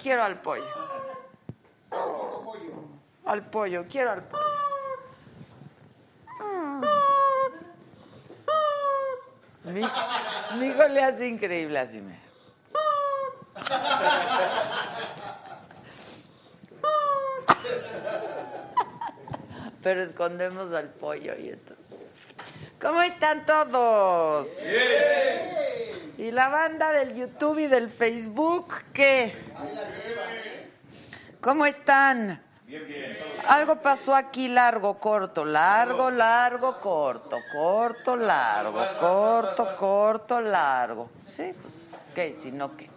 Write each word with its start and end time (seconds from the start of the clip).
Quiero 0.00 0.24
al 0.24 0.40
pollo. 0.40 0.64
Al 3.26 3.50
pollo, 3.50 3.84
quiero 3.88 4.12
al 4.12 4.22
pollo. 4.22 4.44
Mi, 9.64 9.82
mi 10.58 10.66
hijo 10.66 10.88
le 10.88 11.04
hace 11.04 11.28
increíble 11.28 11.78
así. 11.78 12.00
me. 12.00 12.18
Pero 19.82 20.02
escondemos 20.02 20.72
al 20.72 20.88
pollo 20.88 21.36
y 21.38 21.50
entonces. 21.50 21.86
¿Cómo 22.80 23.02
están 23.02 23.44
todos? 23.44 24.46
¿Y 26.20 26.32
la 26.32 26.50
banda 26.50 26.92
del 26.92 27.14
YouTube 27.14 27.60
y 27.60 27.66
del 27.66 27.88
Facebook 27.88 28.74
qué? 28.92 29.42
¿Cómo 31.40 31.64
están? 31.64 32.42
Algo 33.48 33.76
pasó 33.80 34.14
aquí 34.14 34.48
largo, 34.48 34.98
corto, 34.98 35.46
largo, 35.46 36.10
largo, 36.10 36.78
corto, 36.78 37.38
corto, 37.50 38.16
largo, 38.16 38.84
corto, 39.00 39.74
corto, 39.74 40.42
largo. 40.42 41.08
Sí, 41.24 41.54
pues, 41.58 41.74
¿qué? 42.14 42.34
Si 42.34 42.52
¿qué? 42.76 42.90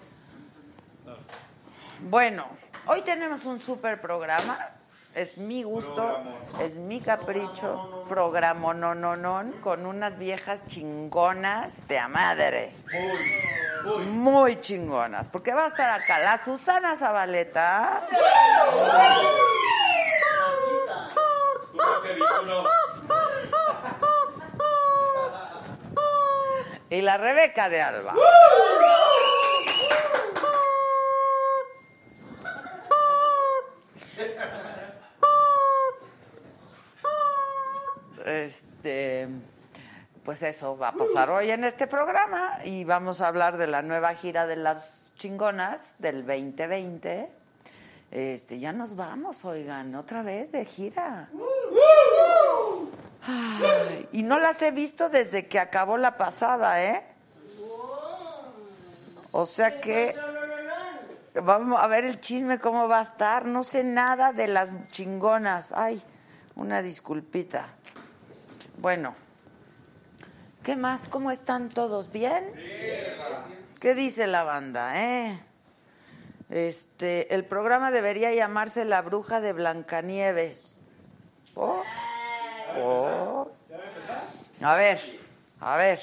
Bueno, 2.02 2.46
hoy 2.88 3.04
tenemos 3.04 3.46
un 3.46 3.58
super 3.58 4.02
programa. 4.02 4.73
Es 5.16 5.38
mi 5.38 5.62
gusto, 5.62 6.24
es 6.60 6.78
mi 6.78 7.00
capricho. 7.00 8.04
Programa 8.10 8.74
no, 8.74 8.96
no, 8.96 9.16
no, 9.16 9.44
con 9.62 9.86
unas 9.86 10.18
viejas 10.18 10.66
chingonas 10.66 11.88
de 11.88 12.00
a 12.00 12.08
madre. 12.08 12.72
Muy 14.08 14.60
chingonas. 14.60 15.28
Porque 15.28 15.54
va 15.54 15.66
a 15.66 15.68
estar 15.68 16.02
acá 16.02 16.18
la 16.18 16.44
Susana 16.44 16.96
Zabaleta. 16.96 18.02
Y 26.90 27.02
la 27.02 27.18
Rebeca 27.18 27.70
de 27.70 27.82
Alba. 27.82 28.16
Este, 38.26 39.28
pues 40.24 40.42
eso 40.44 40.78
va 40.78 40.90
a 40.90 40.94
pasar 40.94 41.30
hoy 41.30 41.52
en 41.52 41.64
este 41.64 41.88
programa 41.88 42.60
y 42.64 42.84
vamos 42.86 43.22
a 43.22 43.28
hablar 43.28 43.58
de 43.58 43.68
la 43.68 43.82
nueva 43.82 44.16
gira 44.16 44.48
de 44.48 44.56
las 44.56 45.02
chingonas 45.18 45.82
del 46.00 46.26
2020. 46.26 47.30
Este, 48.12 48.60
ya 48.60 48.72
nos 48.72 48.96
vamos, 48.96 49.44
oigan, 49.44 49.96
otra 49.96 50.22
vez 50.22 50.52
de 50.52 50.66
gira. 50.66 51.30
Y 54.12 54.24
no 54.24 54.40
las 54.40 54.62
he 54.62 54.72
visto 54.72 55.10
desde 55.10 55.48
que 55.48 55.60
acabó 55.60 55.98
la 55.98 56.18
pasada, 56.18 56.84
¿eh? 56.84 57.04
O 59.32 59.46
sea 59.46 59.82
que 59.82 60.16
vamos 61.34 61.82
a 61.82 61.88
ver 61.88 62.06
el 62.06 62.20
chisme 62.22 62.60
cómo 62.60 62.88
va 62.88 63.00
a 63.00 63.02
estar. 63.02 63.46
No 63.46 63.64
sé 63.64 63.84
nada 63.84 64.32
de 64.32 64.48
las 64.48 64.72
chingonas. 64.90 65.74
Ay, 65.76 66.04
una 66.56 66.82
disculpita. 66.82 67.74
Bueno, 68.84 69.16
¿qué 70.62 70.76
más? 70.76 71.08
¿Cómo 71.08 71.32
están 71.32 71.70
todos? 71.70 72.12
¿Bien? 72.12 72.44
¿Qué 73.80 73.96
dice 73.96 74.28
la 74.28 74.44
banda, 74.44 75.02
eh? 75.02 75.40
Este, 76.50 77.34
el 77.34 77.46
programa 77.46 77.92
debería 77.92 78.34
llamarse 78.34 78.84
La 78.84 79.02
Bruja 79.02 79.40
de 79.40 79.54
Blancanieves. 79.54 80.82
Oh, 81.56 81.82
oh. 82.78 83.50
A 84.62 84.76
ver, 84.76 85.00
a 85.62 85.78
ver. 85.78 86.00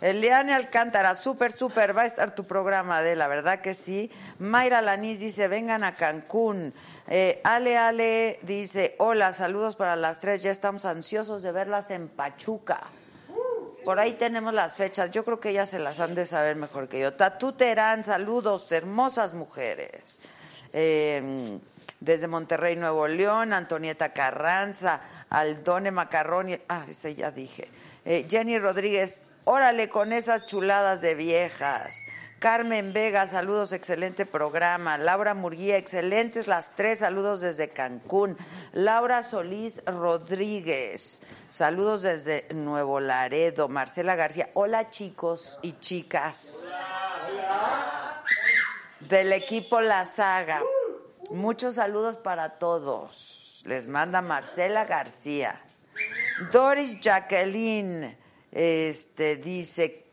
Eliane 0.00 0.54
Alcántara, 0.54 1.14
súper, 1.14 1.52
súper, 1.52 1.96
va 1.96 2.02
a 2.02 2.06
estar 2.06 2.34
tu 2.34 2.44
programa 2.44 3.02
de 3.02 3.16
la 3.16 3.28
verdad 3.28 3.60
que 3.60 3.74
sí. 3.74 4.10
Mayra 4.38 4.80
Lanís 4.80 5.20
dice, 5.20 5.48
vengan 5.48 5.84
a 5.84 5.94
Cancún. 5.94 6.72
Eh, 7.08 7.40
Ale 7.44 7.76
Ale 7.76 8.38
dice, 8.42 8.94
hola, 8.98 9.32
saludos 9.32 9.76
para 9.76 9.96
las 9.96 10.20
tres, 10.20 10.42
ya 10.42 10.50
estamos 10.50 10.84
ansiosos 10.84 11.42
de 11.42 11.52
verlas 11.52 11.90
en 11.90 12.08
Pachuca. 12.08 12.80
Por 13.84 13.98
ahí 13.98 14.14
tenemos 14.14 14.52
las 14.52 14.74
fechas, 14.74 15.10
yo 15.10 15.24
creo 15.24 15.40
que 15.40 15.50
ellas 15.50 15.70
se 15.70 15.78
las 15.78 16.00
han 16.00 16.14
de 16.14 16.26
saber 16.26 16.56
mejor 16.56 16.88
que 16.88 17.00
yo. 17.00 17.14
Tatú 17.14 17.52
Terán, 17.52 18.04
saludos, 18.04 18.70
hermosas 18.72 19.34
mujeres. 19.34 20.20
Eh, 20.72 21.58
desde 22.00 22.26
Monterrey, 22.26 22.76
Nuevo 22.76 23.06
León, 23.06 23.52
Antonieta 23.52 24.12
Carranza, 24.12 25.00
Aldone 25.28 25.90
Macarroni, 25.90 26.58
ah, 26.68 26.84
ese 26.88 27.14
ya 27.14 27.30
dije. 27.30 27.68
Eh, 28.04 28.26
Jenny 28.28 28.58
Rodríguez, 28.58 29.22
órale 29.44 29.88
con 29.88 30.12
esas 30.12 30.46
chuladas 30.46 31.00
de 31.00 31.14
viejas. 31.14 31.94
Carmen 32.40 32.94
Vega, 32.94 33.26
saludos, 33.26 33.72
excelente 33.72 34.24
programa. 34.24 34.96
Laura 34.96 35.34
Murguía, 35.34 35.76
excelentes 35.76 36.48
las 36.48 36.74
tres, 36.74 37.00
saludos 37.00 37.42
desde 37.42 37.68
Cancún. 37.68 38.38
Laura 38.72 39.22
Solís 39.22 39.84
Rodríguez, 39.84 41.20
saludos 41.50 42.00
desde 42.00 42.46
Nuevo 42.54 42.98
Laredo. 42.98 43.68
Marcela 43.68 44.16
García, 44.16 44.48
hola 44.54 44.88
chicos 44.88 45.58
y 45.60 45.74
chicas. 45.80 46.72
Del 49.00 49.34
equipo 49.34 49.82
La 49.82 50.06
Saga. 50.06 50.62
Muchos 51.30 51.74
saludos 51.74 52.16
para 52.16 52.58
todos. 52.58 53.62
Les 53.66 53.86
manda 53.86 54.22
Marcela 54.22 54.86
García. 54.86 55.60
Doris 56.50 56.98
Jacqueline 57.00 58.16
este, 58.52 59.36
dice, 59.36 60.04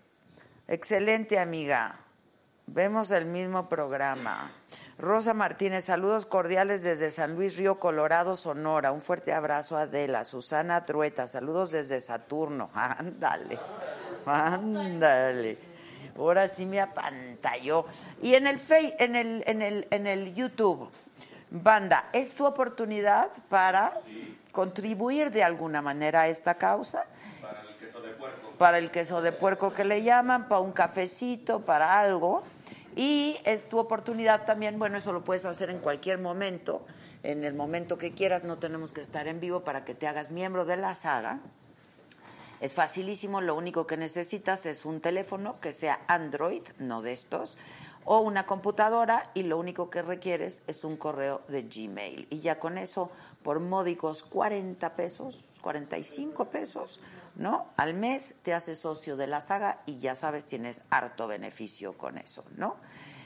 excelente 0.67 1.39
amiga, 1.39 1.99
vemos 2.67 3.11
el 3.11 3.25
mismo 3.25 3.67
programa. 3.67 4.51
Rosa 4.97 5.33
Martínez, 5.33 5.85
saludos 5.85 6.25
cordiales 6.25 6.81
desde 6.81 7.09
San 7.09 7.35
Luis 7.35 7.55
Río 7.55 7.79
Colorado, 7.79 8.35
Sonora. 8.35 8.91
Un 8.91 9.01
fuerte 9.01 9.31
abrazo 9.33 9.77
a 9.77 9.81
Adela. 9.81 10.23
Susana 10.23 10.83
Trueta, 10.83 11.27
saludos 11.27 11.71
desde 11.71 11.99
Saturno. 12.01 12.69
Ándale, 12.73 13.59
ándale. 14.25 15.57
Ahora 16.17 16.47
sí 16.47 16.65
me 16.65 16.81
apantalló. 16.81 17.85
Y 18.21 18.33
en 18.33 18.47
el, 18.47 18.57
Face, 18.57 18.95
en 18.99 19.15
el, 19.15 19.43
en 19.45 19.61
el, 19.61 19.87
en 19.91 20.07
el 20.07 20.33
YouTube, 20.33 20.89
banda, 21.51 22.09
es 22.11 22.33
tu 22.33 22.45
oportunidad 22.45 23.29
para 23.49 23.93
contribuir 24.51 25.29
de 25.29 25.43
alguna 25.43 25.81
manera 25.81 26.21
a 26.21 26.27
esta 26.27 26.55
causa. 26.55 27.05
Para 27.39 27.61
el 27.61 27.77
queso 27.77 28.01
de 28.01 28.09
puerco. 28.13 28.46
Para 28.57 28.77
el 28.77 28.91
queso 28.91 29.21
de 29.21 29.31
puerco 29.31 29.73
que 29.73 29.85
le 29.85 30.03
llaman, 30.03 30.47
para 30.47 30.61
un 30.61 30.71
cafecito, 30.71 31.61
para 31.61 31.99
algo. 31.99 32.43
Y 32.95 33.37
es 33.43 33.69
tu 33.69 33.77
oportunidad 33.77 34.45
también, 34.45 34.79
bueno, 34.79 34.97
eso 34.97 35.13
lo 35.13 35.23
puedes 35.23 35.45
hacer 35.45 35.69
en 35.69 35.77
cualquier 35.77 36.17
momento, 36.17 36.83
en 37.21 37.43
el 37.43 37.53
momento 37.53 37.99
que 37.99 38.11
quieras, 38.11 38.43
no 38.43 38.57
tenemos 38.57 38.91
que 38.91 39.01
estar 39.01 39.27
en 39.27 39.39
vivo 39.39 39.59
para 39.59 39.85
que 39.85 39.93
te 39.93 40.07
hagas 40.07 40.31
miembro 40.31 40.65
de 40.65 40.77
la 40.77 40.95
saga. 40.95 41.39
Es 42.59 42.73
facilísimo, 42.73 43.39
lo 43.39 43.53
único 43.53 43.85
que 43.85 43.97
necesitas 43.97 44.65
es 44.65 44.83
un 44.83 44.99
teléfono 44.99 45.59
que 45.61 45.73
sea 45.73 45.99
Android, 46.07 46.63
no 46.79 47.03
de 47.03 47.13
estos, 47.13 47.55
o 48.03 48.21
una 48.21 48.47
computadora 48.47 49.29
y 49.35 49.43
lo 49.43 49.59
único 49.59 49.91
que 49.91 50.01
requieres 50.01 50.63
es 50.65 50.83
un 50.83 50.97
correo 50.97 51.41
de 51.49 51.63
Gmail. 51.63 52.25
Y 52.31 52.39
ya 52.39 52.57
con 52.57 52.79
eso, 52.79 53.11
por 53.47 53.61
módicos 53.61 54.23
40 54.23 54.93
pesos, 54.97 55.47
45 55.61 56.49
pesos, 56.49 56.99
¿no? 57.35 57.67
Al 57.77 57.93
mes 57.93 58.35
te 58.43 58.53
haces 58.53 58.77
socio 58.77 59.15
de 59.15 59.25
la 59.25 59.39
saga 59.39 59.83
y 59.85 59.99
ya 59.99 60.17
sabes, 60.17 60.45
tienes 60.45 60.83
harto 60.89 61.29
beneficio 61.29 61.93
con 61.93 62.17
eso, 62.17 62.43
¿no? 62.57 62.75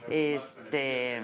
Este. 0.07 1.23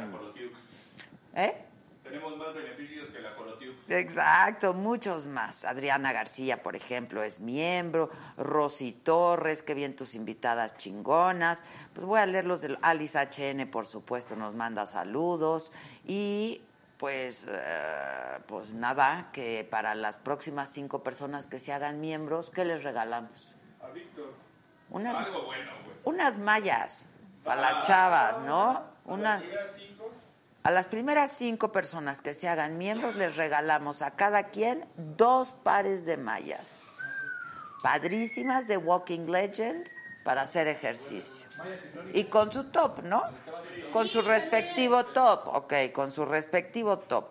¿eh? 1.35 1.63
Tenemos 2.01 2.37
más 2.37 2.55
beneficios 2.55 3.09
que 3.09 3.19
la 3.19 3.33
Jolotiux. 3.33 3.87
Exacto, 3.87 4.73
muchos 4.73 5.27
más. 5.27 5.63
Adriana 5.63 6.11
García, 6.11 6.63
por 6.63 6.75
ejemplo, 6.75 7.21
es 7.21 7.39
miembro. 7.39 8.09
Rosy 8.35 8.93
Torres, 8.93 9.61
qué 9.61 9.75
bien 9.75 9.95
tus 9.95 10.15
invitadas 10.15 10.75
chingonas. 10.75 11.63
Pues 11.93 12.07
voy 12.07 12.19
a 12.19 12.25
leer 12.25 12.45
los 12.45 12.61
del 12.61 12.79
Alice 12.81 13.15
HN, 13.15 13.69
por 13.69 13.85
supuesto, 13.85 14.35
nos 14.35 14.55
manda 14.55 14.87
saludos. 14.87 15.71
Y 16.03 16.61
pues, 16.97 17.47
eh, 17.49 18.39
pues 18.47 18.73
nada, 18.73 19.29
que 19.31 19.67
para 19.69 19.95
las 19.95 20.17
próximas 20.17 20.71
cinco 20.71 21.03
personas 21.03 21.47
que 21.47 21.59
se 21.59 21.71
hagan 21.73 21.99
miembros, 22.01 22.49
¿qué 22.49 22.65
les 22.65 22.83
regalamos? 22.83 23.55
A 23.81 23.87
Víctor. 23.89 24.33
Unas, 24.89 25.17
Algo 25.17 25.43
bueno, 25.45 25.71
güey. 25.83 25.95
unas 26.03 26.39
mallas 26.39 27.07
para 27.43 27.61
las 27.61 27.87
chavas, 27.87 28.39
¿no? 28.39 28.83
Una, 29.05 29.41
cinco. 29.75 30.11
a 30.63 30.71
las 30.71 30.87
primeras 30.87 31.31
cinco 31.31 31.71
personas 31.71 32.21
que 32.21 32.33
se 32.33 32.49
hagan 32.49 32.77
miembros 32.77 33.15
les 33.15 33.35
regalamos 33.37 34.01
a 34.01 34.11
cada 34.11 34.45
quien 34.49 34.85
dos 34.95 35.53
pares 35.63 36.05
de 36.05 36.17
mallas. 36.17 36.65
Padrísimas 37.83 38.67
de 38.67 38.77
Walking 38.77 39.27
Legend 39.27 39.87
para 40.23 40.41
hacer 40.41 40.67
ejercicio. 40.67 41.46
Y 42.13 42.25
con 42.25 42.51
su 42.51 42.65
top, 42.65 43.03
¿no? 43.03 43.23
Con 43.91 44.07
su 44.07 44.21
respectivo 44.21 45.05
top, 45.05 45.47
ok, 45.47 45.73
con 45.93 46.11
su 46.11 46.25
respectivo 46.25 46.99
top. 46.99 47.25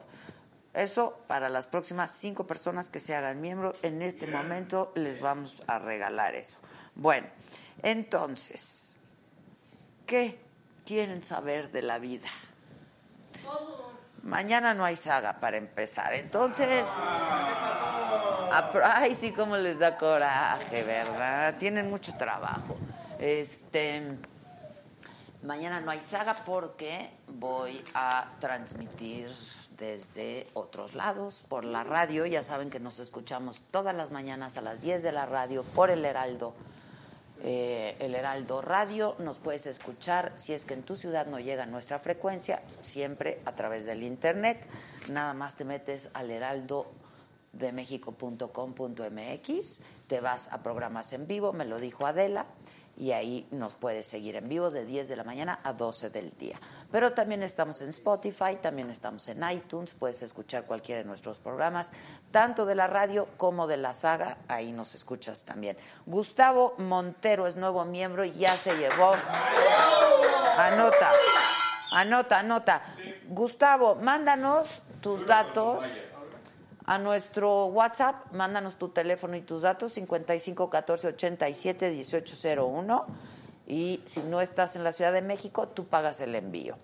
Eso 0.75 1.19
para 1.27 1.49
las 1.49 1.67
próximas 1.67 2.11
cinco 2.11 2.47
personas 2.47 2.91
que 2.91 3.01
se 3.01 3.15
hagan 3.15 3.41
miembros. 3.41 3.79
En 3.83 4.03
este 4.03 4.27
momento 4.27 4.93
les 4.95 5.21
vamos 5.21 5.63
a 5.67 5.79
regalar 5.79 6.35
eso. 6.35 6.59
Bueno, 6.95 7.27
entonces, 7.83 8.95
¿qué 10.07 10.39
quieren 10.85 11.23
saber 11.23 11.71
de 11.73 11.83
la 11.83 11.99
vida? 11.99 12.29
Mañana 14.23 14.75
no 14.75 14.85
hay 14.85 14.97
saga 14.97 15.35
para 15.41 15.57
empezar. 15.57 16.13
Entonces, 16.15 16.85
apro- 18.51 18.83
ay, 18.85 19.15
sí, 19.15 19.33
cómo 19.33 19.57
les 19.57 19.79
da 19.79 19.97
coraje, 19.97 20.83
¿verdad? 20.83 21.55
Tienen 21.59 21.89
mucho 21.89 22.15
trabajo. 22.17 22.77
Este, 23.19 24.03
mañana 25.43 25.81
no 25.81 25.91
hay 25.91 26.01
saga 26.01 26.45
porque 26.45 27.11
voy 27.29 27.83
a 27.95 28.33
transmitir 28.41 29.31
desde 29.79 30.47
otros 30.55 30.95
lados 30.95 31.43
por 31.49 31.65
la 31.65 31.85
radio. 31.85 32.27
Ya 32.27 32.43
saben 32.43 32.71
que 32.71 32.81
nos 32.81 32.99
escuchamos 32.99 33.63
todas 33.71 33.95
las 33.95 34.11
mañanas 34.11 34.57
a 34.57 34.63
las 34.63 34.81
10 34.81 35.03
de 35.03 35.13
la 35.13 35.27
radio 35.27 35.63
por 35.63 35.91
el 35.91 36.05
Heraldo 36.05 36.55
eh, 37.43 37.97
el 38.01 38.15
Heraldo 38.15 38.63
Radio. 38.63 39.15
Nos 39.19 39.39
puedes 39.39 39.67
escuchar 39.67 40.33
si 40.37 40.53
es 40.53 40.65
que 40.65 40.75
en 40.75 40.83
tu 40.83 40.97
ciudad 40.97 41.27
no 41.27 41.39
llega 41.39 41.67
nuestra 41.67 41.99
frecuencia, 41.99 42.63
siempre 42.83 43.41
a 43.45 43.53
través 43.53 43.85
del 43.85 44.03
internet. 44.03 44.67
Nada 45.11 45.35
más 45.35 45.55
te 45.55 45.65
metes 45.65 46.11
al 46.15 46.31
heraldo 46.31 46.91
de 47.53 47.73
te 50.07 50.21
vas 50.21 50.53
a 50.53 50.63
programas 50.63 51.13
en 51.13 51.27
vivo, 51.27 51.53
me 51.53 51.65
lo 51.65 51.79
dijo 51.79 52.07
Adela, 52.07 52.47
y 52.97 53.13
ahí 53.13 53.47
nos 53.51 53.75
puedes 53.75 54.07
seguir 54.07 54.37
en 54.37 54.49
vivo 54.49 54.71
de 54.71 54.85
10 54.85 55.09
de 55.09 55.17
la 55.17 55.25
mañana 55.25 55.61
a 55.63 55.73
12 55.73 56.11
del 56.11 56.37
día. 56.39 56.59
Pero 56.91 57.13
también 57.13 57.43
estamos 57.43 57.81
en 57.83 57.91
Spotify, 57.91 58.57
también 58.61 58.91
estamos 58.91 59.29
en 59.29 59.43
iTunes, 59.51 59.95
puedes 59.95 60.23
escuchar 60.23 60.65
cualquiera 60.65 61.03
de 61.03 61.07
nuestros 61.07 61.39
programas, 61.39 61.93
tanto 62.31 62.65
de 62.65 62.75
la 62.75 62.87
radio 62.87 63.29
como 63.37 63.67
de 63.67 63.77
la 63.77 63.95
saga, 63.95 64.39
ahí 64.49 64.73
nos 64.73 64.95
escuchas 64.95 65.45
también. 65.45 65.77
Gustavo 66.07 66.75
Montero 66.79 67.47
es 67.47 67.57
nuevo 67.57 67.85
miembro 67.85 68.25
y 68.25 68.33
ya 68.33 68.57
se 68.57 68.77
llevó. 68.77 69.13
Anota, 70.57 71.11
anota, 71.93 72.39
anota. 72.39 72.83
Gustavo, 73.29 73.97
mándanos 73.97 74.83
tus 75.01 75.27
datos 75.27 75.85
a 76.87 76.99
nuestro 76.99 77.67
WhatsApp, 77.67 78.33
mándanos 78.33 78.77
tu 78.77 78.89
teléfono 78.89 79.37
y 79.37 79.43
tus 79.43 79.63
datos 79.63 79.93
55 79.93 80.71
14 80.71 81.09
87 81.09 81.91
18 81.91 82.63
01 82.63 83.07
y 83.67 84.01
si 84.05 84.21
no 84.21 84.41
estás 84.41 84.77
en 84.77 84.85
la 84.85 84.93
Ciudad 84.93 85.13
de 85.13 85.23
México, 85.23 85.67
tú 85.69 85.87
pagas 85.87 86.21
el 86.21 86.37
envío. 86.37 86.77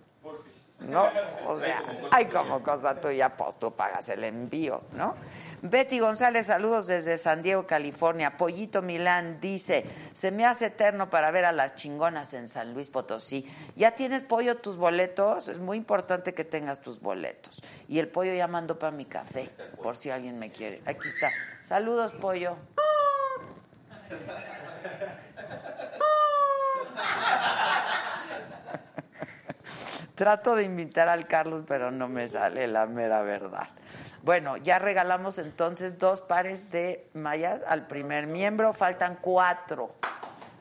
¿No? 0.88 1.08
O 1.46 1.58
sea, 1.58 1.82
hay 2.11 2.26
como 2.26 2.62
cosa 2.62 3.00
tuya, 3.00 3.37
pues 3.37 3.58
tú 3.58 3.73
pagas 3.73 4.08
el 4.08 4.25
envío, 4.25 4.82
¿no? 4.93 5.14
Betty 5.62 6.00
González, 6.00 6.46
saludos 6.46 6.88
desde 6.88 7.17
San 7.17 7.40
Diego, 7.43 7.67
California. 7.67 8.37
Pollito 8.37 8.82
Milán 8.82 9.40
dice, 9.40 9.84
se 10.12 10.32
me 10.32 10.44
hace 10.44 10.67
eterno 10.67 11.08
para 11.08 11.31
ver 11.31 11.44
a 11.44 11.52
las 11.52 11.76
chingonas 11.76 12.34
en 12.34 12.49
San 12.49 12.75
Luis 12.75 12.90
Potosí. 12.90 13.49
¿Ya 13.76 13.93
tienes 13.93 14.23
pollo 14.23 14.56
tus 14.56 14.76
boletos? 14.76 15.49
Es 15.49 15.61
muy 15.61 15.76
importante 15.76 16.34
que 16.34 16.44
tengas 16.44 16.81
tus 16.81 17.00
boletos. 17.00 17.62
Y 17.88 18.00
el 18.00 18.08
pollo 18.08 18.34
ya 18.34 18.49
mandó 18.49 18.79
para 18.79 18.90
mi 18.90 19.05
café, 19.05 19.50
por 19.82 19.96
si 19.96 20.11
alguien 20.11 20.38
me 20.38 20.50
quiere. 20.50 20.82
Aquí 20.84 21.06
está. 21.06 21.31
Saludos, 21.62 22.12
pollo. 22.12 22.56
Trato 30.22 30.54
de 30.54 30.62
invitar 30.62 31.08
al 31.08 31.26
Carlos, 31.26 31.64
pero 31.66 31.90
no 31.90 32.06
me 32.06 32.28
sale 32.28 32.69
la 32.69 32.86
mera 32.86 33.22
verdad. 33.22 33.66
Bueno, 34.22 34.56
ya 34.56 34.78
regalamos 34.78 35.38
entonces 35.38 35.98
dos 35.98 36.20
pares 36.20 36.70
de 36.70 37.10
mallas 37.12 37.64
al 37.66 37.88
primer 37.88 38.28
miembro. 38.28 38.72
Faltan 38.72 39.19
cuatro 39.20 39.96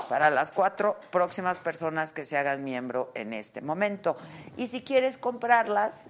para 0.10 0.32
las 0.32 0.52
cuatro 0.52 0.98
próximas 1.12 1.60
personas 1.60 2.12
que 2.12 2.26
se 2.26 2.40
hagan 2.40 2.64
miembro 2.64 3.12
en 3.14 3.34
este 3.34 3.62
momento. 3.62 4.18
Y 4.58 4.66
si 4.66 4.82
quieres 4.82 5.20
comprarlas, 5.20 6.10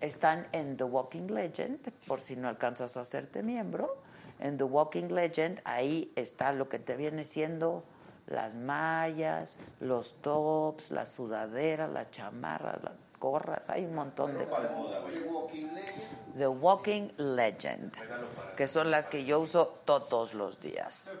están 0.00 0.46
en 0.52 0.78
The 0.78 0.84
Walking 0.84 1.26
Legend, 1.34 1.92
por 2.06 2.22
si 2.22 2.34
no 2.36 2.48
alcanzas 2.48 2.96
a 2.96 3.02
hacerte 3.02 3.42
miembro. 3.42 4.02
En 4.40 4.56
The 4.56 4.64
Walking 4.64 5.08
Legend, 5.08 5.60
ahí 5.64 6.10
está 6.16 6.54
lo 6.54 6.70
que 6.70 6.78
te 6.78 6.96
viene 6.96 7.24
siendo 7.24 7.84
las 8.26 8.54
mallas, 8.54 9.56
los 9.80 10.20
tops, 10.22 10.90
las 10.90 11.12
sudaderas, 11.12 11.90
las 11.90 12.10
chamarras, 12.10 12.82
las 12.82 12.94
gorras, 13.18 13.70
hay 13.70 13.84
un 13.84 13.94
montón 13.94 14.36
de 14.36 14.46
cosas. 14.46 14.72
The 16.36 16.48
Walking 16.48 17.10
Legend, 17.18 17.92
que 18.56 18.66
son 18.66 18.90
las 18.90 19.06
que 19.06 19.24
yo 19.24 19.40
uso 19.40 19.80
todos 19.84 20.34
los 20.34 20.60
días. 20.60 21.16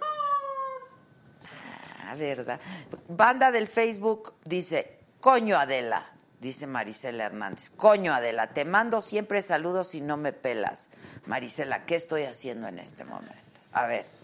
Ah, 2.04 2.14
verdad. 2.16 2.60
Banda 3.08 3.52
del 3.52 3.68
Facebook 3.68 4.34
dice, 4.44 4.98
coño 5.20 5.56
Adela, 5.56 6.10
dice 6.40 6.66
Marisela 6.66 7.24
Hernández, 7.24 7.70
coño 7.70 8.12
Adela, 8.12 8.48
te 8.48 8.64
mando 8.64 9.00
siempre 9.00 9.40
saludos 9.40 9.94
y 9.94 10.00
no 10.00 10.16
me 10.16 10.32
pelas. 10.32 10.90
Marisela, 11.26 11.84
¿qué 11.84 11.94
estoy 11.94 12.24
haciendo 12.24 12.66
en 12.66 12.80
este 12.80 13.04
momento? 13.04 13.32
A 13.74 13.86
ver. 13.86 14.21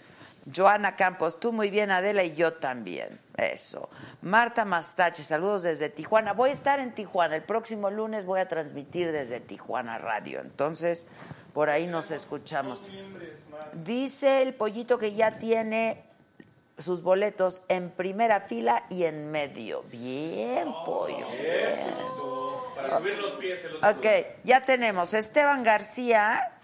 Joana 0.54 0.96
Campos, 0.96 1.40
tú 1.40 1.52
muy 1.52 1.70
bien, 1.70 1.90
Adela, 1.90 2.22
y 2.24 2.34
yo 2.34 2.52
también. 2.54 3.20
Eso. 3.36 3.88
Marta 4.22 4.64
Mastache, 4.64 5.22
saludos 5.22 5.62
desde 5.62 5.88
Tijuana. 5.88 6.32
Voy 6.32 6.50
a 6.50 6.52
estar 6.52 6.80
en 6.80 6.92
Tijuana. 6.92 7.36
El 7.36 7.42
próximo 7.42 7.90
lunes 7.90 8.24
voy 8.24 8.40
a 8.40 8.48
transmitir 8.48 9.12
desde 9.12 9.40
Tijuana 9.40 9.98
Radio. 9.98 10.40
Entonces, 10.40 11.06
por 11.52 11.70
ahí 11.70 11.86
nos 11.86 12.10
escuchamos. 12.10 12.82
Dice 13.72 14.42
el 14.42 14.54
pollito 14.54 14.98
que 14.98 15.14
ya 15.14 15.32
tiene 15.32 16.04
sus 16.78 17.02
boletos 17.02 17.62
en 17.68 17.90
primera 17.90 18.40
fila 18.40 18.84
y 18.88 19.04
en 19.04 19.30
medio. 19.30 19.82
Bien, 19.90 20.68
pollo. 20.84 21.28
Bien. 21.30 21.80
Para 22.74 22.98
subir 22.98 23.18
los 23.18 23.32
pies 23.32 23.60
Ok, 23.82 24.06
ya 24.44 24.64
tenemos. 24.64 25.14
Esteban 25.14 25.64
García 25.64 26.57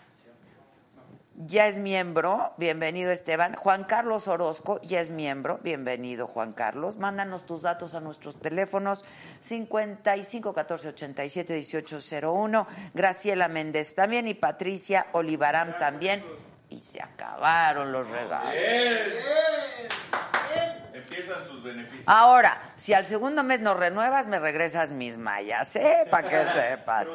ya 1.37 1.67
es 1.67 1.79
miembro. 1.79 2.55
Bienvenido, 2.57 3.11
Esteban. 3.11 3.55
Juan 3.55 3.85
Carlos 3.85 4.29
Orozco 4.29 4.81
ya 4.83 5.01
es 5.01 5.11
miembro. 5.11 5.59
Bienvenido, 5.63 6.27
Juan 6.27 6.53
Carlos. 6.53 6.99
Mándanos 6.99 7.45
tus 7.47 7.63
datos 7.63 7.95
a 7.95 8.01
nuestros 8.01 8.41
teléfonos 8.41 9.05
55 9.41 10.53
14 10.53 10.89
87 10.89 11.55
18 11.55 11.99
01. 12.23 12.67
Graciela 12.95 13.49
Méndez 13.49 13.95
también 13.95 14.29
y 14.29 14.35
Patricia 14.35 15.07
Olivarán 15.13 15.79
también. 15.79 16.25
Y 16.71 16.81
se 16.81 17.03
acabaron 17.03 17.93
los 17.93 18.09
regalos. 18.09 18.55
Empiezan 20.93 21.45
sus 21.45 21.63
beneficios. 21.63 22.05
Ahora, 22.07 22.61
si 22.77 22.95
al 22.95 23.05
segundo 23.07 23.43
mes 23.43 23.61
no 23.61 23.75
renuevas, 23.75 24.27
me 24.27 24.39
regresas 24.39 24.91
mis 24.93 25.19
mallas, 25.19 25.75
¿eh? 25.77 26.07
Para 26.11 26.29
que 26.29 26.53
sepas. 26.53 27.09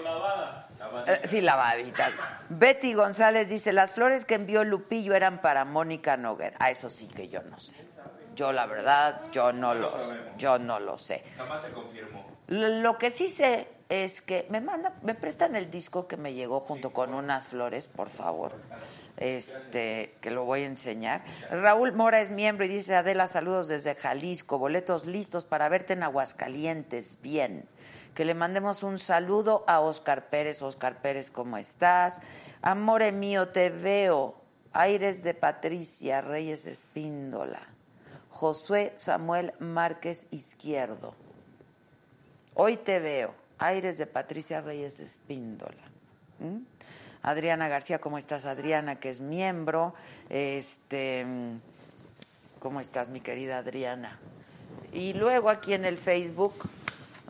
Eh, 1.08 1.22
sí, 1.26 1.42
lavaditas. 1.42 2.12
Betty 2.50 2.94
González 2.94 3.50
dice, 3.50 3.74
las 3.74 3.94
flores 3.94 4.26
que 4.26 4.36
envió 4.36 4.64
Lupillo 4.64 5.14
eran 5.16 5.42
para 5.42 5.66
Mónica 5.66 6.18
Noguer. 6.18 6.54
Ah, 6.60 6.72
eso 6.72 6.90
sí 6.90 7.08
que 7.08 7.28
yo 7.28 7.42
no 7.44 7.60
sé. 7.60 7.76
Yo 8.36 8.54
la 8.54 8.66
verdad, 8.66 9.22
yo 9.32 9.52
no 9.52 9.76
lo 9.76 10.00
sé. 10.00 10.18
Yo 10.38 10.60
no 10.60 10.80
lo 10.80 10.98
sé. 10.98 11.24
Jamás 11.38 11.62
se 11.62 11.72
confirmó. 11.72 12.26
Lo 12.48 12.98
que 12.98 13.12
sí 13.12 13.30
sé 13.30 13.68
es 13.90 14.22
que 14.22 14.46
me 14.50 14.62
manda, 14.62 14.94
me 15.02 15.16
prestan 15.16 15.56
el 15.56 15.70
disco 15.70 16.08
que 16.08 16.16
me 16.16 16.34
llegó 16.34 16.60
junto 16.60 16.92
con 16.92 17.14
unas 17.14 17.48
flores, 17.48 17.88
por 17.88 18.10
favor. 18.10 18.54
Este, 19.18 20.16
que 20.22 20.32
lo 20.32 20.46
voy 20.46 20.62
a 20.62 20.68
enseñar. 20.68 21.24
Raúl 21.52 21.92
Mora 21.92 22.22
es 22.22 22.32
miembro 22.32 22.66
y 22.66 22.70
dice, 22.70 22.96
Adela, 22.96 23.28
saludos 23.28 23.68
desde 23.68 23.96
Jalisco, 23.96 24.58
boletos 24.58 25.06
listos 25.06 25.46
para 25.46 25.68
verte 25.68 25.94
en 25.94 26.04
Aguascalientes, 26.04 27.20
bien. 27.22 27.68
Que 28.20 28.26
le 28.26 28.34
mandemos 28.34 28.84
un 28.84 29.00
saludo 29.00 29.64
a 29.66 29.80
Oscar 29.80 30.28
Pérez. 30.28 30.62
Oscar 30.62 31.02
Pérez, 31.02 31.32
¿cómo 31.32 31.56
estás? 31.56 32.22
Amore 32.62 33.14
mío, 33.14 33.48
te 33.48 33.70
veo. 33.70 34.36
Aires 34.74 35.24
de 35.24 35.34
Patricia 35.34 36.20
Reyes 36.20 36.66
Espíndola. 36.66 37.62
Josué 38.30 38.92
Samuel 38.96 39.54
Márquez 39.60 40.28
Izquierdo. 40.32 41.16
Hoy 42.56 42.76
te 42.76 43.00
veo. 43.00 43.34
Aires 43.58 43.98
de 43.98 44.06
Patricia 44.06 44.60
Reyes 44.60 45.00
Espíndola. 45.00 45.86
¿Mm? 46.40 46.58
Adriana 47.22 47.70
García, 47.70 48.00
¿cómo 48.02 48.18
estás, 48.18 48.44
Adriana? 48.44 49.00
Que 49.00 49.12
es 49.12 49.22
miembro. 49.22 49.94
Este, 50.28 51.26
¿Cómo 52.60 52.82
estás, 52.82 53.08
mi 53.08 53.22
querida 53.22 53.60
Adriana? 53.60 54.20
Y 54.92 55.14
luego 55.14 55.50
aquí 55.50 55.74
en 55.74 55.86
el 55.86 55.98
Facebook, 55.98 56.68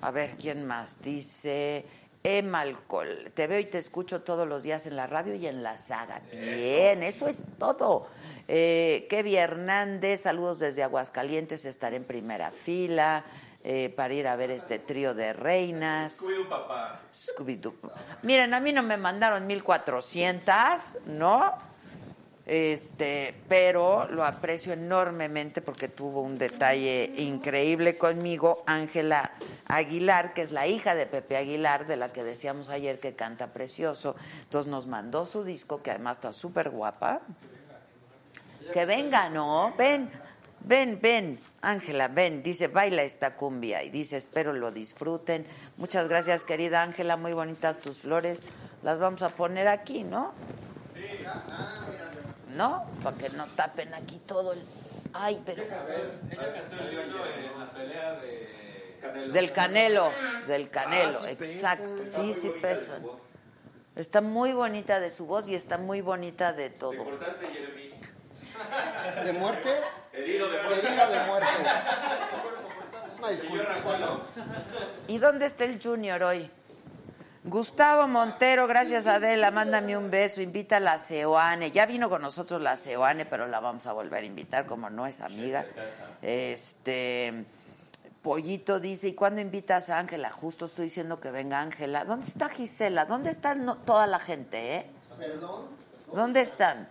a 0.01 0.11
ver 0.11 0.35
quién 0.37 0.65
más. 0.65 1.01
Dice 1.01 1.85
Emalcol. 2.23 3.31
Te 3.33 3.47
veo 3.47 3.59
y 3.59 3.65
te 3.65 3.77
escucho 3.77 4.21
todos 4.21 4.47
los 4.47 4.63
días 4.63 4.85
en 4.87 4.95
la 4.95 5.07
radio 5.07 5.35
y 5.35 5.47
en 5.47 5.63
la 5.63 5.77
saga. 5.77 6.21
Bien, 6.31 7.03
eso 7.03 7.27
es 7.27 7.43
todo. 7.57 8.07
Eh, 8.47 9.07
Kevi 9.09 9.35
Hernández, 9.35 10.21
saludos 10.21 10.59
desde 10.59 10.83
Aguascalientes, 10.83 11.65
estaré 11.65 11.97
en 11.97 12.03
primera 12.03 12.51
fila 12.51 13.23
eh, 13.63 13.93
para 13.95 14.13
ir 14.13 14.27
a 14.27 14.35
ver 14.35 14.51
este 14.51 14.79
trío 14.79 15.13
de 15.13 15.33
reinas. 15.33 16.21
Scooby-Doo, 16.21 16.49
papá. 16.49 17.01
Scooby-Doo. 17.13 17.73
Miren, 18.23 18.53
a 18.53 18.59
mí 18.59 18.73
no 18.73 18.83
me 18.83 18.97
mandaron 18.97 19.45
1400, 19.47 20.99
¿no? 21.07 21.53
Este, 22.51 23.35
pero 23.47 24.07
lo 24.09 24.25
aprecio 24.25 24.73
enormemente 24.73 25.61
porque 25.61 25.87
tuvo 25.87 26.23
un 26.23 26.39
detalle 26.39 27.13
increíble 27.17 27.95
conmigo, 27.95 28.63
Ángela 28.65 29.33
Aguilar, 29.67 30.33
que 30.33 30.41
es 30.41 30.51
la 30.51 30.65
hija 30.65 30.95
de 30.95 31.05
Pepe 31.05 31.37
Aguilar, 31.37 31.85
de 31.85 31.95
la 31.95 32.09
que 32.09 32.23
decíamos 32.23 32.69
ayer 32.69 32.99
que 32.99 33.13
canta 33.13 33.53
precioso. 33.53 34.15
Entonces 34.41 34.67
nos 34.67 34.87
mandó 34.87 35.27
su 35.27 35.43
disco, 35.43 35.83
que 35.83 35.91
además 35.91 36.17
está 36.17 36.33
súper 36.33 36.71
guapa. 36.71 37.21
Que 38.73 38.83
venga, 38.87 39.29
¿no? 39.29 39.75
Ven, 39.77 40.09
ven, 40.61 40.97
ven, 40.99 41.39
Ángela, 41.61 42.07
ven. 42.07 42.41
Dice, 42.41 42.67
baila 42.67 43.03
esta 43.03 43.35
cumbia. 43.35 43.83
Y 43.83 43.91
dice, 43.91 44.17
espero 44.17 44.53
lo 44.53 44.71
disfruten. 44.71 45.45
Muchas 45.77 46.07
gracias, 46.07 46.43
querida 46.43 46.81
Ángela. 46.81 47.15
Muy 47.15 47.33
bonitas 47.33 47.77
tus 47.77 47.99
flores. 47.99 48.43
Las 48.81 48.97
vamos 48.97 49.21
a 49.21 49.29
poner 49.29 49.67
aquí, 49.67 50.03
¿no? 50.03 50.33
¿No? 52.59 52.85
Para 53.01 53.15
que 53.15 53.29
no 53.29 53.45
tapen 53.55 53.93
aquí 53.93 54.19
todo 54.27 54.51
el... 54.51 54.61
Ay, 55.13 55.41
pero... 55.45 55.63
Ella 55.63 55.77
cantó 56.53 56.83
el 56.83 56.91
himno 56.93 57.25
en 57.25 57.57
la 57.57 57.71
pelea 57.71 58.13
de 58.15 58.97
Canelo. 58.99 59.31
Del 59.33 59.51
canelo, 59.53 60.11
del 60.45 60.69
canelo, 60.69 61.19
Ah, 61.19 61.21
sí 61.21 61.27
exacto. 61.29 61.95
pesa. 61.99 62.21
Sí, 62.21 62.33
sí 62.33 62.51
pesa. 62.61 62.97
Está 63.95 64.19
muy 64.19 64.51
bonita 64.51 64.99
de 64.99 65.09
su 65.09 65.25
voz 65.25 65.47
y 65.47 65.55
está 65.55 65.77
muy 65.77 66.01
bonita 66.01 66.51
de 66.51 66.69
todo. 66.69 67.01
cortaste, 67.01 67.47
Jeremy. 67.47 67.91
¿De 69.23 69.31
muerte? 69.31 69.69
Herido 70.11 70.49
de 70.49 70.61
muerte. 70.61 70.85
Herida 70.85 71.07
de 71.07 71.27
muerte. 71.27 71.47
Una 73.19 73.29
disculpa, 73.29 73.97
¿no? 74.01 74.19
¿Y 75.07 75.17
dónde 75.17 75.45
está 75.45 75.63
el 75.63 75.81
Junior 75.81 76.21
hoy? 76.23 76.51
Gustavo 77.43 78.07
Montero, 78.07 78.67
gracias 78.67 79.07
Adela, 79.07 79.49
mándame 79.49 79.95
un 79.95 80.11
beso, 80.11 80.41
invita 80.41 80.77
a 80.77 80.79
la 80.81 80.97
Seoane. 80.97 81.71
Ya 81.71 81.85
vino 81.85 82.09
con 82.09 82.21
nosotros 82.21 82.61
la 82.61 82.75
Seoane, 82.75 83.25
pero 83.25 83.47
la 83.47 83.61
vamos 83.61 83.87
a 83.87 83.93
volver 83.93 84.23
a 84.23 84.25
invitar, 84.25 84.65
como 84.65 84.89
no 84.89 85.07
es 85.07 85.21
amiga. 85.21 85.65
Este 86.21 87.45
Pollito 88.21 88.81
dice, 88.81 89.07
¿y 89.07 89.13
cuándo 89.13 89.39
invitas 89.39 89.89
a 89.89 89.99
Ángela? 89.99 90.31
Justo 90.31 90.65
estoy 90.65 90.85
diciendo 90.85 91.21
que 91.21 91.31
venga 91.31 91.61
Ángela. 91.61 92.03
¿Dónde 92.03 92.27
está 92.27 92.49
Gisela? 92.49 93.05
¿Dónde 93.05 93.29
está 93.29 93.55
no- 93.55 93.77
toda 93.77 94.05
la 94.05 94.19
gente, 94.19 94.75
eh? 94.75 94.85
Perdón. 95.17 95.67
¿Dónde 96.13 96.41
están? 96.41 96.89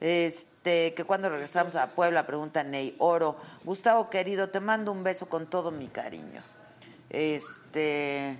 Este, 0.00 0.92
que 0.92 1.04
cuando 1.04 1.30
regresamos 1.30 1.76
a 1.76 1.86
Puebla, 1.86 2.26
pregunta 2.26 2.62
Ney 2.62 2.94
Oro. 2.98 3.36
Gustavo 3.64 4.10
querido, 4.10 4.50
te 4.50 4.60
mando 4.60 4.92
un 4.92 5.02
beso 5.02 5.26
con 5.30 5.46
todo 5.46 5.70
mi 5.70 5.88
cariño. 5.88 6.42
Este. 7.08 8.38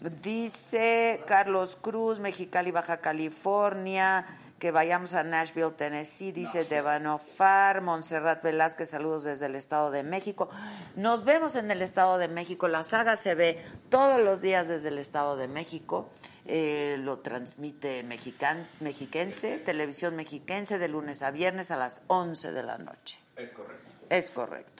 Dice 0.00 1.22
Carlos 1.26 1.76
Cruz, 1.80 2.20
Mexicali, 2.20 2.70
Baja 2.70 2.98
California, 2.98 4.24
que 4.60 4.70
vayamos 4.70 5.14
a 5.14 5.24
Nashville, 5.24 5.72
Tennessee, 5.72 6.30
dice 6.30 6.64
Devano 6.64 7.18
Far, 7.18 7.80
Montserrat 7.80 8.42
Velázquez, 8.42 8.90
saludos 8.90 9.24
desde 9.24 9.46
el 9.46 9.56
Estado 9.56 9.90
de 9.90 10.04
México. 10.04 10.48
Nos 10.94 11.24
vemos 11.24 11.56
en 11.56 11.70
el 11.70 11.82
Estado 11.82 12.18
de 12.18 12.28
México, 12.28 12.68
la 12.68 12.84
saga 12.84 13.16
se 13.16 13.34
ve 13.34 13.64
todos 13.88 14.20
los 14.20 14.40
días 14.40 14.68
desde 14.68 14.88
el 14.88 14.98
Estado 14.98 15.36
de 15.36 15.48
México, 15.48 16.10
Eh, 16.50 16.96
lo 17.00 17.18
transmite 17.18 18.02
Mexican, 18.04 18.66
Mexiquense, 18.80 19.58
televisión 19.58 20.16
mexiquense, 20.16 20.78
de 20.78 20.88
lunes 20.88 21.22
a 21.22 21.30
viernes 21.30 21.70
a 21.70 21.76
las 21.76 22.00
11 22.06 22.52
de 22.52 22.62
la 22.62 22.78
noche. 22.78 23.20
Es 23.36 23.50
correcto. 23.50 23.90
Es 24.08 24.30
correcto. 24.30 24.77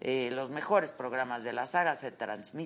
Eh, 0.00 0.30
los 0.32 0.50
mejores 0.50 0.92
programas 0.92 1.42
de 1.42 1.52
la 1.52 1.64
saga 1.66 1.94
se, 1.94 2.12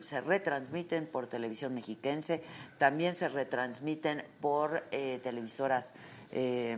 se 0.03 0.21
retransmiten 0.21 1.07
por 1.07 1.29
televisión 1.29 1.75
mexiquense, 1.75 2.43
también 2.79 3.15
se 3.15 3.29
retransmiten 3.29 4.25
por 4.41 4.85
eh, 4.91 5.21
televisoras 5.23 5.95
eh, 6.33 6.77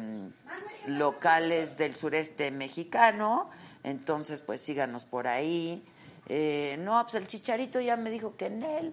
locales 0.87 1.77
del 1.77 1.95
sureste 1.95 2.51
mexicano, 2.51 3.51
entonces 3.83 4.41
pues 4.41 4.61
síganos 4.61 5.05
por 5.05 5.27
ahí. 5.27 5.85
Eh, 6.29 6.77
no, 6.81 7.03
pues 7.03 7.15
el 7.17 7.27
chicharito 7.27 7.81
ya 7.81 7.97
me 7.97 8.11
dijo 8.11 8.37
que 8.37 8.47
en 8.47 8.63
él, 8.63 8.93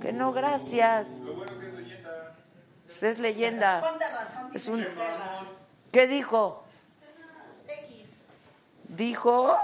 que 0.00 0.12
no, 0.12 0.32
gracias. 0.32 1.18
Lo 1.18 1.34
bueno 1.34 1.58
que 1.58 1.68
es 1.68 1.74
leyenda. 1.74 2.36
Pues 2.86 3.02
es 3.02 3.18
leyenda. 3.18 3.82
Es 4.54 4.68
un-. 4.68 4.86
¿Qué 5.90 6.06
dijo? 6.06 6.64
X. 7.66 8.06
Dijo 8.88 9.56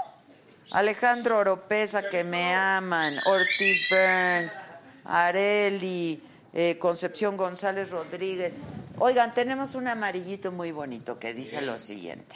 Alejandro 0.71 1.39
Oropesa 1.39 2.09
que 2.09 2.23
me 2.23 2.53
aman, 2.53 3.13
Ortiz 3.25 3.89
Burns, 3.89 4.59
Areli, 5.03 6.23
eh, 6.53 6.77
Concepción 6.77 7.37
González 7.37 7.89
Rodríguez. 7.89 8.53
Oigan, 8.99 9.33
tenemos 9.33 9.73
un 9.75 9.87
amarillito 9.87 10.51
muy 10.51 10.71
bonito 10.71 11.17
que 11.17 11.33
dice 11.33 11.61
lo 11.61 11.79
siguiente. 11.79 12.35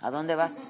¿A 0.00 0.10
dónde 0.10 0.34
vas? 0.34 0.62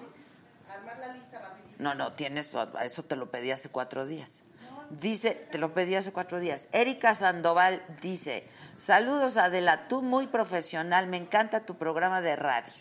Armar 0.68 0.98
la 0.98 1.14
lista 1.14 1.40
rapidísimo. 1.40 1.82
No, 1.88 1.94
no, 1.94 2.12
tienes, 2.12 2.50
eso 2.82 3.02
te 3.04 3.16
lo 3.16 3.30
pedí 3.30 3.50
hace 3.50 3.68
cuatro 3.68 4.06
días. 4.06 4.42
Dice, 4.90 5.32
te 5.50 5.58
lo 5.58 5.72
pedí 5.72 5.94
hace 5.94 6.12
cuatro 6.12 6.40
días. 6.40 6.68
Erika 6.72 7.14
Sandoval 7.14 7.82
dice, 8.02 8.44
saludos 8.76 9.36
Adela, 9.36 9.88
tú 9.88 10.02
muy 10.02 10.26
profesional, 10.26 11.06
me 11.06 11.16
encanta 11.16 11.60
tu 11.60 11.76
programa 11.76 12.20
de 12.20 12.36
radio. 12.36 12.72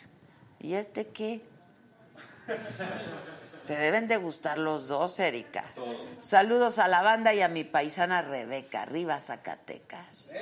¿Y 0.59 0.73
este 0.73 1.07
qué? 1.07 1.41
Te 3.69 3.77
deben 3.77 4.07
de 4.07 4.17
gustar 4.17 4.57
los 4.57 4.87
dos, 4.87 5.19
Erika. 5.19 5.63
Saludos 6.19 6.79
a 6.79 6.87
la 6.87 7.03
banda 7.03 7.35
y 7.35 7.41
a 7.41 7.47
mi 7.47 7.63
paisana 7.63 8.23
Rebeca, 8.23 8.81
arriba 8.81 9.19
Zacatecas. 9.19 10.33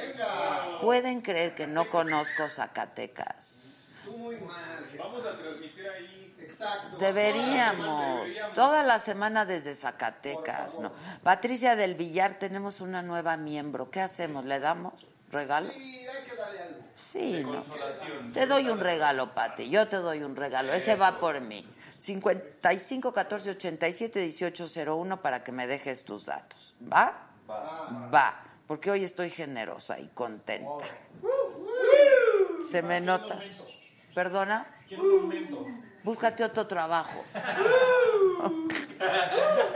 ¿Pueden 0.82 1.20
creer 1.20 1.54
que 1.54 1.68
no 1.68 1.90
conozco 1.90 2.48
Zacatecas? 2.48 3.90
Tú 4.06 4.14
muy 4.14 4.38
mal. 4.38 4.88
Vamos 4.98 5.26
a 5.26 5.38
transmitir 5.38 5.90
ahí. 5.90 6.34
Exacto. 6.40 7.00
Deberíamos. 7.00 8.30
Toda 8.56 8.84
la 8.84 8.98
semana 8.98 9.44
desde 9.44 9.76
Zacatecas, 9.76 10.80
¿no? 10.80 10.94
Patricia 11.22 11.76
del 11.76 11.96
Villar, 11.96 12.40
tenemos 12.40 12.80
una 12.80 13.02
nueva 13.02 13.36
miembro. 13.36 13.92
¿Qué 13.92 14.00
hacemos? 14.00 14.46
¿Le 14.46 14.62
damos 14.62 15.06
regalo? 15.32 15.70
Sí, 15.72 16.08
hay 16.08 16.24
que 16.30 16.36
darle 16.38 16.62
algo. 16.62 16.80
Sí, 16.96 17.44
¿no? 17.44 17.56
Consolación. 17.56 18.32
Te 18.32 18.46
doy 18.46 18.70
un 18.70 18.80
regalo, 18.80 19.34
Pati. 19.34 19.70
Yo 19.70 19.90
te 19.90 19.98
doy 19.98 20.24
un 20.24 20.38
regalo. 20.38 20.74
Ese 20.74 20.96
va 20.96 21.20
por 21.20 21.42
mí. 21.42 21.68
55 21.98 23.12
14 23.12 23.50
87 23.52 24.20
18 24.20 24.66
01 24.86 25.22
para 25.22 25.44
que 25.44 25.52
me 25.52 25.68
dejes 25.68 26.04
tus 26.04 26.26
datos. 26.26 26.76
¿Va? 26.82 27.14
Va. 28.14 28.44
Porque 28.68 28.92
hoy 28.92 29.04
estoy 29.04 29.30
generosa 29.30 30.00
y 30.00 30.08
contenta. 30.10 30.86
Se 32.64 32.82
me 32.82 33.02
nota. 33.02 33.40
¿Perdona? 34.14 34.68
Búscate 36.04 36.44
otro 36.44 36.68
trabajo. 36.68 37.24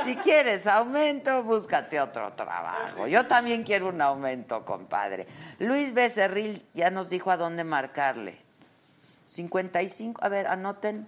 si 0.04 0.16
quieres 0.18 0.68
aumento, 0.68 1.44
búscate 1.44 2.00
otro 2.00 2.34
trabajo. 2.34 3.08
Yo 3.08 3.28
también 3.28 3.64
quiero 3.64 3.90
un 3.90 4.02
aumento, 4.02 4.66
compadre. 4.66 5.28
Luis 5.60 5.94
Becerril 5.94 6.66
ya 6.74 6.90
nos 6.90 7.10
dijo 7.10 7.32
a 7.32 7.38
dónde 7.38 7.64
marcarle. 7.64 8.38
55, 9.26 10.24
a 10.24 10.30
ver, 10.30 10.48
anoten. 10.48 11.08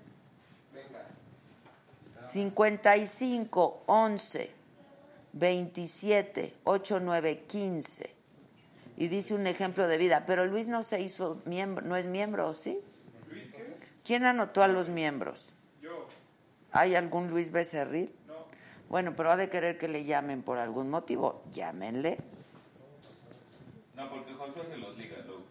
55 2.24 3.84
11 3.86 4.52
27 5.34 6.54
89 6.64 7.44
15 7.48 8.14
y 8.96 9.08
dice 9.08 9.34
un 9.34 9.48
ejemplo 9.48 9.88
de 9.88 9.98
vida, 9.98 10.24
pero 10.26 10.46
Luis 10.46 10.68
no 10.68 10.84
se 10.84 11.02
hizo 11.02 11.42
miembro, 11.46 11.86
no 11.86 11.98
es 11.98 12.06
miembro, 12.06 12.48
¿o 12.48 12.54
¿sí? 12.54 12.80
¿Luis 13.30 13.52
qué? 13.52 13.76
¿Quién 14.04 14.26
anotó 14.26 14.62
a 14.62 14.68
los 14.68 14.90
miembros? 14.90 15.52
Yo. 15.82 16.08
¿Hay 16.72 16.96
algún 16.96 17.30
Luis 17.30 17.52
Becerril? 17.52 18.14
No. 18.28 18.46
Bueno, 18.90 19.16
pero 19.16 19.32
ha 19.32 19.36
de 19.36 19.50
querer 19.50 19.78
que 19.78 19.88
le 19.88 20.06
llamen 20.06 20.44
por 20.44 20.60
algún 20.60 20.90
motivo. 20.90 21.44
Llámenle. 21.52 22.20
No, 23.96 24.10
porque 24.10 24.34
Josué 24.34 24.64
se 24.70 24.78
los 24.78 24.96
liga 24.98 25.18
luego. 25.26 25.42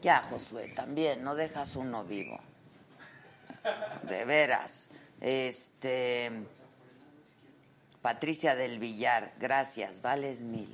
Ya, 0.00 0.22
Josué, 0.24 0.68
también, 0.74 1.24
no 1.24 1.34
dejas 1.34 1.76
uno 1.76 2.04
vivo. 2.04 2.38
De 4.02 4.24
veras. 4.24 4.90
Este. 5.22 6.30
Patricia 8.02 8.56
del 8.56 8.80
Villar, 8.80 9.32
gracias, 9.38 10.02
vales 10.02 10.42
mil. 10.42 10.68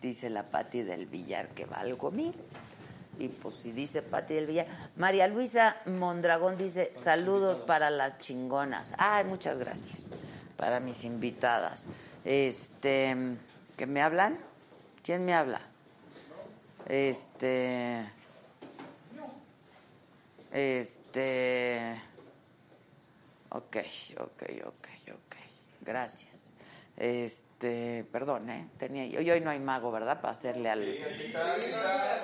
Dice 0.00 0.30
la 0.30 0.44
Pati 0.44 0.82
del 0.82 1.04
Villar 1.04 1.48
que 1.48 1.66
valgo 1.66 2.10
mil. 2.10 2.34
Y 3.18 3.28
pues 3.28 3.56
si 3.56 3.72
dice 3.72 4.00
Pati 4.00 4.34
del 4.34 4.46
Villar. 4.46 4.66
María 4.96 5.26
Luisa 5.26 5.76
Mondragón 5.84 6.56
dice, 6.56 6.92
saludos 6.94 7.58
para 7.66 7.90
las 7.90 8.18
chingonas. 8.18 8.94
Ay, 8.96 9.24
muchas 9.24 9.58
gracias. 9.58 10.06
Para 10.56 10.80
mis 10.80 11.04
invitadas. 11.04 11.88
Este, 12.24 13.14
¿que 13.76 13.86
me 13.86 14.00
hablan? 14.00 14.38
¿Quién 15.02 15.26
me 15.26 15.34
habla? 15.34 15.60
Este. 16.88 18.02
Este. 20.52 22.00
Ok, 23.56 23.76
ok, 24.18 24.42
ok, 24.66 24.88
ok. 25.14 25.36
Gracias. 25.80 26.52
Este, 26.94 28.04
perdón, 28.12 28.50
¿eh? 28.50 28.68
Tenía, 28.78 29.06
y 29.06 29.30
hoy 29.30 29.40
no 29.40 29.48
hay 29.50 29.60
mago, 29.60 29.90
¿verdad? 29.90 30.20
Para 30.20 30.32
hacerle 30.32 30.68
al. 30.68 30.84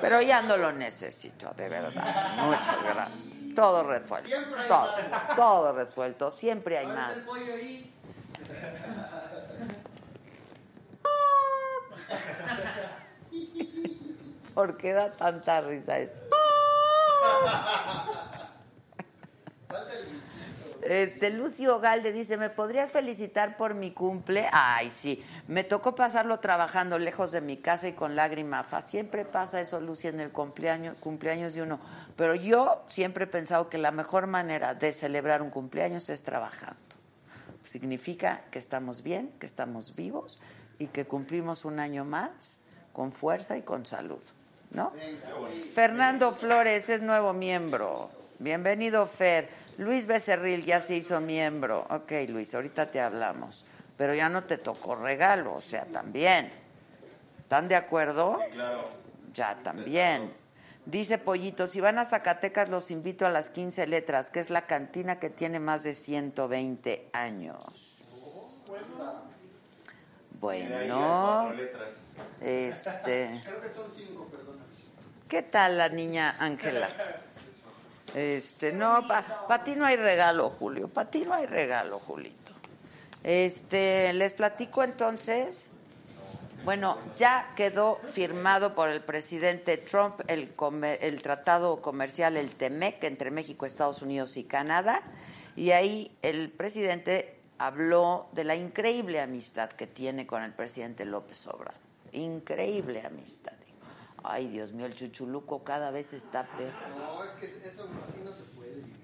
Pero 0.00 0.20
ya 0.20 0.42
no 0.42 0.58
lo 0.58 0.72
necesito, 0.72 1.50
de 1.56 1.68
verdad. 1.70 2.36
Muchas 2.44 2.82
gracias. 2.82 3.18
Todo 3.54 3.82
resuelto. 3.82 4.36
Todo, 4.68 4.90
todo 5.36 5.72
resuelto. 5.72 6.30
Siempre 6.30 6.76
hay 6.78 6.86
mago. 6.86 7.20
¿Por 14.54 14.76
qué 14.76 14.92
da 14.92 15.10
tanta 15.10 15.62
risa 15.62 15.98
eso? 15.98 16.24
Este, 20.82 21.30
Lucio 21.30 21.78
Galde 21.78 22.12
dice, 22.12 22.36
¿me 22.36 22.50
podrías 22.50 22.90
felicitar 22.90 23.56
por 23.56 23.74
mi 23.74 23.92
cumple? 23.92 24.48
Ay, 24.52 24.90
sí, 24.90 25.24
me 25.46 25.62
tocó 25.62 25.94
pasarlo 25.94 26.40
trabajando 26.40 26.98
lejos 26.98 27.30
de 27.30 27.40
mi 27.40 27.56
casa 27.56 27.86
y 27.86 27.92
con 27.92 28.16
lágrima 28.16 28.64
fa. 28.64 28.82
Siempre 28.82 29.24
pasa 29.24 29.60
eso, 29.60 29.80
Lucio, 29.80 30.10
en 30.10 30.18
el 30.18 30.32
cumpleaños, 30.32 30.98
cumpleaños 30.98 31.54
de 31.54 31.62
uno. 31.62 31.78
Pero 32.16 32.34
yo 32.34 32.82
siempre 32.88 33.24
he 33.24 33.28
pensado 33.28 33.68
que 33.68 33.78
la 33.78 33.92
mejor 33.92 34.26
manera 34.26 34.74
de 34.74 34.92
celebrar 34.92 35.40
un 35.40 35.50
cumpleaños 35.50 36.08
es 36.08 36.24
trabajando. 36.24 36.76
Significa 37.64 38.42
que 38.50 38.58
estamos 38.58 39.04
bien, 39.04 39.32
que 39.38 39.46
estamos 39.46 39.94
vivos 39.94 40.40
y 40.80 40.88
que 40.88 41.04
cumplimos 41.04 41.64
un 41.64 41.78
año 41.78 42.04
más 42.04 42.60
con 42.92 43.12
fuerza 43.12 43.56
y 43.56 43.62
con 43.62 43.86
salud, 43.86 44.22
¿no? 44.72 44.92
Fernando 45.74 46.34
Flores 46.34 46.88
es 46.88 47.02
nuevo 47.02 47.32
miembro. 47.32 48.10
Bienvenido, 48.42 49.06
Fer. 49.06 49.48
Luis 49.78 50.08
Becerril 50.08 50.64
ya 50.64 50.80
se 50.80 50.96
hizo 50.96 51.20
miembro. 51.20 51.86
Ok, 51.90 52.10
Luis, 52.28 52.52
ahorita 52.56 52.90
te 52.90 53.00
hablamos. 53.00 53.64
Pero 53.96 54.14
ya 54.14 54.28
no 54.28 54.42
te 54.42 54.58
tocó 54.58 54.96
regalo, 54.96 55.54
o 55.54 55.60
sea, 55.60 55.84
también. 55.84 56.50
¿Están 57.38 57.68
de 57.68 57.76
acuerdo? 57.76 58.40
Claro. 58.50 58.88
Ya, 59.32 59.56
también. 59.62 60.32
Dice 60.84 61.18
Pollito, 61.18 61.68
si 61.68 61.80
van 61.80 61.98
a 61.98 62.04
Zacatecas 62.04 62.68
los 62.68 62.90
invito 62.90 63.24
a 63.26 63.30
las 63.30 63.48
15 63.50 63.86
letras, 63.86 64.30
que 64.32 64.40
es 64.40 64.50
la 64.50 64.66
cantina 64.66 65.20
que 65.20 65.30
tiene 65.30 65.60
más 65.60 65.84
de 65.84 65.94
120 65.94 67.10
años. 67.12 68.02
Bueno, 70.40 70.96
Cuatro 70.96 71.54
letras. 71.54 71.90
este... 72.40 73.40
Creo 73.44 73.60
que 73.60 73.68
son 73.68 73.86
cinco, 73.94 74.26
perdóname. 74.28 74.64
¿Qué 75.28 75.42
tal 75.42 75.78
la 75.78 75.88
niña 75.88 76.34
Ángela? 76.40 76.88
Este, 78.14 78.72
no, 78.72 79.06
para 79.08 79.64
ti 79.64 79.74
no 79.74 79.86
hay 79.86 79.96
regalo, 79.96 80.50
Julio. 80.50 80.88
Para 80.88 81.10
ti 81.10 81.20
no 81.20 81.34
hay 81.34 81.46
regalo, 81.46 81.98
Julito. 81.98 82.52
Este, 83.22 84.12
les 84.12 84.32
platico 84.34 84.82
entonces. 84.82 85.68
Bueno, 86.64 86.96
ya 87.16 87.50
quedó 87.56 87.96
firmado 88.12 88.74
por 88.76 88.88
el 88.88 89.00
presidente 89.00 89.76
Trump 89.78 90.20
el, 90.28 90.54
come- 90.54 90.98
el 91.02 91.20
tratado 91.20 91.80
comercial, 91.82 92.36
el 92.36 92.50
TEMEC, 92.54 93.02
entre 93.04 93.32
México, 93.32 93.66
Estados 93.66 94.00
Unidos 94.02 94.36
y 94.36 94.44
Canadá. 94.44 95.02
Y 95.56 95.72
ahí 95.72 96.16
el 96.22 96.50
presidente 96.50 97.40
habló 97.58 98.28
de 98.32 98.44
la 98.44 98.54
increíble 98.54 99.20
amistad 99.20 99.70
que 99.70 99.88
tiene 99.88 100.24
con 100.26 100.42
el 100.44 100.52
presidente 100.52 101.04
López 101.04 101.46
Obrador. 101.48 101.74
Increíble 102.12 103.02
amistad. 103.04 103.54
Ay, 104.22 104.46
Dios 104.46 104.72
mío, 104.72 104.86
el 104.86 104.94
chuchuluco 104.94 105.64
cada 105.64 105.90
vez 105.90 106.12
está 106.12 106.44
peor. 106.44 106.70
Que 107.42 107.68
eso 107.68 107.88
así 108.08 108.20
no 108.24 108.32
se 108.32 108.42
puede 108.54 108.70
vivir. 108.70 108.94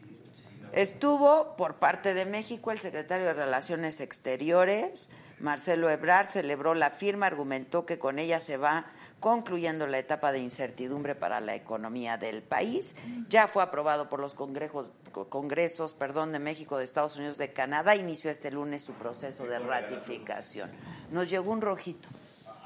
Estuvo 0.73 1.57
por 1.57 1.77
parte 1.77 2.15
de 2.15 2.25
México 2.25 2.71
el 2.71 2.79
secretario 2.79 3.27
de 3.27 3.33
Relaciones 3.35 4.01
Exteriores, 4.01 5.11
Marcelo 5.41 5.91
Ebrard, 5.91 6.31
celebró 6.31 6.75
la 6.75 6.91
firma, 6.91 7.27
argumentó 7.27 7.87
que 7.87 7.99
con 7.99 8.19
ella 8.19 8.41
se 8.41 8.57
va 8.57 8.87
concluyendo 9.21 9.87
la 9.87 9.99
etapa 9.99 10.33
de 10.33 10.39
incertidumbre 10.39 11.15
para 11.15 11.41
la 11.41 11.55
economía 11.55 12.17
del 12.17 12.43
país. 12.43 12.97
Ya 13.29 13.49
fue 13.49 13.63
aprobado 13.63 14.09
por 14.09 14.21
los 14.21 14.35
congresos, 14.35 14.91
congresos 15.29 15.95
perdón, 15.95 16.33
de 16.33 16.39
México, 16.39 16.79
de 16.79 16.85
Estados 16.85 17.17
Unidos, 17.17 17.39
de 17.39 17.53
Canadá. 17.53 17.97
Inició 17.97 18.31
este 18.31 18.51
lunes 18.51 18.83
su 18.83 18.93
proceso 18.95 19.45
de 19.47 19.59
ratificación. 19.59 20.71
Nos 21.11 21.31
llegó 21.31 21.53
un 21.53 21.61
rojito. 21.61 22.09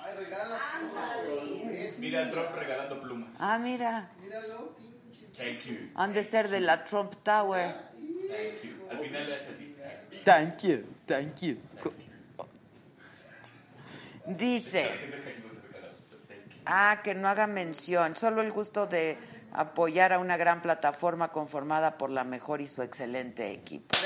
Ay, 0.05 0.15
regala. 0.19 0.59
Es, 1.73 1.99
Mira 1.99 2.27
a 2.27 2.31
Trump 2.31 2.49
regalando 2.55 3.01
plumas. 3.01 3.31
Ah, 3.39 3.59
mira, 3.59 4.11
míralo. 4.21 4.82
Thank 5.37 5.65
you. 5.65 5.91
han 5.95 6.13
de 6.13 6.23
ser 6.23 6.49
de 6.49 6.61
la 6.61 6.85
Trump 6.85 7.15
Tower. 7.23 7.75
Thank 8.29 8.63
you. 8.63 8.89
Al 8.91 8.99
final 8.99 9.33
hace 9.33 9.53
así. 9.53 9.75
Thank 10.25 10.63
you, 10.63 10.85
thank 11.07 11.41
you. 11.41 11.57
Dice, 14.25 14.89
ah, 16.65 17.01
que 17.03 17.15
no 17.15 17.29
haga 17.29 17.49
mención, 17.49 18.15
solo 18.15 18.41
el 18.41 18.53
gusto 18.53 18.87
de 18.87 19.19
apoyar 19.53 20.13
a 20.13 20.21
una 20.21 20.37
gran 20.37 20.63
plataforma 20.63 21.29
conformada 21.33 21.99
por 21.99 22.11
la 22.11 22.23
mejor 22.23 22.61
y 22.61 22.69
su 22.69 22.83
excelente 22.83 23.51
equipo. 23.51 23.97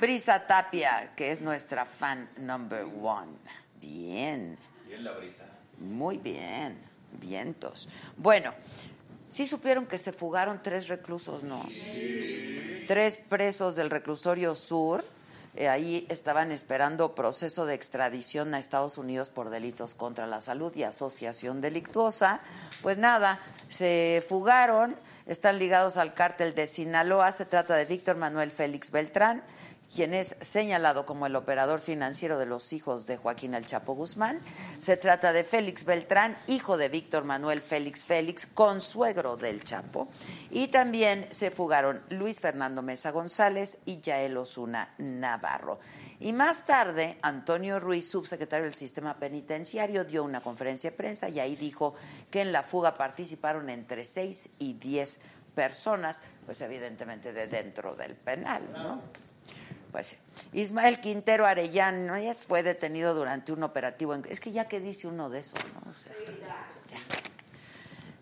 Brisa 0.00 0.46
Tapia, 0.46 1.12
que 1.14 1.30
es 1.30 1.40
nuestra 1.40 1.84
fan 1.84 2.28
number 2.38 2.84
one. 2.84 3.32
Bien. 3.80 4.58
Bien 4.86 5.04
la 5.04 5.12
brisa. 5.12 5.44
Muy 5.78 6.18
bien, 6.18 6.78
vientos. 7.20 7.88
Bueno, 8.16 8.52
sí 9.26 9.46
supieron 9.46 9.86
que 9.86 9.98
se 9.98 10.12
fugaron 10.12 10.60
tres 10.62 10.88
reclusos, 10.88 11.42
¿no? 11.42 11.62
Tres 12.86 13.16
presos 13.28 13.76
del 13.76 13.90
reclusorio 13.90 14.54
sur. 14.54 15.04
eh, 15.56 15.68
ahí 15.68 16.06
estaban 16.08 16.50
esperando 16.50 17.14
proceso 17.14 17.64
de 17.64 17.74
extradición 17.74 18.54
a 18.54 18.58
Estados 18.58 18.98
Unidos 18.98 19.30
por 19.30 19.50
delitos 19.50 19.94
contra 19.94 20.26
la 20.26 20.40
salud 20.40 20.74
y 20.74 20.82
asociación 20.82 21.60
delictuosa. 21.60 22.40
Pues 22.82 22.98
nada, 22.98 23.40
se 23.68 24.24
fugaron, 24.28 24.96
están 25.26 25.58
ligados 25.58 25.96
al 25.96 26.12
cártel 26.12 26.54
de 26.54 26.66
Sinaloa. 26.66 27.30
Se 27.30 27.44
trata 27.46 27.76
de 27.76 27.84
Víctor 27.84 28.16
Manuel 28.16 28.50
Félix 28.50 28.90
Beltrán, 28.90 29.42
quien 29.94 30.12
es 30.12 30.36
señalado 30.40 31.06
como 31.06 31.26
el 31.26 31.36
operador 31.36 31.80
financiero 31.80 32.38
de 32.38 32.46
los 32.46 32.72
hijos 32.72 33.06
de 33.06 33.16
Joaquín 33.16 33.54
El 33.54 33.66
Chapo 33.66 33.94
Guzmán. 33.94 34.40
Se 34.80 34.96
trata 34.96 35.32
de 35.32 35.44
Félix 35.44 35.84
Beltrán, 35.84 36.36
hijo 36.48 36.76
de 36.76 36.88
Víctor 36.88 37.24
Manuel 37.24 37.60
Félix 37.60 38.04
Félix, 38.04 38.46
consuegro 38.46 39.36
del 39.36 39.62
Chapo. 39.62 40.08
Y 40.50 40.68
también 40.68 41.28
se 41.30 41.50
fugaron 41.50 42.02
Luis 42.10 42.40
Fernando 42.40 42.82
Mesa 42.82 43.12
González 43.12 43.78
y 43.86 44.00
Yael 44.00 44.36
Osuna 44.36 44.94
Navarro. 44.98 45.78
Y 46.18 46.32
más 46.32 46.64
tarde, 46.64 47.18
Antonio 47.22 47.78
Ruiz, 47.78 48.08
subsecretario 48.08 48.64
del 48.64 48.74
Sistema 48.74 49.14
Penitenciario, 49.14 50.04
dio 50.04 50.24
una 50.24 50.40
conferencia 50.40 50.90
de 50.90 50.96
prensa 50.96 51.28
y 51.28 51.38
ahí 51.38 51.54
dijo 51.54 51.94
que 52.30 52.40
en 52.40 52.50
la 52.50 52.62
fuga 52.62 52.94
participaron 52.94 53.70
entre 53.70 54.04
6 54.04 54.50
y 54.58 54.72
10 54.74 55.20
personas, 55.54 56.20
pues 56.46 56.60
evidentemente 56.62 57.32
de 57.32 57.46
dentro 57.46 57.94
del 57.94 58.14
penal, 58.16 58.62
¿no? 58.72 59.00
Pues. 59.94 60.16
Ismael 60.52 60.98
Quintero 60.98 61.46
Arellano 61.46 62.18
ya 62.18 62.34
fue 62.34 62.64
detenido 62.64 63.14
durante 63.14 63.52
un 63.52 63.62
operativo. 63.62 64.12
En, 64.12 64.24
es 64.28 64.40
que 64.40 64.50
ya 64.50 64.66
que 64.66 64.80
dice 64.80 65.06
uno 65.06 65.30
de 65.30 65.38
esos, 65.38 65.54
¿no? 65.72 65.88
O 65.88 65.94
sea, 65.94 66.12
ya. 66.90 66.98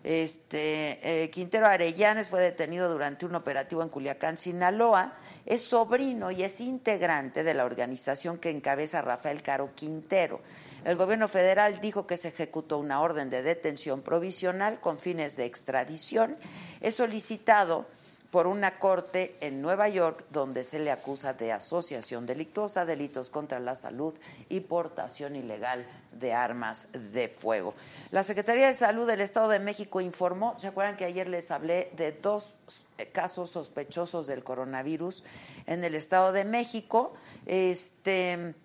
Este, 0.03 1.23
eh, 1.23 1.31
Quintero 1.31 1.65
Arellanes 1.65 2.29
fue 2.29 2.41
detenido 2.41 2.91
durante 2.91 3.25
un 3.25 3.33
operativo 3.33 3.81
en 3.81 3.89
Culiacán, 3.89 4.37
Sinaloa. 4.37 5.13
Es 5.47 5.63
sobrino 5.63 6.29
y 6.29 6.43
es 6.43 6.61
integrante 6.61 7.43
de 7.43 7.55
la 7.55 7.65
organización 7.65 8.37
que 8.37 8.51
encabeza 8.51 9.01
Rafael 9.01 9.41
Caro 9.41 9.71
Quintero. 9.73 10.41
El 10.85 10.95
gobierno 10.95 11.27
federal 11.27 11.81
dijo 11.81 12.05
que 12.05 12.17
se 12.17 12.27
ejecutó 12.27 12.77
una 12.77 13.01
orden 13.01 13.31
de 13.31 13.41
detención 13.41 14.03
provisional 14.03 14.79
con 14.79 14.99
fines 14.99 15.35
de 15.37 15.45
extradición. 15.45 16.37
Es 16.81 16.93
solicitado 16.97 17.87
por 18.33 18.47
una 18.47 18.79
corte 18.79 19.35
en 19.41 19.61
Nueva 19.61 19.89
York 19.89 20.25
donde 20.31 20.63
se 20.63 20.79
le 20.79 20.89
acusa 20.89 21.33
de 21.33 21.51
asociación 21.51 22.25
delictuosa, 22.25 22.83
delitos 22.83 23.29
contra 23.29 23.59
la 23.59 23.75
salud 23.75 24.15
y 24.49 24.61
portación 24.61 25.35
ilegal 25.35 25.85
de 26.13 26.33
armas 26.33 26.87
de 27.13 27.27
fuego. 27.27 27.75
La 28.09 28.23
Secretaría 28.23 28.65
de 28.65 28.73
Salud 28.73 29.05
del 29.05 29.21
Estado 29.21 29.49
de 29.49 29.59
México 29.59 30.01
informó, 30.01 30.59
¿se 30.59 30.65
acuerdan 30.65 30.97
que 30.97 31.05
ayer 31.05 31.27
les 31.27 31.51
hablé 31.51 31.91
de 31.95 32.11
dos 32.11 32.55
casos 33.11 33.51
sospechosos 33.51 34.25
del 34.25 34.43
coronavirus 34.43 35.23
en 35.67 35.83
el 35.83 35.93
Estado 35.93 36.31
de 36.31 36.43
México? 36.43 37.13
Este 37.45 38.55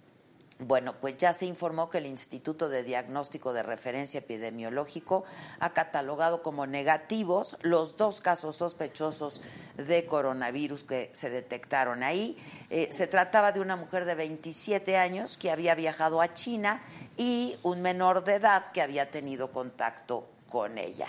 bueno, 0.61 0.95
pues 1.01 1.17
ya 1.17 1.33
se 1.33 1.47
informó 1.47 1.89
que 1.89 1.99
el 1.99 2.07
Instituto 2.07 2.69
de 2.69 2.83
Diagnóstico 2.83 3.53
de 3.53 3.63
Referencia 3.63 4.19
Epidemiológico 4.19 5.25
ha 5.61 5.73
catalogado 5.73 6.43
como 6.43 6.67
negativos 6.67 7.57
los 7.63 7.97
dos 7.97 8.21
casos 8.21 8.57
sospechosos 8.57 9.41
de 9.77 10.05
coronavirus 10.07 10.83
que 10.83 11.11
se 11.13 11.31
detectaron 11.31 12.03
ahí. 12.03 12.37
Eh, 12.71 12.89
se 12.91 13.07
trataba 13.07 13.53
de 13.53 13.61
una 13.61 13.77
mujer 13.77 14.05
de 14.05 14.17
27 14.17 14.97
años 14.97 15.39
que 15.39 15.53
había 15.53 15.77
viajado 15.77 16.21
a 16.21 16.35
China 16.35 16.83
y 17.17 17.57
un 17.63 17.81
menor 17.81 18.25
de 18.25 18.35
edad 18.35 18.73
que 18.73 18.83
había 18.83 19.13
tenido 19.13 19.53
contacto 19.53 20.29
con 20.51 20.77
ella. 20.77 21.07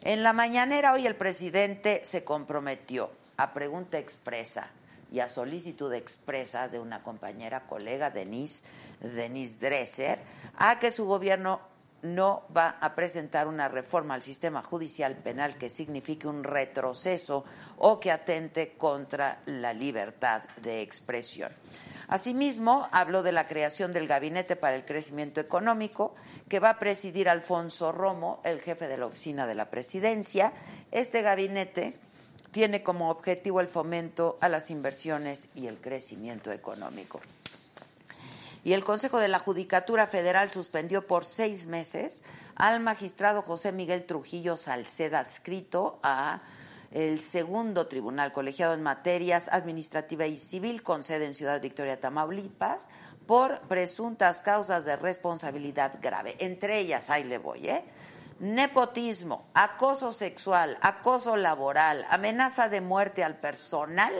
En 0.00 0.22
la 0.22 0.32
mañanera 0.32 0.94
hoy 0.94 1.06
el 1.06 1.16
presidente 1.16 2.00
se 2.04 2.24
comprometió 2.24 3.10
a 3.36 3.52
pregunta 3.52 3.98
expresa 3.98 4.70
y 5.10 5.20
a 5.20 5.28
solicitud 5.28 5.92
expresa 5.92 6.68
de 6.68 6.78
una 6.78 7.02
compañera 7.02 7.66
colega, 7.66 8.10
Denise, 8.10 8.64
Denise 9.00 9.58
Dresser, 9.58 10.18
a 10.56 10.78
que 10.78 10.90
su 10.90 11.06
gobierno 11.06 11.60
no 12.02 12.44
va 12.56 12.78
a 12.80 12.94
presentar 12.94 13.48
una 13.48 13.68
reforma 13.68 14.14
al 14.14 14.22
sistema 14.22 14.62
judicial 14.62 15.16
penal 15.16 15.56
que 15.56 15.68
signifique 15.68 16.28
un 16.28 16.44
retroceso 16.44 17.44
o 17.78 17.98
que 17.98 18.12
atente 18.12 18.74
contra 18.76 19.40
la 19.46 19.72
libertad 19.72 20.42
de 20.62 20.82
expresión. 20.82 21.52
Asimismo, 22.06 22.88
habló 22.92 23.22
de 23.22 23.32
la 23.32 23.48
creación 23.48 23.92
del 23.92 24.06
Gabinete 24.06 24.56
para 24.56 24.76
el 24.76 24.84
Crecimiento 24.84 25.40
Económico, 25.40 26.14
que 26.48 26.60
va 26.60 26.70
a 26.70 26.78
presidir 26.78 27.28
Alfonso 27.28 27.92
Romo, 27.92 28.40
el 28.44 28.60
jefe 28.60 28.88
de 28.88 28.96
la 28.96 29.06
oficina 29.06 29.46
de 29.46 29.54
la 29.54 29.68
presidencia. 29.68 30.52
Este 30.90 31.20
gabinete 31.20 31.98
tiene 32.50 32.82
como 32.82 33.10
objetivo 33.10 33.60
el 33.60 33.68
fomento 33.68 34.38
a 34.40 34.48
las 34.48 34.70
inversiones 34.70 35.48
y 35.54 35.66
el 35.66 35.78
crecimiento 35.78 36.52
económico. 36.52 37.20
Y 38.64 38.72
el 38.72 38.84
Consejo 38.84 39.18
de 39.18 39.28
la 39.28 39.38
Judicatura 39.38 40.06
Federal 40.06 40.50
suspendió 40.50 41.06
por 41.06 41.24
seis 41.24 41.66
meses 41.66 42.24
al 42.56 42.80
magistrado 42.80 43.42
José 43.42 43.72
Miguel 43.72 44.04
Trujillo 44.04 44.56
Salceda, 44.56 45.20
adscrito 45.20 46.00
a 46.02 46.42
el 46.90 47.20
segundo 47.20 47.86
tribunal 47.86 48.32
colegiado 48.32 48.74
en 48.74 48.82
materias 48.82 49.48
administrativa 49.52 50.26
y 50.26 50.36
civil 50.36 50.82
con 50.82 51.02
sede 51.02 51.26
en 51.26 51.34
Ciudad 51.34 51.60
Victoria, 51.60 52.00
Tamaulipas, 52.00 52.90
por 53.26 53.60
presuntas 53.62 54.40
causas 54.40 54.84
de 54.86 54.96
responsabilidad 54.96 55.98
grave. 56.00 56.36
Entre 56.38 56.78
ellas, 56.78 57.10
ahí 57.10 57.24
le 57.24 57.38
voy, 57.38 57.68
¿eh? 57.68 57.84
Nepotismo, 58.40 59.46
acoso 59.54 60.12
sexual, 60.12 60.78
acoso 60.80 61.36
laboral, 61.36 62.06
amenaza 62.10 62.68
de 62.68 62.80
muerte 62.80 63.24
al 63.24 63.36
personal 63.36 64.12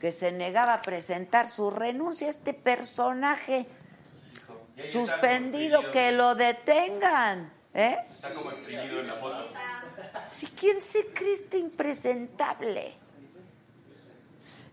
que 0.00 0.12
se 0.12 0.30
negaba 0.30 0.74
a 0.74 0.82
presentar 0.82 1.48
su 1.48 1.70
renuncia 1.70 2.26
a 2.26 2.30
este 2.30 2.52
personaje 2.52 3.66
suspendido, 4.82 5.90
que 5.90 6.12
lo 6.12 6.34
detengan. 6.34 7.50
¿eh? 7.72 7.96
Está 8.10 8.34
como 8.34 8.50
exprimido 8.50 9.00
en 9.00 9.06
la 9.06 9.14
foto. 9.14 9.48
Si 10.30 10.46
quién 10.48 10.80
se 10.80 11.06
cree 11.08 11.32
este 11.32 11.58
impresentable. 11.58 12.94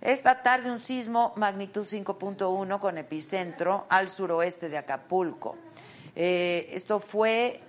Esta 0.02 0.43
tarde 0.43 0.69
un 0.69 0.82
sismo 0.82 1.32
magnitud 1.38 1.86
5.1 1.86 2.80
con 2.80 2.98
epicentro 2.98 3.86
al 3.88 4.10
suroeste 4.10 4.67
de 4.67 4.78
Acapulco. 4.78 5.56
Eh, 6.13 6.67
esto 6.72 7.00
fue 7.00 7.62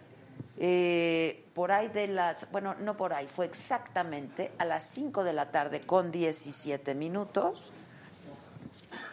eh, 0.59 1.45
por 1.55 1.73
ahí 1.73 1.89
de 1.89 2.07
las, 2.09 2.51
bueno, 2.51 2.75
no 2.75 2.97
por 2.97 3.13
ahí, 3.13 3.27
fue 3.27 3.47
exactamente 3.47 4.51
a 4.59 4.65
las 4.65 4.85
5 4.85 5.25
de 5.25 5.33
la 5.33 5.51
tarde 5.51 5.81
con 5.81 6.11
17 6.11 6.95
minutos. 6.95 7.73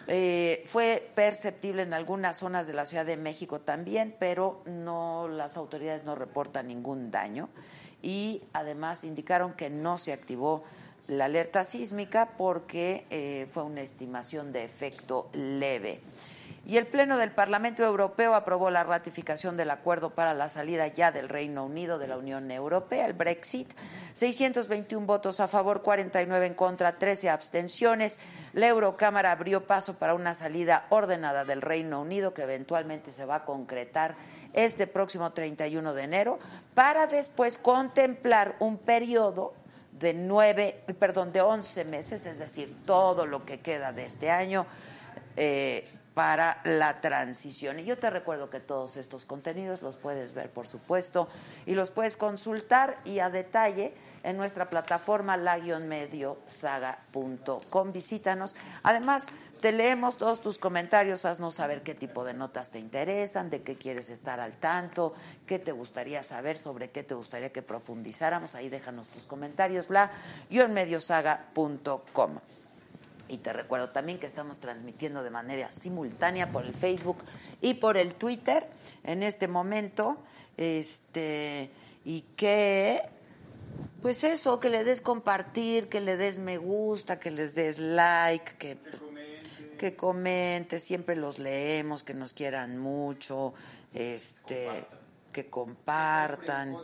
Eh, 0.08 0.64
fue 0.66 1.10
perceptible 1.16 1.84
en 1.84 1.94
algunas 1.94 2.38
zonas 2.38 2.68
de 2.68 2.74
la 2.74 2.86
Ciudad 2.86 3.06
de 3.06 3.18
México 3.18 3.62
también, 3.62 4.16
pero 4.20 4.62
no 4.66 5.28
las 5.28 5.58
autoridades 5.58 6.04
no 6.04 6.16
reportan 6.16 6.68
ningún 6.68 7.12
daño 7.12 7.50
y 8.02 8.42
además 8.54 9.04
indicaron 9.04 9.54
que 9.54 9.70
no 9.70 9.98
se 9.98 10.12
activó 10.14 10.64
la 11.08 11.26
alerta 11.26 11.64
sísmica 11.64 12.30
porque 12.38 13.06
eh, 13.10 13.48
fue 13.52 13.64
una 13.64 13.82
estimación 13.82 14.52
de 14.52 14.64
efecto 14.64 15.30
leve. 15.34 16.02
Y 16.64 16.78
el 16.78 16.86
Pleno 16.86 17.18
del 17.18 17.32
Parlamento 17.32 17.84
Europeo 17.84 18.36
aprobó 18.36 18.70
la 18.70 18.84
ratificación 18.84 19.58
del 19.58 19.72
acuerdo 19.72 20.12
para 20.12 20.36
la 20.36 20.48
salida 20.48 20.88
ya 20.88 21.12
del 21.12 21.28
Reino 21.28 21.66
Unido 21.66 21.98
de 21.98 22.08
la 22.08 22.18
Unión 22.18 22.52
Europea, 22.52 23.08
el 23.08 23.14
Brexit. 23.14 23.74
621 24.14 25.08
votos 25.08 25.40
a 25.40 25.48
favor, 25.48 25.82
49 25.82 26.46
en 26.46 26.54
contra, 26.54 27.00
13 27.00 27.32
abstenciones. 27.32 28.20
La 28.54 28.68
Eurocámara 28.68 29.32
abrió 29.32 29.66
paso 29.66 29.96
para 29.96 30.14
una 30.14 30.36
salida 30.36 30.86
ordenada 30.90 31.46
del 31.46 31.64
Reino 31.64 32.02
Unido 32.02 32.34
que 32.34 32.44
eventualmente 32.44 33.12
se 33.12 33.26
va 33.26 33.38
a 33.38 33.46
concretar 33.46 34.16
este 34.54 34.86
próximo 34.86 35.32
31 35.32 35.94
de 35.96 36.04
enero 36.04 36.40
para 36.76 37.08
después 37.08 37.58
contemplar 37.58 38.56
un 38.60 38.78
periodo 38.78 39.54
de 39.94 40.14
nueve, 40.14 40.84
perdón, 41.00 41.32
de 41.32 41.42
11 41.42 41.86
meses, 41.86 42.26
es 42.26 42.40
decir, 42.40 42.76
todo 42.86 43.26
lo 43.26 43.46
que 43.46 43.60
queda 43.60 43.92
de 43.94 44.06
este 44.06 44.30
año 44.30 44.66
eh, 45.38 45.84
para 46.14 46.62
la 46.66 47.00
transición. 47.02 47.80
Y 47.80 47.86
yo 47.86 47.98
te 47.98 48.10
recuerdo 48.10 48.50
que 48.50 48.60
todos 48.60 48.98
estos 48.98 49.24
contenidos 49.26 49.82
los 49.82 49.96
puedes 49.98 50.34
ver, 50.34 50.50
por 50.50 50.68
supuesto, 50.68 51.30
y 51.66 51.76
los 51.76 51.92
puedes 51.92 52.18
consultar 52.18 53.00
y 53.06 53.20
a 53.20 53.30
detalle 53.30 53.94
en 54.24 54.36
nuestra 54.38 54.70
plataforma 54.70 55.38
la-mediosaga.com. 55.38 57.92
Visítanos. 57.92 58.56
Además, 58.84 59.32
te 59.62 59.72
leemos 59.72 60.18
todos 60.18 60.42
tus 60.42 60.58
comentarios, 60.58 61.24
haznos 61.26 61.56
saber 61.56 61.82
qué 61.84 61.96
tipo 61.96 62.26
de 62.26 62.34
notas 62.34 62.72
te 62.72 62.80
interesan, 62.80 63.50
de 63.50 63.62
qué 63.62 63.78
quieres 63.78 64.10
estar 64.10 64.40
al 64.40 64.54
tanto, 64.54 65.14
qué 65.46 65.60
te 65.60 65.72
gustaría 65.72 66.24
saber, 66.24 66.58
sobre 66.58 66.90
qué 66.90 67.04
te 67.04 67.14
gustaría 67.14 67.52
que 67.52 67.62
profundizáramos. 67.62 68.56
Ahí 68.56 68.70
déjanos 68.70 69.10
tus 69.10 69.28
comentarios, 69.28 69.90
la-mediosaga.com. 69.90 72.40
Y 73.32 73.38
te 73.38 73.54
recuerdo 73.54 73.92
también 73.92 74.20
que 74.20 74.26
estamos 74.26 74.60
transmitiendo 74.60 75.24
de 75.24 75.30
manera 75.30 75.72
simultánea 75.72 76.50
por 76.50 76.66
el 76.66 76.74
Facebook 76.74 77.16
y 77.62 77.76
por 77.76 77.96
el 77.96 78.16
Twitter 78.16 78.68
en 79.06 79.24
este 79.24 79.48
momento. 79.48 80.18
Este, 80.58 81.72
y 82.04 82.24
que, 82.36 83.02
pues 84.02 84.26
eso, 84.26 84.60
que 84.60 84.70
le 84.70 84.84
des 84.84 85.00
compartir, 85.00 85.88
que 85.88 86.02
le 86.02 86.18
des 86.18 86.40
me 86.40 86.58
gusta, 86.58 87.22
que 87.22 87.32
les 87.32 87.56
des 87.56 87.80
like, 87.80 88.58
que, 88.58 88.78
que 89.78 89.96
comentes, 89.96 90.84
siempre 90.84 91.16
los 91.16 91.40
leemos, 91.40 92.04
que 92.04 92.14
nos 92.14 92.34
quieran 92.34 92.78
mucho, 92.78 93.54
este, 93.94 94.86
que 95.32 95.50
compartan, 95.50 96.76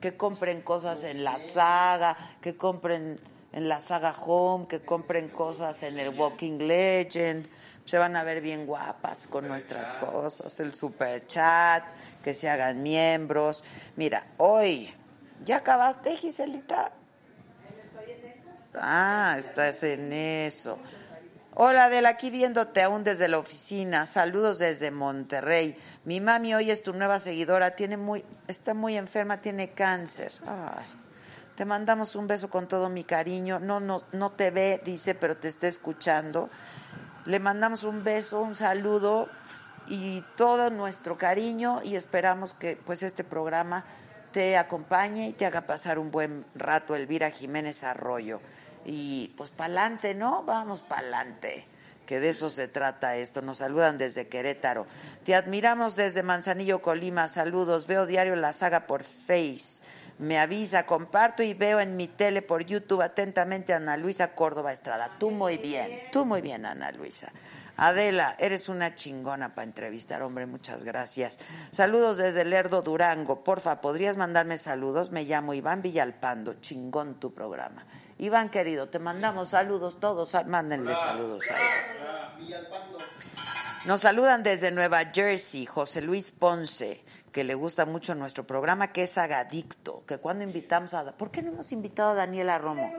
que 0.00 0.16
compren 0.16 0.62
cosas 0.62 1.04
en 1.04 1.22
la 1.22 1.38
saga, 1.38 2.16
que 2.40 2.56
compren 2.56 3.20
en 3.52 3.68
la 3.68 3.80
saga 3.80 4.12
Home, 4.12 4.66
que 4.68 4.80
compren 4.80 5.28
cosas 5.28 5.82
en 5.82 5.98
el 5.98 6.10
Walking 6.10 6.58
Legend, 6.58 7.48
se 7.84 7.98
van 7.98 8.14
a 8.16 8.22
ver 8.22 8.40
bien 8.40 8.66
guapas 8.66 9.26
con 9.26 9.48
nuestras 9.48 9.92
cosas, 9.94 10.60
el 10.60 10.72
super 10.74 11.26
chat, 11.26 11.84
que 12.22 12.34
se 12.34 12.48
hagan 12.48 12.82
miembros. 12.82 13.64
Mira, 13.96 14.26
hoy, 14.36 14.94
¿ya 15.44 15.56
acabaste, 15.56 16.14
Giselita? 16.16 16.92
Ah, 18.74 19.36
estás 19.38 19.82
en 19.82 20.12
eso. 20.12 20.78
Hola, 21.54 21.86
Adela, 21.86 22.10
aquí 22.10 22.30
viéndote 22.30 22.80
aún 22.80 23.02
desde 23.02 23.26
la 23.26 23.38
oficina. 23.38 24.06
Saludos 24.06 24.60
desde 24.60 24.92
Monterrey. 24.92 25.76
Mi 26.04 26.20
mami 26.20 26.54
hoy 26.54 26.70
es 26.70 26.84
tu 26.84 26.92
nueva 26.92 27.18
seguidora, 27.18 27.74
tiene 27.74 27.96
muy, 27.96 28.24
está 28.46 28.72
muy 28.72 28.96
enferma, 28.96 29.40
tiene 29.40 29.70
cáncer. 29.70 30.32
Ay. 30.46 30.99
Te 31.60 31.66
mandamos 31.66 32.16
un 32.16 32.26
beso 32.26 32.48
con 32.48 32.68
todo 32.68 32.88
mi 32.88 33.04
cariño. 33.04 33.58
No, 33.58 33.80
no, 33.80 34.30
te 34.30 34.50
ve, 34.50 34.80
dice, 34.82 35.14
pero 35.14 35.36
te 35.36 35.48
está 35.48 35.68
escuchando. 35.68 36.48
Le 37.26 37.38
mandamos 37.38 37.84
un 37.84 38.02
beso, 38.02 38.40
un 38.40 38.54
saludo 38.54 39.28
y 39.86 40.24
todo 40.38 40.70
nuestro 40.70 41.18
cariño 41.18 41.82
y 41.84 41.96
esperamos 41.96 42.54
que 42.54 42.78
pues 42.82 43.02
este 43.02 43.24
programa 43.24 43.84
te 44.32 44.56
acompañe 44.56 45.28
y 45.28 45.32
te 45.34 45.44
haga 45.44 45.66
pasar 45.66 45.98
un 45.98 46.10
buen 46.10 46.46
rato, 46.54 46.96
Elvira 46.96 47.30
Jiménez 47.30 47.84
Arroyo. 47.84 48.40
Y 48.86 49.34
pues 49.36 49.50
pa'lante, 49.50 50.14
¿no? 50.14 50.44
Vamos 50.44 50.80
pa'lante. 50.80 51.66
Que 52.06 52.20
de 52.20 52.30
eso 52.30 52.48
se 52.48 52.68
trata 52.68 53.16
esto. 53.16 53.42
Nos 53.42 53.58
saludan 53.58 53.98
desde 53.98 54.28
Querétaro. 54.28 54.86
Te 55.24 55.34
admiramos 55.34 55.94
desde 55.94 56.22
Manzanillo, 56.22 56.80
Colima. 56.80 57.28
Saludos. 57.28 57.86
Veo 57.86 58.06
diario 58.06 58.34
la 58.34 58.54
saga 58.54 58.86
por 58.86 59.02
Face. 59.04 59.82
Me 60.20 60.38
avisa, 60.38 60.84
comparto 60.84 61.42
y 61.42 61.54
veo 61.54 61.80
en 61.80 61.96
mi 61.96 62.06
tele 62.06 62.42
por 62.42 62.62
YouTube 62.62 63.00
atentamente 63.00 63.72
a 63.72 63.76
Ana 63.76 63.96
Luisa 63.96 64.34
Córdoba 64.34 64.70
Estrada. 64.70 65.10
Tú 65.18 65.30
muy 65.30 65.56
bien, 65.56 65.90
tú 66.12 66.26
muy 66.26 66.42
bien, 66.42 66.66
Ana 66.66 66.92
Luisa. 66.92 67.32
Adela, 67.78 68.36
eres 68.38 68.68
una 68.68 68.94
chingona 68.94 69.54
para 69.54 69.64
entrevistar, 69.64 70.20
hombre, 70.22 70.44
muchas 70.44 70.84
gracias. 70.84 71.38
Saludos 71.70 72.18
desde 72.18 72.44
Lerdo, 72.44 72.82
Durango. 72.82 73.42
Porfa, 73.42 73.80
¿podrías 73.80 74.18
mandarme 74.18 74.58
saludos? 74.58 75.10
Me 75.10 75.24
llamo 75.24 75.54
Iván 75.54 75.80
Villalpando, 75.80 76.60
chingón 76.60 77.18
tu 77.18 77.32
programa. 77.32 77.86
Iván, 78.18 78.50
querido, 78.50 78.90
te 78.90 78.98
mandamos 78.98 79.48
saludos 79.48 79.98
todos, 79.98 80.34
ah, 80.34 80.44
mándenle 80.44 80.94
saludos 80.94 81.44
a 81.50 81.54
él. 81.56 82.54
Nos 83.86 84.02
saludan 84.02 84.42
desde 84.42 84.70
Nueva 84.70 85.06
Jersey, 85.10 85.64
José 85.64 86.02
Luis 86.02 86.30
Ponce, 86.30 87.02
que 87.32 87.44
le 87.44 87.54
gusta 87.54 87.84
mucho 87.86 88.14
nuestro 88.14 88.44
programa, 88.46 88.92
que 88.92 89.02
es 89.02 89.16
Agadicto, 89.18 90.02
que 90.06 90.18
cuando 90.18 90.42
invitamos 90.44 90.94
a... 90.94 91.12
¿Por 91.12 91.30
qué 91.30 91.42
no 91.42 91.50
hemos 91.52 91.70
invitado 91.72 92.10
a 92.10 92.14
Daniela 92.14 92.58
Romo? 92.58 92.92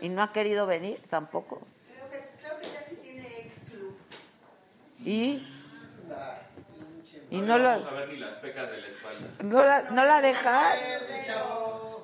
¿Y 0.00 0.08
no 0.08 0.22
ha 0.22 0.32
querido 0.32 0.66
venir 0.66 1.00
tampoco? 1.10 1.60
Creo 1.86 2.10
que, 2.10 2.26
creo 2.40 2.58
que 2.60 2.66
ya 2.66 2.82
sí 2.88 2.96
tiene 3.02 3.26
ex 3.40 3.64
club. 3.70 3.96
¿Y? 5.04 5.46
¿Y 7.30 7.40
no, 7.40 7.56
lo, 7.58 7.68
Vamos 7.70 7.86
a 7.88 7.90
ver 7.92 8.08
ni 8.08 8.16
las 8.18 8.34
pecas 8.36 8.70
de 8.70 8.80
la 8.80 8.86
espalda. 8.88 9.28
no, 9.42 9.62
la, 9.64 9.82
no 9.90 10.04
la 10.04 10.20
deja? 10.20 10.72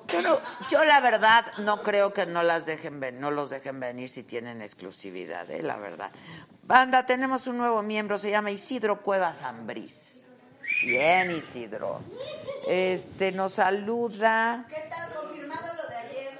Yo, 0.07 0.21
no- 0.23 0.39
yo 0.71 0.83
la 0.85 0.99
verdad 1.01 1.45
no 1.59 1.83
creo 1.83 2.13
que 2.13 2.25
no 2.25 2.41
las 2.41 2.65
dejen 2.65 2.99
ven, 2.99 3.19
no 3.19 3.29
los 3.29 3.51
dejen 3.51 3.79
venir 3.79 4.09
si 4.09 4.23
tienen 4.23 4.61
exclusividad, 4.63 5.49
¿eh? 5.51 5.61
la 5.61 5.77
verdad. 5.77 6.09
Banda, 6.63 7.05
tenemos 7.05 7.45
un 7.45 7.57
nuevo 7.57 7.83
miembro, 7.83 8.17
se 8.17 8.31
llama 8.31 8.49
Isidro 8.49 9.01
Cuevas 9.03 9.43
Ambrís. 9.43 10.25
Bien, 10.81 11.31
Isidro. 11.31 11.99
Este 12.67 13.31
nos 13.31 13.53
saluda. 13.53 14.65
¿Qué 14.69 14.89
tal? 14.89 15.13
Confirmado 15.13 15.73
lo 15.75 15.89
de 15.89 15.95
ayer. 15.95 16.39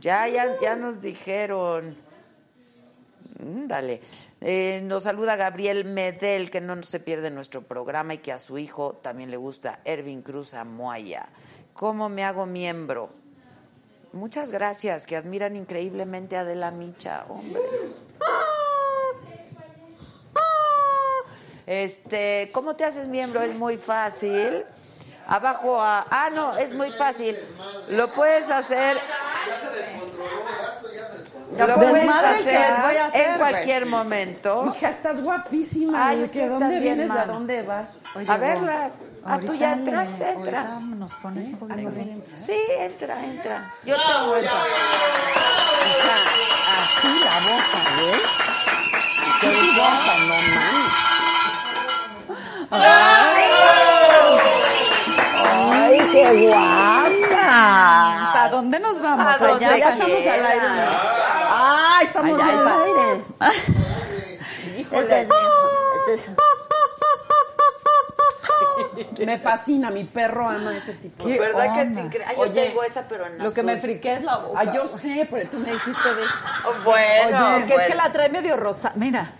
Ya, 0.00 0.28
ya, 0.28 0.60
ya 0.60 0.76
nos 0.76 1.00
dijeron. 1.00 1.96
Mm, 3.40 3.66
Dale. 3.66 4.00
Eh, 4.40 4.80
nos 4.84 5.02
saluda 5.02 5.34
Gabriel 5.34 5.84
Medel, 5.84 6.50
que 6.50 6.60
no 6.60 6.80
se 6.84 7.00
pierde 7.00 7.30
nuestro 7.30 7.62
programa 7.62 8.14
y 8.14 8.18
que 8.18 8.32
a 8.32 8.38
su 8.38 8.56
hijo 8.56 8.94
también 9.02 9.32
le 9.32 9.36
gusta, 9.36 9.80
Ervin 9.84 10.22
Cruz 10.22 10.54
Amoaya. 10.54 11.28
¿Cómo 11.72 12.08
me 12.08 12.24
hago 12.24 12.46
miembro? 12.46 13.10
Muchas 14.12 14.52
gracias, 14.52 15.06
que 15.06 15.16
admiran 15.16 15.56
increíblemente 15.56 16.36
a 16.36 16.40
Adela 16.40 16.70
Micha, 16.70 17.26
hombre. 17.28 17.60
Este, 21.68 22.50
¿cómo 22.52 22.76
te 22.76 22.84
haces 22.84 23.08
miembro? 23.08 23.42
Es 23.42 23.54
muy 23.54 23.76
fácil. 23.76 24.64
Abajo 25.26 25.80
a. 25.80 26.06
Ah, 26.10 26.30
no, 26.30 26.56
es 26.56 26.72
muy 26.72 26.90
fácil. 26.90 27.36
Lo 27.90 28.08
puedes 28.08 28.50
hacer. 28.50 28.96
Lo 31.58 31.74
puedes 31.74 32.10
hacer 32.10 32.70
les 32.70 32.82
voy 32.82 32.96
a 32.96 33.06
hacer, 33.06 33.30
en 33.30 33.38
cualquier 33.38 33.86
momento. 33.86 34.72
Hija, 34.76 34.88
estás 34.88 35.22
guapísima. 35.22 36.08
Ay, 36.08 36.18
¿De 36.18 36.24
es 36.24 36.30
que 36.30 36.48
¿Dónde 36.48 36.80
vienes 36.80 37.10
a 37.10 37.24
dónde 37.24 37.62
vas? 37.62 37.96
A 38.26 38.36
verlas. 38.36 39.08
Ah, 39.24 39.38
tú 39.38 39.54
ya 39.54 39.72
entras, 39.72 40.10
entra. 40.10 40.32
Ahorita 40.34 40.80
nos 40.80 41.14
pones 41.14 41.46
un 41.48 41.56
poquito 41.56 41.90
de... 41.90 42.22
Sí, 42.44 42.58
entra, 42.78 43.24
entra. 43.24 43.74
Yo 43.84 43.96
tengo 43.96 44.36
esa. 44.36 44.52
Así 46.82 47.08
la 47.24 47.40
boca, 47.40 47.80
¿eh? 48.00 48.20
Así 49.20 49.70
boca, 49.76 50.14
no 50.20 50.34
mames. 50.54 51.17
¡Ay, 52.70 53.48
qué 56.12 56.46
guapa! 56.46 58.30
¿Para 58.32 58.48
dónde 58.50 58.78
nos 58.80 59.00
vamos? 59.00 59.26
¿A 59.26 59.38
dónde 59.38 59.64
Allá, 59.66 59.78
Ya 59.78 59.88
estamos 59.90 60.26
al 60.26 60.46
aire. 60.46 60.66
¡Ah, 61.50 62.00
estamos 62.02 62.42
Allá, 62.42 62.52
al 62.52 62.68
aire! 62.68 63.24
Este 64.90 65.20
es- 65.20 65.28
este 65.28 66.12
es- 66.14 66.30
Me 69.26 69.38
fascina, 69.38 69.90
mi 69.90 70.04
perro 70.04 70.48
ama 70.48 70.76
ese 70.76 70.92
tipo. 70.94 71.24
¿Qué 71.24 71.38
¿Verdad 71.38 71.74
que 71.74 71.80
es 71.82 71.88
increíble? 71.88 72.24
Ay, 72.28 72.36
yo 72.36 72.42
Oye, 72.42 72.66
tengo 72.68 72.82
esa, 72.84 73.02
pero 73.08 73.26
en 73.26 73.38
Lo 73.42 73.52
que 73.52 73.62
me 73.62 73.72
azul. 73.72 73.82
friqué 73.82 74.14
es 74.14 74.24
la 74.24 74.38
boca. 74.38 74.60
Ah, 74.60 74.72
yo 74.72 74.86
sé, 74.86 75.26
pero 75.30 75.48
tú 75.50 75.58
me 75.58 75.72
dijiste 75.72 76.14
de 76.14 76.20
esto. 76.22 76.38
Oh, 76.66 76.72
Bueno, 76.84 77.56
Oye, 77.56 77.66
que 77.66 77.74
es 77.74 77.82
que 77.82 77.94
la 77.94 78.12
trae 78.12 78.28
medio 78.28 78.56
rosa. 78.56 78.92
Mira, 78.94 79.32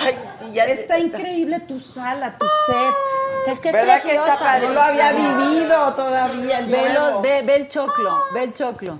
Ay, 0.00 0.14
sí, 0.38 0.52
ya 0.52 0.64
Está 0.64 0.98
increíble 0.98 1.60
tu 1.60 1.80
sala, 1.80 2.36
tu 2.38 2.44
set. 2.46 3.52
es 3.52 3.60
que 3.60 3.68
es 3.70 3.74
¿Verdad 3.74 4.02
que 4.02 4.14
está 4.14 4.36
padre? 4.36 4.66
No 4.68 4.72
lo 4.74 4.80
había 4.82 5.12
vivido 5.12 5.92
todavía. 5.94 6.58
el 6.58 6.66
Ve, 6.66 6.92
lo- 6.92 7.20
ve, 7.20 7.42
ve 7.44 7.56
el 7.56 7.68
choclo, 7.68 8.10
ve 8.34 8.44
el 8.44 8.54
choclo. 8.54 8.98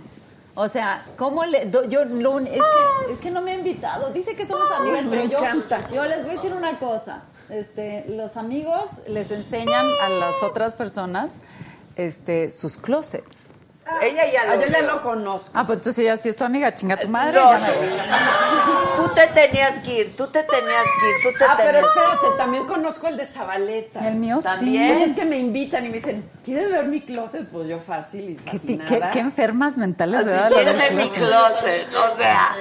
O 0.54 0.66
sea, 0.68 1.02
¿cómo 1.16 1.44
le.? 1.44 1.66
do- 1.66 1.84
yo 1.84 2.04
lo 2.04 2.40
es, 2.40 2.46
que, 2.48 3.12
es 3.12 3.18
que 3.20 3.30
no 3.30 3.40
me 3.40 3.52
ha 3.52 3.54
invitado. 3.54 4.10
Dice 4.10 4.34
que 4.34 4.44
somos 4.44 4.64
amigas, 4.80 5.04
me 5.04 5.10
pero 5.18 5.28
yo. 5.28 5.38
encanta. 5.38 5.80
Yo 5.92 6.04
les 6.04 6.22
voy 6.22 6.32
a 6.32 6.34
decir 6.34 6.52
una 6.52 6.78
cosa. 6.78 7.22
Este, 7.50 8.04
los 8.08 8.37
amigos 8.37 9.02
les 9.08 9.30
enseñan 9.30 9.68
a 10.04 10.08
las 10.11 10.42
otras 10.42 10.74
personas 10.76 11.32
este, 11.96 12.50
sus 12.50 12.76
closets. 12.76 13.48
Ella 14.02 14.30
ya 14.30 14.44
lo 14.44 14.52
Ah, 14.52 14.56
yo 14.56 14.66
ya 14.70 14.82
lo 14.82 15.00
conozco. 15.02 15.52
Ah, 15.58 15.66
pues 15.66 15.80
tú 15.80 15.92
sí, 15.92 16.04
ya 16.04 16.14
sí 16.18 16.28
es 16.28 16.37
tu 16.37 16.44
amiga, 16.44 16.74
chinga 16.74 16.98
tu 16.98 17.08
madre. 17.08 17.40
No, 17.40 17.50
tú 18.96 19.14
te 19.14 19.26
tenías 19.28 19.78
que 19.82 20.00
ir, 20.00 20.14
tú 20.14 20.26
te 20.26 20.42
tenías 20.42 20.84
que 21.00 21.08
ir, 21.08 21.32
tú 21.32 21.38
te 21.38 21.44
Ah, 21.46 21.54
pero 21.56 21.78
espérate, 21.78 22.26
también 22.37 22.66
conozco 22.66 23.06
el 23.06 23.16
de 23.16 23.24
Zabaleta. 23.24 24.06
El 24.06 24.16
mío 24.16 24.40
También. 24.42 24.92
Pues 24.92 25.04
sí. 25.04 25.11
es 25.12 25.16
que 25.18 25.24
me 25.24 25.38
invitan 25.38 25.87
y 25.87 25.88
me 25.88 25.94
dicen, 25.94 26.28
¿quieres 26.44 26.70
ver 26.70 26.84
mi 26.84 27.00
closet? 27.00 27.48
Pues 27.48 27.66
yo 27.66 27.78
fácil 27.78 28.28
y 28.28 28.34
¿Qué, 28.37 28.58
ti- 28.58 28.76
fascinada. 28.76 29.06
qué- 29.11 29.12
qué 29.14 29.20
enfermas 29.20 29.78
mentales, 29.78 30.20
Así 30.20 30.28
¿verdad? 30.28 30.50
Lo 30.50 30.56
quieres 30.56 30.78
ver 30.78 30.94
mi 30.94 31.08
closet, 31.08 31.87
o 31.94 32.16
sea. 32.16 32.56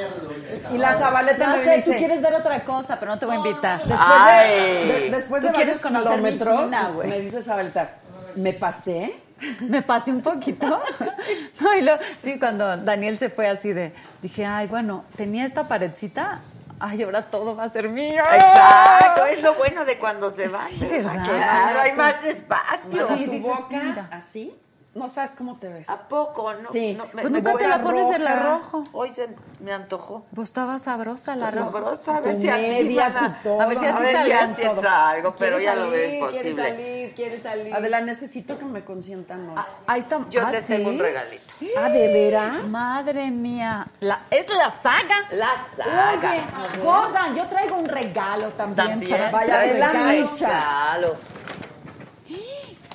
Y 0.74 0.78
la 0.78 0.94
Zabaleta 0.94 1.48
No 1.48 1.58
me 1.58 1.64
sé, 1.64 1.76
dice, 1.76 1.92
tú 1.94 1.98
quieres 1.98 2.22
ver 2.22 2.34
otra 2.36 2.64
cosa, 2.64 2.98
pero 3.00 3.12
no 3.14 3.20
te 3.20 3.26
voy 3.26 3.36
a 3.36 3.38
invitar. 3.40 3.80
después, 3.80 4.00
Ay. 4.04 4.50
de, 4.50 4.86
de- 5.02 5.10
después 5.12 5.44
de 5.44 5.52
quieres 5.52 5.84
varios 5.84 6.04
kilómetros, 6.06 6.72
me 7.06 7.20
dice 7.20 7.42
Zabaleta, 7.44 7.92
¿me 8.36 8.54
pasé? 8.54 9.20
Me 9.62 9.82
pasé 9.84 10.12
un 10.12 10.22
poquito. 10.22 10.82
No, 11.62 11.74
y 11.76 11.82
luego, 11.82 12.00
sí, 12.24 12.38
cuando 12.40 12.78
Daniel 12.78 13.18
se 13.20 13.30
fue 13.30 13.48
así 13.50 13.74
de, 13.74 13.92
dije, 14.22 14.46
ay, 14.46 14.68
bueno, 14.68 15.04
tenía 15.16 15.44
esta 15.46 15.68
paredcita, 15.68 16.40
ay, 16.80 17.02
ahora 17.04 17.24
todo 17.26 17.56
va 17.56 17.64
a 17.66 17.70
ser 17.70 17.90
mío. 17.90 18.22
Exacto, 18.34 19.26
es 19.26 19.42
lo 19.42 19.56
bueno 19.56 19.84
de 19.86 19.98
cuando 19.98 20.30
se 20.30 20.48
van. 20.48 20.70
Sí. 20.70 20.88
Claro, 20.88 21.80
hay 21.82 21.94
más 21.94 22.24
espacio. 22.24 23.08
Sí, 23.08 23.26
tu 23.26 23.32
dices, 23.32 23.48
boca 23.48 23.80
mira. 23.84 24.08
así, 24.12 24.56
no 24.98 25.10
sabes 25.10 25.32
cómo 25.38 25.56
te 25.58 25.68
ves. 25.70 25.90
¿A 25.90 26.08
poco? 26.08 26.54
No, 26.54 26.70
Sí. 26.70 26.96
no, 26.96 27.06
Pues 27.06 27.30
nunca 27.32 27.54
te 27.56 27.68
la 27.68 27.82
pones 27.82 28.10
el 28.10 28.22
roja. 28.24 28.34
arrojo. 28.56 28.84
Hoy 28.94 29.10
se 29.12 29.30
me 29.60 29.72
antojó. 29.72 30.26
Pues 30.36 30.50
estaba 30.50 30.80
sabrosa 30.80 31.36
la 31.36 31.52
roja. 31.52 31.66
Sabrosa, 31.72 32.18
a 32.18 32.20
ver 32.22 32.36
si 32.40 32.50
así 32.50 33.00
a-. 33.00 33.06
A 33.06 33.66
ver 33.68 33.78
si 33.78 33.86
A 33.86 33.96
así 33.96 34.04
ver 34.04 34.48
si 34.56 34.62
es 34.64 34.84
algo, 34.86 35.36
pero 35.38 35.58
Quiere 35.58 35.64
ya 35.64 35.76
lo 35.76 35.90
veo 35.92 36.02
salir, 36.02 36.14
imposible. 36.16 36.42
Quiere 36.54 36.70
salir, 36.70 37.14
quiere 37.16 37.42
salir. 37.42 37.74
Adela, 37.74 38.02
necesito 38.02 38.58
que 38.60 38.66
me 38.66 38.84
consientan 38.84 39.48
hoy. 39.50 39.56
Ah, 39.58 39.68
ahí 39.88 40.00
está. 40.02 40.20
Yo 40.30 40.42
ah, 40.46 40.52
te 40.52 40.62
¿sí? 40.62 40.74
tengo 40.76 40.90
un 40.90 41.00
regalito. 41.00 41.54
Ah, 41.78 41.90
¿de 41.90 42.08
veras? 42.14 42.70
Madre 42.70 43.32
mía. 43.32 43.86
La, 44.00 44.22
es 44.32 44.48
la 44.50 44.70
saga. 44.72 45.16
La 45.32 45.50
saga. 45.76 46.32
Oye, 46.32 46.82
Gordon, 46.84 47.36
yo 47.36 47.46
traigo 47.48 47.76
un 47.78 47.88
regalo 47.88 48.50
también. 48.50 48.88
También. 48.90 49.12
para- 49.12 49.32
Vaya 49.32 49.60
de 49.60 49.80
la 49.80 49.92
un 49.92 50.08
micha. 50.10 50.48
regalo. 50.48 51.16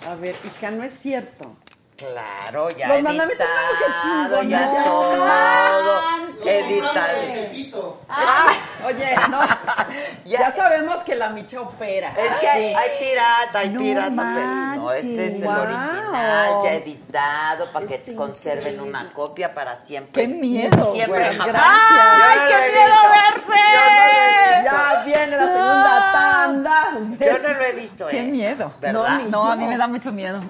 A 0.08 0.14
ver, 0.16 0.34
hija, 0.44 0.70
no 0.72 0.82
es 0.82 0.92
cierto. 0.94 1.54
Claro, 1.96 2.70
ya 2.70 2.88
Los 2.88 3.02
mandamientos, 3.02 3.46
no, 3.46 3.78
qué 3.78 3.84
editado, 3.84 4.42
ya 4.42 4.60
ya 4.72 4.84
todo, 4.84 5.24
manches. 5.24 6.46
editado. 6.46 7.98
Oye, 8.86 9.14
no, 9.30 9.40
ya. 10.24 10.50
sabemos 10.50 10.98
que 11.04 11.14
la 11.14 11.28
micha 11.28 11.60
opera. 11.60 12.12
Es 12.16 12.40
que 12.40 12.48
hay, 12.48 12.70
Sí. 12.70 12.74
hay 12.76 12.90
pirata, 12.98 13.58
hay 13.60 13.68
No 13.68 13.78
pirata, 13.80 14.10
pero 14.34 14.46
no, 14.82 14.92
este 14.92 15.26
es 15.26 15.42
el 15.42 15.46
original, 15.48 16.50
ya 16.64 16.72
editado, 16.72 17.70
para 17.72 17.86
que 17.86 18.14
conserven 18.16 18.80
una 18.80 19.12
copia 19.12 19.54
para 19.54 19.76
siempre. 19.76 20.22
¡Qué 20.22 20.28
miedo! 20.28 20.80
Siempre 20.80 21.26
Pues, 21.26 21.38
jamás. 21.38 21.62
¡Ay, 21.64 22.38
no 22.40 22.48
qué 22.48 22.72
miedo 22.72 22.94
verse! 23.12 23.62
Ya 24.64 25.02
viene 25.04 25.36
la 25.36 25.46
segunda 25.46 26.12
tanda. 26.12 26.84
Yo 27.20 27.38
no 27.38 27.48
lo 27.54 27.60
he 27.64 27.72
visto, 27.74 28.08
¡Qué 28.08 28.18
¿eh? 28.20 28.24
miedo! 28.24 28.72
¿Verdad? 28.80 29.20
No, 29.20 29.28
No, 29.44 29.52
a 29.52 29.56
mí 29.56 29.66
me 29.66 29.76
da 29.76 29.86
mucho 29.86 30.10
miedo. 30.10 30.40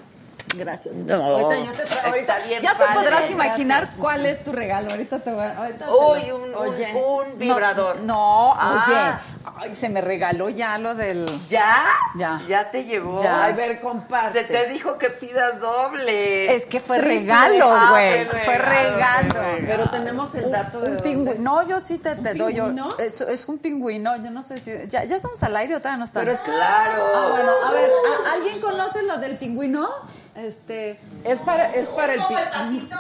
Gracias. 0.57 0.97
No, 0.97 1.15
Ahorita 1.15 1.65
yo 1.65 1.73
te 1.73 1.85
traigo- 1.85 2.17
está 2.17 2.39
bien 2.41 2.63
ya 2.63 2.73
te 2.73 2.79
padre. 2.79 2.95
podrás 2.95 3.31
imaginar 3.31 3.89
cuál 3.99 4.27
es 4.27 4.45
tu 4.45 4.53
regalo. 4.53 4.91
Ahorita 4.91 5.19
te 5.21 5.31
voy 5.33 5.45
a... 5.45 5.57
ahorita 5.57 5.87
te 5.87 5.91
Uy, 5.93 6.31
un, 6.31 6.55
Oye. 6.55 6.93
un 6.95 7.39
vibrador. 7.39 8.01
No, 8.01 8.55
Ah. 8.59 8.85
oye, 8.87 9.33
Ay, 9.57 9.75
se 9.75 9.89
me 9.89 10.01
regaló 10.01 10.49
ya 10.49 10.79
lo 10.79 10.95
del. 10.95 11.27
¿Ya? 11.49 11.85
Ya. 12.15 12.41
¿Ya 12.49 12.71
te 12.71 12.85
llegó? 12.85 13.21
Ya. 13.23 13.45
Ay, 13.45 13.53
ver, 13.55 13.81
comparte. 13.81 14.41
Se 14.41 14.45
te 14.45 14.67
dijo 14.69 14.99
que 14.99 15.11
pidas 15.11 15.61
doble. 15.61 16.55
Es 16.55 16.65
que 16.67 16.81
fue 16.81 16.99
regalo, 16.99 17.69
Ah, 17.73 17.89
güey. 17.91 18.25
fue 18.25 18.39
Fue 18.41 18.59
regalo, 18.59 18.97
regalo. 18.97 19.29
fue 19.31 19.43
regalo. 19.57 19.67
Pero 19.67 19.91
tenemos 19.91 20.35
el 20.37 20.51
dato 20.51 20.81
de 20.81 20.89
Un 20.89 20.95
dónde. 20.95 21.03
pingüino. 21.11 21.41
No, 21.43 21.63
yo 21.69 21.81
sí 21.81 21.99
te, 21.99 22.15
te 22.17 22.35
doy. 22.35 22.55
yo- 22.55 22.67
pingüino? 22.67 22.97
Es, 22.99 23.21
es 23.21 23.49
un 23.49 23.59
pingüino. 23.59 24.17
Yo 24.17 24.31
no 24.31 24.43
sé 24.43 24.61
si. 24.61 24.73
¿Ya, 24.89 25.05
ya 25.05 25.17
estamos 25.17 25.43
al 25.43 25.57
aire 25.57 25.75
o 25.77 25.79
todavía 25.81 25.99
no 25.99 26.05
estamos? 26.05 26.25
Pero 26.25 26.33
es 26.33 26.41
Claro. 26.41 27.03
Ah, 27.15 27.29
bueno, 27.33 27.53
a 27.67 27.71
ver, 27.73 27.91
¿a- 28.27 28.33
¿alguien 28.33 28.61
conoce 28.61 29.03
lo 29.03 29.19
del 29.19 29.39
pingüino? 29.39 29.89
Este. 30.35 30.99
Es 31.25 31.41
para, 31.41 31.73
es 31.75 31.89
para 31.91 32.15
el 32.15 32.21
patito. 32.21 32.97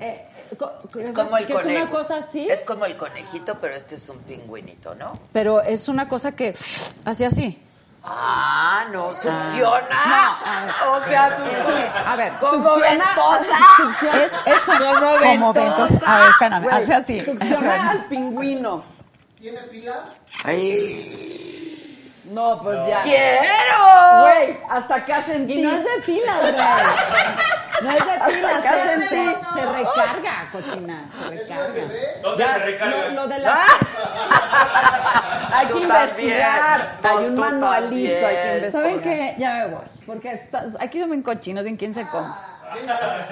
eh, 0.00 0.28
Es 0.34 0.52
es 0.52 1.12
como 1.14 1.36
el 1.36 1.46
que 1.46 1.52
es 1.54 1.60
conejo. 1.62 1.82
una 1.82 1.90
cosa 1.90 2.16
así, 2.18 2.46
Es 2.48 2.62
como 2.62 2.84
el 2.86 2.96
conejito, 2.96 3.58
pero 3.60 3.74
este 3.74 3.96
es 3.96 4.08
un 4.08 4.18
pingüinito, 4.20 4.94
¿no? 4.94 5.18
pero 5.32 5.60
es 5.62 5.88
una 5.88 6.08
cosa 6.08 6.32
que 6.32 6.50
hace 7.04 7.26
así. 7.26 7.60
Ah, 8.08 8.86
no, 8.92 9.12
succiona. 9.12 10.36
No, 10.84 10.92
o 10.92 11.04
sea, 11.08 11.36
Sí, 11.36 11.42
succiona. 11.42 12.12
a 12.12 12.16
ver, 12.16 12.32
Como 12.38 12.52
succiona- 12.76 12.88
ventosa. 12.88 14.24
Es 14.24 14.32
eso, 14.62 14.72
como 14.78 15.52
ventosa. 15.52 16.00
A 16.06 16.20
ver, 16.20 16.30
espérame, 16.30 16.68
hace 16.70 16.94
así. 16.94 17.18
Succiona 17.18 17.90
al 17.90 18.04
pingüino. 18.04 18.80
¿Tiene 19.40 19.58
pilas? 19.62 19.98
Ay, 20.44 21.55
No, 22.30 22.58
pues 22.62 22.78
ya. 22.86 23.02
quiero. 23.02 24.20
Güey, 24.22 24.58
hasta 24.68 24.94
acá 24.96 25.20
sentí. 25.22 25.54
Y 25.60 25.62
no 25.62 25.70
es 25.70 25.84
de 25.84 26.02
pilas, 26.04 26.40
güey. 26.40 26.52
No 27.82 27.90
es 27.90 27.96
de 28.06 28.34
pilas, 28.34 28.58
acá 28.60 28.72
se, 28.78 28.88
sentí. 28.88 29.06
se, 29.08 29.60
se 29.60 29.66
recarga, 29.72 30.48
cochina, 30.50 31.04
se 31.12 31.34
¿Es 31.34 31.48
recarga. 31.48 31.82
¿Dónde 32.22 32.44
se 32.46 32.58
recarga? 32.58 33.08
Lo, 33.08 33.14
lo 33.14 33.28
de 33.28 33.38
la... 33.38 33.58
Hay 35.52 35.66
que 35.68 35.78
investigar. 35.80 36.98
Hay 37.02 37.24
un 37.26 37.34
manualito, 37.36 38.26
hay 38.26 38.36
que 38.36 38.54
investigar. 38.56 38.72
¿Saben 38.72 39.00
qué? 39.00 39.34
Ya 39.38 39.54
me 39.54 39.66
voy. 39.74 39.84
Porque 40.06 40.32
estás- 40.32 40.76
aquí 40.80 41.00
son 41.00 41.10
bien 41.10 41.22
cochinos, 41.22 41.64
bien 41.64 41.76
quién 41.76 41.94
se 41.94 42.02
come. 42.06 42.26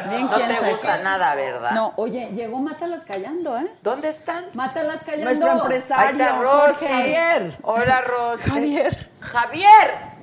Bien 0.08 0.26
No 0.26 0.36
te 0.38 0.70
gusta 0.70 0.98
nada, 0.98 1.34
¿verdad? 1.34 1.70
No, 1.72 1.92
oye, 1.96 2.30
llegó 2.34 2.58
Mátalas 2.58 3.02
Callando, 3.04 3.56
¿eh? 3.58 3.66
¿Dónde 3.82 4.08
están? 4.08 4.46
Mátalas 4.54 5.02
Callando. 5.02 5.24
Nuestro 5.26 5.50
Ahí 5.50 5.58
empresario. 5.60 6.10
está 6.24 6.38
Rosy. 6.40 6.86
Javier. 6.86 7.56
Hola, 7.62 8.00
Rosy. 8.02 8.50
Javier. 8.50 9.10
Javier. 9.20 10.14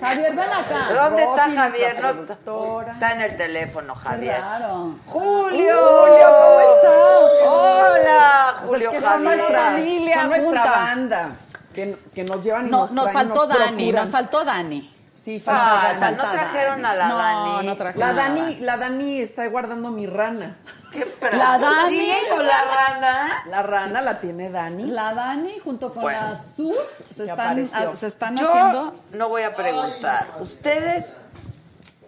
Javier, 0.00 0.34
ven 0.34 0.50
acá. 0.50 0.88
¿Dónde 0.94 1.22
está 1.22 1.50
Javier? 1.50 2.00
No, 2.46 2.92
está 2.92 3.12
en 3.12 3.20
el 3.20 3.36
teléfono, 3.36 3.94
Javier. 3.94 4.36
Claro. 4.36 4.94
Julio. 5.06 5.76
Julio, 5.76 6.26
¿cómo 6.40 6.60
estás? 6.60 7.32
Hola, 7.46 8.54
Pues 8.60 8.70
Julio 8.70 8.90
es 8.90 8.94
que 8.96 9.00
son 9.02 9.10
Javier. 9.24 9.36
nuestra, 9.36 9.62
familia 9.64 10.14
son 10.16 10.28
nuestra 10.28 10.62
junta. 10.62 10.70
banda. 10.70 11.28
Que, 11.74 11.98
que 12.14 12.24
nos 12.24 12.42
llevan 12.44 12.66
y 12.68 12.70
No, 12.70 12.80
nos 12.80 12.92
nos 12.92 13.10
traen, 13.10 13.28
faltó 13.28 13.46
nos 13.48 13.58
Dani, 13.58 13.92
nos 13.92 14.10
faltó 14.10 14.44
Dani. 14.44 14.91
Sí, 15.22 15.38
Falta, 15.38 15.94
falta 16.00 16.10
no 16.24 16.30
trajeron 16.32 16.84
a 16.84 16.94
la 16.96 17.08
no, 17.08 17.16
Dani. 17.18 17.66
No, 17.68 17.76
trajeron 17.76 18.00
La 18.00 18.08
a 18.24 18.28
Dani, 18.28 18.56
la 18.58 18.76
Dani 18.76 19.20
está 19.20 19.46
guardando 19.46 19.90
mi 19.90 20.08
rana. 20.08 20.56
¿Qué 20.90 21.06
pra- 21.20 21.30
La 21.36 21.60
Dani. 21.60 21.94
¿Sí, 21.96 22.12
con 22.28 22.44
la 22.44 22.64
rana? 22.64 23.44
La 23.46 23.62
rana 23.62 24.00
la 24.00 24.18
tiene 24.18 24.50
Dani. 24.50 24.86
La 24.90 25.14
Dani 25.14 25.60
junto 25.60 25.92
con 25.92 26.02
Bueno. 26.02 26.20
la 26.30 26.34
Sus 26.34 27.02
están, 27.20 27.68
ah, 27.72 27.94
se 27.94 28.06
están 28.08 28.36
Yo 28.36 28.48
haciendo. 28.48 28.94
no 29.12 29.28
voy 29.28 29.42
a 29.42 29.54
preguntar. 29.54 30.26
¿Ustedes 30.40 31.12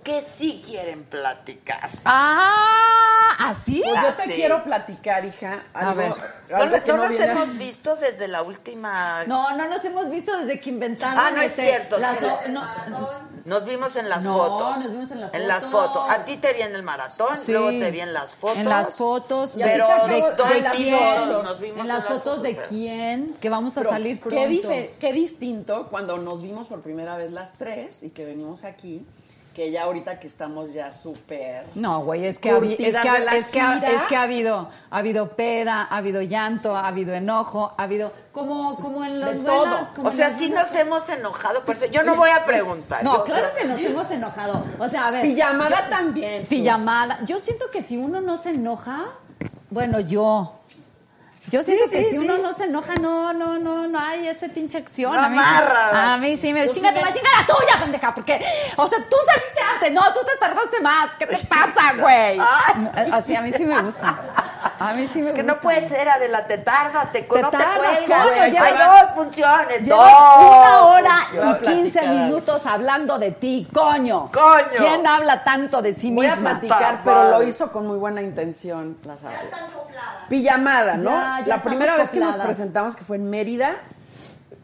qué 0.05 0.23
sí 0.23 0.63
quieren 0.65 1.05
platicar? 1.05 1.89
Ah, 2.05 3.37
¿así? 3.41 3.83
Pues 3.85 4.01
yo 4.03 4.13
te 4.15 4.35
quiero 4.35 4.63
platicar, 4.63 5.25
hija. 5.25 5.65
Algo, 5.73 5.95
ver. 5.95 6.13
¿No, 6.51 6.57
algo 6.57 6.77
no 6.77 6.85
que 6.85 6.93
no 6.93 6.97
nos 6.99 7.09
viene- 7.11 7.33
hemos 7.33 7.55
visto 7.59 7.97
desde 7.97 8.29
la 8.29 8.43
última... 8.43 9.25
No, 9.25 9.57
no 9.57 9.69
nos 9.69 9.85
hemos 9.85 10.11
visto 10.11 10.37
desde 10.39 10.61
que 10.61 10.71
inventaron. 10.71 11.19
Ah, 11.19 11.31
no 11.31 11.41
es 11.41 11.53
cierto, 11.55 11.99
las 11.99 12.19
sí. 12.19 12.27
o- 12.27 12.49
no, 12.51 12.63
Nos 13.45 13.65
vimos 13.67 13.95
en 13.97 14.09
las 14.09 14.25
No, 14.25 14.37
fotos. 14.39 14.79
nos 14.79 14.91
vimos 14.91 15.11
en 15.11 15.21
las 15.21 15.35
En 15.35 15.47
las 15.49 15.65
fotos. 15.65 16.03
fotos. 16.05 16.11
A 16.11 16.25
ti 16.25 16.37
te 16.39 16.53
vi 16.55 16.63
en 16.63 16.75
el 16.75 16.83
maratón, 16.83 17.37
Sí. 17.37 17.53
luego 17.53 17.69
te 17.71 17.91
vi 17.91 18.01
en 18.01 18.13
las 18.15 18.35
fotos. 18.35 18.57
En 18.59 18.69
las 18.69 18.95
fotos. 18.95 19.57
A 19.57 19.65
Pero 19.65 19.87
de, 20.07 20.15
de 20.15 20.59
el 20.59 20.65
quién. 20.73 21.29
nos 21.29 21.61
vimos 21.61 21.81
en 21.81 21.89
las 21.89 22.07
fotos 22.07 22.41
de 22.43 22.55
pero- 22.55 22.69
quién. 22.69 23.35
Que 23.41 23.51
vamos 23.51 23.77
a 23.77 23.81
Pero, 23.81 23.91
salir 23.91 24.19
pronto. 24.21 24.37
Qué, 24.39 24.95
qué 24.99 25.13
distinto 25.13 25.89
cuando 25.91 26.17
nos 26.19 26.41
vimos 26.43 26.69
por 26.69 26.81
primera 26.81 27.17
vez 27.17 27.33
las 27.33 27.59
tres 27.59 28.03
y 28.03 28.11
que 28.11 28.25
venimos 28.25 28.65
aquí, 28.65 29.07
que 29.55 29.71
ya 29.71 29.85
ahorita 29.85 30.19
que 30.19 30.27
estamos 30.27 30.75
ya 30.75 30.91
súper... 30.93 31.65
No, 31.77 32.03
güey, 32.05 32.27
es 32.27 32.39
que, 32.41 32.51
ha, 32.51 32.57
habi- 32.59 32.73
es, 32.79 32.97
que, 32.99 33.09
ha- 33.09 33.13
de 33.15 33.25
la 33.25 33.37
es, 33.37 33.47
que 33.49 33.61
ha, 33.61 33.75
gira. 33.75 33.91
es 33.93 34.03
que 34.03 34.17
ha 34.17 34.23
habido 34.23 34.69
ha 34.91 34.97
habido 34.99 35.29
peda, 35.37 35.83
ha 35.89 35.97
habido 35.97 36.21
llanto, 36.23 36.77
ha 36.77 36.89
habido 36.89 37.15
enojo, 37.15 37.73
ha 37.79 37.83
habido 37.85 38.13
como 38.33 38.77
como 38.77 39.05
en 39.05 39.21
los 39.21 39.39
De 39.39 39.45
todo. 39.45 39.61
buenas- 39.61 39.87
como 39.95 40.09
O 40.09 40.11
sea, 40.11 40.31
sí 40.31 40.49
buenas- 40.49 40.73
nos 40.73 40.81
hemos 40.81 41.09
enojado, 41.09 41.65
por 41.65 41.77
eso 41.77 41.87
yo 41.87 42.03
no 42.03 42.17
voy 42.17 42.31
a 42.31 42.45
preguntar. 42.45 43.05
No, 43.05 43.19
Yo- 43.19 43.25
claro 43.25 43.49
que 43.57 43.65
nos 43.65 43.81
hemos 43.81 44.11
enojado. 44.11 44.65
O 44.79 44.89
sea, 44.89 45.07
a 45.07 45.11
ver. 45.13 45.23
Pijamada 45.23 45.85
yo- 45.85 45.89
también. 45.89 46.45
Su. 46.45 46.51
Pijamada. 46.51 47.19
Yo 47.25 47.39
siento 47.39 47.71
que 47.71 47.81
si 47.83 47.97
uno 47.97 48.21
no 48.21 48.37
se 48.37 48.51
enoja, 48.51 49.05
bueno, 49.71 50.01
yo. 50.01 50.59
Yo 51.49 51.63
siento 51.63 51.91
que 51.91 52.05
si 52.05 52.17
uno 52.17 52.39
no 52.39 52.53
se 52.55 52.65
enoja, 52.65 52.95
no, 53.03 53.33
no, 53.35 53.59
no, 53.59 53.87
no 53.87 53.99
hay 54.01 54.27
esa 54.29 54.49
pinche 54.49 54.79
acción. 54.79 55.13
No 55.15 55.23
a 55.23 55.29
mí, 55.29 55.39
a 55.39 56.17
mí 56.21 56.37
sí 56.39 56.53
me. 56.55 56.69
Chinga, 56.71 56.93
te 56.95 57.03
va 57.03 57.09
a 57.09 57.13
chingar 57.13 57.33
la 57.41 57.47
tuya, 57.47 57.81
pendeja. 57.81 58.15
Porque, 58.15 58.43
o 58.77 58.87
sea, 58.87 58.99
tú 59.11 59.17
saliste 59.27 59.61
antes. 59.75 59.93
No, 59.93 60.03
tú 60.15 60.21
te 60.25 60.37
tardaste 60.39 60.81
más. 60.81 61.11
¿Qué 61.19 61.27
te 61.27 61.39
pasa, 61.47 61.93
güey? 61.99 62.39
Ay. 62.41 63.11
Así, 63.13 63.37
a 63.37 63.43
mí 63.43 63.53
sí 63.53 63.65
me 63.67 63.79
gusta. 63.83 64.17
A 64.81 64.93
mí 64.95 65.07
sí 65.07 65.21
me 65.21 65.27
Es 65.29 65.33
que 65.35 65.43
gusta. 65.43 65.55
no 65.55 65.61
puede 65.61 65.87
ser, 65.87 66.09
Adela, 66.09 66.47
te 66.47 66.59
tardas, 66.59 67.13
te, 67.13 67.23
Te 67.23 67.43
no 67.43 67.51
te 67.51 67.57
cuelgas. 67.59 68.01
coño, 68.27 68.43
Hay 68.43 68.51
llevas- 68.53 69.03
dos 69.03 69.15
funciones, 69.15 69.83
Llevas 69.83 70.11
dos 70.13 70.57
una 70.59 70.83
hora 70.87 71.21
funciones. 71.29 71.57
y 71.61 71.65
15 71.65 71.91
platicar. 72.01 72.25
minutos 72.25 72.67
hablando 72.67 73.19
de 73.19 73.31
ti, 73.33 73.69
coño. 73.73 74.31
Coño. 74.33 74.65
¿Quién 74.79 75.07
habla 75.07 75.45
tanto 75.45 75.83
de 75.83 75.93
sí 75.93 76.11
Voy 76.11 76.27
a 76.27 76.31
misma? 76.33 76.51
platicar, 76.53 76.81
Ta 76.81 77.01
pero 77.05 77.29
lo 77.31 77.43
hizo 77.43 77.71
con 77.71 77.87
muy 77.87 77.99
buena 77.99 78.23
intención. 78.23 78.97
La 79.05 79.17
Sara. 79.19 79.35
Están 79.43 79.65
acopladas. 79.65 80.15
Pijamada, 80.29 80.97
¿no? 80.97 81.11
Ya, 81.11 81.34
ya 81.41 81.57
la 81.57 81.63
primera 81.63 81.97
vez 81.97 82.11
que 82.11 82.21
nos 82.21 82.37
presentamos, 82.37 82.97
que 82.97 83.05
fue 83.05 83.17
en 83.17 83.29
Mérida, 83.31 83.77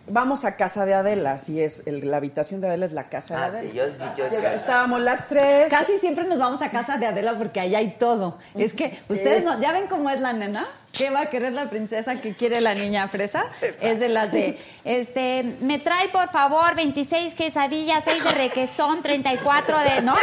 vamos 0.09 0.45
a 0.45 0.57
casa 0.57 0.85
de 0.87 0.95
Adela, 0.95 1.33
así 1.33 1.61
es, 1.61 1.87
el- 1.87 2.11
la 2.11 2.17
habitación 2.17 2.61
de 2.61 2.67
Adela 2.69 2.87
es 2.87 2.93
la 2.93 3.05
casa 3.05 3.37
de 3.37 3.43
Ah, 3.43 3.47
Adela. 3.47 3.61
sí, 3.71 3.73
yo, 3.77 3.85
yo, 4.17 4.31
yo- 4.43 4.49
Estábamos 4.49 5.01
las 5.01 5.29
tres. 5.29 5.71
Casi 5.71 5.99
siempre 5.99 6.25
nos 6.25 6.39
vamos 6.41 6.61
a 6.63 6.71
casa 6.71 6.97
de 6.99 7.07
Adela 7.07 7.37
porque 7.37 7.61
allá 7.61 7.79
hay 7.79 7.93
todo. 7.93 8.39
Es 8.57 8.73
que 8.73 8.87
ustedes 9.09 9.45
no, 9.45 9.61
ya 9.61 9.73
ven 9.73 9.87
cómo 9.89 10.11
es 10.11 10.21
la 10.21 10.33
nena. 10.33 10.65
¿Qué 10.93 11.09
va 11.11 11.23
a 11.23 11.27
querer 11.27 11.53
la 11.53 11.71
princesa 11.71 12.17
que 12.17 12.35
quiere 12.35 12.61
la 12.61 12.75
niña 12.75 13.07
fresa? 13.07 13.45
Es 13.81 14.01
de 14.01 14.09
las 14.09 14.33
de, 14.33 14.59
este, 14.85 15.45
me 15.61 15.79
trae 15.79 16.09
por 16.09 16.31
favor 16.31 16.75
26 16.75 17.35
quesadillas, 17.35 18.03
6 18.05 18.25
de 18.25 18.31
requesón, 18.33 19.01
34 19.01 19.79
de, 19.79 20.03
¿no? 20.03 20.17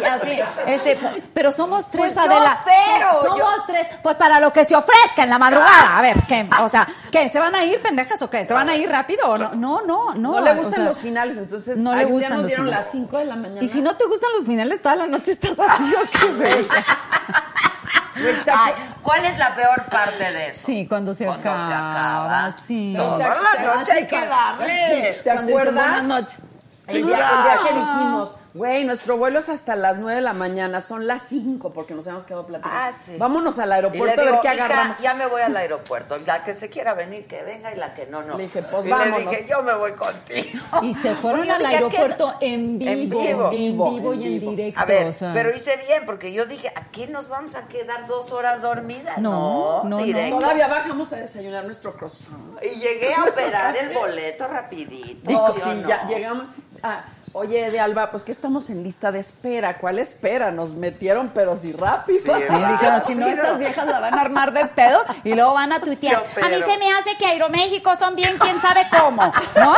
Y 0.00 0.04
así, 0.04 0.38
este, 0.66 0.98
pero 1.32 1.52
somos 1.52 1.90
tres, 1.90 2.12
Pues 2.12 2.26
yo, 2.26 2.32
pero, 2.64 3.22
somos 3.22 3.66
tres, 3.66 3.86
pues 4.02 4.16
para 4.16 4.40
lo 4.40 4.52
que 4.52 4.64
se 4.64 4.74
ofrezca 4.74 5.22
en 5.22 5.30
la 5.30 5.38
madrugada. 5.38 5.98
A 5.98 6.02
ver, 6.02 6.16
¿qué? 6.26 6.46
O 6.60 6.68
sea, 6.68 6.88
¿qué? 7.12 7.28
¿Se 7.28 7.38
van 7.38 7.54
a 7.54 7.64
ir 7.64 7.80
pendejas 7.80 8.20
o 8.22 8.28
qué? 8.28 8.44
¿Se 8.44 8.52
van 8.52 8.68
a 8.68 8.76
ir 8.76 8.88
rápido 8.88 9.28
o 9.28 9.38
no? 9.38 9.50
No, 9.54 9.82
no, 9.82 10.14
no. 10.14 10.32
No, 10.32 10.40
le 10.40 10.50
o 10.50 10.56
gustan 10.56 10.74
sea, 10.74 10.84
los 10.84 11.00
finales, 11.00 11.36
entonces 11.36 11.78
no 11.78 11.94
le 11.94 12.04
gustan 12.06 12.32
nos 12.32 12.38
los 12.42 12.46
dieron 12.48 12.66
finales. 12.66 12.84
las 12.86 12.92
5 12.92 13.18
de 13.18 13.24
la 13.26 13.36
mañana. 13.36 13.62
Y 13.62 13.68
si 13.68 13.80
no 13.80 13.96
te 13.96 14.06
gustan 14.06 14.30
los 14.36 14.46
finales, 14.46 14.82
toda 14.82 14.96
la 14.96 15.06
noche 15.06 15.32
estás 15.32 15.58
así, 15.58 15.94
¿o 15.94 16.10
qué? 16.10 16.66
Ay, 18.14 18.72
¿Cuál 19.02 19.24
es 19.24 19.38
la 19.38 19.54
peor 19.54 19.84
parte 19.84 20.32
de 20.32 20.48
eso? 20.48 20.66
Sí, 20.66 20.86
cuando 20.88 21.14
se 21.14 21.24
Cuando 21.24 21.42
se 21.42 21.72
acaba. 21.72 22.52
Sí. 22.66 22.94
Toda 22.96 23.18
la 23.18 23.74
noche 23.76 23.92
hay 23.92 24.06
que 24.06 24.26
darle. 24.26 25.20
¿Te 25.22 25.30
acuerdas? 25.30 25.74
Buenas 25.74 26.04
noches. 26.04 26.42
El 26.86 27.06
día, 27.06 27.16
el 27.16 27.42
día 27.44 27.60
que 27.68 27.74
dijimos, 27.78 28.34
güey, 28.54 28.84
nuestro 28.84 29.16
vuelo 29.16 29.38
es 29.38 29.48
hasta 29.48 29.76
las 29.76 29.98
9 29.98 30.16
de 30.16 30.20
la 30.22 30.32
mañana, 30.32 30.80
son 30.80 31.06
las 31.06 31.22
5 31.28 31.72
porque 31.72 31.94
nos 31.94 32.06
hemos 32.06 32.24
quedado 32.24 32.46
platicando. 32.46 32.76
Ah, 32.80 32.92
sí. 32.92 33.16
Vámonos 33.18 33.58
al 33.58 33.72
aeropuerto 33.72 34.20
a 34.20 34.24
digo, 34.24 34.36
ver 34.36 34.42
qué 34.50 34.54
"Hija, 34.56 34.64
agarramos. 34.66 34.98
ya 35.00 35.14
me 35.14 35.26
voy 35.26 35.42
al 35.42 35.56
aeropuerto. 35.56 36.18
La 36.26 36.42
que 36.42 36.52
se 36.52 36.68
quiera 36.68 36.94
venir, 36.94 37.26
que 37.26 37.42
venga, 37.42 37.72
y 37.72 37.76
la 37.76 37.94
que 37.94 38.06
no, 38.06 38.22
no. 38.22 38.36
Le 38.36 38.44
dije, 38.44 38.62
pues, 38.62 38.86
y 38.86 38.88
vámonos. 38.90 39.18
le 39.24 39.30
dije, 39.30 39.46
yo 39.48 39.62
me 39.62 39.74
voy 39.74 39.92
contigo. 39.92 40.60
Y 40.82 40.94
se 40.94 41.14
fueron 41.14 41.50
al 41.50 41.64
¿a 41.64 41.68
qué- 41.68 41.74
aeropuerto 41.76 42.34
en 42.40 42.78
vivo, 42.78 42.92
En 42.92 43.10
vivo. 43.10 43.50
en 43.52 43.94
vivo, 43.94 44.14
y 44.14 44.24
En 44.24 44.40
directo. 44.56 44.80
A 44.80 44.84
ver, 44.84 45.06
o 45.08 45.12
sea. 45.12 45.32
pero 45.32 45.54
hice 45.54 45.76
bien, 45.86 46.04
porque 46.06 46.32
yo 46.32 46.46
dije, 46.46 46.72
¿aquí 46.74 47.06
nos 47.06 47.28
vamos 47.28 47.54
a 47.54 47.68
quedar 47.68 48.06
dos 48.06 48.32
horas 48.32 48.62
dormidas? 48.62 49.18
No, 49.18 49.84
no, 49.84 49.90
no. 49.90 49.98
directo. 49.98 50.38
Todavía 50.38 50.66
bajamos 50.68 51.12
a 51.12 51.16
desayunar 51.16 51.64
nuestro 51.64 51.94
croissant. 51.94 52.58
Y 52.62 52.78
llegué 52.80 53.14
a 53.14 53.24
operar 53.24 53.76
el 53.76 53.94
boleto 53.94 54.48
rapidito. 54.48 55.30
No, 55.30 55.54
¿sí 55.54 55.60
no? 55.64 55.88
ya 55.88 56.06
llegamos. 56.06 56.46
Ah, 56.82 57.04
oye, 57.32 57.70
de 57.70 57.80
Alba, 57.80 58.10
pues 58.10 58.24
que 58.24 58.32
estamos 58.32 58.70
en 58.70 58.82
lista 58.82 59.12
de 59.12 59.18
espera. 59.20 59.78
¿Cuál 59.78 59.98
espera? 59.98 60.50
Nos 60.50 60.72
metieron, 60.74 61.30
pero 61.34 61.56
sí 61.56 61.72
rápido. 61.72 62.36
Sí, 62.36 62.42
Sí, 62.48 62.54
dijeron, 62.72 63.00
si 63.00 63.14
no, 63.14 63.26
estas 63.26 63.58
viejas 63.58 63.86
la 63.86 64.00
van 64.00 64.14
a 64.18 64.20
armar 64.20 64.52
de 64.52 64.66
pedo 64.66 65.02
y 65.24 65.34
luego 65.34 65.54
van 65.54 65.72
a 65.72 65.80
tuitear. 65.80 66.22
Sí, 66.34 66.40
a 66.40 66.48
mí 66.48 66.58
se 66.60 66.78
me 66.78 66.90
hace 66.92 67.16
que 67.18 67.26
Aeroméxico 67.26 67.94
son 67.96 68.14
bien 68.16 68.36
quién 68.38 68.60
sabe 68.60 68.82
cómo, 68.90 69.22
¿no? 69.56 69.74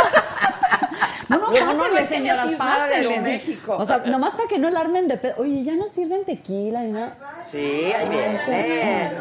No, 1.28 1.38
no, 1.38 1.46
no 1.50 1.52
pásenle, 1.54 2.00
decir 2.00 2.22
nada 2.24 2.44
de 2.46 2.56
pásenle. 2.56 3.20
México. 3.20 3.76
O 3.78 3.86
sea, 3.86 3.98
nomás 3.98 4.34
para 4.34 4.48
que 4.48 4.58
no 4.58 4.68
la 4.68 4.80
armen 4.80 5.08
de 5.08 5.16
pedo. 5.16 5.34
Oye, 5.38 5.62
ya 5.64 5.74
no 5.74 5.88
sirven 5.88 6.24
tequila 6.26 6.80
ni 6.80 6.92
nada. 6.92 7.16
Sí, 7.42 7.90
ahí 7.92 8.08
viene. 8.08 9.12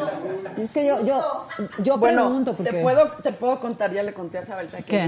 Es 0.58 0.70
que 0.72 0.86
yo, 0.86 1.06
yo, 1.06 1.47
yo 1.80 1.97
Bueno, 1.97 2.26
pregunto 2.26 2.53
porque... 2.56 2.72
te 2.72 2.82
puedo, 2.82 3.12
te 3.24 3.32
puedo 3.32 3.60
contar, 3.62 3.93
ya 3.93 4.03
le 4.03 4.14
conté 4.14 4.39
a 4.39 4.43
Sabelta 4.43 4.78
que 4.78 4.84
¿Qué? 4.84 5.08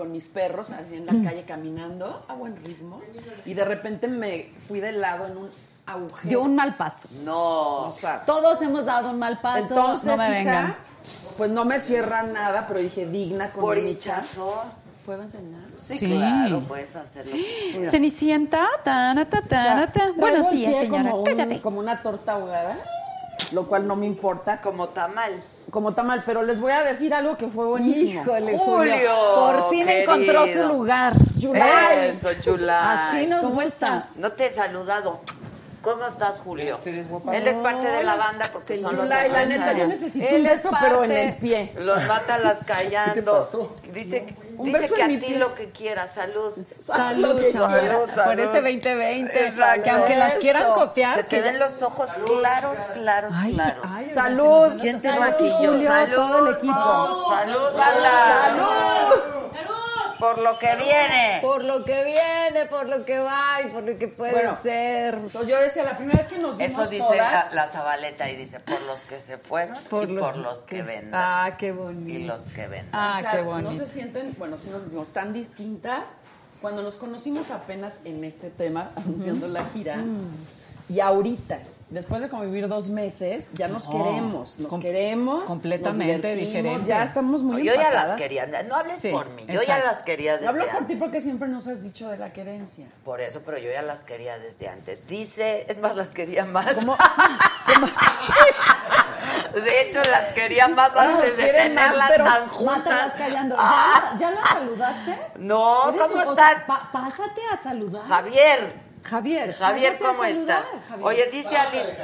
Con 0.00 0.12
mis 0.12 0.28
perros 0.28 0.70
así 0.70 0.94
en 0.96 1.04
la 1.04 1.12
calle 1.28 1.44
caminando 1.46 2.24
a 2.26 2.32
buen 2.32 2.56
ritmo 2.56 3.02
y 3.44 3.52
de 3.52 3.64
repente 3.66 4.08
me 4.08 4.50
fui 4.56 4.80
de 4.80 4.92
lado 4.92 5.26
en 5.26 5.36
un 5.36 5.50
agujero. 5.84 6.26
Dio 6.30 6.40
un 6.42 6.54
mal 6.54 6.74
paso. 6.78 7.06
No. 7.22 7.88
O 7.88 7.92
sea, 7.92 8.24
Todos 8.24 8.62
hemos 8.62 8.86
dado 8.86 9.10
un 9.10 9.18
mal 9.18 9.38
paso. 9.42 9.74
entonces, 9.74 10.06
no 10.06 10.16
me 10.16 10.24
hija, 10.24 10.32
vengan. 10.38 10.76
pues 11.36 11.50
no 11.50 11.66
me 11.66 11.78
cierran 11.80 12.32
nada, 12.32 12.66
pero 12.66 12.80
dije 12.80 13.04
digna 13.04 13.52
con 13.52 13.60
Por 13.60 13.76
mi. 13.76 13.98
¿Puedo 15.04 15.22
enseñar? 15.22 15.60
Sí, 15.76 15.94
Sí. 15.94 16.06
claro, 16.06 16.60
puedes 16.60 16.96
hacerlo. 16.96 17.36
Cenicienta, 17.84 18.66
tana, 18.82 19.28
ta, 19.28 19.38
O 19.40 19.48
sea, 19.48 19.48
tana, 19.48 19.86
ta. 19.86 19.92
traigo 19.92 20.14
Buenos 20.16 20.50
días, 20.50 20.78
señora. 20.80 21.10
Como, 21.10 21.18
un- 21.18 21.24
Cállate. 21.26 21.60
como 21.60 21.78
una 21.80 22.00
torta 22.00 22.32
ahogada, 22.32 22.76
lo 23.52 23.66
cual 23.66 23.86
no 23.86 23.96
me 23.96 24.06
importa. 24.06 24.60
Como 24.62 24.88
tamal. 24.88 25.42
Como 25.70 25.94
tamal, 25.94 26.22
pero 26.26 26.42
les 26.42 26.60
voy 26.60 26.72
a 26.72 26.82
decir 26.82 27.14
algo 27.14 27.36
que 27.36 27.46
fue 27.48 27.64
buenísimo. 27.66 28.22
Híjole, 28.22 28.58
Julio, 28.58 28.94
Julio. 28.94 29.10
Por 29.36 29.70
fin 29.70 29.88
encontró 29.88 30.46
su 30.46 30.62
lugar. 30.64 31.12
Yulay. 31.38 32.08
Eso, 32.08 32.28
chula. 32.40 33.10
Así 33.10 33.26
nos 33.26 33.40
¿Cómo 33.42 33.54
gusta. 33.62 33.98
estás? 33.98 34.16
No 34.16 34.32
te 34.32 34.46
he 34.46 34.50
saludado. 34.50 35.20
¿Cómo 35.82 36.06
estás, 36.06 36.40
Julio? 36.40 36.78
Guapa. 37.08 37.34
Él 37.36 37.46
es 37.46 37.56
parte 37.56 37.88
de 37.88 38.02
la 38.02 38.14
banda 38.16 38.50
porque 38.52 38.76
son 38.76 38.96
los 38.96 39.04
Yulay, 39.06 39.30
la 39.30 39.46
neta, 39.46 39.72
yo 39.72 39.86
necesito 39.86 40.26
Él 40.28 40.42
un 40.42 40.46
es 40.48 40.52
beso, 40.52 40.70
pero 40.78 40.94
en 41.04 41.10
parte. 41.10 41.28
el 41.28 41.36
pie. 41.36 41.72
Los 41.78 42.06
mata 42.06 42.38
las 42.38 42.58
callando. 42.66 43.14
¿Qué 43.14 43.22
te 43.22 43.30
pasó? 43.30 43.76
Dice, 43.94 44.26
Un 44.60 44.66
dice 44.66 44.80
beso 44.80 44.94
que 44.94 45.00
en 45.00 45.04
a 45.04 45.08
mi 45.08 45.18
ti 45.18 45.34
lo 45.34 45.54
que 45.54 45.70
quieras. 45.70 46.12
Salud. 46.14 46.52
Salud, 46.80 47.40
chaval, 47.52 48.06
por 48.24 48.40
este 48.40 48.60
2020. 48.60 49.46
Exacto. 49.46 49.82
Que 49.82 49.90
aunque 49.90 50.16
las 50.16 50.34
quieran 50.34 50.62
Eso. 50.64 50.74
copiar. 50.74 51.14
Se 51.14 51.22
te 51.24 51.36
que- 51.36 51.42
ven 51.42 51.58
los 51.58 51.82
ojos 51.82 52.10
claros, 52.26 52.78
claros, 52.92 53.34
Ay, 53.36 53.54
claros. 53.54 53.86
ay, 53.88 54.08
Salud. 54.10 54.72
¿Quién 54.80 55.00
te 55.00 55.08
Salud, 55.08 55.20
maquilló? 55.20 55.56
Julio, 55.72 55.88
Salud, 55.90 56.14
todo 56.16 56.46
el 56.48 56.54
equipo. 56.56 57.30
Salud, 57.34 57.80
habla. 57.80 58.10
¡Salud! 58.46 59.49
Por 60.20 60.38
lo 60.38 60.58
que 60.58 60.76
viene. 60.76 61.38
Por 61.42 61.64
lo 61.64 61.84
que 61.84 62.04
viene, 62.04 62.66
por 62.66 62.86
lo 62.88 63.04
que 63.04 63.18
va 63.18 63.62
y 63.66 63.70
por 63.70 63.82
lo 63.82 63.98
que 63.98 64.06
puede 64.08 64.32
Bueno. 64.32 64.58
ser. 64.62 65.14
Entonces 65.14 65.50
yo 65.50 65.58
decía, 65.60 65.82
la 65.84 65.96
primera 65.96 66.18
vez 66.18 66.28
que 66.28 66.38
nos 66.38 66.56
vimos 66.56 66.72
Eso 66.72 66.90
dice 66.90 67.02
todas, 67.08 67.48
la, 67.48 67.62
la 67.62 67.66
Zabaleta 67.66 68.30
y 68.30 68.36
dice 68.36 68.60
por 68.60 68.80
los 68.82 69.04
que 69.04 69.18
se 69.18 69.38
fueron 69.38 69.76
y 69.76 69.88
por 69.88 70.36
los 70.36 70.64
que 70.64 70.82
vendrán. 70.82 71.10
Ah, 71.14 71.56
qué 71.58 71.72
bonito. 71.72 72.10
Y 72.10 72.24
los 72.24 72.44
que 72.50 72.68
vendrán. 72.68 72.88
Ah, 72.92 73.22
qué 73.30 73.38
no 73.38 73.44
bonito. 73.44 73.72
se 73.74 73.86
sienten, 73.88 74.34
bueno, 74.38 74.58
sí 74.58 74.70
nos 74.70 74.88
vimos 74.88 75.08
tan 75.08 75.32
distintas. 75.32 76.06
Cuando 76.60 76.82
nos 76.82 76.96
conocimos 76.96 77.50
apenas 77.50 78.00
en 78.04 78.22
este 78.22 78.50
tema, 78.50 78.90
anunciando 78.96 79.48
la 79.48 79.64
gira, 79.64 79.96
y 80.90 81.00
ahorita, 81.00 81.58
después 81.90 82.22
de 82.22 82.28
convivir 82.28 82.68
dos 82.68 82.88
meses, 82.88 83.50
ya 83.54 83.68
nos 83.68 83.86
queremos, 83.88 84.58
nos 84.58 84.68
com- 84.68 84.80
queremos. 84.80 85.44
completamente 85.44 86.28
nos 86.28 86.36
divertimos, 86.38 86.46
diferente. 86.54 86.88
Ya 86.88 87.02
estamos 87.02 87.42
muy 87.42 87.64
yo 87.64 87.74
ya 87.74 87.90
las 87.90 88.14
quería, 88.14 88.46
no 88.66 88.76
hables 88.76 89.00
Sí, 89.00 89.10
por 89.10 89.28
mí, 89.30 89.44
yo 89.48 89.62
ya 89.62 89.78
las 89.78 90.02
quería 90.02 90.34
desde 90.36 90.48
Hablo 90.48 90.66
por 90.68 90.86
ti 90.86 90.96
porque 90.96 91.20
siempre 91.20 91.48
nos 91.48 91.66
has 91.66 91.82
dicho 91.82 92.08
de 92.08 92.16
la 92.18 92.32
querencia. 92.32 92.86
Por 93.04 93.20
eso, 93.20 93.42
pero 93.44 93.58
yo 93.58 93.70
ya 93.70 93.82
las 93.82 94.04
quería 94.04 94.38
desde 94.38 94.68
antes. 94.68 95.06
Dice, 95.06 95.66
es 95.68 95.78
más, 95.78 95.94
las 95.96 96.10
quería 96.10 96.44
más. 96.44 96.72
¿Cómo? 96.74 96.96
De 99.54 99.80
hecho, 99.82 100.00
las 100.10 100.32
quería 100.32 100.68
más 100.68 100.92
Ah, 100.94 101.02
antes 101.16 101.36
de 101.36 101.42
más, 101.44 101.52
tenerlas 101.52 102.08
pero 102.10 102.24
tan 102.24 102.40
Mátalas 102.46 102.56
juntas. 102.56 103.12
callando. 103.18 103.56
Ah. 103.58 104.14
¿Ya, 104.18 104.30
la- 104.30 104.36
¿Ya 104.36 104.40
la 104.40 104.46
saludaste? 104.46 105.18
No, 105.38 105.94
¿cómo 105.98 106.34
pa- 106.66 106.88
pásate 106.92 107.40
a 107.52 107.60
saludar. 107.60 108.02
Javier, 108.06 108.72
Javier. 109.02 109.52
Javier, 109.52 109.98
¿cómo 109.98 110.24
estás? 110.24 110.64
Javier. 110.88 111.06
Oye, 111.06 111.26
dice 111.32 111.56
Alice. 111.56 112.00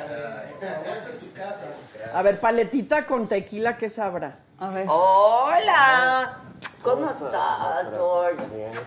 A 2.14 2.22
ver, 2.22 2.40
paletita 2.40 3.07
con 3.07 3.28
tequila, 3.28 3.76
¿qué 3.76 3.90
sabrá? 3.90 4.36
A 4.59 4.70
ver. 4.70 4.86
Hola, 4.88 6.38
¿cómo 6.82 7.11
estás, 7.11 7.88
George? 7.92 8.42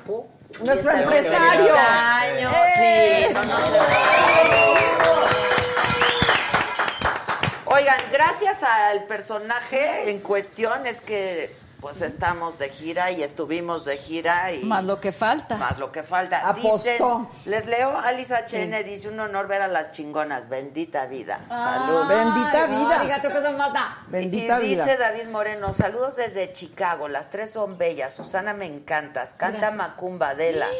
¿Tú? 0.05 0.25
Nuestro 0.65 0.91
empresario. 0.91 1.75
años, 1.77 2.53
¡Eh! 2.79 3.27
sí, 3.29 3.33
no, 3.35 3.43
no 3.43 3.57
sé. 3.59 3.69
Oigan, 7.65 7.99
gracias 8.11 8.63
al 8.63 9.03
personaje 9.05 10.09
en 10.09 10.19
cuestión 10.21 10.87
es 10.87 11.01
que 11.01 11.55
pues 11.81 12.01
estamos 12.01 12.57
de 12.59 12.69
gira 12.69 13.11
y 13.11 13.23
estuvimos 13.23 13.85
de 13.85 13.97
gira 13.97 14.51
y 14.53 14.63
Más 14.63 14.83
lo 14.83 14.99
que 14.99 15.11
falta. 15.11 15.55
más 15.57 15.77
lo 15.79 15.91
que 15.91 16.03
falta. 16.03 16.47
Apostó. 16.47 17.27
Dicen- 17.31 17.51
les 17.51 17.65
leo, 17.67 17.97
Alice 17.97 18.33
HN 18.33 18.83
dice 18.83 19.07
un 19.09 19.19
honor 19.19 19.47
ver 19.47 19.61
a 19.61 19.67
las 19.67 19.91
chingonas, 19.93 20.49
bendita 20.49 21.05
vida. 21.05 21.39
Ah. 21.49 21.59
Salud. 21.61 22.07
Bendita 22.07 22.63
Ay, 22.65 22.69
vida. 22.75 22.99
Arigato 22.99 23.29
gozaimasu. 23.29 23.73
Bendita 24.07 24.61
y 24.61 24.67
vida. 24.69 24.85
dice 24.85 24.97
David 24.97 25.29
Moreno, 25.31 25.73
saludos 25.73 26.15
desde 26.17 26.51
Chicago, 26.51 27.07
las 27.07 27.29
tres 27.29 27.51
son 27.51 27.77
bellas, 27.77 28.13
Susana 28.13 28.53
me 28.53 28.65
encantas, 28.65 29.33
canta 29.33 29.71
Macumba 29.71 30.29
Adela. 30.29 30.67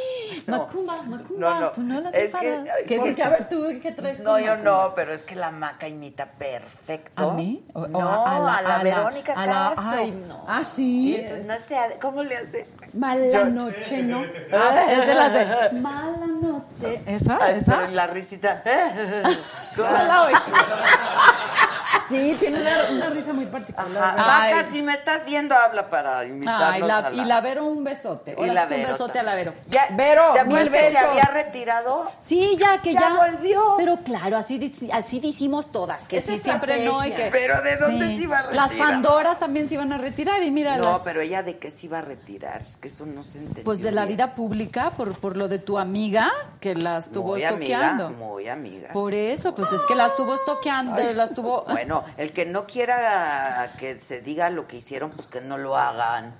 No, 0.47 0.59
Macumba, 0.59 0.93
Macumba, 1.03 1.49
no, 1.49 1.59
no, 1.59 1.71
tú 1.71 1.81
no 1.81 2.01
la 2.01 2.09
es 2.11 2.33
que, 2.33 2.63
¿Qué 2.87 2.97
porque- 2.97 3.23
a 3.23 3.29
ver, 3.29 3.49
tú, 3.49 3.65
¿qué 3.81 3.91
traes? 3.91 4.21
no, 4.21 4.37
yo 4.39 4.51
Macumba? 4.51 4.71
no, 4.87 4.93
pero 4.95 5.13
es 5.13 5.23
que 5.23 5.35
la 5.35 5.49
maca 5.51 5.87
imita 5.87 6.27
perfecto. 6.27 7.31
¿A 7.31 7.33
mí? 7.33 7.65
O- 7.73 7.87
no, 7.87 8.25
a 8.25 8.39
la, 8.61 8.79
Verónica 8.83 9.33
a 9.33 9.45
la- 9.45 9.69
Castro. 9.75 9.91
Ay, 9.91 10.11
no. 10.11 10.45
Ah, 10.47 10.61
Y 10.61 10.63
sí. 10.89 11.15
entonces 11.15 11.45
no 11.45 11.57
sé, 11.57 11.77
¿cómo 12.01 12.23
le 12.23 12.37
hace? 12.37 12.65
Mala 12.93 13.45
noche, 13.45 14.03
¿no? 14.03 14.23
Ah, 14.51 14.85
es 14.91 15.07
de 15.07 15.15
las 15.15 15.33
de 15.33 15.79
Mala 15.79 16.27
noche. 16.41 17.01
¿Esa? 17.05 17.37
Pero 17.39 17.57
¿Esa? 17.57 17.85
en 17.85 17.95
la 17.95 18.07
risita. 18.07 18.61
¿Cómo? 19.75 19.89
Mala 19.89 20.23
hoy. 20.23 20.33
Sí, 22.07 22.35
tiene 22.39 22.59
una, 22.61 22.89
una 22.91 23.09
risa 23.09 23.33
muy 23.33 23.45
particular. 23.45 23.87
Vaca, 24.15 24.65
si 24.69 24.81
me 24.81 24.93
estás 24.93 25.25
viendo, 25.25 25.55
habla 25.55 25.89
para 25.89 26.25
invitarnos 26.25 26.73
Ay, 26.73 26.81
la, 26.81 26.97
a 26.97 27.09
la... 27.09 27.21
y 27.21 27.25
la 27.25 27.41
Vero 27.41 27.65
un 27.65 27.83
besote. 27.83 28.35
Y 28.37 28.45
la 28.47 28.67
que 28.67 28.73
un 28.75 28.79
Vero 28.81 28.91
besote 28.93 29.19
a 29.19 29.23
la 29.23 29.35
Vero. 29.35 29.53
Ya, 29.67 29.87
Vero, 29.91 30.31
¿te 30.33 30.43
mil 30.45 30.57
acuerdas 30.57 30.81
que 30.81 30.89
se 30.91 30.97
había 30.97 31.23
retirado? 31.25 32.11
Sí, 32.19 32.57
ya 32.59 32.81
que 32.81 32.93
Ya 32.93 33.01
ya, 33.01 33.13
volvió. 33.15 33.75
Pero 33.77 33.97
claro, 34.03 34.37
así 34.37 34.59
así 34.91 35.19
decimos 35.19 35.71
todas, 35.71 36.05
que 36.05 36.17
Es 36.17 36.25
sí 36.25 36.37
siempre 36.37 36.83
no 36.85 37.05
y 37.05 37.11
que. 37.11 37.29
Pero 37.31 37.61
¿de 37.61 37.77
dónde 37.77 38.07
se 38.15 38.23
iba 38.23 38.39
a 38.39 38.51
Las 38.51 38.69
retirar? 38.71 38.89
Pandoras 38.91 39.39
también 39.39 39.67
se 39.67 39.75
iban 39.75 39.93
a 39.93 39.97
retirar 39.97 40.41
y 40.43 40.51
mira 40.51 40.77
No, 40.77 40.93
las- 40.93 41.03
pero 41.03 41.21
ella 41.21 41.43
de 41.43 41.57
qué 41.57 41.69
se 41.71 41.85
iba 41.87 41.99
a 41.99 42.01
retirar, 42.01 42.61
es 42.61 42.77
que 42.77 42.87
eso 42.87 43.05
no 43.05 43.23
se 43.23 43.37
entendió. 43.37 43.63
pues 43.63 43.81
de 43.81 43.91
la 43.91 44.05
bien. 44.05 44.17
vida 44.17 44.35
pública 44.35 44.91
por 44.91 45.13
por 45.19 45.37
lo 45.37 45.47
de 45.47 45.59
tu 45.59 45.77
amiga 45.77 46.31
que 46.59 46.75
la 46.75 46.97
estuvo 46.97 47.29
muy 47.33 47.43
estoqueando. 47.43 48.07
amiga, 48.07 48.25
muy 48.25 48.47
amiga. 48.49 48.89
Por 48.93 49.13
eso, 49.13 49.53
pues 49.55 49.71
es 49.71 49.81
que 49.87 49.95
la 49.95 50.05
estuvo 50.07 50.33
estoqueando, 50.35 50.95
la 51.13 51.23
estuvo 51.23 51.65
Bueno, 51.79 52.03
el 52.17 52.33
que 52.33 52.45
no 52.45 52.67
quiera 52.67 53.71
que 53.79 54.01
se 54.01 54.19
diga 54.19 54.49
lo 54.49 54.67
que 54.67 54.75
hicieron, 54.77 55.11
pues 55.11 55.27
que 55.27 55.39
no 55.39 55.57
lo 55.57 55.77
hagan. 55.77 56.33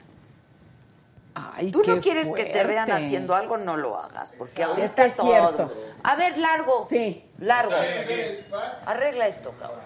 Ay, 1.33 1.71
Tú 1.71 1.81
no 1.87 2.01
quieres 2.01 2.29
que 2.35 2.43
te 2.43 2.63
vean 2.65 2.91
haciendo 2.91 3.35
algo, 3.35 3.57
no 3.57 3.77
lo 3.77 3.97
hagas, 3.97 4.33
porque 4.37 4.63
ahorita 4.63 4.83
Es 4.85 4.95
que 4.95 5.05
es 5.05 5.15
todo- 5.15 5.27
cierto. 5.31 5.73
A 6.03 6.15
ver, 6.17 6.37
largo. 6.37 6.83
Sí. 6.83 7.23
Largo. 7.39 7.71
Arregla 8.85 9.29
esto, 9.29 9.53
cabrón. 9.57 9.79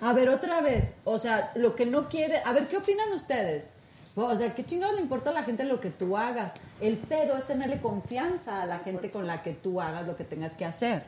A 0.00 0.12
ver, 0.14 0.30
otra 0.30 0.62
vez, 0.62 0.94
o 1.04 1.18
sea, 1.18 1.50
lo 1.56 1.76
que 1.76 1.84
no 1.84 2.08
quiere, 2.08 2.40
a 2.42 2.52
ver, 2.52 2.66
¿qué 2.68 2.78
opinan 2.78 3.12
ustedes? 3.12 3.68
O 4.14 4.34
sea, 4.34 4.54
¿qué 4.54 4.64
chingados 4.64 4.94
le 4.96 5.02
importa 5.02 5.28
a 5.28 5.32
la 5.34 5.42
gente 5.42 5.64
lo 5.64 5.78
que 5.78 5.90
tú 5.90 6.16
hagas? 6.16 6.54
El 6.80 6.96
pedo 6.96 7.36
es 7.36 7.44
tenerle 7.44 7.82
confianza 7.82 8.62
a 8.62 8.66
la 8.66 8.78
gente 8.78 9.10
con 9.10 9.26
la 9.26 9.42
que 9.42 9.52
tú 9.52 9.82
hagas 9.82 10.06
lo 10.06 10.16
que 10.16 10.24
tengas 10.24 10.54
que 10.54 10.64
hacer. 10.64 11.02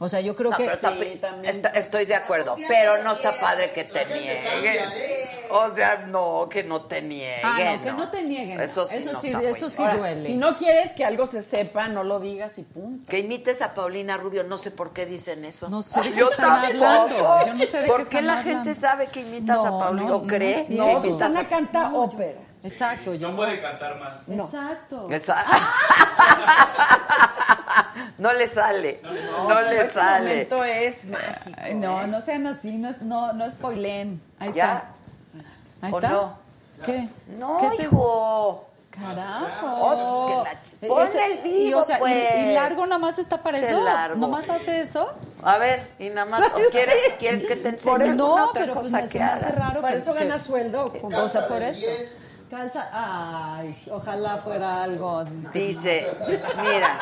O 0.00 0.08
sea, 0.08 0.20
yo 0.20 0.36
creo 0.36 0.50
No, 0.52 0.56
que... 0.56 0.62
pero 0.64 0.76
está 0.76 0.92
Sí, 0.92 1.18
también. 1.20 1.52
está- 1.54 1.68
estoy 1.70 2.04
de 2.04 2.14
acuerdo, 2.14 2.54
pero 2.68 3.02
no 3.02 3.12
está 3.12 3.32
padre 3.40 3.72
que 3.72 3.82
te 3.84 4.04
nieguen. 4.06 4.84
O 5.50 5.74
sea, 5.74 6.04
no, 6.06 6.46
que 6.48 6.62
no 6.62 6.82
te 6.82 7.02
nieguen. 7.02 7.40
Ah, 7.42 7.74
no, 7.76 7.82
que 7.82 7.92
no 7.92 8.08
te 8.10 8.22
nieguen. 8.22 8.60
Eso 8.60 8.86
sí, 8.86 8.96
Eso 8.98 9.12
no 9.14 9.20
sí, 9.20 9.32
eso 9.42 9.68
sí 9.68 9.82
bien. 9.82 9.96
duele. 9.98 10.20
Si 10.20 10.34
no 10.36 10.56
quieres 10.56 10.92
que 10.92 11.04
algo 11.04 11.26
se 11.26 11.42
sepa, 11.42 11.88
no 11.88 12.04
lo 12.04 12.20
digas 12.20 12.58
y 12.58 12.62
punto. 12.62 13.08
Que 13.10 13.18
imites 13.20 13.60
a 13.60 13.74
Paulina 13.74 14.16
Rubio, 14.16 14.44
no 14.44 14.56
sé 14.56 14.70
por 14.70 14.92
qué 14.92 15.04
dicen 15.06 15.44
eso. 15.44 15.68
No 15.68 15.82
sé 15.82 16.00
de 16.02 16.10
qué 16.12 16.16
Yo 16.20 16.30
están 16.30 16.62
tampoco. 16.62 16.84
hablando. 16.84 17.46
Yo 17.46 17.54
no 17.54 17.64
sé 17.64 17.78
de 17.78 17.84
qué 17.84 17.88
¿Por 17.90 17.96
qué 17.96 18.02
están 18.18 18.26
la 18.28 18.38
hablando? 18.38 18.64
gente 18.64 18.80
sabe 18.80 19.06
que 19.08 19.20
imitas 19.22 19.64
a 19.66 19.70
No, 19.70 19.78
Paulina 19.78 20.08
no, 20.10 20.16
o 20.16 20.26
cree 20.26 20.64
no 20.68 21.02
que 21.02 21.08
Susana 21.08 21.40
a 21.40 21.48
canta 21.48 21.92
ópera. 21.92 22.38
Exacto, 22.62 23.14
yo 23.14 23.30
No 23.30 23.36
puede 23.36 23.60
cantar 23.60 23.98
mal. 23.98 24.20
Exacto. 24.30 25.08
Esa- 25.10 25.44
no 28.18 28.32
le 28.32 28.48
sale, 28.48 29.00
no, 29.48 29.60
le 29.62 29.78
Este 29.78 29.90
sale. 29.90 30.30
momento 30.30 30.64
es 30.64 31.04
mágico. 31.06 31.56
Ay, 31.62 31.74
no, 31.74 32.06
no 32.06 32.20
sean 32.20 32.46
así, 32.46 32.76
no, 32.76 32.90
es- 32.90 33.02
no, 33.02 33.32
no 33.32 33.48
spoilen. 33.48 34.20
Ahí 34.38 34.52
¿Ya? 34.52 34.64
está. 34.64 35.86
Ahí 35.86 35.92
¿O 35.92 35.96
está. 35.98 36.08
no? 36.10 36.38
¿Qué? 36.84 37.08
No, 37.38 37.58
¿Qué 37.58 37.76
te- 37.76 37.82
hijo. 37.84 38.64
Carajo. 38.90 39.66
Oh, 39.80 40.44
que 40.44 40.50
la- 40.86 40.88
ponle 40.88 41.04
Ese- 41.04 41.24
el 41.26 41.38
vivo, 41.42 41.68
y, 41.68 41.74
o 41.74 41.82
sea, 41.84 41.96
y- 41.96 42.00
pues. 42.00 42.34
y, 42.36 42.52
largo 42.54 42.86
nada 42.86 42.98
más 42.98 43.18
está 43.18 43.40
para 43.42 43.58
Qué 43.58 43.64
eso. 43.64 43.80
largo. 43.84 44.16
Nomás 44.16 44.50
hace 44.50 44.80
eso. 44.80 45.12
A 45.44 45.58
ver, 45.58 45.86
y 46.00 46.08
nada 46.08 46.24
más, 46.24 46.42
¿o 46.52 46.70
quieres, 46.72 46.94
¿quieres 47.18 47.44
que 47.44 47.54
te 47.56 47.68
enseñe 47.68 48.14
no, 48.16 48.48
otra 48.48 48.62
pero 48.62 48.74
pues 48.74 48.86
cosa 48.86 48.96
me, 49.02 49.06
se 49.06 49.12
que 49.12 49.18
me 49.20 49.24
hace 49.24 49.48
raro 49.52 49.80
Para 49.82 49.92
que, 49.92 49.98
eso 50.02 50.14
que- 50.14 50.24
gana 50.24 50.38
sueldo. 50.40 50.92
O 51.02 51.28
sea, 51.28 51.46
por 51.46 51.62
eso. 51.62 51.86
Calza. 52.50 52.88
Ay, 52.92 53.76
ojalá 53.90 54.36
fuera 54.38 54.82
algo. 54.82 55.22
Dice, 55.52 56.06
mira, 56.62 56.98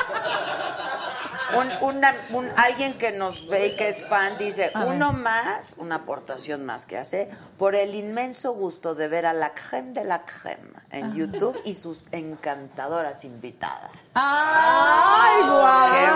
un, 1.57 1.95
una- 1.95 2.15
un- 2.31 2.49
alguien 2.57 2.93
que 2.95 3.11
nos 3.13 3.47
ve 3.47 3.67
y 3.67 3.75
que 3.75 3.87
es 3.89 4.03
fan 4.05 4.37
dice, 4.37 4.69
A 4.73 4.83
ver. 4.85 4.95
uno 4.95 5.13
más, 5.13 5.75
una 5.77 5.95
aportación 5.95 6.65
más 6.65 6.85
que 6.85 6.97
hace, 6.97 7.29
por 7.57 7.75
el 7.75 7.95
inmenso 7.95 8.53
gusto 8.53 8.93
de 8.95 9.07
ver 9.07 9.25
a 9.25 9.33
la 9.33 9.53
creme 9.53 9.93
de 9.93 10.03
la 10.03 10.23
creme 10.25 10.79
en 10.89 11.13
YouTube 11.15 11.59
y 11.65 11.73
sus 11.73 12.03
encantadoras 12.11 13.23
invitadas. 13.25 13.91
¡Ay, 14.15 15.41
guau! 15.43 15.91
¡Qué 15.91 16.07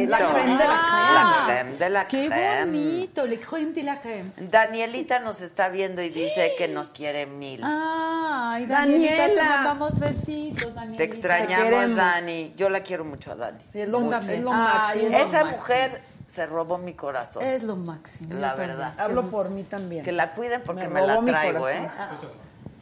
bonito! 0.00 0.10
La 0.10 0.18
creme 0.28 0.56
de 0.58 0.66
la 0.66 0.80
creme. 0.88 1.14
La 1.14 1.42
creme 1.46 1.76
de 1.78 1.90
la 1.90 2.04
Qué 2.08 2.26
creme. 2.28 2.64
bonito, 2.64 3.26
le 3.26 3.40
creme 3.40 3.72
de 3.72 3.82
la 3.84 3.98
creme. 3.98 4.30
Danielita 4.36 5.18
nos 5.20 5.40
está 5.40 5.68
viendo 5.68 6.02
y 6.02 6.08
dice 6.10 6.52
que 6.58 6.68
nos 6.68 6.90
quiere 6.90 7.26
mil. 7.26 7.60
Ay, 7.62 8.66
Danielita, 8.66 9.14
te 9.14 9.20
Daniela. 9.36 9.44
mandamos 9.56 9.98
besitos, 10.00 10.74
Danielita. 10.74 10.98
Te 10.98 11.04
extrañamos. 11.04 11.96
Dani. 11.96 12.52
Yo 12.56 12.68
la 12.68 12.80
quiero 12.82 13.04
mucho 13.04 13.32
a 13.32 13.36
Dani. 13.36 13.58
Sí, 13.70 13.80
es 13.80 13.88
lo, 13.88 13.98
es 14.00 14.12
Ay, 14.28 14.40
máximo. 14.42 15.06
es 15.06 15.12
lo 15.12 15.18
Esa 15.18 15.44
máximo. 15.44 15.44
mujer 15.56 16.02
se 16.26 16.46
robó 16.46 16.78
mi 16.78 16.94
corazón. 16.94 17.42
Es 17.44 17.62
lo 17.62 17.76
máximo. 17.76 18.34
La 18.34 18.54
verdad. 18.54 18.94
Hablo 18.98 19.28
por 19.30 19.50
mí 19.50 19.62
también. 19.62 20.04
Que 20.04 20.12
la 20.12 20.32
cuiden 20.34 20.62
porque 20.64 20.88
Me 20.88 21.00
me, 21.00 21.06
la 21.06 21.20
traigo, 21.20 21.68
¿eh? 21.68 21.88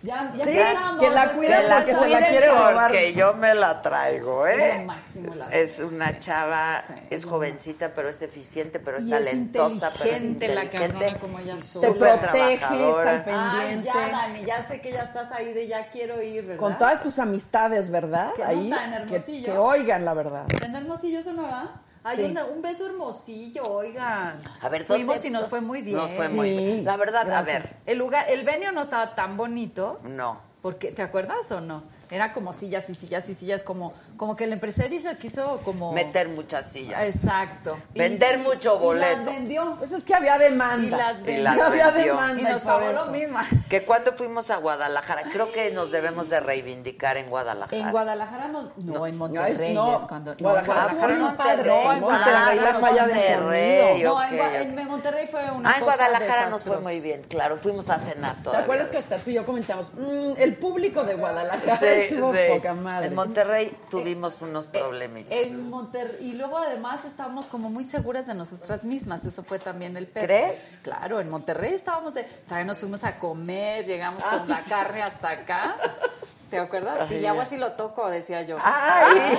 Ya, 0.03 0.33
ya 0.37 0.45
Sí, 0.45 0.51
empezamos. 0.59 1.01
que 1.01 1.11
la 1.11 1.29
cuida 1.33 1.61
Que 1.61 1.69
porque 1.75 1.95
se 1.95 2.09
la 2.09 2.19
quiere 2.29 2.49
robar. 2.49 2.89
porque 2.89 3.15
yo 3.15 3.35
me 3.35 3.55
la 3.55 3.81
traigo, 3.83 4.47
Es 4.49 4.59
¿eh? 4.61 4.79
lo 4.81 4.85
máximo, 4.87 5.35
la 5.37 5.49
Es 5.51 5.79
una 5.79 6.19
chava, 6.19 6.83
Sí, 6.83 6.95
es 7.11 7.25
jovencita, 7.25 7.91
pero 7.95 8.09
es 8.09 8.21
eficiente, 8.21 8.81
pero 8.81 8.99
es 8.99 9.05
Y 9.05 9.13
es 9.13 9.19
talentosa, 9.19 9.91
pero 9.97 10.11
es 10.11 10.23
inteligente 10.25 10.55
la 10.55 10.65
inteligente. 10.65 10.99
cabrona 10.99 11.19
como 11.21 11.39
ella 11.39 11.55
y 11.55 11.63
sola. 11.63 11.87
Te 11.87 11.93
súper 11.93 12.19
protege, 12.19 12.91
está 12.91 13.25
pendiente. 13.25 13.91
Ay, 13.91 14.09
ya, 14.09 14.09
Dani, 14.09 14.45
ya 14.45 14.63
sé 14.65 14.81
que 14.81 14.93
ya 14.93 15.03
estás 15.03 15.31
ahí 15.31 15.53
de 15.53 15.69
ya 15.69 15.89
quiero 15.91 16.21
ir, 16.21 16.43
¿verdad? 16.47 16.59
Con 16.61 16.79
todas 16.79 17.01
tus 17.01 17.19
amistades, 17.21 17.91
¿verdad? 17.91 18.33
¿Qué 18.35 18.43
Ahí, 18.43 18.73
en 18.73 19.07
que, 19.07 19.15
Hermosillo? 19.15 19.53
que 19.53 19.59
oigan 19.59 20.05
la 20.05 20.15
verdad. 20.15 20.47
¿En 20.65 20.75
Hermosillo 20.75 21.23
Sonora? 21.23 21.71
Hay 22.05 22.17
Sí. 22.17 22.25
una- 22.25 22.45
un 22.47 22.61
beso 22.63 22.87
hermosillo, 22.87 23.63
oigan. 23.65 24.35
A 24.61 24.69
ver, 24.69 24.83
Fuimos 24.83 25.17
¿dónde- 25.17 25.29
y 25.29 25.31
nos 25.31 25.49
fue 25.49 25.61
muy 25.61 25.83
bien. 25.83 25.97
Nos 25.97 26.11
fue 26.13 26.29
muy 26.31 26.51
bien. 26.51 26.85
La 26.85 26.97
verdad, 26.97 27.25
gracias. 27.27 27.57
a 27.57 27.61
ver, 27.61 27.77
El 27.87 27.99
lugar, 27.99 28.27
el 28.29 28.45
venio 28.45 28.73
no 28.73 28.81
estaba 28.81 29.15
tan 29.15 29.37
bonito, 29.37 30.01
no. 30.03 30.41
porque, 30.63 30.91
¿te 30.93 31.03
acuerdas 31.03 31.51
o 31.53 31.61
no? 31.61 31.83
Era 32.13 32.31
como 32.33 32.53
sillas 32.53 32.89
y 32.91 32.95
sillas 32.95 33.27
y 33.31 33.35
sillas, 33.35 33.65
como, 33.65 33.95
como 34.19 34.37
que 34.37 34.45
el 34.45 34.53
empresario 34.53 35.01
se 35.01 35.17
quiso 35.17 35.61
como... 35.65 35.93
Meter 35.93 36.29
muchas 36.29 36.71
sillas. 36.71 37.01
Exacto. 37.03 37.79
Vender 37.95 38.39
mucho 38.39 38.77
Y 38.77 38.79
boleto. 38.81 39.17
las 39.17 39.25
vendió. 39.25 39.75
Pues 39.79 39.93
es 39.93 40.05
que 40.05 40.15
había 40.15 40.37
demanda. 40.37 40.87
Y 40.87 40.91
las 40.91 41.21
Y 41.21 41.25
vendió. 41.25 41.45
las 41.45 41.61
había 41.63 41.91
demanda. 41.91 42.41
Y 42.41 42.45
nos 42.45 42.61
pagó 42.63 42.93
lo 42.93 43.07
mismo. 43.07 43.39
Que 43.73 43.85
cuando 43.87 44.13
fuimos 44.13 44.51
a 44.51 44.59
Guadalajara, 44.59 45.23
creo 45.33 45.51
que 45.51 45.71
nos 45.71 45.91
debemos 45.91 46.29
de 46.29 46.41
reivindicar 46.41 47.17
en 47.17 47.31
Guadalajara. 47.31 47.81
En 47.83 47.91
Guadalajara 47.91 48.49
nos... 48.49 48.77
No, 48.77 49.07
en 49.07 49.17
Monterrey 49.17 49.73
no. 49.73 49.95
es 49.95 50.03
cuando... 50.03 50.35
Guadalajara 50.39 51.15
no, 51.17 51.35
padre. 51.37 51.71
No, 51.71 51.93
en 51.95 52.01
Monterrey, 52.01 52.61
la 52.61 52.75
falla 52.75 53.07
de 53.07 53.15
Monterrey. 53.15 54.03
No, 54.03 54.23
en, 54.23 54.87
Monterrey 54.87 55.27
fue 55.27 55.51
una 55.51 55.71
Ah, 55.71 55.75
en 55.79 55.85
Guadalajara 55.85 56.51
nos 56.51 56.63
fue 56.63 56.79
muy 56.81 57.01
bien, 57.01 57.23
claro. 57.31 57.57
Fuimos 57.57 57.89
a 57.89 57.99
cenar 57.99 58.37
¿Te 58.37 58.43
todavía. 58.43 58.65
acuerdas 58.65 58.91
que 58.91 58.99
hasta 58.99 59.17
tú 59.17 59.31
y 59.31 59.35
yo 59.35 59.47
comentamos? 59.47 59.93
"Mm, 59.95 60.33
el 60.37 60.55
público 60.57 61.05
de 61.05 61.15
Guadalajara 61.15 61.79
Sí, 61.79 62.02
estuvo 62.09 62.33
sí. 62.33 62.39
poca 62.55 62.75
madre. 62.75 63.07
En 63.09 63.15
Monterrey 63.15 63.77
tuvimos 63.91 64.41
unos 64.43 64.67
problemitas. 64.69 65.33
En 65.33 65.71
Monterrey, 65.71 66.17
y 66.21 66.33
luego 66.35 66.59
además 66.59 67.05
estábamos 67.05 67.49
como 67.49 67.71
muy 67.71 67.85
seguras 67.85 68.27
de 68.27 68.35
nosotras 68.35 68.85
mismas, 68.85 69.25
eso 69.25 69.43
fue 69.43 69.59
también 69.59 69.97
el 69.97 70.07
pedo. 70.07 70.25
¿Crees? 70.27 70.81
Claro, 70.83 71.21
en 71.21 71.29
Monterrey 71.29 71.73
estábamos 71.75 72.15
de, 72.15 72.25
todavía 72.25 72.67
nos 72.67 72.81
fuimos 72.81 73.05
a 73.05 73.19
comer, 73.19 73.85
llegamos 73.85 74.23
Ah, 74.27 74.31
con 74.37 74.47
sí, 74.47 74.53
la 74.53 74.59
sí. 74.63 74.71
carne 74.71 75.03
hasta 75.03 75.29
acá. 75.31 75.77
¿Te 76.51 76.59
acuerdas? 76.59 77.09
Si 77.09 77.19
le 77.19 77.29
hago 77.29 77.41
así 77.41 77.57
lo 77.57 77.73
toco, 77.73 78.11
decía 78.11 78.43
yo. 78.43 78.59
¡Ay! 78.63 79.39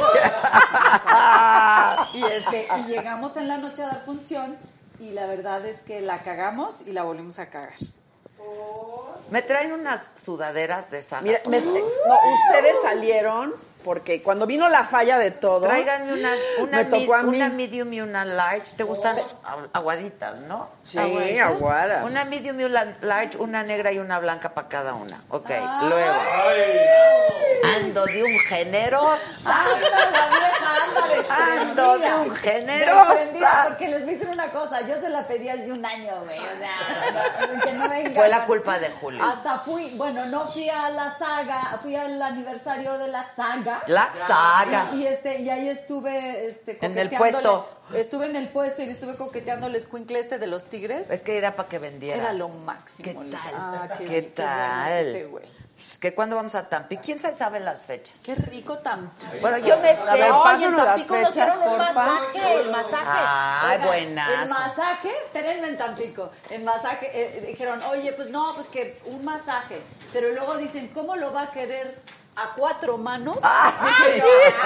Y 2.13 2.23
este, 2.25 2.67
y 2.79 2.83
llegamos 2.89 3.37
en 3.37 3.47
la 3.47 3.57
noche 3.57 3.83
a 3.83 3.87
dar 3.87 4.01
función 4.03 4.55
y 4.99 5.11
la 5.11 5.25
verdad 5.25 5.65
es 5.65 5.81
que 5.81 6.01
la 6.01 6.21
cagamos 6.21 6.81
y 6.87 6.91
la 6.91 7.03
volvimos 7.03 7.39
a 7.39 7.49
cagar. 7.49 7.73
Me 9.29 9.41
traen 9.41 9.71
unas 9.71 10.11
sudaderas 10.23 10.91
de 10.91 11.01
Sana. 11.01 11.23
Mira, 11.23 11.41
me- 11.47 11.59
no, 11.59 11.65
ustedes 12.49 12.81
salieron 12.83 13.53
porque 13.83 14.21
cuando 14.23 14.45
vino 14.45 14.69
la 14.69 14.83
falla 14.83 15.17
de 15.17 15.31
todo. 15.31 15.61
Tráiganme 15.61 16.13
unas, 16.13 16.37
una, 16.59 16.77
Me 16.77 16.85
tocó 16.85 16.99
mi- 17.05 17.13
a 17.13 17.23
mí. 17.23 17.37
una 17.37 17.49
medium 17.49 17.91
y 17.93 18.01
una 18.01 18.23
large. 18.25 18.73
¿Te 18.77 18.83
gustan 18.83 19.17
agu- 19.17 19.69
aguaditas, 19.73 20.35
no? 20.41 20.69
Sí, 20.83 20.99
Aguaditas. 20.99 21.47
aguadas. 21.47 22.03
Una 22.09 22.25
medium 22.25 22.59
y 22.59 22.63
una 22.65 22.95
large, 23.01 23.37
una 23.39 23.63
negra 23.63 23.91
y 23.91 23.97
una 23.97 24.19
blanca 24.19 24.49
para 24.53 24.67
cada 24.69 24.93
una. 24.93 25.23
Ok, 25.29 25.49
luego. 25.89 26.13
Ando 27.75 28.05
de 28.05 28.23
un 28.23 28.39
generosa. 28.47 29.63
¡Anda, 29.65 30.51
Ando 31.29 31.97
de 31.99 32.13
un 32.15 32.35
generosa. 32.35 33.65
Porque 33.67 33.87
les 33.87 34.01
voy 34.03 34.09
a 34.09 34.17
decir 34.17 34.29
una 34.29 34.51
cosa, 34.51 34.81
yo 34.81 34.95
se 34.99 35.09
la 35.09 35.25
pedí 35.27 35.49
hace 35.49 35.71
un 35.71 35.85
año, 35.85 36.13
güey, 36.25 36.39
o 36.39 36.57
sea, 36.57 37.47
no- 37.55 37.61
que 37.63 37.73
no 37.73 37.89
venga. 37.89 38.11
Fue 38.11 38.29
la 38.29 38.45
culpa 38.45 38.79
de 38.79 38.89
Julio. 38.89 39.23
Hasta 39.23 39.59
fui, 39.59 39.93
bueno, 39.95 40.25
no 40.25 40.47
fui 40.47 40.69
a 40.69 40.89
la 40.89 41.09
saga, 41.15 41.77
fui 41.81 41.95
al 41.95 42.21
aniversario 42.21 42.97
de 42.97 43.07
la 43.07 43.23
saga. 43.35 43.83
La 43.87 44.09
saga. 44.09 44.89
Y 44.93 45.05
este, 45.05 45.39
y 45.41 45.49
ahí 45.49 45.69
estuve, 45.69 46.47
este, 46.47 46.77
En 46.85 46.97
el 46.97 47.09
coqueteándole- 47.09 47.17
puesto. 47.17 47.69
Estuve 47.93 48.25
en 48.27 48.35
el 48.37 48.47
puesto 48.49 48.81
y 48.81 48.85
le 48.85 48.91
estuve 48.93 49.15
coqueteando 49.17 49.67
el 49.67 49.75
escuincle 49.75 50.17
este 50.17 50.39
de 50.39 50.47
los 50.47 50.65
tigres. 50.65 51.11
Es 51.11 51.21
que 51.21 51.37
era 51.37 51.51
para 51.51 51.67
que 51.69 51.79
vendieras. 51.79 52.23
Era 52.23 52.33
lo 52.33 52.47
máximo. 52.49 53.03
¿Qué 53.23 53.29
tal? 53.29 53.53
Ah, 53.55 53.87
¿Qué, 53.97 54.21
tal? 54.21 54.91
es 54.93 55.05
ese 55.07 55.25
güey. 55.25 55.43
Es 55.77 55.97
que 55.99 56.13
cuando 56.15 56.37
vamos 56.37 56.55
a 56.55 56.69
Tampi, 56.69 56.95
¿quién 56.97 57.19
se 57.19 57.33
sabe 57.33 57.59
las 57.59 57.83
fechas? 57.83 58.21
Qué 58.23 58.35
rico 58.35 58.79
tan. 58.79 59.11
Bueno, 59.41 59.57
yo 59.57 59.77
me 59.79 59.93
sé. 59.95 60.31
Oye, 60.31 60.62
en 60.63 60.75
Tampico 60.75 61.17
nos 61.17 61.33
dieron 61.33 61.61
un 61.61 61.77
masaje, 61.77 62.53
el 62.61 62.71
masaje. 62.71 63.19
Ay, 63.25 63.77
buenazo. 63.83 64.43
El 64.43 64.49
masaje, 64.49 65.11
espérenme 65.25 65.67
en 65.67 65.77
Tampico, 65.77 66.31
el 66.49 66.63
masaje, 66.63 67.11
eh, 67.13 67.45
dijeron, 67.47 67.81
oye, 67.83 68.13
pues 68.13 68.29
no, 68.29 68.53
pues 68.55 68.67
que 68.67 68.99
un 69.05 69.23
masaje, 69.23 69.81
pero 70.11 70.31
luego 70.31 70.57
dicen, 70.57 70.89
¿cómo 70.89 71.15
lo 71.15 71.31
va 71.33 71.43
a 71.43 71.51
querer? 71.51 72.01
¿A 72.35 72.55
cuatro 72.55 72.97
manos? 72.97 73.35
Dije 73.35 74.19
yo, 74.19 74.25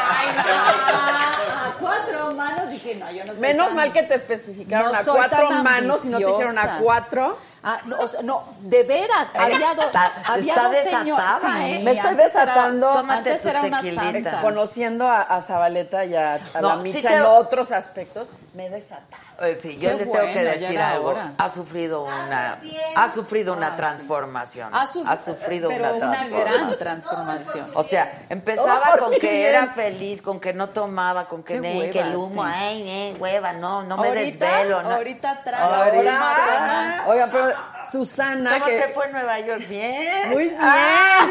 ay, 0.10 0.28
no, 0.38 1.54
a 1.54 1.76
cuatro 1.78 2.32
manos, 2.32 2.70
dije, 2.70 2.96
no, 2.96 3.12
yo 3.12 3.26
no 3.26 3.34
sé. 3.34 3.40
Menos 3.42 3.74
mal 3.74 3.92
que 3.92 4.04
te 4.04 4.16
especificaron 4.16 4.92
No 4.94 4.98
a 4.98 5.04
cuatro 5.04 5.52
manos 5.52 6.06
y 6.06 6.10
no 6.12 6.18
te 6.18 6.26
dijeron 6.26 6.58
a 6.58 6.80
cuatro. 6.80 7.38
Ah, 7.64 7.80
no, 7.86 8.00
o 8.00 8.08
sea, 8.08 8.22
no, 8.22 8.44
de 8.62 8.84
veras, 8.84 9.30
había, 9.34 9.74
do- 9.74 9.82
Está- 9.82 10.14
había 10.26 10.54
está 10.54 10.68
dos 10.70 10.78
señores. 10.78 11.26
desatada, 11.26 11.68
¿eh? 11.68 11.80
Me 11.84 11.92
estoy 11.92 12.12
antes 12.12 12.36
era- 12.36 12.46
desatando. 12.46 12.94
Tómate 12.94 13.30
antes 13.30 13.46
era 13.46 13.62
una 13.64 13.82
tequilita. 13.82 14.04
santa. 14.32 14.42
Conociendo 14.42 15.08
a, 15.08 15.22
a 15.24 15.42
Zabaleta 15.42 16.06
y 16.06 16.16
a, 16.16 16.36
a 16.54 16.62
No, 16.62 16.70
la 16.70 16.76
sí 16.78 16.82
Micha 16.94 17.10
te- 17.10 17.16
en 17.16 17.24
otros 17.24 17.72
aspectos, 17.72 18.30
me 18.54 18.68
he 18.68 18.70
desatado. 18.70 19.24
Eh, 19.42 19.56
sí, 19.56 19.78
yo 19.78 19.90
Qué 19.92 19.96
les 19.98 20.12
tengo 20.12 20.26
que 20.34 20.44
decir 20.44 20.72
era 20.72 20.92
algo. 20.94 21.10
hora. 21.10 21.34
Ha 21.38 21.50
sufrido 21.50 22.04
una, 22.04 22.58
bien. 22.62 22.82
ha 22.96 23.12
sufrido 23.12 23.54
una 23.54 23.76
transformación. 23.76 24.74
Ha, 24.74 24.86
su- 24.88 25.06
sufrido 25.24 25.70
pero 25.70 25.94
una 25.96 26.08
una 26.08 26.18
transformación. 26.18 26.58
gran 26.68 26.78
transformación. 26.78 27.72
O 27.76 27.84
sea, 27.84 28.24
empezaba 28.30 28.98
con 28.98 29.12
que 29.12 29.20
bien. 29.32 29.46
era 29.50 29.68
feliz, 29.68 30.22
con 30.24 30.40
que 30.40 30.54
no 30.54 30.70
tomaba, 30.70 31.28
con 31.28 31.44
que, 31.44 31.60
ne, 31.60 31.90
que 31.92 32.00
el 32.00 32.16
hueva, 32.16 32.20
humo, 32.20 32.44
sí. 32.46 32.52
ay, 32.52 32.84
ne, 32.84 33.16
hueva, 33.20 33.54
no, 33.54 33.84
no 33.84 33.98
me 33.98 34.08
ahorita, 34.08 34.46
desvelo. 34.48 34.82
No. 34.84 34.92
ahorita 34.96 35.44
trae. 35.44 37.02
Oigan, 37.08 37.30
pero 37.32 37.48
Susana, 37.90 38.54
¿Cómo 38.60 38.66
que 38.66 38.78
te 38.80 38.88
fue 38.90 39.06
en 39.06 39.12
Nueva 39.14 39.40
York? 39.40 39.68
Bien. 39.68 40.30
muy 40.30 40.44
bien. 40.46 40.58
Ah. 40.60 41.28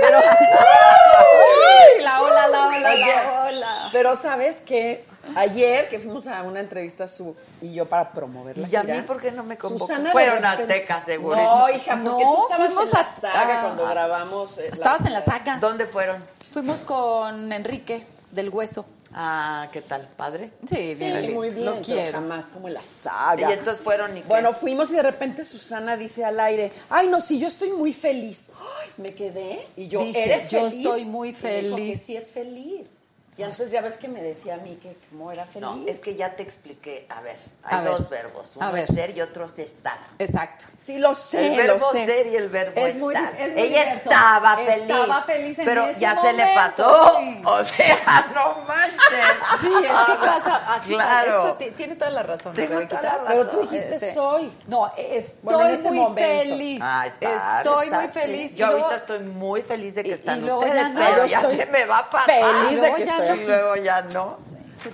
Pero, 0.00 0.18
La 2.02 2.22
ola, 2.22 2.48
la 2.48 2.66
ola, 2.68 2.80
la 2.96 3.42
ola. 3.48 3.88
pero 3.92 4.16
sabes 4.16 4.60
que 4.60 5.04
ayer 5.36 5.88
que 5.88 5.98
fuimos 6.00 6.26
a 6.26 6.42
una 6.42 6.60
entrevista 6.60 7.06
su 7.06 7.36
y 7.60 7.72
yo 7.74 7.86
para 7.86 8.10
promover 8.10 8.56
la 8.58 8.68
¿Y 8.68 8.74
a 8.76 8.80
gira, 8.82 8.94
mí 8.96 9.02
por 9.02 9.20
qué 9.20 9.30
no 9.30 9.42
me 9.44 9.56
convocó? 9.58 9.86
Susana 9.86 10.10
Fueron 10.12 10.44
aztecas, 10.44 11.04
seguro. 11.04 11.36
No, 11.36 11.68
hija, 11.68 11.98
porque 12.02 12.24
No, 12.24 12.34
tú 12.36 12.42
estabas 12.50 12.66
fuimos 12.74 12.88
en 12.88 12.92
la 12.94 13.00
a- 13.00 13.04
saga 13.04 13.58
ah. 13.58 13.62
cuando 13.62 13.86
grabamos. 13.88 14.58
eh, 14.58 14.62
la- 14.68 14.74
Estabas 14.74 15.04
en 15.06 15.12
la 15.12 15.20
saga. 15.20 15.58
¿Dónde 15.60 15.86
fueron? 15.86 16.22
Fuimos 16.52 16.84
con 16.84 17.52
Enrique 17.52 18.04
del 18.32 18.48
Hueso. 18.48 18.86
Ah, 19.12 19.68
¿qué 19.72 19.80
tal? 19.82 20.06
¿Padre? 20.16 20.50
Sí, 20.68 20.94
Sí, 20.94 21.04
bien, 21.04 21.34
muy 21.34 21.50
bien. 21.50 21.64
Lo 21.66 21.72
pero 21.72 21.84
quiero. 21.84 22.12
Jamás 22.12 22.46
como 22.50 22.68
la 22.68 22.80
saga. 22.82 23.50
Y 23.50 23.52
entonces 23.54 23.82
fueron 23.82 24.16
y 24.16 24.20
qué? 24.20 24.28
Bueno, 24.28 24.52
fuimos 24.52 24.90
y 24.92 24.94
de 24.94 25.02
repente 25.02 25.44
Susana 25.44 25.96
dice 25.96 26.24
al 26.24 26.38
aire, 26.38 26.70
ay, 26.88 27.08
no, 27.08 27.20
sí, 27.20 27.40
yo 27.40 27.48
estoy 27.48 27.70
muy 27.72 27.92
feliz. 27.92 28.50
Ay, 28.60 28.90
me 28.98 29.14
quedé 29.14 29.66
y 29.76 29.88
yo, 29.88 30.04
Dije, 30.04 30.22
¿eres 30.24 30.50
yo 30.50 30.60
feliz? 30.68 30.74
estoy 30.86 31.04
muy 31.06 31.30
Y 31.30 31.32
me 31.42 31.62
dijo 31.62 31.76
que 31.76 31.82
feliz. 31.82 32.02
sí 32.02 32.16
es 32.16 32.30
feliz. 32.32 32.88
Y 33.40 33.42
entonces 33.42 33.70
ya 33.70 33.80
ves 33.80 33.96
que 33.96 34.06
me 34.06 34.20
decía 34.22 34.54
a 34.54 34.58
mí 34.58 34.78
que 34.82 34.94
cómo 35.08 35.32
era 35.32 35.46
feliz. 35.46 35.62
No, 35.62 35.82
es 35.88 36.00
que 36.02 36.14
ya 36.14 36.36
te 36.36 36.42
expliqué. 36.42 37.06
A 37.08 37.22
ver, 37.22 37.36
hay 37.64 37.78
A 37.78 37.80
ver. 37.80 37.92
dos 37.92 38.10
verbos. 38.10 38.50
Uno 38.56 38.66
A 38.66 38.70
ver. 38.70 38.84
es 38.84 38.94
ser 38.94 39.16
y 39.16 39.22
otro 39.22 39.46
es 39.46 39.58
estar. 39.58 39.96
Exacto. 40.18 40.66
Sí, 40.78 40.98
lo 40.98 41.14
sé, 41.14 41.46
el 41.46 41.56
verbo 41.56 41.78
sé. 41.78 42.04
ser 42.04 42.26
y 42.26 42.36
el 42.36 42.48
verbo 42.50 42.72
Es 42.80 42.96
estar. 42.96 43.00
dif- 43.10 43.36
es 43.38 43.52
muy 43.54 43.62
Ella 43.62 43.80
diverso. 43.84 44.10
estaba 44.10 44.56
feliz. 44.58 44.76
Estaba 44.90 45.20
feliz 45.22 45.58
en 45.58 45.64
pero 45.64 45.84
ese 45.86 46.00
ya 46.00 46.20
se 46.20 46.32
le 46.34 46.54
pasó. 46.54 47.16
sí. 47.18 47.40
O 47.46 47.64
sea, 47.64 48.26
no 48.34 48.54
manches. 48.68 49.26
Sí, 49.60 49.72
es 49.74 49.98
que 50.06 50.14
pasa 50.26 50.74
así. 50.74 50.92
Claro. 50.92 51.48
es 51.48 51.54
que 51.54 51.64
ti- 51.64 51.70
tiene 51.76 51.96
toda 51.96 52.10
la 52.10 52.22
razón. 52.22 52.54
Rebequita. 52.54 53.00
toda 53.00 53.16
la 53.22 53.24
Pero 53.28 53.48
tú 53.48 53.60
dijiste 53.62 53.94
Este, 53.96 54.12
soy. 54.14 54.52
No, 54.68 54.92
estoy 54.96 55.40
Bueno, 55.42 55.66
en 55.66 55.74
ese 55.74 55.88
muy 55.90 55.98
momento. 56.00 56.20
feliz. 56.50 56.80
Ah, 56.84 57.06
estar, 57.06 57.32
estoy 57.58 57.84
estar, 57.86 58.00
muy 58.00 58.08
sí. 58.12 58.18
feliz. 58.20 58.54
Yo 58.54 58.66
luego- 58.66 58.82
ahorita 58.84 58.96
estoy 59.00 59.18
muy 59.20 59.62
feliz 59.62 59.94
de 59.94 60.04
que 60.04 60.12
están 60.12 60.44
ustedes, 60.44 60.74
ya 60.74 60.88
no. 60.90 61.00
pero 61.00 61.24
ya 61.26 61.40
estoy 61.40 61.56
se 61.56 61.66
me 61.66 61.84
va 61.86 61.98
a 62.00 62.10
pasar. 62.10 62.26
feliz 62.34 62.80
de 62.82 62.94
que 62.94 63.02
estoy. 63.04 63.29
Y 63.40 63.44
luego 63.44 63.76
ya 63.76 64.02
no. 64.02 64.36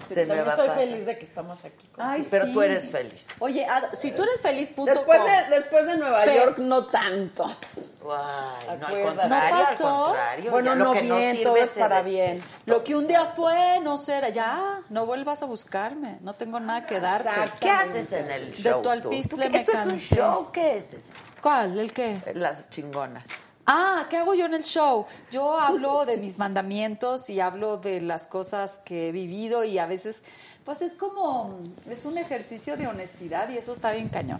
Se 0.08 0.26
me 0.26 0.34
va 0.34 0.48
a 0.48 0.50
estoy 0.54 0.66
pasar. 0.66 0.82
feliz 0.82 1.06
de 1.06 1.16
que 1.16 1.24
estamos 1.24 1.64
aquí. 1.64 1.88
Ay, 1.96 2.26
Pero 2.28 2.46
sí. 2.46 2.52
tú 2.52 2.60
eres 2.60 2.90
feliz. 2.90 3.28
Oye, 3.38 3.64
si 3.92 4.10
tú 4.10 4.24
eres 4.24 4.42
feliz, 4.42 4.68
punto 4.70 4.90
Después 4.90 5.20
com. 5.20 5.30
de, 5.30 5.54
después 5.54 5.86
de 5.86 5.96
Nueva 5.96 6.22
Fe- 6.22 6.34
York, 6.36 6.58
no 6.58 6.86
tanto. 6.86 7.44
Ay, 7.46 8.78
no, 8.80 8.86
al 8.88 9.00
contrario, 9.00 9.56
¿No 9.56 9.62
pasó? 9.62 9.88
al 9.88 10.04
contrario. 10.06 10.50
Bueno, 10.50 10.70
ya 10.72 10.74
lo 10.74 10.84
no 10.86 10.92
que 10.92 11.00
bien, 11.02 11.30
sirve 11.36 11.44
todo 11.44 11.56
es 11.56 11.72
para 11.74 12.02
bien. 12.02 12.42
Lo 12.64 12.82
que 12.82 12.96
un 12.96 13.06
día 13.06 13.26
fue, 13.26 13.78
no 13.80 13.96
será. 13.96 14.28
Ya, 14.30 14.80
no 14.88 15.06
vuelvas 15.06 15.44
a 15.44 15.46
buscarme. 15.46 16.18
No 16.20 16.34
tengo 16.34 16.58
nada 16.58 16.84
que 16.84 16.98
darte. 16.98 17.30
¿Qué 17.60 17.70
haces 17.70 18.10
en 18.10 18.28
el 18.28 18.50
De 18.50 18.56
show? 18.56 18.82
tu 18.82 19.00
¿Tú 19.00 19.10
qué- 19.36 19.48
me 19.48 19.58
¿Esto 19.58 19.70
es 19.70 19.86
un 19.86 20.00
show? 20.00 20.50
¿Qué 20.50 20.78
es 20.78 20.94
eso? 20.94 21.10
¿Cuál? 21.40 21.78
¿El 21.78 21.92
qué? 21.92 22.20
Las 22.34 22.70
chingonas. 22.70 23.24
Ah, 23.66 24.06
¿qué 24.08 24.16
hago 24.18 24.34
yo 24.34 24.46
en 24.46 24.54
el 24.54 24.62
show? 24.62 25.06
Yo 25.32 25.58
hablo 25.58 26.04
de 26.04 26.16
mis 26.16 26.38
mandamientos 26.38 27.28
y 27.30 27.40
hablo 27.40 27.78
de 27.78 28.00
las 28.00 28.26
cosas 28.28 28.78
que 28.78 29.08
he 29.08 29.12
vivido 29.12 29.64
y 29.64 29.78
a 29.78 29.86
veces, 29.86 30.22
pues 30.64 30.82
es 30.82 30.94
como, 30.94 31.58
es 31.90 32.04
un 32.04 32.16
ejercicio 32.16 32.76
de 32.76 32.86
honestidad 32.86 33.48
y 33.50 33.58
eso 33.58 33.72
está 33.72 33.90
bien 33.92 34.08
cañón, 34.08 34.38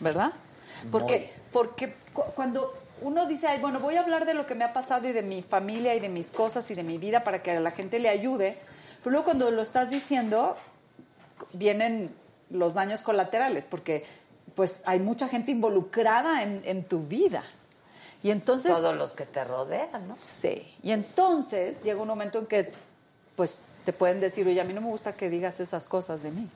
¿verdad? 0.00 0.32
Porque, 0.90 1.32
porque 1.52 1.94
cu- 2.12 2.24
cuando 2.34 2.70
uno 3.00 3.24
dice, 3.26 3.46
ay, 3.46 3.60
bueno, 3.60 3.80
voy 3.80 3.96
a 3.96 4.00
hablar 4.00 4.26
de 4.26 4.34
lo 4.34 4.44
que 4.44 4.54
me 4.54 4.64
ha 4.64 4.72
pasado 4.74 5.08
y 5.08 5.12
de 5.12 5.22
mi 5.22 5.40
familia 5.40 5.94
y 5.94 6.00
de 6.00 6.10
mis 6.10 6.30
cosas 6.30 6.70
y 6.70 6.74
de 6.74 6.82
mi 6.82 6.98
vida 6.98 7.24
para 7.24 7.42
que 7.42 7.52
a 7.52 7.60
la 7.60 7.70
gente 7.70 7.98
le 7.98 8.10
ayude, 8.10 8.58
pero 9.02 9.12
luego 9.12 9.24
cuando 9.24 9.50
lo 9.50 9.62
estás 9.62 9.88
diciendo, 9.90 10.54
vienen 11.54 12.14
los 12.50 12.74
daños 12.74 13.02
colaterales, 13.02 13.66
porque 13.66 14.04
pues 14.54 14.82
hay 14.86 14.98
mucha 15.00 15.28
gente 15.28 15.50
involucrada 15.50 16.42
en, 16.42 16.60
en 16.64 16.84
tu 16.84 17.00
vida. 17.00 17.42
Y 18.22 18.30
entonces... 18.30 18.72
Todos 18.72 18.96
los 18.96 19.12
que 19.12 19.26
te 19.26 19.44
rodean, 19.44 20.08
¿no? 20.08 20.16
Sí. 20.20 20.62
Y 20.82 20.92
entonces 20.92 21.82
llega 21.82 22.00
un 22.00 22.08
momento 22.08 22.38
en 22.38 22.46
que, 22.46 22.72
pues, 23.36 23.60
te 23.84 23.92
pueden 23.92 24.20
decir, 24.20 24.46
oye, 24.46 24.60
a 24.60 24.64
mí 24.64 24.72
no 24.72 24.80
me 24.80 24.88
gusta 24.88 25.14
que 25.14 25.30
digas 25.30 25.60
esas 25.60 25.86
cosas 25.86 26.22
de 26.22 26.30
mí. 26.30 26.48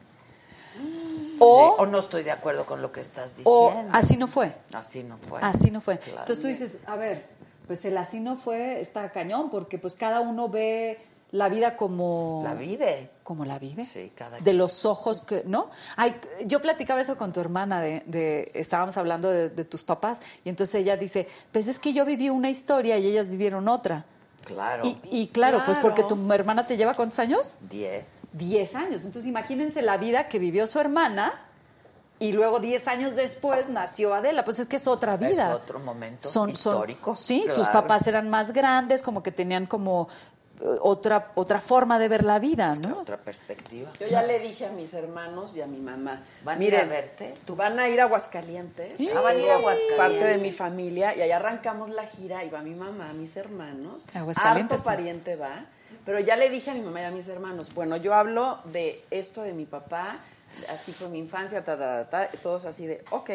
O, 1.38 1.76
o 1.78 1.86
no 1.86 1.98
estoy 1.98 2.22
de 2.22 2.30
acuerdo 2.30 2.66
con 2.66 2.82
lo 2.82 2.92
que 2.92 3.00
estás 3.00 3.40
O 3.44 3.70
diciendo. 3.70 3.90
así 3.96 4.16
no 4.16 4.26
fue. 4.26 4.52
Así 4.72 5.02
no 5.02 5.18
fue. 5.18 5.40
Así 5.42 5.70
no 5.70 5.80
fue. 5.80 5.98
Claro. 5.98 6.20
Entonces 6.20 6.42
tú 6.42 6.48
dices, 6.48 6.78
a 6.86 6.96
ver, 6.96 7.24
pues 7.66 7.84
el 7.84 7.96
así 7.96 8.20
no 8.20 8.36
fue 8.36 8.80
está 8.80 9.10
cañón, 9.10 9.48
porque 9.48 9.78
pues 9.78 9.94
cada 9.94 10.20
uno 10.20 10.48
ve 10.48 11.00
la 11.32 11.48
vida 11.48 11.76
como... 11.76 12.40
La 12.44 12.54
vive. 12.54 13.10
Como 13.22 13.44
la 13.44 13.58
vive. 13.58 13.86
Sí, 13.86 14.10
cada 14.14 14.38
De 14.38 14.42
quien. 14.42 14.58
los 14.58 14.84
ojos 14.84 15.22
que, 15.22 15.44
¿no? 15.46 15.70
Ay, 15.96 16.16
yo 16.46 16.60
platicaba 16.60 17.00
eso 17.00 17.16
con 17.16 17.32
tu 17.32 17.40
hermana, 17.40 17.80
de, 17.80 18.02
de- 18.06 18.50
estábamos 18.54 18.96
hablando 18.96 19.30
de, 19.30 19.48
de 19.48 19.64
tus 19.64 19.84
papás, 19.84 20.20
y 20.44 20.48
entonces 20.48 20.74
ella 20.74 20.96
dice, 20.96 21.28
pues 21.52 21.68
es 21.68 21.78
que 21.78 21.92
yo 21.92 22.04
viví 22.04 22.28
una 22.30 22.50
historia 22.50 22.98
y 22.98 23.06
ellas 23.06 23.28
vivieron 23.28 23.68
otra. 23.68 24.04
Claro. 24.44 24.84
Y, 24.86 24.98
y 25.10 25.26
claro, 25.28 25.62
pues 25.66 25.78
porque 25.78 26.02
tu 26.02 26.16
hermana 26.32 26.66
te 26.66 26.76
lleva 26.76 26.94
cuántos 26.94 27.18
años? 27.18 27.58
Diez. 27.60 28.22
10 28.32 28.74
años. 28.74 29.04
Entonces 29.04 29.26
imagínense 29.26 29.82
la 29.82 29.98
vida 29.98 30.28
que 30.28 30.38
vivió 30.38 30.66
su 30.66 30.80
hermana 30.80 31.34
y 32.18 32.32
luego 32.32 32.58
10 32.58 32.88
años 32.88 33.16
después 33.16 33.68
nació 33.68 34.14
Adela. 34.14 34.42
Pues 34.44 34.58
es 34.58 34.66
que 34.66 34.76
es 34.76 34.86
otra 34.88 35.16
vida. 35.18 35.50
Es 35.50 35.54
otro 35.54 35.78
momento 35.78 36.26
son, 36.26 36.54
son- 36.56 36.72
histórico. 36.74 37.16
sí, 37.16 37.44
tus 37.54 37.68
papás 37.68 38.06
eran 38.06 38.28
más 38.30 38.52
grandes, 38.52 39.02
como 39.02 39.22
que 39.22 39.30
tenían 39.30 39.66
como 39.66 40.08
otra, 40.82 41.32
otra 41.34 41.60
forma 41.60 41.98
de 41.98 42.08
ver 42.08 42.24
la 42.24 42.38
vida, 42.38 42.74
¿no? 42.74 42.98
Otra 42.98 43.16
perspectiva. 43.16 43.90
Yo 43.98 44.06
ya 44.08 44.22
le 44.22 44.38
dije 44.40 44.66
a 44.66 44.70
mis 44.70 44.92
hermanos 44.94 45.56
y 45.56 45.60
a 45.62 45.66
mi 45.66 45.78
mamá. 45.78 46.22
¿Van 46.44 46.60
a 46.60 46.64
ir 46.64 46.74
a 46.74 46.84
miren, 46.84 46.88
verte? 46.90 47.34
Tú 47.46 47.56
van 47.56 47.78
a 47.78 47.88
ir 47.88 48.00
a 48.00 48.04
Aguascalientes. 48.04 48.96
Ah, 49.14 49.20
van 49.20 49.36
a 49.36 49.38
ir 49.38 49.50
a 49.50 49.54
Aguascalientes. 49.54 49.96
Parte 49.96 50.24
de 50.24 50.38
mi 50.38 50.50
familia. 50.52 51.14
Y 51.16 51.22
allá 51.22 51.36
arrancamos 51.36 51.88
la 51.90 52.06
gira. 52.06 52.44
Y 52.44 52.50
va 52.50 52.60
mi 52.62 52.74
mamá, 52.74 53.12
mis 53.12 53.36
hermanos. 53.36 54.06
Aguascalientes, 54.14 54.78
Harto 54.80 54.90
sí. 54.90 54.96
pariente 54.96 55.36
va. 55.36 55.64
Pero 56.04 56.20
ya 56.20 56.36
le 56.36 56.48
dije 56.50 56.70
a 56.70 56.74
mi 56.74 56.82
mamá 56.82 57.00
y 57.00 57.04
a 57.04 57.10
mis 57.10 57.28
hermanos, 57.28 57.74
bueno, 57.74 57.96
yo 57.96 58.14
hablo 58.14 58.58
de 58.66 59.04
esto 59.10 59.42
de 59.42 59.52
mi 59.52 59.66
papá, 59.66 60.20
así 60.70 60.92
fue 60.92 61.10
mi 61.10 61.18
infancia, 61.18 61.62
ta, 61.64 61.76
ta, 61.76 62.08
ta, 62.08 62.28
ta, 62.30 62.38
todos 62.42 62.64
así 62.64 62.86
de, 62.86 63.04
ok. 63.10 63.30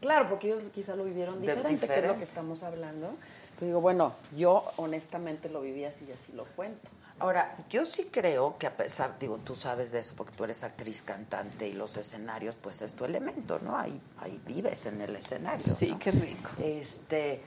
Claro, 0.00 0.28
porque 0.28 0.48
ellos 0.48 0.64
quizá 0.74 0.96
lo 0.96 1.04
vivieron 1.04 1.36
De- 1.40 1.42
diferente, 1.42 1.68
que 1.68 1.74
es 1.74 1.80
diferente. 1.82 2.08
lo 2.08 2.16
que 2.18 2.24
estamos 2.24 2.62
hablando. 2.64 3.14
Pero 3.56 3.66
digo, 3.66 3.80
bueno, 3.80 4.12
yo 4.36 4.64
honestamente 4.76 5.48
lo 5.48 5.60
viví 5.60 5.84
así 5.84 6.06
y 6.08 6.12
así 6.12 6.32
lo 6.32 6.44
cuento. 6.44 6.90
Ahora, 7.18 7.56
yo 7.70 7.84
sí 7.84 8.08
creo 8.10 8.58
que 8.58 8.66
a 8.66 8.76
pesar, 8.76 9.16
digo, 9.20 9.38
tú 9.38 9.54
sabes 9.54 9.92
de 9.92 10.00
eso 10.00 10.14
porque 10.16 10.32
tú 10.34 10.42
eres 10.42 10.64
actriz, 10.64 11.02
cantante 11.02 11.68
y 11.68 11.72
los 11.72 11.96
escenarios, 11.96 12.56
pues 12.56 12.82
es 12.82 12.94
tu 12.94 13.04
elemento, 13.04 13.60
¿no? 13.60 13.76
Ahí, 13.78 14.00
ahí 14.18 14.40
vives 14.44 14.86
en 14.86 15.00
el 15.00 15.14
escenario. 15.14 15.60
Sí, 15.60 15.90
¿no? 15.90 15.98
qué 16.00 16.10
rico. 16.10 16.50
Este, 16.60 17.40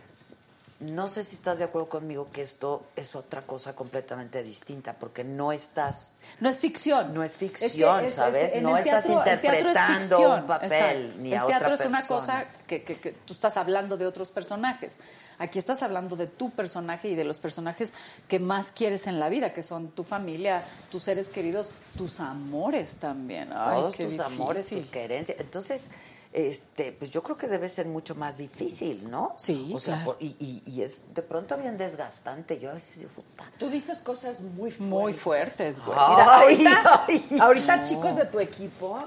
no 0.79 1.09
sé 1.09 1.25
si 1.25 1.35
estás 1.35 1.57
de 1.57 1.65
acuerdo 1.65 1.89
conmigo 1.89 2.27
que 2.31 2.41
esto 2.41 2.83
es 2.95 3.15
otra 3.17 3.41
cosa 3.41 3.75
completamente 3.75 4.43
distinta, 4.43 4.93
porque 4.93 5.25
no 5.25 5.51
estás, 5.51 6.15
No 6.39 6.47
es 6.47 6.59
ficción. 6.61 7.13
no 7.13 7.21
es 7.23 7.33
Es 7.33 7.37
ficción, 7.37 8.05
es- 8.05 8.13
¿sabes? 8.13 8.35
este, 8.45 8.57
en 8.59 8.63
no 8.63 8.77
el 8.77 8.85
estás 8.85 9.03
teatro- 9.03 9.23
el 9.23 9.27
es 9.27 9.35
interpretando 9.43 9.93
ficción, 9.99 10.39
un 10.41 10.47
papel 10.47 10.71
exacto. 10.71 11.21
ni 11.21 11.33
a 11.33 11.37
El 11.37 11.43
otra 11.43 11.57
teatro 11.57 11.73
es 11.73 11.85
una 11.85 11.97
persona. 11.99 12.17
cosa 12.19 12.45
que, 12.67 12.83
que- 12.83 12.99
que 12.99 13.11
tú 13.11 13.33
estás 13.33 13.57
hablando 13.57 13.97
de 13.97 14.05
otros 14.05 14.29
personajes. 14.29 14.97
Aquí 15.37 15.59
estás 15.59 15.83
hablando 15.83 16.15
de 16.15 16.27
tu 16.27 16.49
personaje 16.51 17.09
y 17.09 17.15
de 17.15 17.23
los 17.25 17.39
personajes 17.39 17.93
que 18.27 18.39
más 18.39 18.71
quieres 18.71 19.07
en 19.07 19.19
la 19.19 19.29
vida, 19.29 19.51
que 19.53 19.63
son 19.63 19.89
tu 19.89 20.03
familia, 20.03 20.63
tus 20.91 21.03
seres 21.03 21.27
queridos, 21.27 21.69
tus 21.97 22.19
amores 22.19 22.97
también. 22.97 23.49
Ay, 23.53 23.77
todos 23.79 23.95
qué 23.95 24.05
tus 24.05 24.19
amores, 24.19 24.69
tus 24.69 24.85
querencias. 24.87 25.37
Entonces, 25.39 25.89
este, 26.33 26.91
pues 26.91 27.11
yo 27.11 27.23
creo 27.23 27.37
que 27.37 27.47
debe 27.47 27.69
ser 27.69 27.85
mucho 27.85 28.13
más 28.15 28.37
difícil, 28.37 29.09
¿no? 29.09 29.33
Sí, 29.37 29.71
o 29.73 29.79
sea, 29.79 29.95
claro. 29.95 30.11
por- 30.13 30.17
y, 30.23 30.35
y- 30.39 30.63
y 30.69 30.81
es 30.81 30.97
de 31.13 31.21
pronto 31.21 31.55
bien 31.57 31.77
desgastante. 31.77 32.59
Yo 32.59 32.71
a 32.71 32.73
veces 32.73 32.99
digo, 32.99 33.11
puta. 33.11 33.49
Tú 33.57 33.69
dices 33.69 34.01
cosas 34.01 34.41
muy 34.41 34.69
fuertes. 34.71 34.79
Muy 34.81 35.13
fuertes, 35.13 35.79
güey. 35.79 35.97
Mira, 35.97 36.37
Ay, 36.39 36.65
ahorita, 36.65 37.05
ay, 37.07 37.37
ahorita 37.39 37.75
no. 37.77 37.83
chicos 37.87 38.15
de 38.17 38.25
tu 38.25 38.39
equipo 38.41 38.99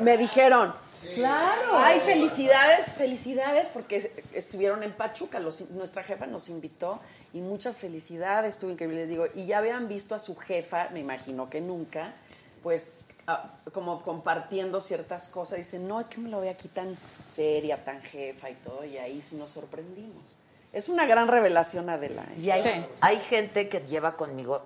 me 0.00 0.16
dijeron, 0.16 0.72
Claro. 1.14 1.76
ay, 1.78 2.00
felicidades, 2.00 2.86
felicidades, 2.92 3.68
porque 3.68 4.12
estuvieron 4.32 4.82
en 4.82 4.92
Pachuca, 4.92 5.38
los- 5.40 5.70
nuestra 5.70 6.02
jefa 6.04 6.26
nos 6.26 6.48
invitó 6.48 7.00
y 7.32 7.40
muchas 7.40 7.78
felicidades, 7.78 8.54
estuvo 8.54 8.70
increíble, 8.70 9.00
les 9.00 9.08
digo, 9.10 9.24
y 9.34 9.46
ya 9.46 9.58
habían 9.58 9.88
visto 9.88 10.14
a 10.14 10.18
su 10.18 10.36
jefa, 10.36 10.88
me 10.92 11.00
imagino 11.00 11.50
que 11.50 11.60
nunca, 11.60 12.12
pues 12.62 12.94
ah, 13.26 13.48
como 13.72 14.02
compartiendo 14.02 14.80
ciertas 14.80 15.28
cosas, 15.28 15.58
dicen, 15.58 15.86
no, 15.86 16.00
es 16.00 16.08
que 16.08 16.18
me 16.20 16.28
lo 16.28 16.40
veo 16.40 16.50
aquí 16.50 16.68
tan 16.68 16.96
seria, 17.22 17.82
tan 17.84 18.02
jefa 18.02 18.50
y 18.50 18.54
todo, 18.54 18.84
y 18.84 18.98
ahí 18.98 19.22
sí 19.22 19.36
nos 19.36 19.50
sorprendimos. 19.50 20.22
Es 20.72 20.88
una 20.88 21.06
gran 21.06 21.28
revelación, 21.28 21.88
Adela. 21.90 22.22
¿eh? 22.36 22.40
Y 22.40 22.50
hay, 22.50 22.60
Sí. 22.60 22.70
hay 23.00 23.18
gente 23.20 23.68
que 23.68 23.80
lleva 23.80 24.16
conmigo 24.16 24.62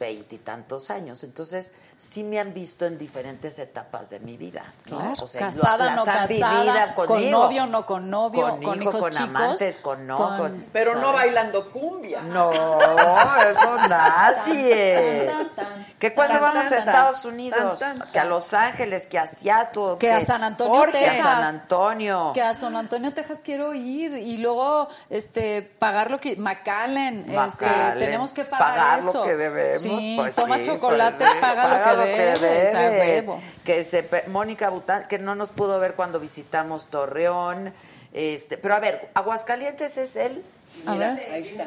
veintitantos 0.00 0.90
años, 0.90 1.22
entonces 1.24 1.74
sí 2.02 2.24
me 2.24 2.40
han 2.40 2.52
visto 2.52 2.84
en 2.84 2.98
diferentes 2.98 3.60
etapas 3.60 4.10
de 4.10 4.18
mi 4.18 4.36
vida. 4.36 4.64
¿no? 4.90 4.98
Claro, 4.98 5.14
O 5.22 5.26
sea, 5.28 5.40
lo- 5.42 5.46
casada, 5.52 5.94
no 5.94 6.04
casada, 6.04 6.94
con 6.96 7.30
novio, 7.30 7.66
no 7.66 7.86
con 7.86 8.10
novio, 8.10 8.42
Con 8.48 8.62
con, 8.62 8.82
hijo, 8.82 8.90
hijos 8.90 9.02
con 9.04 9.10
chicos, 9.12 9.28
amantes, 9.28 9.78
con 9.78 10.06
no, 10.08 10.16
con- 10.36 10.66
Pero 10.72 10.96
no 10.96 11.12
bailando 11.12 11.70
cumbia. 11.70 12.20
No, 12.22 12.50
eso 12.50 13.76
nadie. 13.88 15.26
Tan, 15.26 15.54
tan, 15.54 15.68
tan, 15.68 15.84
que 16.00 16.12
cuando 16.12 16.40
vamos 16.40 16.72
a 16.72 16.76
Estados 16.78 17.24
Unidos, 17.24 17.80
que 18.12 18.18
a 18.18 18.24
Los 18.24 18.52
Ángeles, 18.52 19.06
que 19.06 19.20
a 19.20 19.28
Seattle, 19.28 19.96
que 20.00 20.10
a 20.10 20.20
San 20.24 20.42
Antonio, 20.42 20.74
Jorge, 20.74 20.98
Texas. 21.04 21.20
a 21.20 21.22
San 21.36 21.44
Antonio. 21.44 22.30
Que 22.34 22.42
a 22.42 22.54
San 22.54 22.74
Antonio, 22.74 23.14
Texas 23.14 23.38
quiero 23.44 23.74
ir 23.74 24.16
y 24.16 24.38
luego 24.38 24.88
este 25.08 25.62
pagar 25.62 26.10
lo 26.10 26.18
que 26.18 26.34
McAllen, 26.34 27.30
este, 27.32 27.66
tenemos 27.98 28.32
que 28.32 28.44
pagar, 28.44 28.68
pagar 28.74 29.04
lo 29.04 29.08
eso. 29.10 29.22
que 29.22 29.36
debemos, 29.36 29.80
Sí, 29.82 30.14
pues 30.18 30.34
toma 30.34 30.56
sí, 30.56 30.64
chocolate, 30.64 31.18
pues 31.18 31.30
sí, 31.32 31.38
paga, 31.40 31.68
lo 31.78 31.84
que 31.84 31.91
debes. 31.96 33.26
Que 33.64 33.84
se 33.84 34.08
Mónica 34.28 34.68
Bután, 34.70 35.06
que 35.08 35.18
no 35.18 35.34
nos 35.34 35.50
pudo 35.50 35.78
ver 35.78 35.94
cuando 35.94 36.18
visitamos 36.20 36.86
Torreón, 36.88 37.72
este, 38.12 38.58
pero 38.58 38.74
a 38.74 38.80
ver, 38.80 39.08
Aguascalientes 39.14 39.96
es 39.96 40.16
el 40.16 40.42
A 40.86 40.94
ver, 40.94 41.18
Ahí 41.32 41.42
está. 41.42 41.64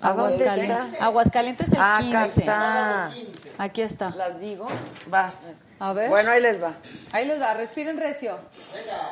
¿A 0.00 0.12
dónde 0.12 0.44
Aguascalientes, 0.44 0.92
está? 0.92 1.04
Aguascalientes 1.04 1.72
el 1.72 1.78
Ah, 1.80 1.98
15. 2.00 2.16
acá 2.16 2.26
está. 2.26 3.10
Aquí 3.58 3.82
está. 3.82 4.10
Las 4.10 4.40
digo. 4.40 4.66
Vas. 5.06 5.50
A 5.80 5.92
ver. 5.92 6.08
Bueno, 6.08 6.30
ahí 6.30 6.40
les 6.40 6.62
va. 6.62 6.72
Ahí 7.12 7.26
les 7.26 7.40
va, 7.40 7.54
respiren 7.54 7.98
recio. 7.98 8.38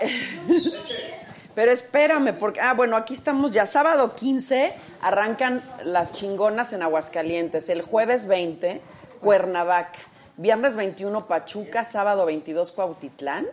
Pero 1.55 1.73
espérame, 1.73 2.35
porque, 2.39 2.61
ah, 2.61 2.75
bueno, 2.75 2.97
aquí 2.97 3.15
estamos 3.15 3.51
ya. 3.51 3.65
Sábado 3.67 4.15
15 4.15 4.75
arrancan 5.01 5.63
las 5.85 6.13
chingonas 6.13 6.73
en 6.75 6.83
Aguascalientes. 6.83 7.69
El 7.71 7.81
jueves 7.83 8.27
20, 8.27 8.81
Cuernavaca. 9.21 9.99
Viernes 10.37 10.77
21, 10.77 11.27
Pachuca. 11.27 11.85
Sábado 11.85 12.27
22, 12.27 12.73
Cuautitlán. 12.73 13.47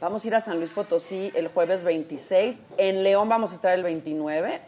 Vamos 0.00 0.24
a 0.24 0.28
ir 0.28 0.34
a 0.34 0.40
San 0.40 0.58
Luis 0.58 0.70
Potosí 0.70 1.30
el 1.34 1.48
jueves 1.48 1.82
26. 1.84 2.62
En 2.78 3.02
León 3.02 3.28
vamos 3.28 3.52
a 3.52 3.54
estar 3.54 3.72
el 3.74 3.82
29. 3.82 4.60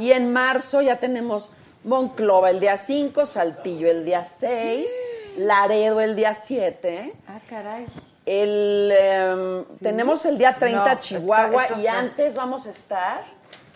Y 0.00 0.10
en 0.12 0.32
marzo 0.32 0.82
ya 0.82 0.96
tenemos 0.96 1.50
Monclova 1.84 2.50
el 2.50 2.58
día 2.60 2.76
5, 2.76 3.26
Saltillo 3.26 3.88
el 3.88 4.04
día 4.04 4.24
6, 4.24 4.90
Laredo 5.36 6.00
el 6.00 6.16
día 6.16 6.34
7. 6.34 7.12
Ah, 7.28 7.38
caray. 7.48 7.86
El, 8.26 8.90
em, 8.98 9.64
Tenemos 9.80 10.24
el 10.24 10.38
día 10.38 10.56
30 10.58 10.94
No, 10.94 11.00
Chihuahua 11.00 11.66
y 11.76 11.86
está- 11.86 11.98
antes 11.98 12.34
vamos 12.34 12.66
a 12.66 12.70
estar 12.70 13.22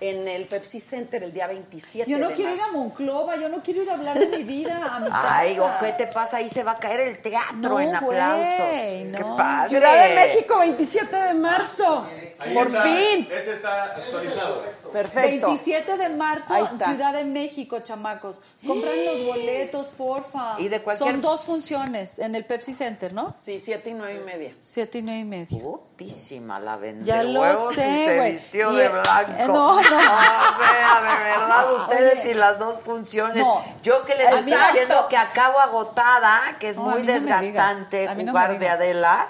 en 0.01 0.29
el 0.29 0.47
Pepsi 0.47 0.81
Center 0.81 1.23
el 1.25 1.33
día 1.33 1.47
27 1.49 2.09
Yo 2.11 2.19
no 2.19 2.29
de 2.29 2.35
quiero 2.35 2.55
ir 2.55 2.61
a. 2.61 2.73
Monclova, 2.73 3.37
yo 3.37 3.49
no 3.49 3.63
quiero 3.63 3.83
ir 3.83 3.91
a 3.91 3.95
hablar 3.95 4.19
de 4.19 4.27
mi 4.29 4.45
vida 4.45 4.77
a 4.95 5.01
mi 5.01 5.07
casa. 5.11 5.39
Ay, 5.39 5.59
¿o 5.59 5.71
qué 5.81 5.93
te 5.93 6.07
pasa? 6.07 6.37
Ahí 6.37 6.49
se 6.49 6.63
va 6.63 6.73
a 6.73 6.77
caer 6.77 7.01
el 7.01 7.19
teatro 7.21 7.57
No, 7.57 7.81
en 7.81 7.95
aplausos. 7.95 8.79
Qué 8.79 9.17
no. 9.19 9.37
padre. 9.37 9.69
Ciudad 9.69 10.09
de 10.09 10.15
México, 10.15 10.59
27 10.59 11.17
de 11.17 11.35
marzo. 11.35 12.07
Ahí 12.39 12.55
Por 12.55 12.67
está, 12.69 12.83
fin. 12.85 13.29
Ese 13.31 13.55
está 13.55 13.85
actualizado. 13.85 14.63
Perfecto. 14.93 15.47
27 15.49 15.97
de 15.97 16.09
marzo. 16.11 16.55
Ciudad 16.67 17.13
de 17.13 17.25
México, 17.25 17.81
chamacos. 17.81 18.41
Compran 18.67 18.93
los 19.07 19.25
boletos, 19.27 19.89
porfa. 19.89 20.57
Y 20.59 20.69
de 20.69 20.81
cualquier- 20.83 21.11
Son 21.13 21.21
dos 21.21 21.45
funciones 21.45 22.19
en 22.19 22.35
el 22.35 22.45
Pepsi 22.45 22.73
Center, 22.75 23.13
¿no? 23.13 23.35
Sí, 23.39 23.61
7 23.61 23.91
y 23.91 23.95
9 23.95 24.21
y 24.21 24.25
media. 24.25 24.53
Siete 24.61 24.99
y 24.99 25.03
nueve 25.03 25.21
y 25.21 25.25
media. 25.25 25.63
Putísima 25.63 26.61
la 26.61 26.77
vende 26.77 27.05
Ya 27.05 27.23
lo 27.23 27.57
sé, 27.73 28.15
güey. 28.17 28.33
vistió 28.33 28.73
Y, 28.73 28.77
de 28.77 28.89
blanco. 28.89 29.33
eh, 29.39 29.47
no, 29.47 29.55
no. 29.55 29.77
O 29.81 29.83
sea, 29.83 31.01
de 31.01 31.25
verdad, 31.25 31.75
ustedes 31.77 32.19
Oye. 32.21 32.31
y 32.31 32.35
las 32.35 32.59
dos 32.59 32.81
funciones. 32.81 33.45
No. 33.47 33.63
Yo 33.83 34.05
que 34.05 34.15
les 34.15 34.33
estoy 34.33 34.53
diciendo 34.55 35.07
que 35.09 35.17
acabo 35.17 35.59
agotada, 35.61 36.57
que 36.59 36.69
es 36.69 36.77
No, 36.77 36.85
a 36.91 36.93
muy 36.93 37.01
mí 37.03 37.07
no 37.07 37.13
me 37.13 37.19
desgastante 37.21 37.99
digas. 37.99 38.13
A 38.13 38.15
mí 38.15 38.25
no 38.25 38.33
jugar 38.33 38.59
de. 38.59 38.69
Adela. 38.69 39.27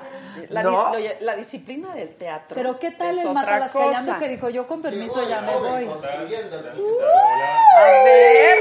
La, 1.20 1.36
disciplina 1.36 1.95
del 1.95 2.11
teatro. 2.14 2.55
Pero 2.55 2.78
¿qué 2.78 2.91
tal 2.91 3.16
es 3.16 3.22
el 3.22 3.28
otra 3.28 3.43
Matalas 3.43 3.70
cosa. 3.72 3.93
Callando 3.93 4.18
que 4.18 4.28
dijo, 4.28 4.49
yo 4.51 4.66
con 4.66 4.82
permiso 4.82 5.28
ya 5.28 5.41
me 5.41 5.55
voy? 5.57 5.89
A 7.76 8.05
ver. 8.05 8.59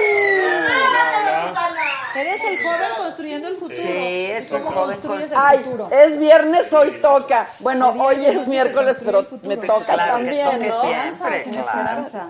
Eres 2.16 2.44
el 2.44 2.64
joven 2.64 2.90
construyendo 2.98 3.48
el 3.48 3.56
futuro. 3.58 3.78
Sí, 3.78 4.26
es 4.26 4.48
¿Cómo 4.48 4.72
joven 4.72 4.98
construyes 4.98 5.32
el 5.32 5.38
Ay, 5.40 5.60
futuro? 5.60 5.90
es 5.92 6.18
viernes, 6.18 6.74
hoy 6.74 6.92
toca. 7.00 7.48
Bueno, 7.60 7.92
El 7.92 8.02
hoy 8.02 8.26
es 8.26 8.48
miércoles, 8.48 8.98
pero 9.06 9.20
el 9.20 9.40
me 9.44 9.58
toca 9.58 9.94
Claro 9.94 10.14
también, 10.14 10.68
¿no? 10.68 10.82
siempre. 10.82 11.44
Sin 11.44 11.54
claro. 11.54 12.02
esperanza. 12.08 12.28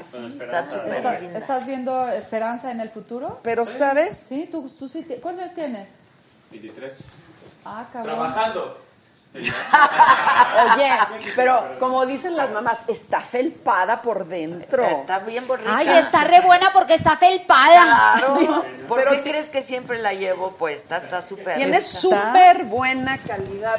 ¿Estás, 1.36 1.66
viendo 1.66 2.08
esperanza 2.10 2.72
en 2.72 2.82
el 2.82 2.90
futuro? 2.90 3.40
Pero, 3.44 3.66
¿sabes? 3.66 4.18
Sí, 4.18 4.50
tú, 4.52 4.70
tú 4.78 4.90
sí. 4.90 5.04
te- 5.04 5.22
¿Cuántos 5.22 5.44
años 5.44 5.56
tienes? 5.56 5.90
23. 6.52 6.94
Ah, 7.64 7.86
cabrón. 7.92 8.16
Trabajando. 8.16 8.87
Oye, 10.74 10.90
pero 11.36 11.76
como 11.80 12.06
dicen 12.06 12.36
las 12.36 12.50
mamás, 12.52 12.80
está 12.88 13.22
felpada 13.22 14.02
por 14.02 14.26
dentro. 14.26 14.84
Está 14.86 15.20
bien 15.20 15.48
bonita. 15.48 15.78
Ay, 15.78 15.90
está 15.90 16.24
re 16.24 16.42
buena 16.42 16.72
porque 16.74 16.96
está 16.96 17.16
felpada. 17.16 18.16
Claro. 18.18 18.66
¿Por 18.88 19.00
pero 19.00 19.12
qué 19.12 19.22
crees 19.22 19.48
que 19.50 19.62
siempre 19.62 20.00
la 20.02 20.14
llevo 20.14 20.52
puesta? 20.52 20.98
Está 20.98 21.22
súper. 21.22 21.56
Tiene 21.58 21.82
súper 21.82 22.64
buena 22.64 23.18
calidad. 23.20 23.76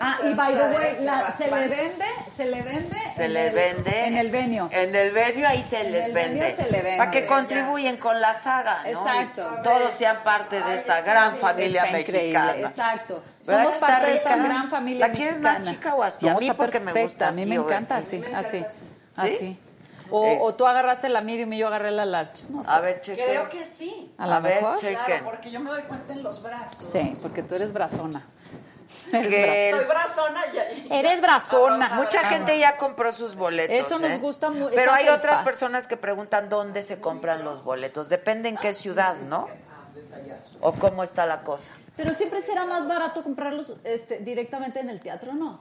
Ah, 0.00 0.18
y 0.24 0.34
by 0.34 0.52
the 0.54 0.76
way, 0.76 0.96
la- 1.04 1.30
se 1.32 1.50
le 1.50 1.68
vende, 1.68 2.04
se 2.34 2.44
le 2.46 2.62
vende. 2.62 2.96
Se 3.14 3.24
en 3.24 3.32
le 3.32 3.48
el- 3.48 3.54
vende. 3.54 4.04
En 4.06 4.16
el 4.16 4.30
venio. 4.30 4.68
En 4.72 4.94
el 4.94 5.10
venio 5.12 5.48
ahí 5.48 5.64
se 5.68 5.80
En 5.80 5.92
les 5.92 6.06
el 6.06 6.12
vende. 6.12 6.56
se 6.56 6.70
le 6.70 6.82
vende. 6.82 6.98
Para 6.98 7.10
que 7.10 7.26
contribuyen 7.26 7.96
con 7.96 8.20
la 8.20 8.34
saga, 8.34 8.82
¿no? 8.82 8.88
Exacto. 8.90 9.50
Y 9.58 9.62
todos 9.62 9.94
sean 9.96 10.18
parte 10.24 10.60
de 10.62 10.74
esta 10.74 11.00
gran 11.02 11.36
familia 11.36 11.86
increíble, 11.86 12.12
mexicana. 12.22 12.68
exacto. 12.68 13.22
¿Verdad 13.50 13.64
Somos 13.64 13.78
parte 13.78 14.06
de 14.06 14.14
esta 14.16 14.36
gran 14.36 14.70
familia 14.70 15.06
¿La 15.08 15.12
quieres 15.12 15.38
mexicana. 15.38 15.58
más 15.60 15.68
chica 15.70 15.94
o 15.94 16.02
así? 16.02 16.26
No, 16.26 16.32
A 16.36 16.40
mí 16.40 16.50
porque 16.56 16.80
me 16.80 16.92
gusta 17.02 17.28
A 17.28 17.32
mí 17.32 17.46
me 17.46 17.54
encanta 17.56 17.96
así. 17.96 18.22
así, 18.34 18.64
así. 19.16 19.58
O, 20.12 20.24
Es- 20.26 20.38
o 20.42 20.54
tú 20.54 20.66
agarraste 20.66 21.08
la 21.08 21.20
medium 21.20 21.52
y 21.52 21.58
yo 21.58 21.68
agarré 21.68 21.92
la 21.92 22.04
large. 22.04 22.44
No 22.48 22.64
sé. 22.64 22.70
A 22.70 22.80
ver, 22.80 23.00
cheque. 23.00 23.24
Creo 23.24 23.48
que 23.48 23.64
sí. 23.64 24.12
A 24.18 24.26
lo 24.26 24.40
ver, 24.42 24.56
mejor. 24.56 24.78
chequen. 24.78 25.04
Claro, 25.04 25.24
porque 25.24 25.50
yo 25.52 25.60
me 25.60 25.70
doy 25.70 25.82
cuenta 25.82 26.12
en 26.12 26.22
los 26.24 26.42
brazos. 26.42 26.84
Sí, 26.84 27.16
porque 27.22 27.42
tú 27.44 27.54
eres 27.54 27.72
brazona. 27.72 28.20
Eres 29.12 29.70
Soy 29.76 29.84
brazona 29.84 30.40
y... 30.52 30.92
Eres 30.92 31.20
brazona. 31.20 31.90
Mucha 31.94 32.24
gente 32.24 32.58
ya 32.58 32.76
compró 32.76 33.12
sus 33.12 33.36
boletos. 33.36 33.86
Eso 33.86 34.00
nos 34.00 34.10
¿eh? 34.10 34.18
gusta 34.18 34.50
mu- 34.50 34.68
Pero 34.74 34.92
hay 34.92 35.08
otras 35.08 35.42
personas 35.44 35.86
que 35.86 35.96
preguntan 35.96 36.48
dónde 36.48 36.82
se 36.82 36.98
compran 37.00 37.44
los 37.44 37.62
boletos. 37.62 38.08
Depende 38.08 38.48
en 38.48 38.56
qué 38.56 38.72
ciudad, 38.72 39.14
¿no? 39.28 39.46
O 40.60 40.72
cómo 40.72 41.04
está 41.04 41.24
la 41.24 41.42
cosa. 41.42 41.70
Pero 42.02 42.14
siempre 42.14 42.40
será 42.42 42.64
más 42.64 42.88
barato 42.88 43.22
comprarlos 43.22 43.76
este, 43.84 44.18
directamente 44.20 44.80
en 44.80 44.88
el 44.88 45.00
teatro, 45.00 45.34
¿no? 45.34 45.60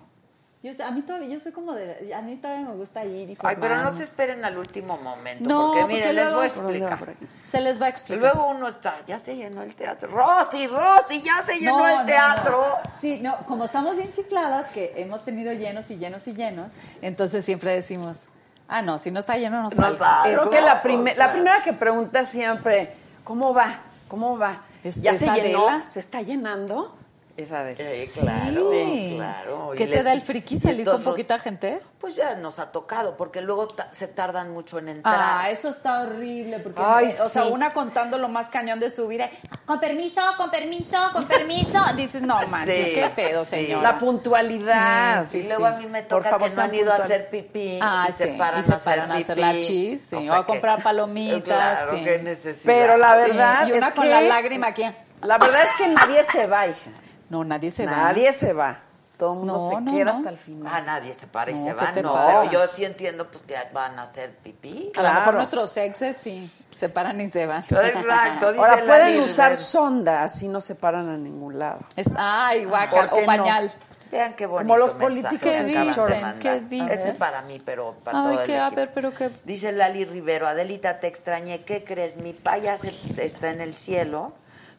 Yo 0.61 0.73
sé, 0.73 0.83
a 0.83 0.91
mí 0.91 1.01
todavía, 1.03 1.29
yo 1.29 1.39
sé 1.39 1.53
como 1.53 1.73
de, 1.73 2.13
a 2.13 2.21
mí 2.21 2.35
todavía 2.35 2.65
me 2.65 2.73
gusta 2.75 3.03
ir 3.05 3.29
y 3.29 3.37
Ay, 3.41 3.55
pero 3.61 3.77
no 3.81 3.91
se 3.91 4.03
esperen 4.03 4.43
al 4.43 4.57
último 4.57 4.97
momento. 4.97 5.47
No, 5.47 5.67
porque 5.67 5.81
porque 5.81 5.93
miren, 5.95 6.15
les 6.15 6.33
voy 6.33 6.43
a 6.43 6.47
explicar. 6.47 6.99
Se 7.45 7.61
les 7.61 7.81
va 7.81 7.85
a 7.85 7.89
Y 7.89 7.91
explicar. 7.91 8.33
luego 8.35 8.49
uno 8.49 8.67
está, 8.67 8.97
ya 9.07 9.19
se 9.19 9.35
llenó 9.37 9.63
el 9.63 9.73
teatro. 9.73 10.09
Rosy, 10.09 10.67
Rosy, 10.67 11.21
ya 11.21 11.43
se 11.45 11.59
llenó 11.59 11.77
No, 11.79 11.87
el 11.87 11.97
no, 11.99 12.05
teatro. 12.05 12.65
no. 12.83 12.89
Sí, 12.89 13.19
no, 13.21 13.37
como 13.45 13.63
estamos 13.65 13.95
bien 13.97 14.11
chifladas, 14.11 14.67
que 14.67 14.93
hemos 14.97 15.23
tenido 15.23 15.53
llenos 15.53 15.89
y 15.91 15.97
llenos 15.97 16.27
y 16.27 16.33
llenos, 16.33 16.73
entonces 17.01 17.45
siempre 17.45 17.71
decimos, 17.73 18.25
ah, 18.67 18.81
no, 18.81 18.97
si 18.97 19.11
no 19.11 19.19
está 19.19 19.37
lleno, 19.37 19.61
no 19.63 19.71
sale. 19.71 19.97
Creo 20.23 20.49
que 20.49 20.59
la, 20.59 20.81
sea. 20.81 21.15
la 21.15 21.31
primera 21.31 21.61
que 21.63 21.71
pregunta 21.71 22.25
siempre, 22.25 22.93
¿cómo 23.23 23.53
va? 23.53 23.79
¿Cómo 24.09 24.37
va? 24.37 24.61
¿Es- 24.83 25.01
¿Ya 25.01 25.11
es 25.11 25.19
se 25.19 25.25
llenó? 25.31 25.67
Adela? 25.67 25.85
¿Se 25.89 25.99
está 25.99 26.21
llenando? 26.21 26.95
Es 27.39 27.51
Adela. 27.53 27.77
Eh, 27.91 28.05
claro, 28.19 28.69
Sí. 28.71 29.13
claro. 29.15 29.71
¿Qué 29.77 29.83
Y 29.83 29.87
te 29.87 29.95
le- 29.97 30.03
da 30.03 30.11
el 30.13 30.21
friki 30.21 30.59
salir 30.59 30.85
con 30.85 31.01
poquita 31.03 31.37
gente? 31.39 31.79
Pues 31.99 32.15
ya 32.15 32.35
nos 32.35 32.59
ha 32.59 32.71
tocado, 32.71 33.15
porque 33.15 33.39
luego 33.41 33.67
ta- 33.69 33.87
se 33.93 34.07
tardan 34.07 34.51
mucho 34.51 34.77
en 34.79 34.89
entrar. 34.89 35.15
Ah, 35.17 35.49
eso 35.49 35.69
está 35.69 36.01
horrible, 36.01 36.59
porque, 36.59 36.81
Ay, 36.83 37.07
o 37.07 37.29
sea, 37.29 37.45
una 37.45 37.71
contando 37.71 38.17
lo 38.17 38.27
más 38.29 38.49
cañón 38.49 38.79
de 38.79 38.89
su 38.89 39.07
vida, 39.07 39.29
con 39.65 39.79
permiso, 39.79 40.21
con 40.37 40.49
permiso, 40.51 40.97
con 41.13 41.25
permiso, 41.27 41.79
dices, 41.95 42.21
no 42.23 42.39
manches, 42.47 42.87
Sí, 42.87 42.93
qué 42.93 43.09
pedo, 43.15 43.43
sí. 43.45 43.51
señora. 43.51 43.81
La 43.93 43.99
puntualidad. 43.99 45.25
Sí, 45.25 45.39
y 45.39 45.41
sí, 45.43 45.47
luego 45.49 45.65
a 45.65 45.71
mí 45.71 45.85
me 45.87 46.03
Por 46.03 46.19
toca 46.23 46.31
favor, 46.31 46.49
que 46.49 46.55
no 46.55 46.61
han 46.63 46.75
ido 46.75 46.91
a 46.91 46.95
hacer 46.95 47.29
pipí 47.29 47.79
Ah, 47.81 48.05
y 48.09 48.11
se 48.11 48.25
sí, 48.25 48.31
paran, 48.37 48.59
y 48.59 48.63
se 48.63 48.73
a 48.73 48.75
hacer 48.77 48.93
paran 48.95 49.11
a 49.11 49.15
hacer 49.15 49.35
pipí. 49.35 49.47
la 49.53 49.59
chis, 49.59 50.01
sí, 50.01 50.15
o 50.29 50.33
a 50.33 50.45
comprar 50.45 50.83
palomitas, 50.83 51.43
Claro, 51.43 51.91
sí. 51.95 52.03
qué 52.03 52.17
necesidad. 52.19 52.73
Pero 52.73 52.97
la 52.97 53.13
Sí, 53.23 53.29
verdad 53.31 53.67
y 53.67 53.71
una 53.73 53.87
es 53.87 53.93
con 53.93 54.03
que 54.03 54.09
la 54.09 54.21
lágrima 54.21 54.67
aquí. 54.67 54.83
La 55.21 55.37
verdad 55.37 55.63
es 55.63 55.71
que 55.77 55.87
nadie 55.89 56.23
se 56.23 56.47
va, 56.47 56.65
hija. 56.67 56.91
No, 57.29 57.43
nadie 57.43 57.69
se 57.71 57.85
va. 57.85 57.91
Nadie 57.91 58.33
se 58.33 58.53
va. 58.53 58.79
Todo 59.17 59.33
el 59.33 59.39
mundo 59.39 59.53
No, 59.55 59.59
se 59.59 59.81
no, 59.81 59.93
queda 59.93 60.05
no. 60.05 60.17
hasta 60.17 60.29
el 60.29 60.37
final. 60.37 60.71
Ah, 60.73 60.79
nadie 60.81 61.13
se 61.13 61.27
para 61.27 61.51
y 61.51 61.53
No, 61.55 61.59
se 61.59 61.67
¿qué 61.67 61.73
va. 61.73 62.01
No, 62.01 62.13
pasa? 62.13 62.49
yo 62.51 62.61
sí 62.73 62.85
entiendo 62.85 63.27
pues 63.29 63.43
que 63.43 63.55
van 63.73 63.99
a 63.99 64.03
hacer 64.03 64.33
pipí. 64.37 64.93
A 64.95 65.01
lo 65.01 65.09
mejor 65.09 65.23
Claro. 65.23 65.31
nuestros 65.39 65.75
exes 65.75 66.15
sí 66.15 66.47
se 66.71 66.87
paran 66.87 67.19
y 67.19 67.29
se 67.29 67.45
van. 67.45 67.59
Exacto. 67.59 68.53
dice 68.53 68.65
Ahora 68.65 68.85
pueden 68.85 69.19
usar 69.21 69.57
sonda, 69.57 70.23
así 70.23 70.47
no 70.47 70.61
se 70.61 70.75
paran 70.75 71.09
a 71.09 71.17
ningún 71.17 71.59
lado. 71.59 71.81
Es, 71.97 72.07
ay, 72.15 72.63
guaca, 72.63 72.91
¿Por 72.91 73.09
qué 73.09 73.15
o 73.15 73.19
no? 73.19 73.25
pañal. 73.25 73.71
Vean 74.09 74.33
qué 74.35 74.45
bonito 74.47 74.63
Como 74.69 74.77
los 74.77 74.93
políticos 74.93 75.39
¿Qué 75.41 75.63
dicen? 75.65 76.39
¿Qué 76.39 76.61
dicen? 76.61 76.89
Ese 76.89 77.11
para 77.13 77.41
mí, 77.43 77.61
pero 77.63 77.95
para 78.03 78.19
Ay, 78.21 78.23
todo 78.31 78.39
el 78.41 78.45
qué, 78.47 78.57
a 78.57 78.69
ver, 78.69 78.91
pero 78.93 79.13
qué. 79.13 79.29
Dice 79.43 79.71
Lali 79.73 80.05
Rivero, 80.05 80.47
Adelita, 80.47 80.99
te 81.01 81.07
extrañé. 81.07 81.63
¿Qué 81.63 81.83
crees? 81.83 82.15
Mi 82.17 82.31
paya 82.33 82.75
se- 82.77 82.93
está 83.23 83.49
en 83.51 83.59
el 83.61 83.75
cielo, 83.75 84.31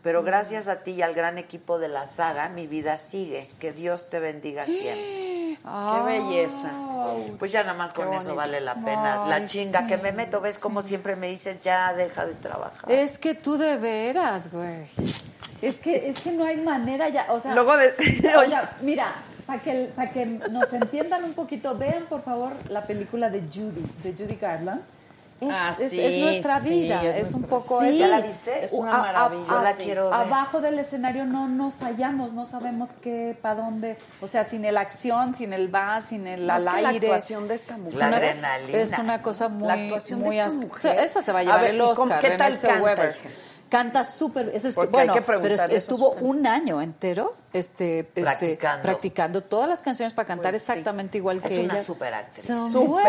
pero 0.03 0.23
gracias 0.23 0.69
a 0.69 0.77
ti 0.77 0.93
y 0.93 1.03
al 1.03 1.15
gran 1.15 1.37
equipo 1.39 1.79
de 1.79 1.89
la 1.89 2.07
saga, 2.07 2.49
mi 2.49 2.67
vida 2.67 2.97
sigue. 2.99 3.49
Que 3.61 3.73
Dios 3.73 4.09
te 4.11 4.19
bendiga 4.19 4.67
siempre. 4.67 5.59
Qué 5.63 6.03
belleza. 6.07 6.71
Pues 7.39 7.53
ya 7.53 7.63
nada 7.63 7.75
más 7.75 7.93
con 7.93 8.13
eso 8.15 8.35
vale 8.35 8.61
la 8.61 8.75
pena. 8.77 9.27
la 9.27 9.45
chinga 9.47 9.81
sí, 9.81 9.87
que 9.87 9.97
me 9.99 10.13
meto, 10.13 10.41
ves 10.41 10.59
como 10.59 10.81
siempre 10.83 11.17
me 11.17 11.29
dices, 11.29 11.61
ya 11.63 11.93
deja 11.93 12.25
de 12.25 12.35
trabajar. 12.35 12.91
Es 12.91 13.19
que 13.19 13.35
tú 13.35 13.57
de 13.59 13.77
veras, 13.77 14.51
güey. 14.51 14.87
Es 15.61 15.79
que, 15.81 16.09
es 16.09 16.21
que 16.21 16.33
no 16.33 16.45
hay 16.47 16.57
manera 16.57 17.09
ya, 17.11 17.27
o 17.29 17.39
sea, 17.39 17.55
Luego 17.55 17.77
de- 17.77 17.89
o 18.39 18.47
sea, 18.49 18.77
mira, 18.81 19.13
para 19.47 19.61
que, 19.61 19.91
pa' 19.95 20.07
que 20.07 20.25
nos 20.25 20.73
entiendan 20.73 21.25
un 21.25 21.35
poquito, 21.35 21.75
vean 21.77 22.07
por 22.09 22.23
favor 22.23 22.53
la 22.71 22.87
película 22.87 23.29
de 23.29 23.41
Judy, 23.43 23.85
de 24.03 24.13
Judy 24.13 24.37
Garland. 24.37 24.81
Es, 25.41 25.49
Ah, 25.51 25.71
es- 25.73 25.89
sí, 25.91 26.01
es 26.05 26.19
nuestra 26.19 26.61
sí, 26.61 26.69
vida, 26.69 27.03
es 27.03 27.29
es, 27.29 27.35
un 27.35 27.45
poco 27.45 27.81
Sí, 27.81 27.89
eso. 27.89 27.99
¿ya 28.01 28.09
la 28.09 28.21
viste? 28.21 28.63
Es 28.63 28.73
una 28.75 28.93
A- 28.93 28.95
a- 28.97 29.01
maravilla. 29.01 29.45
Yo 29.49 29.61
la 29.63 29.73
quiero 29.75 30.05
ver. 30.11 30.15
Abajo 30.21 30.61
del 30.61 30.79
escenario 30.79 31.25
no 31.25 31.49
nos 31.49 31.81
hallamos, 31.83 32.35
no 32.35 32.45
sabemos 32.45 32.91
qué, 33.01 33.35
para 33.41 33.55
dónde, 33.55 33.97
o 34.21 34.27
sea, 34.27 34.45
sin 34.45 34.67
el 34.67 34.77
acción, 34.77 35.33
sin 35.33 35.55
el 35.55 35.75
va, 35.75 35.99
sin 36.03 36.27
el 36.27 36.51
al 36.51 36.59
que 36.59 36.65
la 36.67 36.75
aire. 36.91 37.07
actuación 37.09 37.49
de 37.49 37.55
esta 37.55 37.79
mujer. 37.79 37.99
La 38.01 38.09
una- 38.09 38.17
adrenalina. 38.19 38.79
Es 38.79 38.99
una 38.99 39.23
cosa 39.23 39.49
muy, 39.49 39.67
La 39.67 39.75
actuación 39.75 40.21
muy 40.21 40.37
de 40.37 40.43
esta 40.45 40.61
mujer. 40.61 40.99
Esa 41.01 41.23
se 41.23 41.33
va 41.33 41.39
a 41.39 41.41
A 41.41 41.45
llevar 41.45 41.61
ver, 41.63 41.71
el 41.71 41.77
¿y 41.77 41.79
cómo- 41.81 41.91
Oscar. 41.91 42.21
qué 42.21 42.31
tal 42.33 42.39
canta, 42.39 42.57
Zellweger. 42.75 43.17
hija? 43.19 43.29
Canta 43.71 44.05
súper. 44.05 44.53
Porque 44.75 44.91
bueno, 44.91 45.15
pero 45.25 45.55
estuvo 45.55 46.11
un 46.21 46.47
año 46.47 46.83
entero 46.83 47.33
este, 47.53 48.01
este, 48.01 48.21
Practicando. 48.23 48.83
practicando 48.83 49.43
todas 49.43 49.69
las 49.69 49.83
canciones 49.83 50.13
para 50.13 50.27
cantar 50.27 50.51
Pues 50.53 50.63
sí. 50.63 50.71
exactamente 50.73 51.19
igual 51.19 51.41
que 51.41 51.47
Es 51.49 51.59
una 51.59 51.75
ella. 51.75 51.83
superactriz. 51.85 52.45
Somewhere 52.47 53.09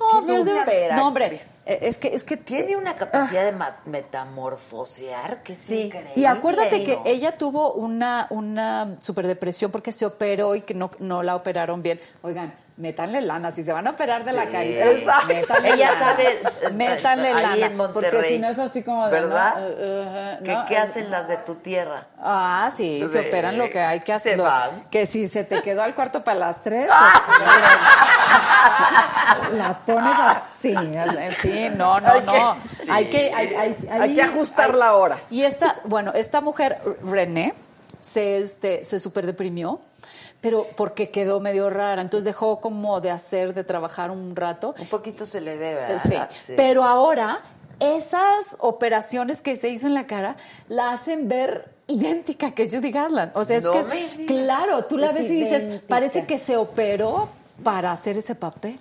over 0.00 0.24
there. 0.26 0.38
Superactriz. 0.38 0.96
No, 0.96 1.06
hombre, 1.08 1.40
eh, 1.66 1.78
es 1.82 1.98
que, 1.98 2.08
es 2.14 2.24
que 2.24 2.36
Tiene 2.38 2.76
una 2.76 2.96
capacidad 2.96 3.44
de 3.44 3.52
metamorfosear 3.86 5.42
que 5.42 5.52
es 5.52 5.58
Sí. 5.58 5.82
increíble. 5.82 6.12
Y 6.16 6.24
acuérdate 6.24 6.84
que 6.84 6.98
ella 7.04 7.36
tuvo 7.36 7.72
una, 7.74 8.26
una 8.30 8.96
superdepresión 9.00 9.70
porque 9.70 9.92
se 9.92 10.06
operó 10.06 10.54
y 10.54 10.62
que 10.62 10.74
no, 10.74 10.90
no 10.98 11.22
la 11.22 11.36
operaron 11.36 11.82
bien. 11.82 12.00
Oigan, 12.22 12.54
métanle 12.76 13.20
lana, 13.20 13.50
si 13.50 13.62
se 13.62 13.72
van 13.72 13.86
a 13.86 13.90
operar 13.90 14.24
de 14.24 14.32
la 14.32 14.46
caída. 14.46 14.86
Exacto. 14.90 15.26
métanle 15.28 15.74
Ella 15.74 15.92
lana. 15.92 16.06
sabe, 16.06 16.24
eh, 16.32 16.70
Métanle 16.72 17.28
ahí 17.28 17.42
lana. 17.42 17.66
en 17.66 17.76
Monterrey. 17.76 18.10
Porque 18.10 18.28
si 18.28 18.38
no 18.38 18.48
es 18.48 18.58
así 18.58 18.82
como 18.82 19.06
de. 19.06 19.12
¿Verdad? 19.12 19.54
¿no? 19.56 19.66
Eh, 19.66 19.74
eh, 19.78 20.38
¿Qué, 20.44 20.52
¿no? 20.54 20.64
qué 20.66 20.76
hacen 20.78 21.10
las 21.10 21.28
de 21.28 21.36
tu 21.38 21.56
tierra? 21.56 22.06
Ah, 22.18 22.68
sí, 22.74 23.02
se 23.06 23.28
operan 23.28 23.58
lo 23.58 23.68
que 23.70 23.80
hay 23.80 24.00
que 24.00 24.12
hacer. 24.12 24.40
Que 24.90 25.06
si 25.06 25.26
se 25.26 25.44
te 25.44 25.62
quedó 25.62 25.82
al 25.82 25.94
cuarto 25.94 26.24
para 26.24 26.38
las 26.38 26.62
tres, 26.62 26.90
pues, 29.40 29.52
las 29.58 29.76
pones 29.78 30.14
así. 30.18 30.74
Sí, 31.30 31.68
no, 31.76 32.00
no, 32.00 32.20
no. 32.22 32.56
Hay 32.90 33.06
que, 33.06 33.32
hay, 33.34 33.54
hay- 33.54 33.76
Hay 33.90 34.14
que 34.14 34.22
ajustar 34.22 34.74
la 34.74 34.94
hora. 34.94 35.18
y 35.30 35.42
esta, 35.42 35.76
bueno, 35.84 36.12
esta 36.14 36.40
mujer, 36.40 36.78
René, 37.04 37.54
se, 38.00 38.38
este, 38.38 38.84
se 38.84 38.98
super 38.98 39.26
deprimió, 39.26 39.80
pero 40.40 40.66
porque 40.76 41.10
quedó 41.10 41.40
medio 41.40 41.70
rara. 41.70 42.02
Entonces 42.02 42.24
dejó 42.24 42.60
como 42.60 43.00
de 43.00 43.10
hacer, 43.10 43.54
de 43.54 43.64
trabajar 43.64 44.10
un 44.10 44.34
rato. 44.34 44.74
Un 44.78 44.86
poquito 44.86 45.26
se 45.26 45.40
le 45.40 45.56
ve, 45.56 45.74
¿verdad? 45.74 45.98
Sí. 46.02 46.14
Sí. 46.34 46.52
Pero 46.56 46.84
ahora, 46.84 47.40
esas 47.78 48.56
operaciones 48.60 49.42
que 49.42 49.56
se 49.56 49.68
hizo 49.68 49.86
en 49.86 49.94
la 49.94 50.06
cara 50.06 50.36
la 50.68 50.92
hacen 50.92 51.28
ver 51.28 51.68
idéntica 51.86 52.52
que 52.52 52.70
Judy 52.70 52.90
Garland. 52.90 53.32
O 53.34 53.44
sea, 53.44 53.56
es 53.56 53.64
No 53.64 53.72
que, 53.72 53.82
me 53.84 54.26
claro, 54.26 54.84
tú 54.84 54.96
la 54.96 55.08
Es 55.08 55.14
ves 55.14 55.30
y 55.30 55.36
dices, 55.36 55.82
parece 55.88 56.26
que 56.26 56.38
se 56.38 56.56
operó 56.56 57.28
para 57.62 57.92
hacer 57.92 58.16
ese 58.16 58.34
papel. 58.34 58.78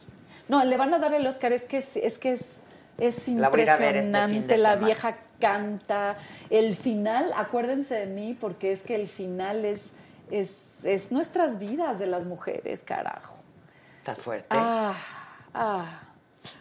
No, 0.47 0.63
le 0.63 0.77
van 0.77 0.93
a 0.93 0.99
dar 0.99 1.13
el 1.13 1.25
Oscar, 1.27 1.53
es 1.53 1.63
que 1.63 1.77
es, 1.77 1.97
es 1.97 2.17
que 2.17 2.31
es, 2.31 2.57
es 2.97 3.27
La 3.29 3.47
este 3.47 3.61
impresionante, 3.61 4.57
la 4.57 4.75
vieja 4.75 5.17
canta, 5.39 6.17
el 6.49 6.75
final, 6.75 7.31
acuérdense 7.35 7.95
de 7.95 8.05
mí, 8.07 8.37
porque 8.39 8.71
es 8.71 8.81
que 8.81 8.95
el 8.95 9.07
final 9.07 9.63
es, 9.65 9.91
es, 10.31 10.83
es 10.83 11.11
nuestras 11.11 11.59
vidas 11.59 11.99
de 11.99 12.07
las 12.07 12.25
mujeres, 12.25 12.83
carajo. 12.83 13.37
Está 13.99 14.15
fuerte. 14.15 14.47
Ah, 14.49 14.93
ah. 15.53 16.08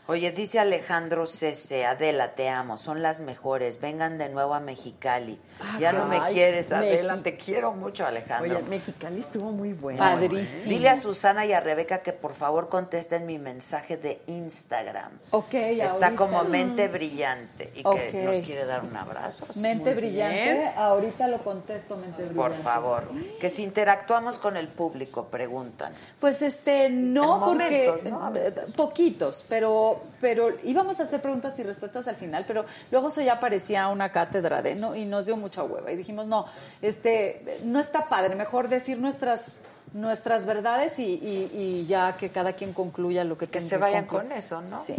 Oye, 0.09 0.33
dice 0.33 0.59
Alejandro 0.59 1.27
Cese, 1.27 1.85
Adela, 1.85 2.35
te 2.35 2.49
amo, 2.49 2.79
son 2.79 3.03
las 3.03 3.21
mejores, 3.21 3.79
vengan 3.81 4.17
de 4.19 4.29
nuevo 4.31 4.55
a 4.55 4.61
Mexicali. 4.61 5.39
ya 5.79 5.93
no 5.93 6.07
me 6.07 6.19
Ay, 6.19 6.33
quieres, 6.33 6.73
Adela, 6.73 7.17
Mexi- 7.17 7.23
te 7.23 7.37
quiero 7.37 7.73
mucho, 7.73 8.07
Alejandro. 8.07 8.59
Oye, 8.59 8.69
Mexicali 8.69 9.21
estuvo 9.21 9.51
muy 9.53 9.75
bueno. 9.75 9.99
Padrísimo. 9.99 10.75
Dile 10.75 10.89
a 10.89 10.97
Susana 10.97 11.45
y 11.47 11.53
a 11.53 11.61
Rebeca 11.61 11.99
que 12.03 12.13
por 12.15 12.33
favor 12.35 12.69
contesten 12.71 13.27
mi 13.27 13.39
mensaje 13.39 13.97
de 13.99 14.23
Instagram. 14.29 15.11
Ok, 15.31 15.55
Está 15.55 16.07
ahorita. 16.07 16.17
como 16.17 16.43
mente 16.45 16.89
brillante 16.89 17.71
y 17.75 17.83
que 17.83 18.23
nos 18.25 18.39
quiere 18.47 18.65
dar 18.65 18.83
un 18.85 18.97
abrazo. 18.97 19.47
Mente 19.61 19.95
brillante, 19.95 20.55
bien. 20.55 20.73
ahorita 20.77 21.29
lo 21.29 21.39
contesto, 21.39 21.97
mente 21.97 22.25
brillante. 22.25 22.35
Por 22.35 22.55
favor, 22.55 23.05
que 23.41 23.51
si 23.51 23.63
interactuamos 23.63 24.39
con 24.39 24.57
el 24.57 24.69
público, 24.69 25.27
preguntan. 25.27 25.93
Pues 26.19 26.41
este, 26.43 26.89
no, 26.89 27.37
En 27.37 27.45
porque 27.45 27.87
eh, 27.89 28.65
poquitos, 28.75 29.45
pero, 29.49 29.68
pero 30.21 30.51
íbamos 30.65 31.01
a 31.01 31.05
hacer 31.05 31.21
preguntas 31.21 31.59
y 31.59 31.63
respuestas 31.63 32.09
al 32.09 32.17
final, 32.17 32.45
pero 32.47 32.65
luego 32.91 33.09
eso 33.09 33.21
ya 33.23 33.39
parecía 33.41 33.89
una 33.89 34.11
cátedra 34.13 34.63
de 34.63 34.75
no 34.75 34.95
y 34.95 35.05
nos 35.05 35.27
dio 35.27 35.37
mucha 35.37 35.63
hueva 35.63 35.91
y 35.93 35.97
dijimos 35.97 36.27
no, 36.27 36.45
este, 36.83 37.61
no 37.65 37.79
está 37.81 38.09
padre, 38.09 38.35
mejor 38.35 38.69
decir 38.69 38.99
nuestras 38.99 39.57
nuestras 39.95 40.45
verdades 40.45 40.99
y, 40.99 41.05
y- 41.05 41.51
y 41.55 41.87
ya 41.87 42.15
que 42.15 42.29
cada 42.29 42.53
quien 42.53 42.75
concluya 42.75 43.25
lo 43.25 43.39
que 43.39 43.47
Que 43.47 43.53
tenga 43.59 43.69
se 43.71 43.79
vayan 43.79 44.05
con 44.05 44.31
eso, 44.33 44.61
¿no? 44.61 44.67
Sí, 44.67 44.95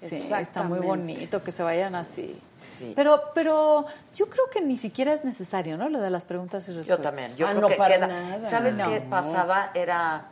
Sí. 0.00 0.06
sí, 0.08 0.32
está 0.40 0.62
muy 0.62 0.78
bonito 0.78 1.42
que 1.42 1.52
se 1.52 1.62
vayan 1.62 1.94
así. 1.94 2.34
Sí. 2.58 2.94
Pero, 2.96 3.20
pero 3.34 3.84
yo 4.14 4.26
creo 4.30 4.48
que 4.50 4.62
ni 4.62 4.78
siquiera 4.78 5.12
es 5.12 5.24
necesario, 5.26 5.76
¿no? 5.76 5.90
Lo 5.90 6.00
de 6.00 6.08
las 6.08 6.24
preguntas 6.24 6.66
y 6.68 6.72
Yo 6.72 6.78
respuestas. 6.78 7.04
también. 7.04 7.36
Yo 7.36 7.46
Ah, 7.46 7.50
creo 7.50 7.60
no, 7.60 7.68
que 7.68 7.74
para 7.76 7.94
queda. 7.96 8.06
nada. 8.06 8.44
¿Sabes 8.46 8.78
No. 8.78 8.88
qué 8.88 9.02
pasaba? 9.02 9.70
Era 9.74 10.24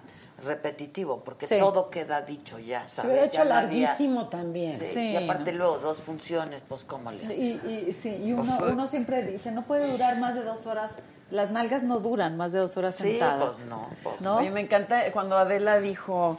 repetitivo, 0.45 1.23
porque 1.25 1.47
Sí. 1.47 1.59
todo 1.59 1.91
queda 1.91 2.21
dicho 2.23 2.59
ya, 2.59 2.89
Se 2.89 2.97
¿sabes? 2.97 3.11
hubiera 3.11 3.27
Ya 3.27 3.33
hecho 3.33 3.41
había- 3.43 3.55
larguísimo 3.55 4.29
también. 4.29 4.79
Sí, 4.81 4.87
Sí, 4.87 5.11
Y 5.13 5.17
aparte 5.17 5.53
¿no? 5.53 5.59
luego 5.59 5.79
dos 5.79 5.99
funciones, 5.99 6.63
pues 6.69 6.85
¿cómo 6.85 7.11
le 7.13 7.25
haces? 7.27 7.39
Y, 7.39 7.51
y- 7.89 7.93
sí, 7.93 8.17
y 8.23 8.33
uno, 8.33 8.43
O 8.43 8.45
sea- 8.45 8.67
uno 8.67 8.87
siempre 8.87 9.23
dice, 9.23 9.53
no 9.53 9.63
puede 9.63 9.91
durar 9.91 10.19
más 10.19 10.35
de 10.35 10.43
dos 10.45 10.67
horas. 10.67 10.97
Las 11.31 11.51
nalgas 11.51 11.83
no 11.83 11.99
duran 11.99 12.37
más 12.37 12.53
de 12.53 12.59
dos 12.59 12.77
horas 12.77 12.95
Sí, 12.95 13.13
sentadas. 13.13 13.43
pues 13.45 13.65
no, 13.67 13.89
pues 14.03 14.21
¿No? 14.21 14.37
Oye, 14.37 14.51
me 14.51 14.61
encanta 14.61 15.11
cuando 15.13 15.39
Adela 15.39 15.81
dijo, 15.81 16.37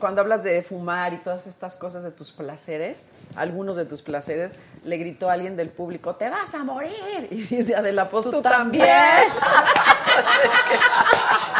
cuando 0.00 0.20
hablas 0.20 0.44
de 0.44 0.62
fumar 0.62 1.14
y 1.14 1.18
todas 1.18 1.46
estas 1.46 1.76
cosas 1.76 2.02
de 2.02 2.10
tus 2.10 2.30
placeres, 2.32 3.08
algunos 3.36 3.76
de 3.76 3.86
tus 3.86 4.02
placeres, 4.02 4.52
le 4.84 4.96
gritó 4.98 5.30
a 5.30 5.32
alguien 5.32 5.56
del 5.56 5.70
público, 5.70 6.14
te 6.14 6.28
vas 6.28 6.54
a 6.54 6.62
morir. 6.64 6.92
Y 7.30 7.36
dice 7.42 7.74
Adela, 7.74 8.10
pues 8.10 8.24
tú, 8.26 8.30
Tú 8.32 8.42
también. 8.42 8.86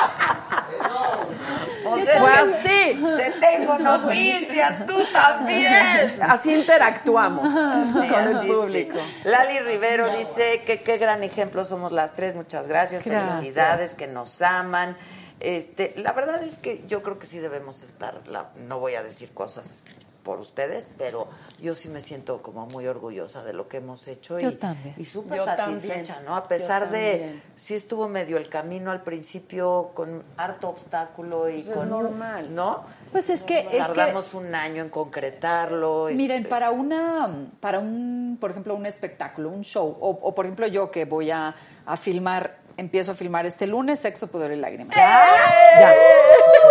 ¿Qué 2.13 2.19
sea, 2.19 2.35
tal? 2.35 2.63
que 2.63 2.69
sí, 2.69 3.05
te 3.17 3.31
tengo 3.41 3.79
noticias, 3.79 4.87
tú 4.87 4.99
también. 5.13 6.23
Así 6.23 6.55
interactuamos 6.55 7.53
Sí, 7.53 8.09
con 8.09 8.29
el 8.29 8.37
así 8.37 8.49
público. 8.49 8.99
sí. 8.99 9.21
Lali 9.29 9.59
Rivero 9.61 10.09
dice 10.17 10.63
que 10.67 10.81
qué 10.83 10.99
gran 10.99 11.23
ejemplo 11.23 11.65
somos 11.65 11.93
las 11.93 12.15
tres. 12.15 12.35
Muchas 12.35 12.69
gracias, 12.69 13.05
Gracias. 13.05 13.35
felicidades, 13.35 13.95
que 13.95 14.07
nos 14.07 14.41
aman. 14.43 14.97
Este, 15.41 15.95
la 15.97 16.13
verdad 16.13 16.43
es 16.43 16.57
que 16.59 16.83
yo 16.89 17.03
creo 17.03 17.19
que 17.19 17.27
sí 17.27 17.39
debemos 17.39 17.85
estar, 17.85 18.21
la- 18.27 18.49
no 18.67 18.81
voy 18.81 18.97
a 18.97 19.03
decir 19.05 19.33
cosas 19.33 19.85
por 20.29 20.41
ustedes, 20.41 20.91
pero 20.99 21.27
yo 21.59 21.75
sí 21.75 21.89
me 21.89 22.03
siento 22.03 22.43
como 22.43 22.67
muy 22.67 22.87
orgullosa 22.87 23.43
de 23.45 23.55
lo 23.55 23.67
que 23.67 23.79
hemos 23.79 24.07
hecho 24.09 24.39
Yo 24.39 24.51
y, 24.51 24.57
también. 24.57 24.95
y 24.99 25.07
súper 25.07 25.43
satisfecha, 25.43 26.17
también. 26.17 26.25
¿no? 26.27 26.37
A 26.37 26.43
Yo 26.43 26.49
pesar 26.49 26.91
de 26.91 27.11
también. 27.13 27.43
sí 27.57 27.75
estuvo 27.75 28.09
medio 28.09 28.37
el 28.37 28.51
camino 28.51 28.91
al 28.91 29.03
principio 29.03 29.91
con 29.95 30.23
harto 30.37 30.69
obstáculo 30.69 31.49
y 31.49 31.61
Eso 31.61 31.71
es 31.73 31.79
con 31.79 31.89
normal. 31.89 32.55
¿no? 32.55 32.85
Pues 33.11 33.31
es 33.31 33.43
que, 33.43 33.61
es 33.61 33.69
que 33.71 33.79
Tardamos 33.79 34.35
un 34.35 34.55
año 34.55 34.83
en 34.83 34.91
concretarlo. 34.91 36.09
miren, 36.13 36.41
este, 36.41 36.51
para 36.51 36.73
una, 36.73 37.31
para 37.61 37.79
un, 37.79 38.37
por 38.39 38.51
ejemplo, 38.51 38.75
un 38.75 38.85
espectáculo, 38.85 39.49
un 39.49 39.63
show, 39.65 39.97
o, 39.99 40.11
o, 40.11 40.35
por 40.35 40.45
ejemplo 40.45 40.67
yo 40.67 40.91
que 40.91 41.07
voy 41.07 41.31
a, 41.31 41.55
a 41.87 41.97
filmar, 41.97 42.59
empiezo 42.79 43.13
a 43.13 43.15
filmar 43.15 43.45
este 43.45 43.67
lunes, 43.67 43.99
Sexo, 43.99 44.29
Pudor 44.29 44.53
y 44.53 44.57
Lágrimas. 44.57 44.97
Ya. 44.97 45.95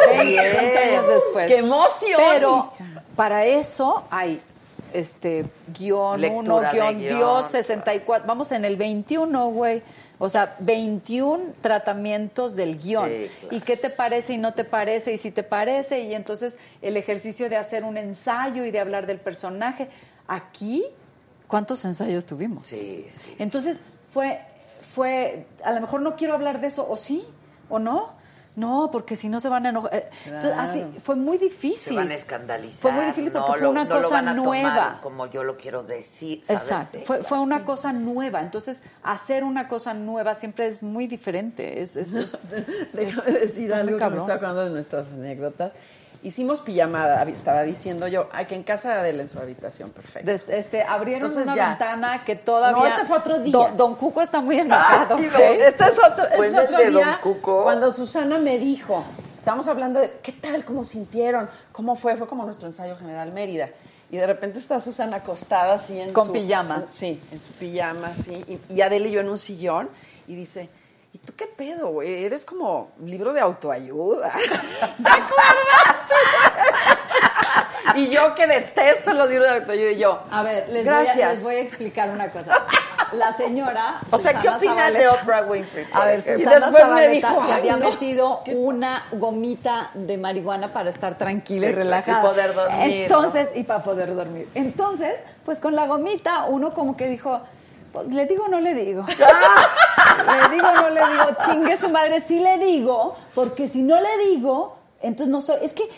Bien. 0.09 0.35
20 0.57 0.77
años 0.79 1.07
después. 1.07 1.47
¡Qué 1.47 1.57
emoción! 1.57 2.21
Pero 2.31 2.73
para 3.15 3.45
eso 3.45 4.05
hay 4.09 4.41
este 4.93 5.45
guion 5.77 6.19
Lectura 6.19 6.71
1, 6.71 6.71
de 6.71 6.93
guion. 6.93 7.17
Dios 7.17 7.51
64. 7.51 8.25
Vamos 8.25 8.51
en 8.51 8.65
el 8.65 8.77
21, 8.77 9.49
güey. 9.49 9.83
O 10.19 10.29
sea, 10.29 10.55
21 10.59 11.53
tratamientos 11.61 12.55
del 12.55 12.77
guion. 12.77 13.07
Sí, 13.07 13.29
claro. 13.39 13.55
¿Y 13.55 13.61
qué 13.61 13.77
te 13.77 13.89
parece 13.89 14.33
y 14.33 14.37
no 14.37 14.53
te 14.53 14.63
parece? 14.63 15.13
Y 15.13 15.17
si 15.17 15.29
te 15.31 15.43
parece, 15.43 15.99
y 15.99 16.15
entonces 16.15 16.57
el 16.81 16.97
ejercicio 16.97 17.49
de 17.49 17.57
hacer 17.57 17.83
un 17.83 17.97
ensayo 17.97 18.65
y 18.65 18.71
de 18.71 18.79
hablar 18.79 19.05
del 19.05 19.19
personaje. 19.19 19.89
Aquí, 20.27 20.83
¿cuántos 21.47 21.85
ensayos 21.85 22.25
tuvimos? 22.25 22.67
Sí, 22.67 23.05
sí, 23.09 23.19
sí. 23.19 23.35
Entonces, 23.37 23.81
fue, 24.07 24.41
fue, 24.97 25.45
a 25.63 25.71
lo 25.73 25.79
mejor 25.81 26.01
no 26.01 26.15
quiero 26.15 26.33
hablar 26.33 26.59
de 26.59 26.65
eso, 26.67 26.89
o 26.89 26.97
sí, 26.97 27.23
o 27.69 27.77
no. 27.77 28.17
No, 28.55 28.89
porque 28.91 29.15
si 29.15 29.29
no 29.29 29.39
se 29.39 29.49
van 29.49 29.67
a 29.67 29.69
enojar. 29.69 29.93
Eh, 29.93 30.09
entonces, 30.25 30.53
así, 30.57 30.83
fue 30.99 31.15
muy 31.15 31.37
difícil. 31.37 31.93
se 31.93 31.95
van 31.95 32.09
a 32.09 32.15
escandalizar. 32.15 32.81
Fue 32.81 32.91
muy 32.91 33.05
difícil 33.05 33.31
porque 33.31 33.45
no 33.49 33.53
fue 33.53 33.61
lo- 33.61 33.69
una 33.69 33.83
lo 33.83 33.95
cosa 33.97 34.15
van 34.15 34.29
a 34.29 34.35
tomar 34.35 34.63
nueva. 34.63 34.99
como 35.03 35.27
yo 35.27 35.43
lo 35.43 35.57
quiero 35.57 35.83
decir. 35.83 36.41
¿sabes? 36.43 36.61
Exacto, 36.63 36.99
fue, 37.05 37.23
fue 37.23 37.37
una 37.37 37.63
cosa 37.63 37.93
nueva. 37.93 38.41
Entonces, 38.41 38.81
hacer 39.03 39.43
una 39.43 39.67
cosa 39.67 39.93
nueva 39.93 40.33
siempre 40.33 40.65
es 40.65 40.81
muy 40.81 41.05
diferente. 41.05 41.83
Es, 41.83 41.95
es, 41.97 42.11
decir 42.93 43.71
algo 43.75 43.95
que 43.95 44.09
me 44.09 44.17
está 44.17 44.33
acordando 44.33 44.63
de 44.65 44.71
nuestras 44.71 45.05
anécdotas. 45.05 45.73
Hicimos 46.23 46.61
pijamada, 46.61 47.21
estaba 47.23 47.63
diciendo 47.63 48.07
yo, 48.07 48.27
aquí 48.33 48.55
en 48.55 48.63
casa 48.63 48.89
de 48.93 48.99
Adela 49.01 49.21
en 49.21 49.29
su 49.29 49.39
habitación, 49.39 49.91
perfecto. 49.91 50.31
Este, 50.31 50.81
abrieron 50.83 51.29
Entonces 51.29 51.43
una 51.45 51.55
ya. 51.55 51.69
ventana 51.69 52.23
que 52.23 52.35
todavía. 52.35 52.81
No, 52.81 52.87
este 52.87 53.05
fue 53.05 53.17
otro 53.17 53.39
día. 53.39 53.51
Don, 53.51 53.77
Don 53.77 53.95
Cuco 53.95 54.21
está 54.21 54.41
muy 54.41 54.57
enojado. 54.59 55.15
Ay, 55.17 55.25
¿ok? 55.27 55.31
don- 55.33 55.61
Este 55.61 55.83
es 55.85 55.99
otro, 55.99 56.25
este 56.27 56.47
es 56.47 56.55
otro 56.55 56.77
de 56.77 56.91
Don 56.91 57.03
Cuco. 57.21 57.63
cuando 57.63 57.91
Susana 57.91 58.39
me 58.39 58.57
dijo, 58.57 59.03
estábamos 59.37 59.67
hablando 59.67 59.99
de 59.99 60.11
qué 60.23 60.31
tal, 60.31 60.65
cómo 60.65 60.83
sintieron, 60.83 61.47
cómo 61.71 61.95
fue, 61.95 62.15
fue 62.17 62.27
como 62.27 62.43
nuestro 62.45 62.67
ensayo 62.67 62.95
general 62.97 63.31
Mérida. 63.31 63.69
Y 64.09 64.17
de 64.17 64.25
repente 64.25 64.57
está 64.59 64.79
Susana 64.81 65.17
acostada 65.17 65.73
así 65.75 65.99
en 65.99 66.13
Con 66.13 66.27
su... 66.27 66.33
pijama. 66.33 66.83
Sí, 66.89 67.21
en 67.31 67.39
su 67.41 67.51
pijama, 67.53 68.07
así. 68.07 68.43
Y, 68.69 68.73
y 68.73 68.81
Adela 68.81 69.07
y 69.07 69.11
yo 69.11 69.21
en 69.21 69.29
un 69.29 69.37
sillón 69.37 69.89
y 70.27 70.35
dice... 70.35 70.69
¿Y 71.17 71.25
tú 71.25 71.33
qué 71.35 71.47
pedo, 71.47 71.87
güey? 71.87 72.25
Eres 72.25 72.45
como 72.45 72.91
libro 73.03 73.33
de 73.33 73.41
autoayuda. 73.41 74.31
¿Te 74.37 75.09
acuerdas? 75.09 76.13
y 77.95 78.09
yo 78.09 78.35
que 78.35 78.45
detesto 78.45 79.13
los 79.13 79.27
libros 79.27 79.47
de 79.47 79.55
autoayuda 79.55 79.91
y 79.93 79.97
yo. 79.97 80.21
A 80.29 80.43
ver, 80.43 80.69
les 80.69 80.85
voy 80.85 80.93
a, 80.95 81.01
Gracias. 81.01 81.29
les 81.29 81.43
voy 81.43 81.55
a 81.55 81.59
explicar 81.61 82.11
una 82.11 82.29
cosa. 82.31 82.63
la 83.13 83.33
señora. 83.33 83.95
O 84.11 84.17
sea, 84.19 84.37
¿qué 84.37 84.47
opinas 84.47 84.93
de 84.93 85.07
Oprah 85.07 85.41
Winfrey? 85.47 85.87
A 85.91 86.05
ver? 86.05 86.21
Susana 86.21 86.51
después 86.55 86.71
me 86.73 86.79
Zabaleta 86.81 87.29
dijo, 87.29 87.45
se 87.47 87.51
"Ay, 87.53 87.59
había 87.61 87.77
no". 87.77 87.89
metido 87.89 88.41
una 88.53 89.03
gomita 89.13 89.89
de 89.95 90.17
marihuana 90.17 90.71
para 90.71 90.89
estar 90.91 91.17
tranquila 91.17 91.67
y 91.67 91.71
relajada. 91.71 92.19
y 92.19 92.21
poder 92.27 92.53
dormir, 92.53 92.91
Entonces, 93.01 93.49
y 93.55 93.63
para 93.63 93.81
poder 93.81 94.13
dormir. 94.13 94.47
Entonces, 94.53 95.19
pues 95.45 95.59
con 95.59 95.75
la 95.75 95.87
gomita, 95.87 96.45
uno 96.45 96.75
como 96.75 96.95
que 96.95 97.07
dijo, 97.07 97.41
pues 97.97 98.09
le 98.09 98.27
digo 98.27 98.47
no 98.47 98.59
le 98.59 98.75
digo. 98.75 99.03
le 99.07 100.55
digo 100.55 100.67
no 100.71 100.89
le 100.91 101.01
digo, 101.01 101.25
chingue 101.43 101.75
su 101.77 101.89
madre, 101.89 102.19
sí 102.19 102.39
le 102.39 102.59
digo, 102.59 103.15
porque 103.33 103.67
si 103.67 103.81
no 103.81 103.99
le 103.99 104.17
digo, 104.29 104.77
entonces 105.01 105.29
no 105.29 105.41
soy. 105.41 105.57
Es 105.63 105.73
que. 105.73 105.89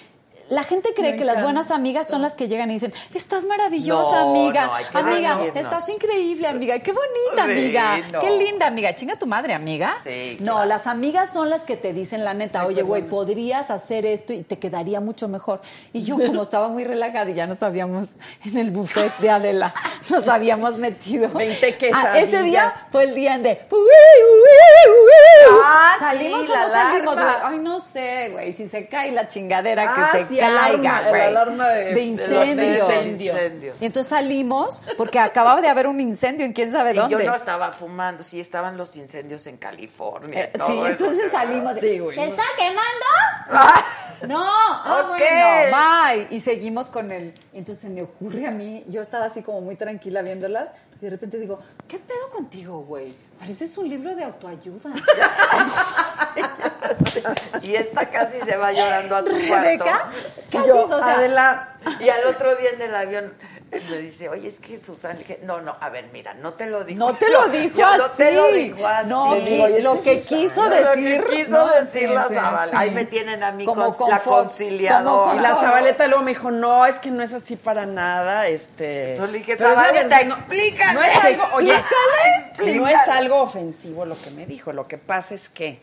La 0.50 0.64
gente 0.64 0.94
cree 0.96 1.16
que 1.16 1.26
las 1.26 1.42
buenas 1.42 1.72
amigas 1.72 2.08
son 2.08 2.22
las 2.22 2.36
que 2.36 2.48
llegan 2.48 2.70
y 2.72 2.74
dicen, 2.74 2.92
estás 3.14 3.46
maravillosa, 3.46 4.24
No, 4.24 4.30
amiga, 4.32 4.66
no, 4.68 4.74
hay 4.74 4.86
que 4.86 4.98
amiga, 4.98 5.36
decirnos. 5.38 5.56
estás 5.64 5.90
increíble, 5.90 6.48
amiga, 6.48 6.80
qué 6.80 6.92
bonita, 6.92 7.46
Sí, 7.46 7.52
amiga, 7.52 7.98
no. 8.12 8.20
qué 8.20 8.32
linda, 8.32 8.68
amiga, 8.68 8.96
chinga 8.96 9.16
tu 9.18 9.28
madre, 9.28 9.54
amiga. 9.54 9.96
Sí, 10.04 10.38
No, 10.40 10.54
claro. 10.54 10.68
las 10.70 10.88
amigas 10.88 11.32
son 11.32 11.50
las 11.50 11.64
que 11.66 11.78
te 11.78 11.94
dicen 11.94 12.26
la 12.26 12.34
neta, 12.34 12.66
oye, 12.66 12.82
güey, 12.82 13.04
podrías 13.04 13.70
hacer 13.72 14.06
esto 14.06 14.34
y 14.34 14.44
te 14.44 14.58
quedaría 14.58 15.00
mucho 15.00 15.28
mejor. 15.28 15.62
Y 15.94 16.04
yo, 16.04 16.16
como 16.26 16.42
estaba 16.42 16.68
muy 16.68 16.84
relajada 16.84 17.30
y 17.30 17.36
ya 17.36 17.46
nos 17.48 17.62
habíamos 17.62 18.08
en 18.46 18.58
el 18.58 18.72
buffet 18.72 19.16
de 19.20 19.30
Adela, 19.30 19.74
nos 20.10 20.28
habíamos 20.28 20.78
metido. 20.78 21.30
20 21.30 21.78
Ah, 21.94 22.18
ese 22.20 22.42
día 22.44 22.64
quesadillas. 22.64 22.74
fue 22.92 23.04
el 23.04 23.14
día 23.16 23.38
de. 23.38 23.62
Ah, 25.64 25.96
¿Salimos 26.00 26.46
sí, 26.46 26.52
o 26.52 26.56
no 26.56 26.70
salimos, 26.70 27.16
güey? 27.16 27.28
Ay, 27.44 27.60
no 27.60 27.80
sé, 27.80 28.30
güey. 28.32 28.52
Si 28.54 28.66
se 28.66 28.88
cae 28.88 29.12
la 29.12 29.28
chingadera, 29.28 29.94
Ah, 29.96 30.10
que 30.12 30.20
se 30.24 30.26
caiga, 30.40 30.58
alarma, 30.98 31.10
güey. 31.10 31.22
la 31.22 31.28
alarma 31.28 31.68
de- 31.70 31.94
de 31.94 32.02
incendios. 32.02 32.88
de 32.88 32.96
incendios. 33.06 33.82
Y 33.82 33.86
entonces 33.86 34.10
salimos, 34.10 34.82
porque 34.98 35.20
acababa 35.20 35.62
de 35.62 35.68
haber 35.70 35.88
un 35.88 36.00
incendio 36.00 36.46
en 36.46 36.54
quién 36.54 36.72
sabe 36.72 36.92
Y 36.92 36.96
dónde. 36.96 37.24
yo 37.24 37.30
no 37.30 37.36
estaba 37.36 37.72
fumando, 37.72 38.24
sí 38.24 38.40
estaban 38.40 38.78
los 38.78 38.96
incendios 38.96 39.46
en 39.48 39.58
California. 39.58 40.46
Eh, 40.46 40.52
y 40.54 40.58
todo 40.58 40.68
sí, 40.68 40.74
eso. 40.80 40.86
entonces 41.06 41.32
salimos. 41.32 41.76
de, 41.76 41.82
Sí, 41.82 42.00
güey, 42.00 42.16
¿Se 42.16 42.26
está 42.26 42.44
quemando? 42.58 43.06
Ah, 43.52 43.86
No, 44.28 44.42
ah, 44.44 45.08
Ok. 45.12 45.18
bueno, 45.18 45.78
bye. 45.78 46.28
Y 46.36 46.40
seguimos 46.40 46.90
con 46.90 47.12
él. 47.12 47.34
Entonces 47.54 47.82
se 47.84 47.90
me 47.90 48.02
ocurre 48.04 48.48
a 48.48 48.52
mí, 48.52 48.84
yo 48.88 49.02
estaba 49.02 49.26
así 49.26 49.42
como 49.42 49.62
muy 49.62 49.76
tranquila 49.76 50.22
viéndolas, 50.22 50.70
y 51.02 51.06
de 51.06 51.12
repente 51.12 51.38
digo, 51.38 51.60
¿qué 51.88 51.98
pedo 51.98 52.30
contigo, 52.36 52.82
güey? 52.82 53.14
Pareces 53.40 53.78
un 53.78 53.88
libro 53.88 54.14
de 54.16 54.26
autoayuda. 54.26 54.92
Y 57.62 57.76
esta 57.76 58.10
casi 58.10 58.40
se 58.42 58.56
va 58.58 58.72
llorando 58.72 59.16
a 59.18 59.20
su 59.22 59.30
cuarto. 59.30 59.56
Rebeca, 59.64 60.06
casi, 60.52 60.68
Yo, 60.68 60.86
o 60.86 60.88
sea, 60.88 61.14
Adela, 61.16 61.76
y 62.00 62.10
al 62.10 62.26
otro 62.26 62.56
día 62.56 62.70
en 62.74 62.82
el 62.82 62.96
avión 62.96 63.34
me 63.72 63.98
dice, 64.00 64.28
oye, 64.30 64.48
es 64.48 64.60
que 64.60 64.80
Susana, 64.80 65.20
no, 65.44 65.62
no, 65.62 65.78
a 65.80 65.90
ver, 65.90 66.06
mira, 66.12 66.34
no 66.34 66.54
te 66.54 66.66
lo 66.66 66.84
dijo. 66.84 66.98
no 66.98 67.14
te 67.16 67.30
lo 67.30 67.50
dijo 67.50 67.86
así. 67.86 67.98
No 68.00 68.10
te 68.10 68.32
lo 68.32 68.48
dijo 68.52 68.88
así. 68.88 69.10
No, 69.10 69.36
Le 69.36 69.42
digo, 69.46 69.64
"Oye, 69.66 69.82
lo 69.84 69.94
que 70.00 70.02
que 70.16 70.22
Susana". 70.22 70.42
quiso 70.42 70.66
Lo 70.68 70.76
decir. 70.76 71.24
que 71.24 71.36
quiso 71.36 71.58
no, 71.68 71.74
decir 71.76 72.10
la 72.10 72.28
sí, 72.28 72.34
sí. 72.34 72.76
Ahí 72.76 72.90
me 72.90 73.06
tienen 73.06 73.44
a 73.44 73.52
mí 73.52 73.66
Como 73.66 73.84
con, 73.84 73.94
con 73.94 74.10
la 74.10 74.18
Fox, 74.18 74.36
conciliadora. 74.38 75.04
como 75.04 75.24
con 75.26 75.38
Y 75.38 75.40
la 75.42 75.50
Fox. 75.50 75.62
Zabaleta 75.62 76.08
luego 76.08 76.24
me 76.24 76.32
dijo, 76.32 76.50
no, 76.50 76.86
es 76.88 76.98
que 76.98 77.12
no 77.12 77.22
es 77.22 77.32
así 77.32 77.58
para 77.58 77.86
nada, 77.86 78.48
este... 78.48 79.10
Entonces 79.12 79.34
le 79.34 79.38
dije, 79.38 79.56
Pero 79.56 79.70
Zabaleta, 79.70 80.20
explícale. 80.22 80.94
No 80.94 81.04
es 81.04 81.16
algo, 81.24 81.44
oye, 81.54 81.76
Explícale. 82.48 82.76
no 82.80 82.88
es 82.88 83.08
algo 83.08 83.36
ofensivo 83.42 84.04
lo 84.06 84.20
que 84.20 84.32
me 84.32 84.48
dijo, 84.48 84.74
lo 84.74 84.88
que 84.88 84.98
pasa 84.98 85.36
es 85.36 85.48
que 85.48 85.80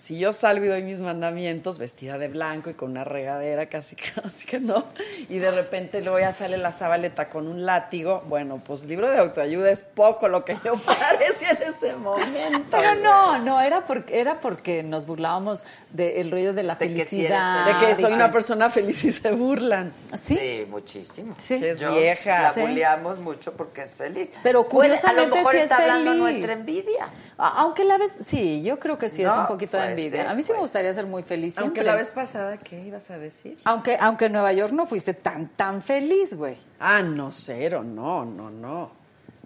si 0.00 0.18
yo 0.18 0.32
salgo 0.32 0.64
y 0.64 0.68
doy 0.68 0.82
mis 0.82 0.98
mandamientos 0.98 1.76
vestida 1.76 2.16
de 2.16 2.28
blanco 2.28 2.70
y 2.70 2.74
con 2.74 2.90
una 2.92 3.04
regadera 3.04 3.66
casi 3.66 3.96
casi 4.14 4.46
que 4.46 4.58
no, 4.58 4.86
y 5.28 5.36
de 5.38 5.50
repente 5.50 6.00
luego 6.00 6.18
ya 6.18 6.32
sale 6.32 6.56
la 6.56 6.72
Zabaleta 6.72 7.28
con 7.28 7.46
un 7.46 7.66
látigo, 7.66 8.22
bueno, 8.26 8.62
pues 8.64 8.84
libro 8.84 9.10
de 9.10 9.18
autoayuda 9.18 9.70
es 9.70 9.82
poco 9.82 10.26
lo 10.28 10.42
que 10.42 10.56
yo 10.64 10.72
parecía 10.86 11.50
en 11.50 11.68
ese 11.70 11.94
momento. 11.96 12.78
Pero 12.78 12.94
no, 13.02 13.38
no, 13.40 13.60
era 13.60 13.84
porque, 13.84 14.18
era 14.18 14.40
porque 14.40 14.82
nos 14.82 15.04
burlábamos 15.04 15.64
del 15.92 16.30
rollo 16.30 16.54
de 16.54 16.62
la 16.62 16.76
De 16.76 16.94
que 16.94 17.04
si 17.04 17.26
eres 17.26 17.38
felicidad. 17.38 17.66
De 17.80 17.86
que 17.86 17.96
soy 17.96 18.12
una 18.14 18.32
persona 18.32 18.70
feliz 18.70 19.04
y 19.04 19.10
se 19.10 19.32
burlan. 19.32 19.92
¿Sí? 20.14 20.36
Sí, 20.38 20.66
muchísimo. 20.70 21.34
Sí. 21.36 21.58
Que 21.60 21.72
es 21.72 21.80
Yo- 21.80 21.92
vieja. 21.94 22.40
La 22.42 22.52
Sí. 22.54 22.62
bulleamos 22.62 23.18
mucho 23.18 23.52
porque 23.52 23.82
es 23.82 23.94
feliz. 23.94 24.32
Pero 24.42 24.66
curiosamente 24.66 25.22
a 25.24 25.28
lo 25.28 25.34
mejor 25.36 25.52
sí 25.52 25.58
está 25.58 25.74
es 25.74 25.80
hablando 25.82 26.10
feliz. 26.24 26.38
nuestra 26.38 26.52
envidia. 26.54 27.08
Aunque 27.36 27.84
la 27.84 27.98
vez, 27.98 28.16
sí, 28.20 28.62
yo 28.62 28.78
creo 28.78 28.96
que 28.96 29.08
sí 29.10 29.22
es 29.24 29.36
un 29.36 29.46
poquito 29.46 29.76
de 29.76 29.89
envidia. 29.90 30.22
ser, 30.22 30.26
a 30.26 30.34
mí 30.34 30.42
sí 30.42 30.52
me 30.52 30.54
puede 30.56 30.62
gustaría 30.62 30.92
ser 30.92 31.06
muy 31.06 31.22
feliz 31.22 31.54
siempre. 31.54 31.80
Aunque 31.80 31.90
la 31.90 31.96
vez 31.96 32.10
pasada, 32.10 32.56
¿qué 32.56 32.82
ibas 32.84 33.10
a 33.10 33.18
decir? 33.18 33.58
Aunque, 33.64 33.96
aunque 34.00 34.26
en 34.26 34.32
Nueva 34.32 34.52
York 34.52 34.72
no 34.72 34.86
fuiste 34.86 35.14
tan, 35.14 35.48
tan 35.48 35.82
feliz, 35.82 36.34
güey. 36.34 36.56
Ah, 36.78 37.02
no, 37.02 37.32
cero, 37.32 37.82
no, 37.82 38.24
no, 38.24 38.50
no. 38.50 39.00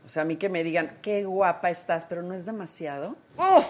O 0.04 0.08
sea, 0.08 0.22
a 0.22 0.24
mí 0.24 0.36
que 0.36 0.48
me 0.48 0.62
digan, 0.62 0.98
qué 1.00 1.24
guapa 1.24 1.70
estás, 1.70 2.04
pero 2.04 2.22
no 2.22 2.34
es 2.34 2.44
demasiado. 2.44 3.16
Uf. 3.38 3.66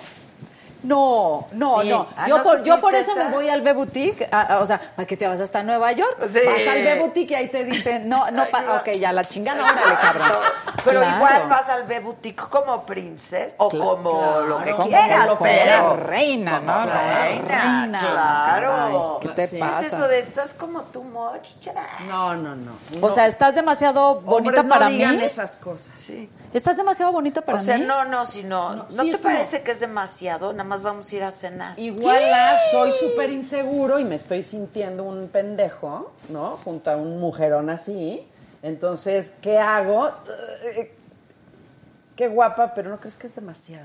No, 0.85 1.47
no, 1.53 1.81
Sí. 1.81 1.89
no. 1.89 2.07
Ah, 2.17 2.27
yo, 2.29 2.37
¿no 2.39 2.43
por, 2.45 2.63
yo 2.63 2.79
por 2.81 2.95
eso 2.95 3.13
esa? 3.13 3.25
me 3.25 3.31
voy 3.35 3.49
al 3.49 3.63
B 3.63 3.73
Boutique. 3.73 4.29
a- 4.31 4.43
a- 4.43 4.59
o 4.61 4.67
sea, 4.67 4.79
¿para 4.95 5.07
qué 5.07 5.17
te 5.17 5.27
vas 5.27 5.41
hasta 5.41 5.63
Nueva 5.63 5.91
York? 5.93 6.17
Sí. 6.31 6.41
Vas 6.45 6.69
al 6.69 6.83
B 6.85 6.99
Boutique 7.01 7.31
y 7.33 7.35
ahí 7.35 7.49
te 7.49 7.65
dicen, 7.65 8.09
no, 8.09 8.31
no, 8.31 8.45
pa- 8.47 8.77
ok, 8.81 8.91
ya 8.93 9.13
la 9.13 9.25
chingada, 9.25 9.63
órale, 9.63 9.97
cabrón. 10.01 10.29
Pero 10.85 11.01
Claro. 11.01 11.17
igual 11.17 11.49
vas 11.49 11.69
al 11.71 11.85
B 11.85 12.01
Boutique 12.01 12.43
como 12.51 12.85
princesa 12.85 13.55
o 13.59 13.69
como 13.71 14.41
lo 14.47 14.61
que 14.63 14.73
como 14.73 14.87
quieras, 14.89 15.31
pero 15.41 15.93
eres, 15.95 16.07
reina, 16.07 16.59
como 16.61 16.73
¿no? 16.73 16.87
Reina, 16.87 17.81
Reina, 17.83 17.99
claro. 18.01 18.71
caray, 18.71 18.95
¿qué 19.23 19.29
te 19.29 19.49
¿Qué 19.49 19.59
pasa? 19.59 19.81
es 19.81 19.93
eso 19.95 20.07
de 20.09 20.19
estás 20.19 20.53
como 20.55 20.83
too 20.83 21.03
much? 21.03 21.49
No, 22.07 22.35
no, 22.37 22.55
no. 22.55 22.73
O 23.01 23.11
sea, 23.11 23.27
estás 23.27 23.55
demasiado 23.55 24.21
bonita 24.21 24.61
Hombres 24.61 24.67
para 24.67 24.85
no 24.87 24.91
digan 24.93 25.17
mí. 25.17 25.25
esas 25.25 25.57
cosas. 25.57 25.99
Sí. 25.99 26.29
Estás 26.55 26.77
demasiado 26.77 27.11
bonita 27.11 27.43
para 27.43 27.59
O 27.59 27.61
sea, 27.61 27.77
mí. 27.77 27.85
no, 27.85 28.05
no, 28.05 28.25
si 28.25 28.45
no, 28.45 28.77
¿no, 28.77 28.89
sí 28.89 29.11
te 29.11 29.19
parece 29.19 29.63
que 29.63 29.73
es 29.73 29.81
demasiado? 29.81 30.53
Nada 30.53 30.63
más 30.63 30.83
vamos 30.83 31.11
a 31.13 31.17
ir 31.17 31.23
a 31.25 31.33
cenar. 31.33 31.79
Igual 31.79 32.23
ah, 32.33 32.57
soy 32.71 32.93
súper 32.93 33.31
inseguro 33.31 33.99
y 33.99 34.05
me 34.05 34.15
estoy 34.15 34.43
sintiendo 34.43 35.03
un 35.03 35.27
pendejo, 35.29 36.13
¿no? 36.29 36.59
Junto 36.65 36.93
a 36.93 36.97
un 36.97 37.19
mujerón 37.19 37.71
así. 37.71 38.27
Entonces, 38.63 39.35
¿qué 39.43 39.59
hago? 39.59 40.11
Qué 42.17 42.29
guapa, 42.29 42.73
pero 42.75 42.91
¿no 42.91 42.99
crees 42.99 43.17
que 43.17 43.27
es 43.27 43.35
demasiado? 43.35 43.85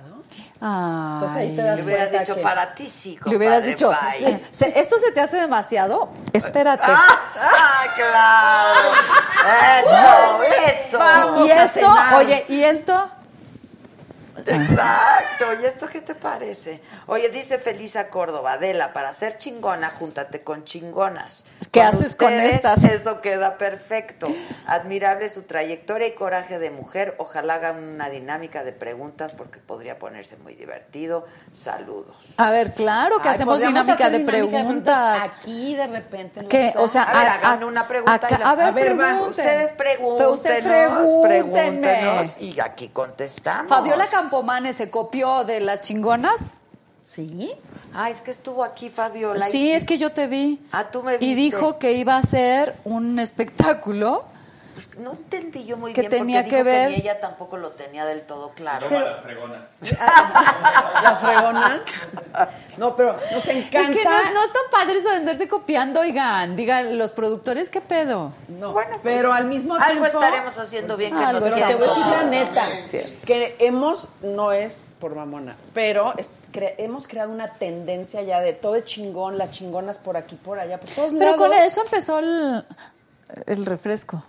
Ay. 0.61 1.13
Entonces 1.15 1.37
ahí 1.37 1.55
te 1.55 1.63
das 1.63 1.77
Le 1.79 1.85
hubieras 1.85 2.07
cuenta 2.09 2.19
dicho 2.19 2.35
que- 2.35 2.41
para 2.41 2.75
ti, 2.75 2.87
sí, 2.89 3.19
Le 3.25 3.37
hubieras 3.37 3.63
compadre, 3.63 3.71
dicho, 3.71 3.89
bye. 3.89 4.45
"Se- 4.51 4.79
esto 4.79 4.99
se 4.99 5.11
te 5.11 5.19
hace 5.21 5.37
demasiado, 5.37 6.09
espérate. 6.31 6.83
Ah, 6.85 7.07
ah, 7.35 7.83
claro. 7.95 8.89
Eso, 10.59 10.67
eso. 10.67 10.99
Vamos 10.99 11.47
y 11.47 11.51
a 11.51 11.63
esto, 11.63 11.79
cenar. 11.79 12.13
oye, 12.15 12.45
y 12.49 12.63
esto, 12.63 13.09
Exacto. 14.47 15.45
¿Y 15.61 15.65
esto 15.65 15.87
qué 15.87 16.01
te 16.01 16.15
parece? 16.15 16.81
Oye, 17.07 17.29
dice 17.29 17.57
Felisa 17.59 18.09
Córdoba, 18.09 18.53
Adela, 18.53 18.93
para 18.93 19.13
ser 19.13 19.37
chingona, 19.37 19.89
júntate 19.89 20.41
con 20.43 20.63
chingonas. 20.65 21.45
¿Qué 21.71 21.79
Con 21.81 21.87
haces 21.89 22.15
con 22.15 22.33
ustedes, 22.33 22.55
estas? 22.55 22.83
Eso 22.83 23.21
queda 23.21 23.57
perfecto. 23.57 24.27
Admirable 24.65 25.29
su 25.29 25.43
trayectoria 25.43 26.07
y 26.07 26.13
coraje 26.13 26.59
de 26.59 26.71
mujer. 26.71 27.15
Ojalá 27.19 27.55
hagan 27.55 27.83
una 27.83 28.09
dinámica 28.09 28.63
de 28.63 28.71
preguntas 28.71 29.33
porque 29.33 29.59
podría 29.59 29.99
ponerse 29.99 30.37
muy 30.37 30.55
divertido. 30.55 31.25
Saludos. 31.51 32.33
a 32.37 32.49
ver, 32.51 32.73
claro 32.73 33.19
que 33.19 33.27
Ay, 33.29 33.35
hacemos 33.35 33.61
dinámica 33.61 33.93
hacer 33.93 34.11
de 34.11 34.17
dinámica 34.19 34.49
preguntas. 34.57 35.23
Aquí 35.23 35.75
de 35.75 35.87
repente. 35.87 36.45
que, 36.47 36.73
o 36.77 36.87
sea, 36.87 37.03
A 37.03 37.19
ver, 37.19 37.27
hagan 37.27 37.63
una 37.63 37.87
pregunta 37.87 38.13
acá- 38.13 38.35
y 38.35 38.37
la- 38.37 38.49
a 38.49 38.55
ver, 38.55 38.65
A 38.67 38.71
ver, 38.71 38.99
va. 38.99 39.21
Ustedes 39.21 39.71
pregúntenos, 39.71 40.33
ustedes 40.33 40.63
pregúntenme. 40.63 41.21
pregúntenos 41.81 42.37
y 42.39 42.59
aquí 42.59 42.89
contestamos. 42.89 43.69
Fabiola 43.69 44.07
Campomanes 44.33 44.75
se 44.75 44.91
copió 44.91 45.43
de 45.43 45.59
las 45.59 45.81
chingonas. 45.81 46.51
¿Sí? 47.03 47.51
Ah, 47.95 48.11
es 48.11 48.21
que 48.21 48.29
estuvo 48.29 48.63
aquí 48.63 48.89
Fabiola. 48.89 49.47
y- 49.47 49.49
Sí, 49.51 49.71
es 49.71 49.83
que 49.85 49.97
yo 49.97 50.11
te 50.11 50.27
vi. 50.27 50.61
Ah, 50.71 50.91
tú 50.91 51.01
me 51.01 51.15
Y 51.15 51.17
viste. 51.17 51.35
dijo 51.41 51.79
que 51.79 51.93
iba 51.93 52.15
a 52.15 52.21
ser 52.21 52.75
un 52.85 53.17
espectáculo. 53.17 54.25
Pues, 54.85 54.97
no 54.99 55.11
entendí 55.11 55.65
yo 55.65 55.75
muy 55.75 55.91
Que 55.93 56.01
bien 56.01 56.11
tenía 56.11 56.39
porque 56.43 56.49
que 56.49 56.63
dijo 56.63 56.65
ver- 56.69 56.89
ni 56.89 56.95
ella 56.95 57.19
tampoco 57.19 57.57
lo 57.57 57.71
tenía 57.71 58.05
del 58.05 58.21
todo 58.21 58.51
claro. 58.51 58.89
Las 58.89 59.19
fregonas. 59.19 59.61
Las 61.03 61.19
fregonas. 61.21 61.81
No, 62.77 62.95
pero 62.95 63.15
nos 63.33 63.47
encanta. 63.47 63.81
Es 63.81 63.89
que 63.97 64.03
no, 64.05 64.11
no 64.33 64.43
es 64.45 64.53
tan 64.53 64.61
padre 64.71 64.99
eso 64.99 65.09
de 65.09 65.15
andarse 65.17 65.47
copiando, 65.47 65.99
oigan. 65.99 66.55
Digan, 66.55 66.97
los 66.97 67.11
productores, 67.11 67.69
¿qué 67.69 67.81
pedo? 67.81 68.31
No, 68.47 68.71
Bueno, 68.71 68.91
pues, 69.01 69.15
pero 69.15 69.33
al 69.33 69.45
mismo 69.45 69.75
algo 69.75 69.87
tiempo. 70.05 70.05
estaremos 70.23 70.57
haciendo 70.57 70.95
bien 70.95 71.15
que 71.17 71.23
Algo 71.23 71.39
nos 71.45 71.53
Pero 71.53 71.67
te 71.67 71.75
voy 71.75 71.83
a 71.83 71.87
decir 71.89 72.05
la 72.05 72.23
neta, 72.23 72.69
es 72.73 73.15
que 73.25 73.55
hemos, 73.59 74.07
no 74.21 74.51
es 74.53 74.83
por 74.99 75.15
mamona, 75.15 75.55
pero 75.73 76.13
es- 76.17 76.31
cre- 76.53 76.75
hemos 76.77 77.07
creado 77.07 77.31
una 77.31 77.47
tendencia 77.49 78.21
ya 78.21 78.39
de 78.39 78.53
todo 78.53 78.73
de 78.73 78.83
chingón, 78.83 79.37
las 79.37 79.51
chingonas 79.51 79.97
por 79.97 80.15
aquí, 80.17 80.35
por 80.35 80.59
allá, 80.59 80.79
por 80.79 80.89
todos 80.89 81.11
Pero 81.11 81.25
lados. 81.31 81.37
con 81.37 81.53
eso 81.53 81.81
empezó 81.83 82.19
el, 82.19 82.63
el 83.45 83.65
refresco. 83.65 84.23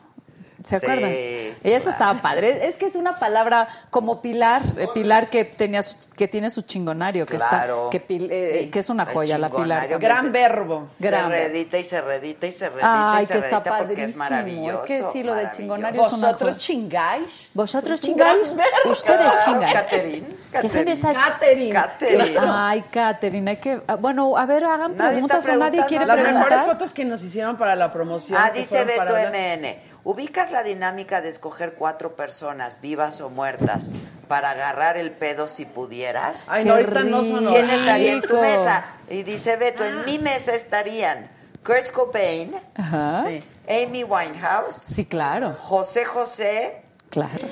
¿Se 0.64 0.78
Sí, 0.78 0.84
acuerdan? 0.86 1.10
y 1.10 1.14
eso 1.62 1.84
claro. 1.84 1.90
estaba 1.90 2.20
padre. 2.22 2.66
Es 2.68 2.76
que 2.76 2.86
es 2.86 2.94
una 2.94 3.18
palabra 3.18 3.66
como 3.90 4.20
Pilar, 4.20 4.62
eh, 4.76 4.88
Pilar 4.92 5.30
que 5.30 5.44
tenía 5.46 5.80
su- 5.82 5.96
que 6.16 6.28
tiene 6.28 6.50
su 6.50 6.62
chingonario, 6.62 7.24
que 7.24 7.36
Claro. 7.36 7.84
está 7.86 7.90
que, 7.90 8.06
pil- 8.06 8.28
eh, 8.30 8.60
Sí. 8.64 8.70
que 8.70 8.78
es 8.80 8.90
una 8.90 9.06
joya 9.06 9.38
la 9.38 9.48
Pilar. 9.48 9.98
Gran 9.98 10.32
verbo. 10.32 10.88
Se 11.00 11.06
Grande. 11.06 11.48
redita 11.48 11.78
y 11.78 11.84
se 11.84 12.00
redita 12.02 12.46
y 12.46 12.52
se 12.52 12.68
redita 12.68 13.14
Ay, 13.14 13.22
y 13.22 13.26
se 13.26 13.32
que 13.32 13.38
está 13.38 13.56
redita 13.60 13.78
porque 13.78 13.92
es 14.04 14.12
padrísimo. 14.12 14.24
maravilloso. 14.24 14.84
Es 14.84 14.88
que 14.88 15.04
sí, 15.12 15.22
lo 15.22 15.34
del 15.34 15.50
chingonario 15.50 16.02
es 16.02 16.12
una 16.12 16.26
¿Vosotros 16.28 16.58
chingáis? 16.58 17.50
Vosotros 17.54 18.02
Es 18.02 18.16
gran 18.16 18.42
chingáis, 18.42 18.58
ustedes 18.84 19.44
chingáis. 19.44 19.74
Estar- 19.80 21.14
Catherine. 21.14 21.72
Catherine. 21.72 22.38
Ay, 22.40 22.84
Catherine, 22.90 23.50
hay 23.50 23.56
que 23.56 23.80
ah, 23.86 23.94
bueno, 23.96 24.36
a 24.36 24.46
ver, 24.46 24.64
hagan 24.64 24.94
preguntas 24.94 25.38
está 25.44 25.52
o 25.54 25.58
nadie 25.58 25.84
quiere 25.86 26.06
Las 26.06 26.16
preguntar. 26.20 26.48
mejores 26.50 26.66
fotos 26.70 26.92
que 26.92 27.04
nos 27.04 27.22
hicieron 27.22 27.56
para 27.56 27.76
la 27.76 27.92
promoción. 27.92 28.38
Ah, 28.40 28.50
dice 28.50 28.84
Beto 28.84 29.14
MN. 29.16 29.89
¿Ubicas 30.02 30.50
la 30.50 30.62
dinámica 30.62 31.20
de 31.20 31.28
escoger 31.28 31.74
cuatro 31.74 32.16
personas, 32.16 32.80
vivas 32.80 33.20
o 33.20 33.28
muertas, 33.28 33.90
para 34.28 34.50
agarrar 34.52 34.96
el 34.96 35.10
pedo 35.10 35.46
si 35.46 35.66
pudieras? 35.66 36.50
Ay, 36.50 36.64
no, 36.64 36.72
ahorita 36.74 37.00
no 37.04 37.22
son. 37.22 37.46
¿Quién 37.46 37.68
estaría 37.68 38.12
en 38.12 38.22
tu 38.22 38.40
mesa? 38.40 38.84
Y 39.10 39.22
dice 39.24 39.56
Beto, 39.56 39.84
en 39.84 40.04
mi 40.06 40.18
mesa 40.18 40.54
estarían 40.54 41.28
Kurt 41.64 41.90
Cobain, 41.90 42.54
Ajá. 42.76 43.24
Sí. 43.26 43.44
Amy 43.68 44.02
Winehouse, 44.04 44.74
Sí, 44.88 45.04
claro, 45.04 45.54
José 45.60 46.04
José 46.06 46.82
claro. 47.10 47.46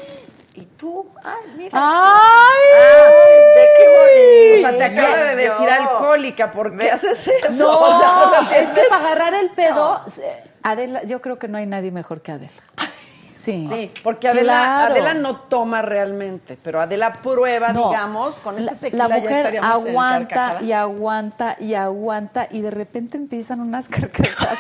y 0.55 0.63
tú. 0.65 1.11
Ay, 1.23 1.53
mira. 1.57 1.71
¡Ay! 1.75 2.79
Ay, 2.79 3.35
ve 3.55 3.69
qué 3.77 4.55
O 4.57 4.61
sea, 4.61 4.71
te 4.71 4.85
bonito. 4.85 5.01
acaba 5.03 5.23
de 5.25 5.37
decir 5.37 5.69
alcohólica, 5.71 6.51
¿por 6.53 6.77
qué 6.77 6.91
haces 6.91 7.29
eso? 7.29 7.51
No, 7.65 7.79
O 7.81 8.01
sea, 8.49 8.59
es 8.63 8.71
que 8.71 8.83
para 8.89 9.05
agarrar 9.05 9.35
el 9.35 9.51
pedo, 9.51 10.03
Adela, 10.63 11.03
yo 11.05 11.21
creo 11.21 11.39
que 11.39 11.49
no 11.49 11.59
hay 11.59 11.67
nadie 11.67 11.91
mejor 11.91 12.21
que 12.23 12.33
Adela. 12.33 12.53
Sí, 13.33 13.69
Sí, 13.69 13.93
porque 14.03 14.27
Adela, 14.29 14.53
Claro. 14.53 14.93
Adela 14.95 15.15
no 15.15 15.37
toma 15.37 15.81
realmente, 15.81 16.59
pero 16.61 16.81
Adela 16.81 17.21
prueba, 17.23 17.73
No, 17.73 17.91
digamos, 17.91 18.35
con 18.37 18.57
la, 18.57 18.73
este 18.73 18.87
tequila 18.87 19.07
la 19.07 19.19
ya 19.19 19.23
mujer 19.23 19.61
aguanta 19.63 20.59
y 20.61 20.73
aguanta 20.73 21.57
y 21.61 21.75
aguanta 21.75 22.49
y 22.51 22.63
de 22.63 22.71
repente 22.73 23.17
empiezan 23.17 23.61
unas 23.61 23.89
carcajadas. 23.89 24.59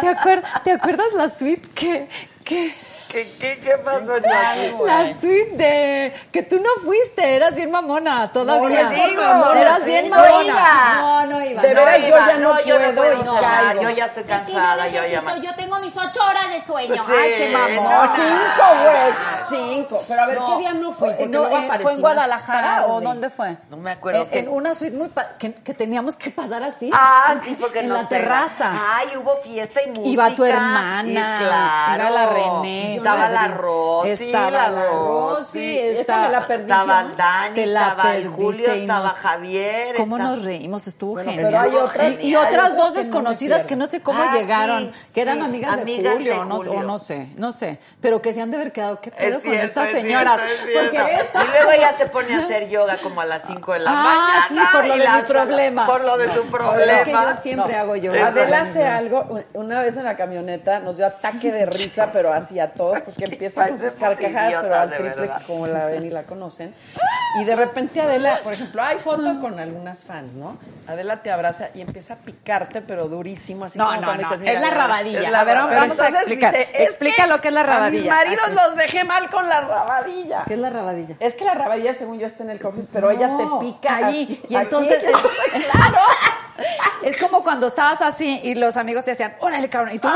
¿Te, 0.00 0.06
acuer- 0.08 0.42
¿Te 0.62 0.70
acuerdas 0.70 1.08
la 1.16 1.28
suite 1.28 1.66
que, 1.74 2.08
que 2.44 2.72
¿Qué, 3.10 3.28
qué, 3.40 3.58
qué 3.58 3.76
pasó, 3.84 4.12
Joaquín? 4.22 4.86
la 4.86 5.12
suite 5.12 5.50
de 5.56 6.14
que 6.30 6.44
tú 6.44 6.60
no 6.60 6.68
fuiste, 6.84 7.34
eras 7.34 7.56
bien 7.56 7.68
mamona 7.68 8.30
todavía. 8.32 8.88
les 8.88 8.90
digo, 8.90 9.52
eras 9.52 9.82
sí, 9.82 9.90
bien 9.90 10.10
no 10.10 10.16
mamona. 10.16 10.44
iba. 10.44 10.94
No, 11.00 11.26
no 11.26 11.44
iba. 11.44 11.62
De 11.62 11.74
no 11.74 11.84
veras, 11.84 12.02
yo 12.02 12.08
ya 12.16 12.36
no 12.36 12.64
yo 12.64 12.78
no 12.78 12.84
puedo 12.84 12.94
puedo 12.94 13.12
y 13.12 13.16
buscar, 13.16 13.64
caigo. 13.66 13.82
yo 13.82 13.90
ya 13.90 14.04
estoy 14.04 14.22
cansada, 14.22 14.86
yo 14.88 15.04
ya 15.06 15.22
me- 15.22 15.40
yo 15.40 15.54
tengo 15.56 15.80
mis 15.80 15.96
ocho 15.96 16.20
horas 16.24 16.52
de 16.52 16.60
sueño. 16.60 16.94
Sí, 17.04 17.12
Ay, 17.20 17.34
qué 17.36 17.48
mamón. 17.48 17.82
no, 17.84 18.14
Cinco, 18.14 18.64
güey. 18.84 19.12
Cinco. 19.48 20.00
Pero 20.08 20.20
a 20.22 20.26
ver, 20.26 20.38
No, 20.38 20.46
¿qué 20.46 20.58
día 20.60 20.74
no 20.74 20.92
fue? 20.92 21.26
No, 21.26 21.48
eh, 21.48 21.70
¿Fue 21.82 21.92
en 21.94 22.00
Guadalajara 22.00 22.86
o 22.86 23.00
dónde 23.00 23.28
fue? 23.28 23.56
No 23.70 23.76
me 23.76 23.90
acuerdo 23.90 24.22
En, 24.22 24.30
qué- 24.30 24.38
en 24.38 24.48
una 24.48 24.72
suite 24.74 24.96
muy 24.96 25.08
pa- 25.08 25.30
que, 25.36 25.52
que 25.52 25.74
teníamos 25.74 26.14
que 26.14 26.30
pasar 26.30 26.62
así. 26.62 26.90
Ah, 26.94 27.34
sí, 27.42 27.56
porque 27.60 27.80
en 27.80 27.88
nos 27.88 28.02
la 28.02 28.08
terraza. 28.08 28.70
Ay, 28.72 29.08
hubo 29.16 29.34
fiesta 29.38 29.80
y 29.82 29.88
música. 29.88 30.08
Iba 30.10 30.30
tu 30.36 30.44
hermana, 30.44 31.02
es 31.10 31.40
iba 31.40 32.10
la 32.10 32.26
René, 32.26 32.99
Estaba 33.00 33.28
la 33.30 33.48
Rosy, 33.48 34.10
estaba 34.10 34.50
la 34.50 34.68
la 34.70 34.86
Rosy. 34.86 35.78
Esa 35.78 36.00
estaba- 36.00 36.22
me 36.22 36.28
la 36.30 36.46
perdí. 36.46 36.62
Estaba 36.62 37.00
el 37.00 37.16
Dani, 37.16 37.60
estaba 37.60 38.16
el 38.16 38.28
Julio, 38.28 38.72
estaba 38.72 39.08
nos- 39.08 39.16
Javier. 39.16 39.94
¿Cómo 39.96 40.16
está- 40.16 40.28
nos 40.28 40.42
reímos? 40.44 40.86
Estuvo 40.86 41.12
Bueno, 41.12 41.30
genial. 41.30 41.46
pero 41.50 41.60
hay 41.60 41.74
otras- 41.76 42.20
y, 42.20 42.36
otras 42.36 42.76
dos 42.76 42.94
desconocidas 42.94 43.64
que 43.66 43.76
no 43.76 43.86
sé 43.86 44.00
cómo 44.02 44.22
Ah, 44.22 44.32
llegaron, 44.36 44.92
sí, 45.06 45.14
que 45.14 45.22
eran 45.22 45.38
sí, 45.38 45.44
amigas, 45.44 45.72
amigas 45.78 46.02
de 46.04 46.10
Julio, 46.18 46.32
de 46.34 46.38
o 46.40 46.44
no- 46.44 46.56
Julio. 46.58 46.72
o 46.72 46.82
no 46.82 46.98
sé, 46.98 47.28
no 47.36 47.52
sé, 47.52 47.78
pero 48.00 48.20
que 48.22 48.32
se 48.32 48.40
han 48.42 48.50
de 48.50 48.56
haber 48.56 48.72
quedado, 48.72 49.00
¿qué 49.00 49.10
pedo 49.10 49.38
Es 49.38 49.44
con 49.44 49.52
cierto, 49.52 49.64
estas 49.64 49.88
es 49.88 50.02
señoras? 50.02 50.40
cierto, 50.40 50.54
es 50.54 50.70
cierto. 50.70 50.96
Porque 50.98 51.14
esta... 51.14 51.44
Y 51.44 51.46
luego 51.48 51.70
ella 51.72 51.92
se 51.98 52.06
pone 52.06 52.34
a 52.34 52.38
hacer 52.38 52.68
yoga 52.68 52.96
como 53.02 53.20
a 53.20 53.24
las 53.26 53.42
5 53.46 53.72
de 53.72 53.78
la 53.80 53.90
Ah, 53.90 53.94
mañana. 54.02 54.46
sí, 54.48 54.58
por 54.76 54.86
lo 54.86 54.96
de 54.96 55.08
mi 55.08 55.22
problema. 55.26 55.86
Por 55.86 56.00
lo 56.04 56.18
de 56.18 56.28
tu 56.28 56.42
problema. 56.46 56.92
Es 56.98 57.02
que 57.04 57.12
yo 57.12 57.40
siempre 57.40 57.76
hago 57.76 57.96
yoga. 57.96 58.26
Adela 58.28 58.60
hace 58.60 58.84
algo, 58.86 59.40
una 59.54 59.80
vez 59.80 59.96
en 59.96 60.04
la 60.04 60.16
camioneta 60.16 60.80
nos 60.80 60.96
dio 60.96 61.06
ataque 61.06 61.50
de 61.52 61.66
risa, 61.66 62.10
pero 62.12 62.32
así 62.32 62.58
a 62.60 62.72
todos, 62.92 63.02
porque 63.02 63.24
empieza 63.32 63.66
con 63.68 63.78
sus 63.78 63.92
carcajadas, 63.94 64.62
pero 64.62 64.74
al 64.74 64.90
triple, 64.90 65.30
como 65.46 65.66
la 65.66 65.86
ven 65.86 66.06
y 66.06 66.10
la 66.10 66.22
conocen. 66.24 66.74
Y 67.40 67.44
de 67.44 67.54
repente 67.56 68.00
Adela, 68.00 68.38
por 68.42 68.52
ejemplo, 68.52 68.82
hay 68.82 68.98
foto 68.98 69.40
con 69.40 69.58
algunas 69.60 70.04
fans, 70.04 70.34
¿no? 70.34 70.56
Adela 70.88 71.22
te 71.22 71.30
abraza 71.30 71.68
y 71.74 71.80
empieza 71.80 72.14
a 72.14 72.16
picarte, 72.16 72.80
pero 72.80 73.08
durísimo, 73.08 73.64
así 73.66 73.78
No, 73.78 73.84
como 73.86 73.96
no, 74.00 74.06
cuando 74.06 74.22
no, 74.24 74.28
dices, 74.28 74.40
mira, 74.40 74.52
es 74.54 74.60
la 74.60 74.70
rabadilla. 74.70 75.20
es 75.22 75.30
la 75.30 75.40
A 75.40 75.44
ver, 75.44 75.54
rabadilla. 75.56 75.80
vamos 75.82 76.00
a 76.00 76.08
explicar. 76.08 76.56
dice, 76.56 76.70
Explica 76.82 77.26
lo 77.28 77.40
que 77.40 77.48
es 77.48 77.54
la 77.54 77.62
rabadilla. 77.62 78.12
A 78.12 78.16
mis 78.16 78.24
maridos 78.26 78.44
Así. 78.46 78.54
los 78.54 78.76
dejé 78.76 79.04
mal 79.04 79.30
con 79.30 79.48
la 79.48 79.60
rabadilla. 79.60 80.42
¿Qué 80.46 80.54
es 80.54 80.60
la 80.60 80.70
rabadilla? 80.70 81.14
Es 81.20 81.34
que 81.34 81.44
la 81.44 81.54
rabadilla, 81.54 81.94
según 81.94 82.18
yo, 82.18 82.26
está 82.26 82.42
en 82.42 82.50
el 82.50 82.58
coffee, 82.60 82.84
pero 82.92 83.10
ella 83.10 83.30
te 83.38 83.44
pica 83.60 83.96
ahí. 83.96 84.24
así. 84.24 84.42
Y 84.48 84.56
entonces 84.56 84.98
Aquí. 85.04 85.12
es, 85.56 85.66
claro. 85.66 85.98
Es 87.02 87.16
como 87.16 87.42
cuando 87.42 87.66
estabas 87.68 88.02
así 88.02 88.38
y 88.42 88.54
los 88.54 88.76
amigos 88.76 89.02
te 89.04 89.12
decían, 89.12 89.34
órale, 89.40 89.70
cabrón. 89.70 89.94
Y 89.94 89.98
tú, 89.98 90.08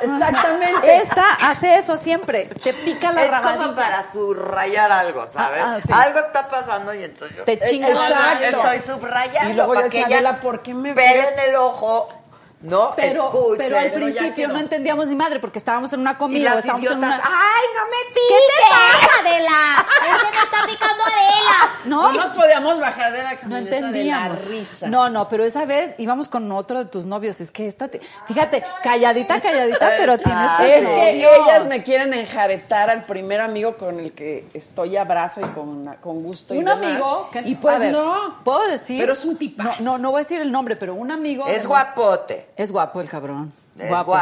Exactamente. 0.00 0.96
Esta 0.98 1.24
hace 1.42 1.76
eso 1.76 1.93
siempre. 1.96 2.46
Te 2.62 2.72
pica 2.72 3.12
la 3.12 3.24
es 3.24 3.30
rabadilla. 3.30 3.62
como 3.64 3.74
para 3.76 4.12
subrayar 4.12 4.90
algo, 4.92 5.26
¿sabes? 5.26 5.60
Ah, 5.62 5.72
ah, 5.76 5.80
sí. 5.80 5.92
Algo 5.92 6.18
está 6.20 6.48
pasando 6.48 6.94
y 6.94 7.04
entonces 7.04 7.36
yo 7.36 7.44
Te 7.44 7.58
chingas 7.60 7.90
Exacto. 7.90 8.44
estoy 8.44 8.94
subrayando 8.94 9.50
Y 9.50 9.54
luego 9.54 9.74
yo 9.74 9.88
que 9.90 10.00
ella 10.00 10.40
¿por 10.40 10.62
qué 10.62 10.74
me 10.74 10.92
ves? 10.92 11.26
en 11.32 11.38
el 11.50 11.56
ojo, 11.56 12.08
no 12.64 12.92
Pero, 12.96 13.30
pero 13.58 13.78
al 13.78 13.92
principio 13.92 14.48
no 14.48 14.58
entendíamos 14.58 15.06
ni 15.06 15.14
madre 15.14 15.38
porque 15.38 15.58
estábamos 15.58 15.92
en 15.92 16.00
una 16.00 16.12
y 16.12 16.14
comida 16.16 16.54
o 16.54 16.58
estábamos 16.58 16.90
en 16.90 16.98
una... 16.98 17.14
¡ay, 17.22 17.62
no 17.76 17.84
me 17.84 18.14
¿Qué 18.14 18.20
piques! 18.20 18.46
te 18.56 18.70
pasa, 18.70 19.20
Adela? 19.20 19.86
Es 20.16 20.22
que 20.22 20.30
me 20.36 20.42
está 20.44 20.66
picando 20.66 21.04
Adela. 21.04 21.74
No, 21.84 22.12
No 22.12 22.24
nos 22.24 22.36
podíamos 22.36 22.80
bajar 22.80 23.12
de 23.12 23.22
la 23.22 23.38
No 23.42 23.56
entendíamos. 23.58 24.40
de 24.40 24.46
la 24.46 24.50
risa. 24.50 24.86
No, 24.88 25.10
no, 25.10 25.28
pero 25.28 25.44
esa 25.44 25.66
vez 25.66 25.94
íbamos 25.98 26.28
con 26.28 26.50
otro 26.52 26.78
de 26.78 26.84
tus 26.86 27.04
novios. 27.06 27.40
Es 27.42 27.50
que 27.50 27.66
esta, 27.66 27.88
te- 27.88 28.00
fíjate, 28.26 28.64
calladita, 28.82 29.40
calladita, 29.40 29.92
pero 29.98 30.16
tienes 30.18 30.50
Ah, 30.58 30.66
Es 30.66 30.86
que 30.86 31.26
ellas 31.36 31.66
me 31.66 31.82
quieren 31.82 32.14
enjaretar 32.14 32.88
al 32.88 33.04
primer 33.04 33.40
amigo 33.42 33.76
con 33.76 34.00
el 34.00 34.12
que 34.12 34.46
estoy 34.54 34.96
abrazo 34.96 35.40
y 35.40 35.44
con, 35.48 35.94
con 36.00 36.22
gusto 36.22 36.54
y 36.54 36.58
Un 36.58 36.64
demás. 36.64 36.82
amigo 36.82 37.28
que 37.30 37.40
y 37.40 37.54
pues 37.56 37.80
ver, 37.80 37.92
no. 37.92 38.40
puedo 38.42 38.66
decir, 38.68 38.98
Pero 39.00 39.12
es 39.12 39.24
un 39.24 39.36
tipazo. 39.36 39.82
No, 39.82 39.92
no, 39.92 39.98
no 39.98 40.10
voy 40.12 40.20
a 40.20 40.22
decir 40.22 40.40
el 40.40 40.50
nombre, 40.50 40.76
pero 40.76 40.94
un 40.94 41.10
amigo 41.10 41.46
Es 41.46 41.66
guapote. 41.66 42.48
Es 42.56 42.70
guapo 42.72 43.00
el 43.00 43.08
cabrón. 43.08 43.52
Es 43.76 43.88
guapo. 43.88 44.16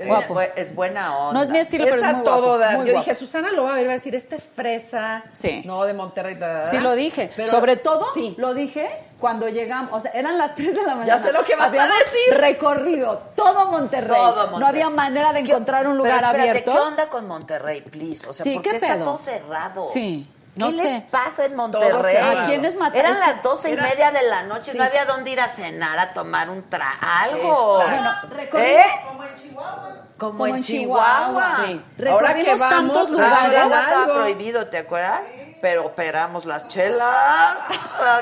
Es, 0.00 0.08
Guapo. 0.08 0.40
es 0.40 0.74
buena 0.74 1.16
onda. 1.16 1.32
No 1.34 1.40
es 1.44 1.50
mi 1.50 1.58
estilo, 1.58 1.84
pero 1.84 2.00
es 2.00 2.06
muy 2.08 2.24
todo 2.24 2.56
guapo. 2.58 2.72
muy 2.78 2.86
Yo 2.86 2.92
guapo. 2.94 3.04
dije, 3.04 3.14
Susana 3.14 3.52
lo 3.52 3.62
va 3.62 3.74
a 3.74 3.76
ver, 3.76 3.86
va 3.86 3.90
a 3.90 3.94
decir, 3.94 4.16
este 4.16 4.38
fresa. 4.38 5.22
Sí. 5.32 5.62
No, 5.64 5.84
de 5.84 5.94
Monterrey. 5.94 6.34
da, 6.34 6.48
da, 6.48 6.54
da. 6.54 6.60
Sí 6.62 6.78
lo 6.80 6.96
dije. 6.96 7.30
Pero- 7.36 7.46
Sobre 7.46 7.76
todo 7.76 8.04
sí. 8.14 8.34
lo 8.36 8.52
dije 8.52 8.90
cuando 9.20 9.48
llegamos, 9.48 9.92
o 9.92 10.00
sea, 10.00 10.10
eran 10.10 10.36
las 10.38 10.56
3 10.56 10.74
de 10.74 10.82
la 10.82 10.96
mañana. 10.96 11.20
sé 11.20 11.32
lo 11.32 11.44
que 11.44 11.54
vas 11.54 11.72
a 11.72 11.82
decir. 11.86 12.34
recorrido 12.36 13.22
todo 13.36 13.70
Monterrey. 13.70 14.16
Todo 14.20 14.46
No 14.46 14.50
Monterrey. 14.50 14.68
había 14.82 14.90
manera 14.90 15.32
de 15.32 15.44
¿Qué- 15.44 15.50
encontrar 15.52 15.86
un 15.86 15.96
lugar 15.98 16.14
pero 16.16 16.26
espérate, 16.26 16.50
abierto. 16.50 16.72
¿Qué 16.72 16.78
onda 16.78 17.08
con 17.08 17.28
Monterrey, 17.28 17.82
please? 17.82 18.26
O 18.28 18.32
sea, 18.32 18.42
Sí, 18.42 18.54
¿por 18.54 18.62
¿qué 18.64 18.70
qué 18.70 18.76
está 18.76 18.94
pedo? 18.94 19.04
todo 19.04 19.18
cerrado? 19.18 19.82
Sí, 19.82 20.26
¿Qué 20.56 20.60
no 20.60 20.70
les 20.70 20.80
sé. 20.80 21.06
pasa 21.10 21.44
en 21.44 21.54
Monterrey? 21.54 22.16
¿A 22.16 22.44
quiénes 22.44 22.76
mataron? 22.76 22.98
Eran 23.14 23.18
las 23.20 23.42
doce 23.42 23.68
y 23.68 23.72
era- 23.74 23.82
media 23.82 24.10
de 24.10 24.22
la 24.22 24.42
noche, 24.44 24.72
Sí. 24.72 24.78
no 24.78 24.84
había 24.84 25.04
dónde 25.04 25.30
ir 25.30 25.38
a 25.40 25.48
cenar, 25.48 25.98
a 25.98 26.12
tomar 26.14 26.48
un 26.48 26.62
tra... 26.68 26.90
algo. 27.00 27.82
Bueno, 27.84 28.10
¿Eh? 28.54 28.82
Como 29.06 29.22
en 29.24 29.34
Chihuahua. 29.34 29.96
Como, 30.18 30.38
Como 30.38 30.46
en 30.46 30.62
Chihuahua. 30.62 31.44
Chihuahua. 31.46 31.66
Sí. 31.66 32.06
Ahora 32.08 32.34
que 32.34 32.44
vamos, 32.44 32.60
tantos 32.68 33.10
La 33.10 33.28
lugares. 33.50 33.80
estaba 33.84 34.14
prohibido, 34.14 34.66
¿te 34.68 34.78
acuerdas? 34.78 35.30
Pero 35.60 35.84
operamos 35.86 36.46
las 36.46 36.68
chelas. 36.68 37.56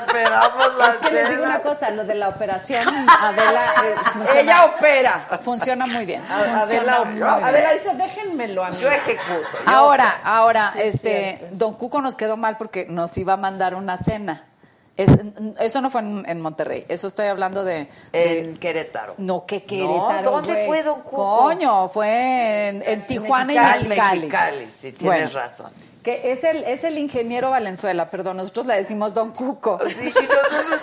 Operamos 0.03 0.75
las 0.77 0.89
Es 0.89 0.97
que 0.97 1.03
les 1.05 1.13
chelas. 1.13 1.29
digo 1.29 1.43
una 1.43 1.59
cosa, 1.61 1.89
lo 1.91 2.03
de 2.03 2.15
la 2.15 2.29
operación, 2.29 2.83
Adela, 3.09 3.65
eh, 3.85 3.95
funciona, 4.13 4.41
Ella 4.41 4.65
opera. 4.65 5.27
funciona 5.41 5.85
muy 5.87 6.05
bien. 6.05 6.21
Adela, 6.29 6.59
Funciona 6.59 7.03
muy 7.05 7.13
bien. 7.13 7.27
Adela 7.27 7.71
dice, 7.73 7.93
déjenmelo 7.95 8.63
a 8.65 8.69
mí. 8.71 8.77
Yo 8.79 8.89
ejecuto. 8.89 9.47
yo 9.65 9.71
Ahora, 9.73 10.19
ahora, 10.23 10.71
Sí, 10.73 10.79
este, 10.83 11.37
cierto. 11.37 11.55
Don 11.57 11.73
Cuco 11.75 12.01
nos 12.01 12.15
quedó 12.15 12.35
mal 12.37 12.57
porque 12.57 12.85
nos 12.89 13.17
iba 13.17 13.33
a 13.33 13.37
mandar 13.37 13.75
una 13.75 13.97
cena. 13.97 14.47
Es- 14.97 15.09
eso 15.59 15.81
no 15.81 15.89
fue 15.89 16.01
en, 16.01 16.23
en 16.27 16.39
Monterrey, 16.41 16.85
eso 16.87 17.07
estoy 17.07 17.27
hablando 17.27 17.65
de... 17.65 17.87
de- 18.13 18.39
En 18.39 18.57
Querétaro. 18.57 19.15
no, 19.17 19.45
que 19.45 19.63
Querétaro, 19.63 20.21
No, 20.23 20.31
¿dónde 20.31 20.53
güey. 20.53 20.65
fue 20.67 20.83
Don 20.83 21.01
Cuco? 21.01 21.37
Coño, 21.43 21.89
fue 21.89 22.69
en, 22.69 22.83
en 22.85 23.05
Tijuana 23.05 23.53
y 23.53 23.57
Mexicali, 23.57 23.87
Mexicali. 23.89 24.19
Mexicali, 24.21 24.65
sí, 24.67 24.91
tienes 24.93 25.01
Bueno. 25.03 25.29
razón. 25.33 25.71
Que 26.01 26.31
es 26.31 26.43
el, 26.43 26.63
es 26.65 26.83
el 26.83 26.97
ingeniero 26.99 27.49
Valenzuela, 27.49 28.09
perdón, 28.09 28.37
nosotros 28.37 28.67
le 28.67 28.75
decimos 28.75 29.13
Don 29.13 29.31
Cuco. 29.31 29.79
Sí, 29.87 29.95
¿qué 29.95 30.03
le 30.03 30.09
decimos? 30.11 30.79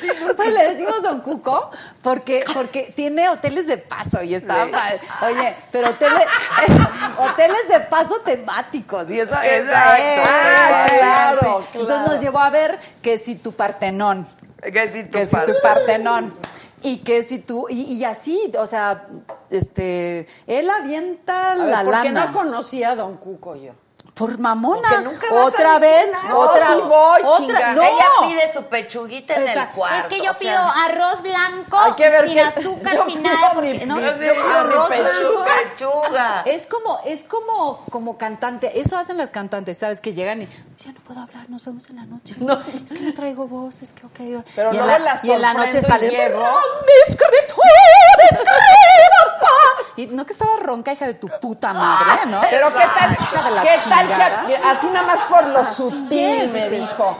Pues 0.36 0.52
le 0.52 0.70
decimos 0.70 1.02
Don 1.02 1.20
Cuco 1.20 1.70
porque, 2.02 2.44
porque 2.54 2.92
tiene 2.94 3.28
hoteles 3.28 3.66
de 3.66 3.78
paso 3.78 4.22
y 4.22 4.34
está 4.34 4.64
Sí. 4.64 4.70
padre. 4.70 5.00
Oye, 5.22 5.56
pero 5.70 5.90
hoteles, 5.90 6.24
hoteles 7.18 7.68
de 7.68 7.80
paso 7.80 8.16
temáticos 8.24 9.10
y 9.10 9.20
eso 9.20 9.34
Exacto. 9.42 10.22
Ah, 10.26 10.86
claro, 10.88 11.38
claro. 11.40 11.64
Entonces 11.74 12.08
nos 12.10 12.20
llevó 12.20 12.38
a 12.40 12.50
ver 12.50 12.78
que 13.02 13.18
si 13.18 13.36
tu 13.36 13.52
Partenón, 13.52 14.26
Que 14.62 14.92
si 14.92 15.04
tu 15.04 15.10
que 15.18 15.26
si 15.26 15.36
tu 15.44 15.52
Partenón. 15.62 16.34
Y 16.82 16.98
que 16.98 17.22
si 17.22 17.40
tú, 17.40 17.66
y, 17.68 17.82
y 17.92 18.04
así, 18.04 18.50
o 18.58 18.64
sea, 18.64 19.00
este, 19.50 20.26
él 20.46 20.70
avienta 20.70 21.52
A 21.52 21.56
ver, 21.56 21.66
la 21.66 21.82
¿por 21.84 21.92
qué 22.02 22.08
lana. 22.10 22.26
no 22.26 22.32
conocía 22.32 22.92
a 22.92 22.96
Don 22.96 23.18
Cuco 23.18 23.54
yo? 23.56 23.72
Por 24.20 24.38
mamona. 24.38 24.86
Porque 24.86 25.04
nunca 25.04 25.32
vas 25.32 25.46
otra 25.46 25.76
a 25.76 25.78
vez, 25.78 26.10
otra, 26.34 26.68
No, 26.68 26.76
sí 26.76 26.82
voy, 26.82 27.22
otra, 27.24 27.72
no. 27.72 27.82
Ella 27.82 28.06
pide 28.26 28.52
su 28.52 28.64
pechuguita 28.64 29.34
en 29.34 29.48
el 29.48 29.68
cuarto. 29.70 29.98
Es 29.98 30.08
que 30.08 30.26
yo 30.26 30.34
pido 30.34 30.52
sea, 30.52 30.84
arroz 30.84 31.22
blanco, 31.22 31.96
que 31.96 32.20
sin 32.28 32.38
azúcar, 32.38 32.98
sin 33.08 33.22
nada. 33.22 33.52
Porque, 33.54 33.86
¿no? 33.86 33.98
yo 33.98 34.12
pido 34.18 34.34
mi 34.34 34.40
Arroz 34.40 34.88
pechuga, 34.90 35.46
pechuga. 35.74 36.42
Es 36.44 36.66
como, 36.66 37.00
es 37.06 37.24
como, 37.24 37.78
como 37.90 38.18
cantante. 38.18 38.78
Eso 38.78 38.98
hacen 38.98 39.16
las 39.16 39.30
cantantes, 39.30 39.78
¿sabes? 39.78 40.02
Que 40.02 40.12
llegan 40.12 40.42
y 40.42 40.48
ya 40.84 40.92
no 40.92 41.00
puedo 41.00 41.20
hablar, 41.20 41.48
nos 41.48 41.64
vemos 41.64 41.88
en 41.88 41.96
la 41.96 42.04
noche. 42.04 42.36
Es 42.84 42.92
que 42.92 43.00
no 43.00 43.14
traigo 43.14 43.48
voz, 43.48 43.80
es 43.80 43.94
que 43.94 44.04
ok. 44.04 44.44
Pero 44.54 44.74
y 44.74 44.76
en 44.76 44.86
la, 44.86 44.98
la 44.98 45.18
y 45.22 45.30
en 45.30 45.40
la 45.40 45.54
noche 45.54 45.80
sale. 45.80 46.10
llego. 46.10 46.44
Y 49.96 50.06
no 50.08 50.24
que 50.26 50.32
estaba 50.32 50.52
ronca, 50.60 50.92
hija 50.92 51.06
de 51.06 51.14
tu 51.14 51.28
puta 51.40 51.72
madre, 51.74 52.26
¿no? 52.26 52.40
Pero 52.50 52.68
qué 52.72 52.84
tal, 52.98 53.12
Hija 53.12 53.42
de 53.42 53.50
la 53.50 53.62
qué 53.62 53.74
tal 53.88 54.46
que 54.46 54.56
así 54.56 54.86
nada 54.88 55.06
más 55.06 55.20
por 55.28 55.46
lo 55.46 55.58
Así 55.58 55.74
sutil 55.90 56.18
es, 56.42 56.52
me 56.52 56.68
sí. 56.68 56.76
dijo. 56.76 57.16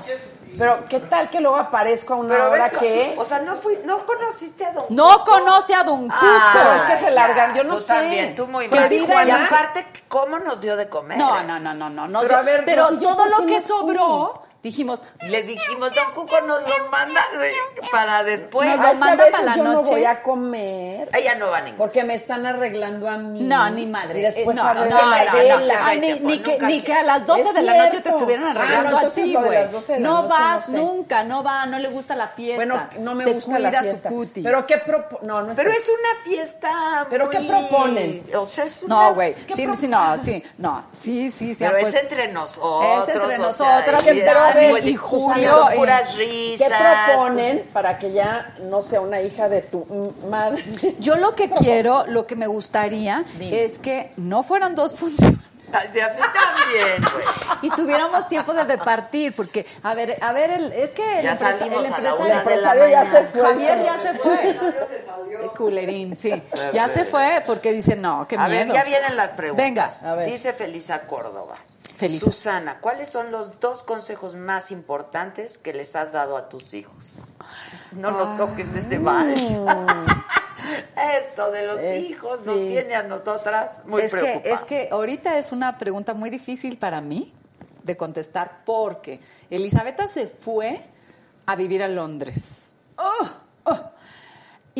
Pero 0.58 0.84
qué 0.88 0.98
tal 1.00 1.30
que 1.30 1.40
luego 1.40 1.56
aparezco 1.56 2.14
a 2.14 2.16
una 2.18 2.34
Pero 2.34 2.50
hora 2.50 2.68
ves, 2.68 2.78
que 2.78 3.14
o 3.16 3.24
sea, 3.24 3.38
no 3.38 3.54
fui, 3.56 3.78
no 3.84 4.04
conociste 4.04 4.66
a 4.66 4.72
Don 4.72 4.84
No 4.90 5.24
conoce 5.24 5.74
a 5.74 5.84
Don 5.84 6.02
Cuco. 6.02 6.16
Ah, 6.20 6.50
Pero 6.52 6.72
es 6.74 6.80
que 6.82 6.96
se 7.06 7.10
largan, 7.12 7.54
yo 7.54 7.64
no 7.64 7.74
tú 7.74 7.80
sé. 7.80 7.86
también, 7.86 8.34
tú 8.34 8.46
muy 8.46 8.68
¿Qué 8.68 8.80
mal. 8.80 8.88
dijo 8.88 9.06
Y 9.24 9.30
aparte, 9.30 9.86
¿cómo 10.08 10.38
nos 10.40 10.60
dio 10.60 10.76
de 10.76 10.88
comer? 10.88 11.16
No, 11.18 11.42
no, 11.44 11.58
no, 11.60 11.72
no, 11.72 11.88
no. 11.88 12.08
no 12.08 12.20
Pero 12.20 12.36
a 12.36 12.42
ver, 12.42 12.64
pero 12.66 12.82
Rosy, 12.88 12.98
¿yo 12.98 13.14
todo 13.16 13.26
lo 13.26 13.46
que 13.46 13.60
sobró, 13.60 14.42
dijimos, 14.62 15.02
Le 15.28 15.42
dijimos, 15.42 15.94
Don 15.94 16.12
Cuco 16.14 16.40
nos 16.42 16.62
lo 16.62 16.88
manda 16.90 17.20
eh, 17.42 17.52
para 17.90 18.22
después. 18.24 18.68
Nos 18.76 18.78
Ah, 18.86 18.92
manda 18.98 19.24
para 19.30 19.42
la 19.44 19.56
yo 19.56 19.64
no 19.64 19.72
noche. 19.74 19.90
voy 19.90 20.04
a 20.04 20.22
comer 20.22 21.08
Ella 21.12 21.34
no 21.36 21.48
va 21.50 21.58
a 21.58 21.60
ningún. 21.62 21.78
porque 21.78 22.04
me 22.04 22.14
están 22.14 22.44
arreglando 22.46 23.08
a 23.08 23.16
mí. 23.18 23.40
No, 23.42 23.68
ni 23.70 23.86
madre. 23.86 24.18
Y 24.18 24.22
después 24.22 24.56
Eh, 24.56 24.60
no, 24.60 24.68
a 24.68 24.74
no, 24.74 24.84
no, 24.86 24.90
no, 24.90 25.00
no. 25.00 25.74
Ah, 25.80 25.94
ni, 25.94 26.14
pues, 26.16 26.40
que, 26.40 26.58
ni 26.60 26.80
que 26.82 26.92
a 26.92 27.02
las 27.02 27.26
12 27.26 27.42
Es 27.48 27.54
de 27.54 27.62
la 27.62 27.76
noche 27.84 28.00
te 28.00 28.08
estuvieran 28.10 28.48
Ah, 28.48 28.50
arreglando 28.52 28.90
no, 28.90 28.98
a 28.98 29.10
ti, 29.10 29.34
güey. 29.34 29.50
las 29.52 29.72
12 29.72 29.92
de 29.94 30.00
la 30.00 30.08
No 30.08 30.28
vas 30.28 30.68
no 30.68 30.72
sé. 30.74 30.78
nunca, 30.78 31.24
no 31.24 31.42
va, 31.42 31.66
no 31.66 31.78
le 31.78 31.88
gusta 31.88 32.14
la 32.14 32.28
fiesta. 32.28 32.56
Bueno, 32.56 32.88
no 32.98 33.14
me 33.14 33.24
Se 33.24 33.32
gusta 33.34 33.50
cuida 33.56 33.70
la 33.70 33.80
fiesta. 33.82 34.08
su 34.08 34.14
cutis. 34.14 34.44
Pero 34.44 34.66
qué 34.66 34.82
no, 35.22 35.42
no 35.42 35.52
es 35.52 35.56
Pero 35.56 35.70
es 35.70 35.88
una 35.88 36.22
fiesta. 36.24 37.06
¿Pero 37.08 37.26
muy- 37.26 37.36
qué 37.36 37.42
proponen? 37.48 38.22
O 38.36 38.44
sea, 38.44 38.64
es 38.64 38.82
una. 38.82 38.94
No, 38.94 39.14
güey. 39.14 39.34
¿Qué 39.34 39.54
Sí, 39.54 39.66
sí, 39.74 39.88
no, 39.88 40.18
sí, 40.18 40.42
no, 40.58 40.84
sí, 40.90 41.30
sí. 41.30 41.54
sí, 41.54 41.64
Pero 41.64 41.78
pues, 41.78 41.94
es 41.94 42.02
entre 42.02 42.28
nosotros. 42.28 43.08
Es 43.08 43.14
entre 43.16 43.38
nosotras, 43.38 44.06
y 44.84 44.96
Julio, 44.96 45.54
Son 45.54 45.72
y- 45.72 45.76
puras 45.76 46.16
risas. 46.16 46.68
¿Qué 46.68 46.74
proponen 47.12 47.64
para 47.72 47.98
que 47.98 48.12
ya 48.12 48.54
no 48.70 48.82
sea 48.82 49.00
una 49.00 49.20
hija 49.20 49.48
de 49.48 49.62
tu 49.62 50.12
madre? 50.28 50.62
Yo 50.98 51.16
lo 51.16 51.34
que 51.34 51.48
quiero, 51.50 52.04
lo 52.08 52.26
que 52.26 52.36
me 52.36 52.46
gustaría 52.46 53.24
es 53.40 53.78
que 53.78 54.12
no 54.16 54.42
fueran 54.42 54.74
dos 54.74 54.96
funciones. 54.96 55.38
Ay, 55.72 55.88
sí, 55.92 56.00
a 56.00 56.08
mí 56.08 56.14
también, 56.18 57.00
güey. 57.00 57.24
y 57.62 57.70
tuviera 57.70 58.08
tiempo 58.28 58.52
de 58.52 58.64
departir, 58.64 59.32
porque, 59.36 59.64
a 59.84 59.94
ver, 59.94 60.18
a 60.20 60.32
ver, 60.32 60.50
el, 60.50 60.72
es 60.72 60.90
que 60.90 61.20
el, 61.20 61.26
empresa- 61.28 61.64
el 61.64 61.72
a 62.32 62.38
empresario, 62.38 62.88
ya 62.88 63.04
se 63.04 63.22
fue. 63.26 63.40
Javier 63.42 63.84
ya 63.84 63.98
se 63.98 64.14
fue. 64.14 64.50
El 64.50 65.50
culerín, 65.56 66.16
sí. 66.16 66.42
Ya 66.74 66.88
se 66.88 67.04
fue 67.04 67.44
porque 67.46 67.72
dice, 67.72 67.94
no, 67.94 68.26
qué 68.26 68.34
A 68.34 68.48
miedo. 68.48 68.66
ver, 68.66 68.74
ya 68.74 68.82
vienen 68.82 69.16
las 69.16 69.32
preguntas. 69.32 69.64
Venga. 70.02 70.12
A 70.12 70.16
ver. 70.16 70.28
Dice 70.28 70.52
Felisa 70.52 71.02
Córdoba. 71.02 71.54
Susana, 72.08 72.80
¿cuáles 72.80 73.08
son 73.08 73.30
los 73.30 73.60
dos 73.60 73.82
consejos 73.82 74.34
más 74.34 74.70
importantes 74.70 75.58
que 75.58 75.72
les 75.72 75.94
has 75.96 76.12
dado 76.12 76.36
a 76.36 76.48
tus 76.48 76.74
hijos? 76.74 77.10
No 77.92 78.10
nos 78.12 78.36
toques 78.36 78.72
ese 78.74 78.98
vals. 78.98 79.42
Esto 81.20 81.50
de 81.50 81.66
los 81.66 81.80
hijos 81.80 82.46
nos 82.46 82.58
sí. 82.58 82.68
tiene 82.68 82.94
a 82.94 83.02
nosotras 83.02 83.82
muy 83.86 84.02
es 84.02 84.14
que, 84.14 84.42
es 84.44 84.60
que 84.60 84.88
ahorita 84.90 85.38
es 85.38 85.52
una 85.52 85.78
pregunta 85.78 86.14
muy 86.14 86.30
difícil 86.30 86.78
para 86.78 87.00
mí 87.00 87.32
de 87.82 87.96
contestar 87.96 88.62
porque 88.64 89.20
Elisabetta 89.48 90.06
se 90.06 90.26
fue 90.26 90.82
a 91.46 91.56
vivir 91.56 91.82
a 91.82 91.88
Londres. 91.88 92.76
¡Oh! 92.96 93.28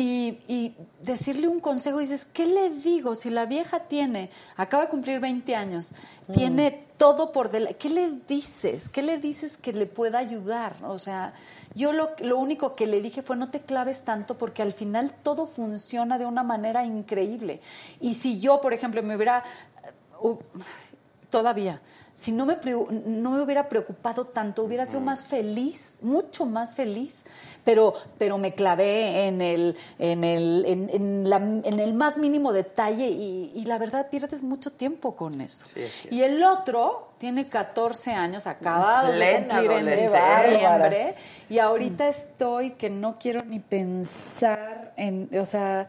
Y, 0.01 0.39
y 0.47 0.75
decirle 1.03 1.47
un 1.47 1.59
consejo, 1.59 1.99
dices, 1.99 2.25
¿qué 2.25 2.47
le 2.47 2.71
digo? 2.71 3.13
Si 3.13 3.29
la 3.29 3.45
vieja 3.45 3.81
tiene, 3.81 4.31
acaba 4.55 4.85
de 4.85 4.89
cumplir 4.89 5.19
20 5.19 5.55
años, 5.55 5.91
tiene 6.33 6.87
todo 6.97 7.31
por 7.31 7.51
delante, 7.51 7.77
¿qué 7.77 7.89
le 7.91 8.11
dices? 8.27 8.89
¿Qué 8.89 9.03
le 9.03 9.19
dices 9.19 9.57
que 9.57 9.73
le 9.73 9.85
pueda 9.85 10.17
ayudar? 10.17 10.75
O 10.85 10.97
sea, 10.97 11.35
yo 11.75 11.93
lo, 11.93 12.09
lo 12.17 12.37
único 12.39 12.75
que 12.75 12.87
le 12.87 12.99
dije 12.99 13.21
fue 13.21 13.35
no 13.35 13.51
te 13.51 13.61
claves 13.61 14.01
tanto 14.03 14.39
porque 14.39 14.63
al 14.63 14.73
final 14.73 15.13
todo 15.21 15.45
funciona 15.45 16.17
de 16.17 16.25
una 16.25 16.41
manera 16.41 16.83
increíble. 16.83 17.61
Y 17.99 18.15
si 18.15 18.39
yo, 18.39 18.59
por 18.59 18.73
ejemplo, 18.73 19.03
me 19.03 19.15
hubiera... 19.15 19.43
uh, 20.19 20.35
todavía. 21.29 21.81
Si 22.13 22.31
no 22.31 22.45
me, 22.45 22.57
no 23.05 23.31
me 23.31 23.41
hubiera 23.41 23.67
preocupado 23.67 24.25
tanto, 24.25 24.63
hubiera 24.63 24.85
sido 24.85 24.99
más 25.01 25.25
feliz, 25.25 26.01
mucho 26.03 26.45
más 26.45 26.75
feliz. 26.75 27.23
Pero, 27.63 27.93
pero 28.17 28.39
me 28.39 28.55
clavé 28.55 29.27
en 29.27 29.39
el, 29.41 29.77
en 29.99 30.23
el, 30.23 30.63
en, 30.67 30.89
en 30.91 31.29
la- 31.29 31.37
en 31.37 31.79
el 31.79 31.93
más 31.93 32.17
mínimo 32.17 32.51
detalle 32.53 33.07
y, 33.07 33.51
y 33.55 33.65
la 33.65 33.77
verdad 33.77 34.09
pierdes 34.09 34.41
mucho 34.41 34.71
tiempo 34.71 35.15
con 35.15 35.41
eso. 35.41 35.67
y 36.09 36.23
el 36.23 36.43
otro 36.43 37.09
tiene 37.19 37.47
14 37.47 38.13
años, 38.13 38.47
acabado 38.47 39.11
de 39.11 39.13
cumplir 39.49 39.71
en 39.79 39.85
diciembre. 40.01 41.13
Y 41.49 41.59
ahorita 41.59 42.07
estoy 42.07 42.71
que 42.71 42.89
no 42.89 43.15
quiero 43.19 43.43
ni 43.43 43.59
pensar 43.59 44.93
en, 44.97 45.29
o 45.39 45.45
sea, 45.45 45.87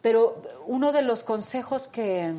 pero 0.00 0.40
uno 0.66 0.90
de 0.92 1.02
los 1.02 1.22
consejos 1.22 1.86
que, 1.88 2.32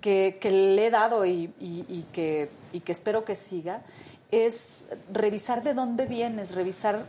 que, 0.00 0.38
que 0.40 0.50
le 0.50 0.86
he 0.86 0.90
dado 0.90 1.24
y, 1.24 1.52
y- 1.60 1.84
y 1.88 2.04
que, 2.12 2.50
y 2.72 2.80
que 2.80 2.92
espero 2.92 3.24
que 3.24 3.34
siga 3.34 3.80
es 4.30 4.86
revisar 5.10 5.62
de 5.62 5.72
dónde 5.74 6.04
vienes, 6.06 6.54
revisar 6.54 7.00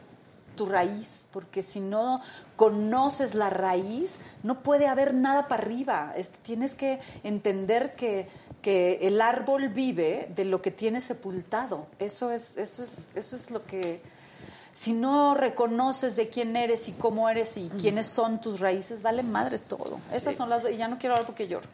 tu 0.60 0.65
raíz, 0.65 1.30
porque 1.31 1.64
si 1.64 1.80
no 1.80 2.19
conoces 2.57 3.34
la 3.34 3.49
raíz, 3.49 4.19
no 4.44 4.61
puede 4.61 4.88
haber 4.88 5.14
nada 5.14 5.48
para 5.48 5.64
arriba. 5.64 6.11
Este, 6.18 6.38
tienes 6.40 6.76
que 6.76 6.99
entender 7.23 7.95
que, 7.95 8.27
que 8.61 8.99
el 9.03 9.22
árbol 9.22 9.69
vive 9.69 10.27
de 10.36 10.44
lo 10.44 10.61
que 10.61 10.69
tiene 10.69 10.99
sepultado. 10.99 11.88
Eso 11.98 12.34
es, 12.34 12.57
eso 12.57 12.84
es, 12.84 13.11
eso 13.15 13.36
es 13.38 13.52
lo 13.52 13.65
que 13.65 14.02
si 14.73 14.91
no 14.91 15.34
reconoces 15.34 16.18
de 16.18 16.27
quién 16.27 16.57
eres 16.57 16.90
y 16.90 16.91
cómo 16.91 17.30
eres 17.30 17.56
y 17.56 17.69
quiénes 17.69 18.07
son 18.07 18.41
tus 18.41 18.60
raíces, 18.60 19.02
vale 19.02 19.23
madres 19.23 19.64
todo. 19.64 20.02
Esas 20.11 20.36
son 20.36 20.49
las 20.49 20.69
y 20.69 20.76
ya 20.76 20.90
no 20.90 20.98
quiero 20.98 21.15
hablar 21.15 21.26
porque 21.26 21.48
lloro. 21.48 21.69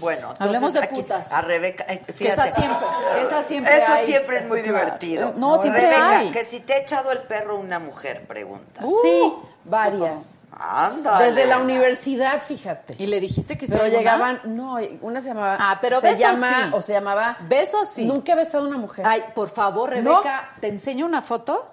Bueno, 0.00 0.20
entonces 0.32 0.46
Hablemos 0.46 0.72
de 0.72 0.78
aquí 0.80 0.94
putas. 1.02 1.32
A 1.32 1.40
Rebeca, 1.40 1.84
Que 1.86 2.12
fíjate. 2.12 2.48
esa 2.48 2.54
siempre, 2.54 2.86
esa 3.22 3.42
siempre 3.42 3.82
Eso 3.82 3.92
hay. 3.92 4.06
siempre 4.06 4.38
es 4.38 4.46
muy 4.46 4.62
divertido. 4.62 5.34
No, 5.36 5.58
siempre 5.58 5.82
Rebeca, 5.82 6.18
hay. 6.18 6.30
que 6.30 6.44
si 6.44 6.60
te 6.60 6.74
ha 6.74 6.78
echado 6.78 7.12
el 7.12 7.22
perro 7.22 7.56
una 7.58 7.78
mujer, 7.78 8.26
pregunta. 8.26 8.80
Uh, 8.84 8.94
Sí, 9.02 9.34
varias. 9.64 10.36
Ándale. 10.58 11.26
Desde 11.26 11.44
la 11.46 11.58
universidad, 11.58 12.40
fíjate. 12.42 12.94
Y 12.98 13.06
le 13.06 13.20
dijiste 13.20 13.58
que 13.58 13.66
Pero 13.66 13.84
alguna? 13.84 13.98
llegaban, 13.98 14.40
no, 14.44 14.78
una 15.02 15.20
se 15.20 15.28
llamaba. 15.28 15.58
Ah, 15.60 15.78
pero 15.82 16.00
se 16.00 16.08
besos 16.08 16.22
llama, 16.22 16.48
sí. 16.48 16.70
O 16.72 16.80
se 16.80 16.92
llamaba. 16.94 17.36
Besos 17.40 17.88
sí. 17.88 18.06
Nunca 18.06 18.32
he 18.32 18.36
besado 18.36 18.64
a 18.64 18.68
una 18.68 18.78
mujer. 18.78 19.04
Ay, 19.06 19.22
por 19.34 19.50
favor, 19.50 19.90
Rebeca, 19.90 20.50
¿te 20.60 20.68
enseño 20.68 21.04
una 21.04 21.20
foto? 21.20 21.72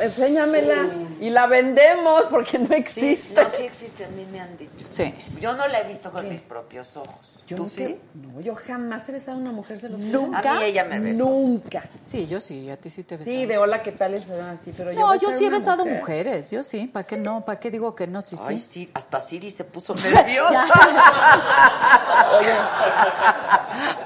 Enséñamela. 0.00 0.86
Y 1.20 1.30
la 1.30 1.46
vendemos 1.48 2.26
porque 2.30 2.58
no 2.60 2.68
Sí, 2.68 2.74
existe. 2.74 3.42
no, 3.42 3.48
sí 3.50 3.64
existe, 3.64 4.04
a 4.04 4.08
mí 4.08 4.24
me 4.30 4.38
han 4.40 4.56
dicho. 4.56 4.70
Sí. 4.84 5.12
Yo 5.40 5.54
no 5.54 5.66
la 5.66 5.80
he 5.80 5.88
visto 5.88 6.12
con 6.12 6.28
mis 6.28 6.42
propios 6.42 6.96
ojos. 6.96 7.42
Yo 7.48 7.56
¿Tú 7.56 7.64
nunca- 7.64 7.74
sí? 7.74 7.98
No, 8.14 8.40
yo 8.40 8.54
jamás 8.54 9.08
he 9.08 9.12
besado 9.12 9.36
a 9.36 9.40
una 9.40 9.50
mujer, 9.50 9.80
se 9.80 9.88
los. 9.88 10.00
¿Nunca? 10.02 10.52
A 10.52 10.58
mí 10.60 10.64
ella 10.64 10.84
me 10.84 11.00
besó. 11.00 11.24
Nunca. 11.24 11.82
Sí, 12.04 12.26
yo 12.28 12.38
sí, 12.38 12.70
a 12.70 12.76
ti 12.76 12.88
sí 12.90 13.02
te 13.02 13.16
besé. 13.16 13.28
Sí, 13.30 13.46
de 13.46 13.58
hola, 13.58 13.82
¿qué 13.82 13.90
tal? 13.90 14.14
Es 14.14 14.30
así, 14.30 14.72
pero 14.76 14.92
yo 14.92 15.00
No, 15.00 15.14
yo 15.16 15.32
sí 15.32 15.46
he 15.46 15.50
besado 15.50 15.84
mujer. 15.84 15.98
mujeres, 16.00 16.50
yo 16.52 16.62
sí. 16.62 16.86
¿Para 16.86 17.04
qué 17.06 17.16
no? 17.16 17.44
¿Para 17.44 17.58
qué 17.58 17.70
digo 17.72 17.96
que 17.96 18.06
no? 18.06 18.22
Sí, 18.22 18.36
Ay, 18.46 18.60
sí. 18.60 18.84
sí, 18.84 18.90
hasta 18.94 19.18
Siri 19.20 19.50
se 19.50 19.64
puso 19.64 19.94
nerviosa. 19.96 20.64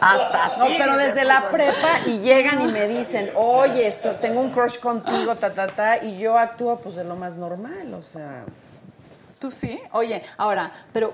hasta 0.01 0.57
No, 0.59 0.67
Siri 0.67 0.79
pero 0.79 0.97
desde 0.97 1.25
la 1.25 1.51
prepa 1.51 1.89
y 2.07 2.19
llegan 2.21 2.69
y 2.69 2.73
me 2.73 2.87
dicen, 2.89 3.31
oye, 3.37 3.87
esto, 3.87 4.13
tengo 4.13 4.41
un 4.41 4.51
crush 4.51 4.79
contigo, 4.79 5.35
ta, 5.37 5.53
ta, 5.53 5.67
y 6.03 6.19
yo 6.19 6.39
actúo 6.39 6.79
pues 6.81 6.97
de 6.97 7.05
lo 7.05 7.17
más 7.17 7.37
normal, 7.37 7.95
o 7.95 8.03
sea. 8.03 8.45
¿Tú 9.39 9.51
sí? 9.51 9.81
Oye, 9.93 10.23
ahora, 10.37 10.73
pero 10.93 11.13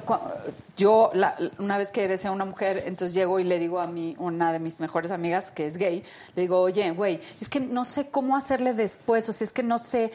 yo 0.77 1.11
la- 1.15 1.35
una 1.59 1.79
vez 1.79 1.91
que 1.91 2.07
besé 2.07 2.29
a 2.29 2.31
una 2.31 2.45
mujer, 2.45 2.83
entonces 2.85 3.15
llego 3.15 3.41
y 3.41 3.45
le 3.45 3.59
digo 3.59 3.81
a 3.81 3.87
mi, 3.87 4.15
una 4.19 4.53
de 4.53 4.59
mis 4.59 4.81
mejores 4.81 5.11
amigas, 5.13 5.51
que 5.51 5.67
es 5.67 5.79
gay, 5.79 6.05
le 6.35 6.43
digo, 6.43 6.61
oye, 6.61 6.91
güey, 6.91 7.21
es 7.41 7.49
que 7.49 7.59
no 7.59 7.85
sé 7.85 8.11
cómo 8.11 8.37
hacerle 8.37 8.75
después, 8.75 9.27
o 9.31 9.33
sea, 9.33 9.47
es 9.47 9.53
que 9.55 9.63
no 9.63 9.79
sé, 9.79 10.13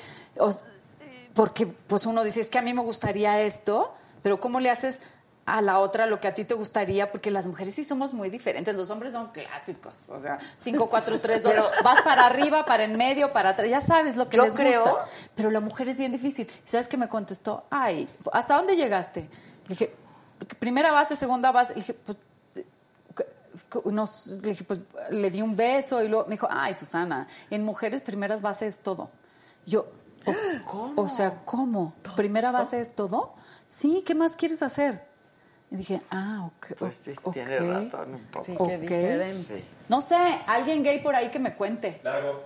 porque 1.34 1.66
pues 1.66 2.06
uno 2.06 2.24
dice, 2.24 2.40
es 2.42 2.50
que 2.50 2.60
a 2.60 2.62
mí 2.62 2.74
me 2.74 2.82
gustaría 2.82 3.42
esto, 3.42 3.94
pero 4.22 4.40
¿cómo 4.40 4.60
le 4.60 4.70
haces 4.70 5.02
a 5.46 5.62
la 5.62 5.80
otra 5.80 6.06
lo 6.06 6.20
que 6.22 6.28
a 6.30 6.34
ti 6.34 6.46
te 6.46 6.54
gustaría, 6.54 7.12
porque 7.12 7.30
las 7.30 7.48
mujeres 7.48 7.74
sí 7.76 7.84
somos 7.84 8.14
muy 8.14 8.30
diferentes, 8.30 8.76
los 8.76 8.90
hombres 8.92 9.12
son 9.14 9.28
clásicos, 9.32 10.10
o 10.10 10.20
sea, 10.20 10.40
5, 10.58 10.88
4, 10.90 11.20
3, 11.20 11.44
2, 11.44 11.56
vas 11.84 12.02
para 12.02 12.26
arriba, 12.26 12.64
para 12.64 12.86
en 12.86 12.98
medio, 12.98 13.34
para 13.34 13.50
atrás, 13.50 13.70
ya 13.70 13.82
sabes 13.82 14.16
lo 14.16 14.30
que 14.30 14.38
Yo 14.38 14.46
les 14.46 14.56
creo- 14.56 14.82
gusta. 14.84 15.06
Pero 15.36 15.52
la 15.52 15.60
mujer 15.60 15.90
es 15.90 15.98
bien 16.00 16.12
difícil. 16.14 16.50
¿Sabes 16.64 16.88
qué 16.88 16.96
me 16.96 17.10
contestó? 17.10 17.66
Ay, 17.70 18.08
¿hasta 18.32 18.56
dónde 18.56 18.76
llegaste? 18.78 19.22
Le 19.22 19.70
dije, 19.70 19.94
primera 20.60 20.92
base, 20.94 21.16
segunda 21.18 21.52
base. 21.52 21.74
Le 21.74 21.80
dije, 21.82 21.94
pues, 21.94 22.18
nos- 23.86 24.40
le 24.42 24.50
dije, 24.50 24.64
pues, 24.64 24.80
le 25.12 25.30
di 25.30 25.42
un 25.42 25.56
beso 25.56 26.02
y 26.04 26.08
luego 26.08 26.26
me 26.26 26.32
dijo, 26.36 26.48
ay, 26.50 26.74
Susana, 26.74 27.28
en 27.50 27.64
mujeres 27.64 28.02
primeras 28.02 28.42
bases 28.42 28.76
es 28.76 28.80
todo. 28.80 29.10
Yo, 29.66 29.86
o, 30.96 31.02
o 31.04 31.08
sea, 31.10 31.42
¿cómo? 31.46 31.94
¿Primera 32.16 32.52
base 32.52 32.80
es 32.80 32.96
todo? 32.96 33.34
Sí, 33.68 34.04
¿qué 34.06 34.16
más 34.16 34.36
quieres 34.36 34.64
hacer? 34.64 35.12
Y 35.74 35.78
dije, 35.78 36.02
ah, 36.12 36.44
ok. 36.46 36.78
Pues 36.78 36.96
sí, 36.96 37.14
ok, 37.24 37.34
tiene 37.34 37.58
razón 37.58 38.14
un 38.14 38.24
poco. 38.26 38.46
Sí, 38.46 38.56
ok. 38.56 38.68
qué 38.68 38.78
diferente. 38.78 39.58
Sí. 39.58 39.66
No 39.90 40.02
sé, 40.02 40.40
alguien 40.46 40.84
gay 40.84 41.02
por 41.02 41.16
ahí 41.16 41.32
que 41.32 41.40
me 41.40 41.56
cuente. 41.56 42.00
Largo. 42.04 42.44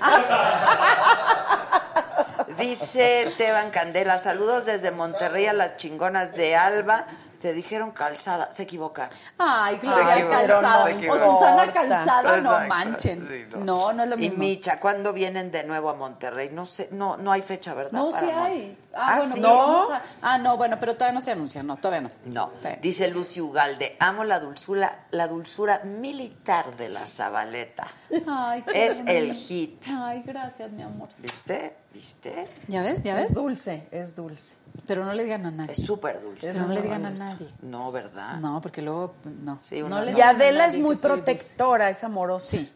Dice 2.58 3.24
Esteban 3.24 3.70
Candela, 3.70 4.18
saludos 4.18 4.64
desde 4.64 4.90
Monterrey 4.90 5.44
a 5.44 5.52
las 5.52 5.76
chingonas 5.76 6.34
de 6.34 6.56
Alba. 6.56 7.06
Te 7.40 7.52
dijeron 7.52 7.90
calzada, 7.90 8.50
se 8.50 8.62
equivocaron. 8.64 9.14
Ay, 9.38 9.78
Se 9.80 9.86
Gloria 9.86 10.14
equivocaron, 10.16 10.48
Calzada. 10.48 10.86
se 10.86 11.10
o. 11.10 11.18
Susana 11.18 11.72
Calzada, 11.72 12.36
no 12.40 12.68
manchen. 12.68 13.20
sí, 13.20 13.44
no. 13.56 13.92
no, 13.92 14.02
es 14.04 14.08
lo 14.08 14.16
Y 14.16 14.18
mismo. 14.20 14.38
Micha, 14.38 14.80
¿cuándo 14.80 15.12
vienen 15.12 15.50
de 15.50 15.64
nuevo 15.64 15.90
a 15.90 15.94
Monterrey? 15.94 16.50
No 16.52 16.64
sé, 16.66 16.88
no, 16.92 17.16
no 17.16 17.32
hay 17.32 17.42
fecha, 17.42 17.74
¿verdad? 17.74 17.92
No, 17.92 18.10
sí 18.12 18.24
Mon- 18.24 18.34
hay. 18.38 18.78
Ah, 18.94 19.16
bueno, 19.18 19.34
¿sí? 19.34 19.92
a- 19.92 20.02
Ah, 20.22 20.38
no, 20.38 20.56
bueno, 20.56 20.78
pero 20.80 20.94
todavía 20.94 21.14
no 21.14 21.20
se 21.20 21.32
anuncia, 21.32 21.62
no, 21.62 21.76
todavía 21.76 22.08
no. 22.08 22.32
No, 22.32 22.50
Sí. 22.62 22.68
dice 22.80 23.08
Lucy 23.08 23.40
Ugalde, 23.42 23.96
amo 24.00 24.24
la 24.24 24.40
dulzura, 24.40 25.04
la 25.10 25.28
dulzura 25.28 25.80
militar 25.84 26.76
de 26.76 26.88
la 26.88 27.06
Zabaleta. 27.06 27.86
Ay, 28.26 28.62
qué 28.62 28.86
es 28.86 29.00
el 29.06 29.34
hit. 29.34 29.84
Ay, 29.92 30.22
gracias, 30.24 30.70
mi 30.70 30.82
amor. 30.82 31.08
¿Viste? 31.18 31.76
¿Viste? 31.92 32.48
¿Ya 32.68 32.82
ves? 32.82 33.02
¿Ya 33.02 33.14
Es 33.20 33.28
ves? 33.28 33.34
dulce, 33.34 33.86
es 33.90 34.16
dulce. 34.16 34.54
Pero 34.86 35.04
no 35.04 35.12
le 35.14 35.24
digan 35.24 35.46
a 35.46 35.50
nadie. 35.50 35.72
Es 35.72 35.84
súper 35.84 36.20
dulce. 36.20 36.48
Pero 36.52 36.66
no 36.66 36.74
le 36.74 36.82
digan 36.82 37.06
a 37.06 37.10
nadie. 37.10 37.48
No, 37.62 37.92
¿verdad? 37.92 38.38
No, 38.38 38.60
porque 38.60 38.82
luego, 38.82 39.14
no. 39.44 39.58
Sí, 39.62 39.80
no 39.80 39.86
una- 39.86 40.02
le 40.04 40.12
Y 40.12 40.20
Adela 40.20 40.66
es 40.66 40.76
muy 40.78 40.96
protectora, 40.96 41.90
es 41.90 42.02
amorosa. 42.04 42.48
Sí. 42.50 42.70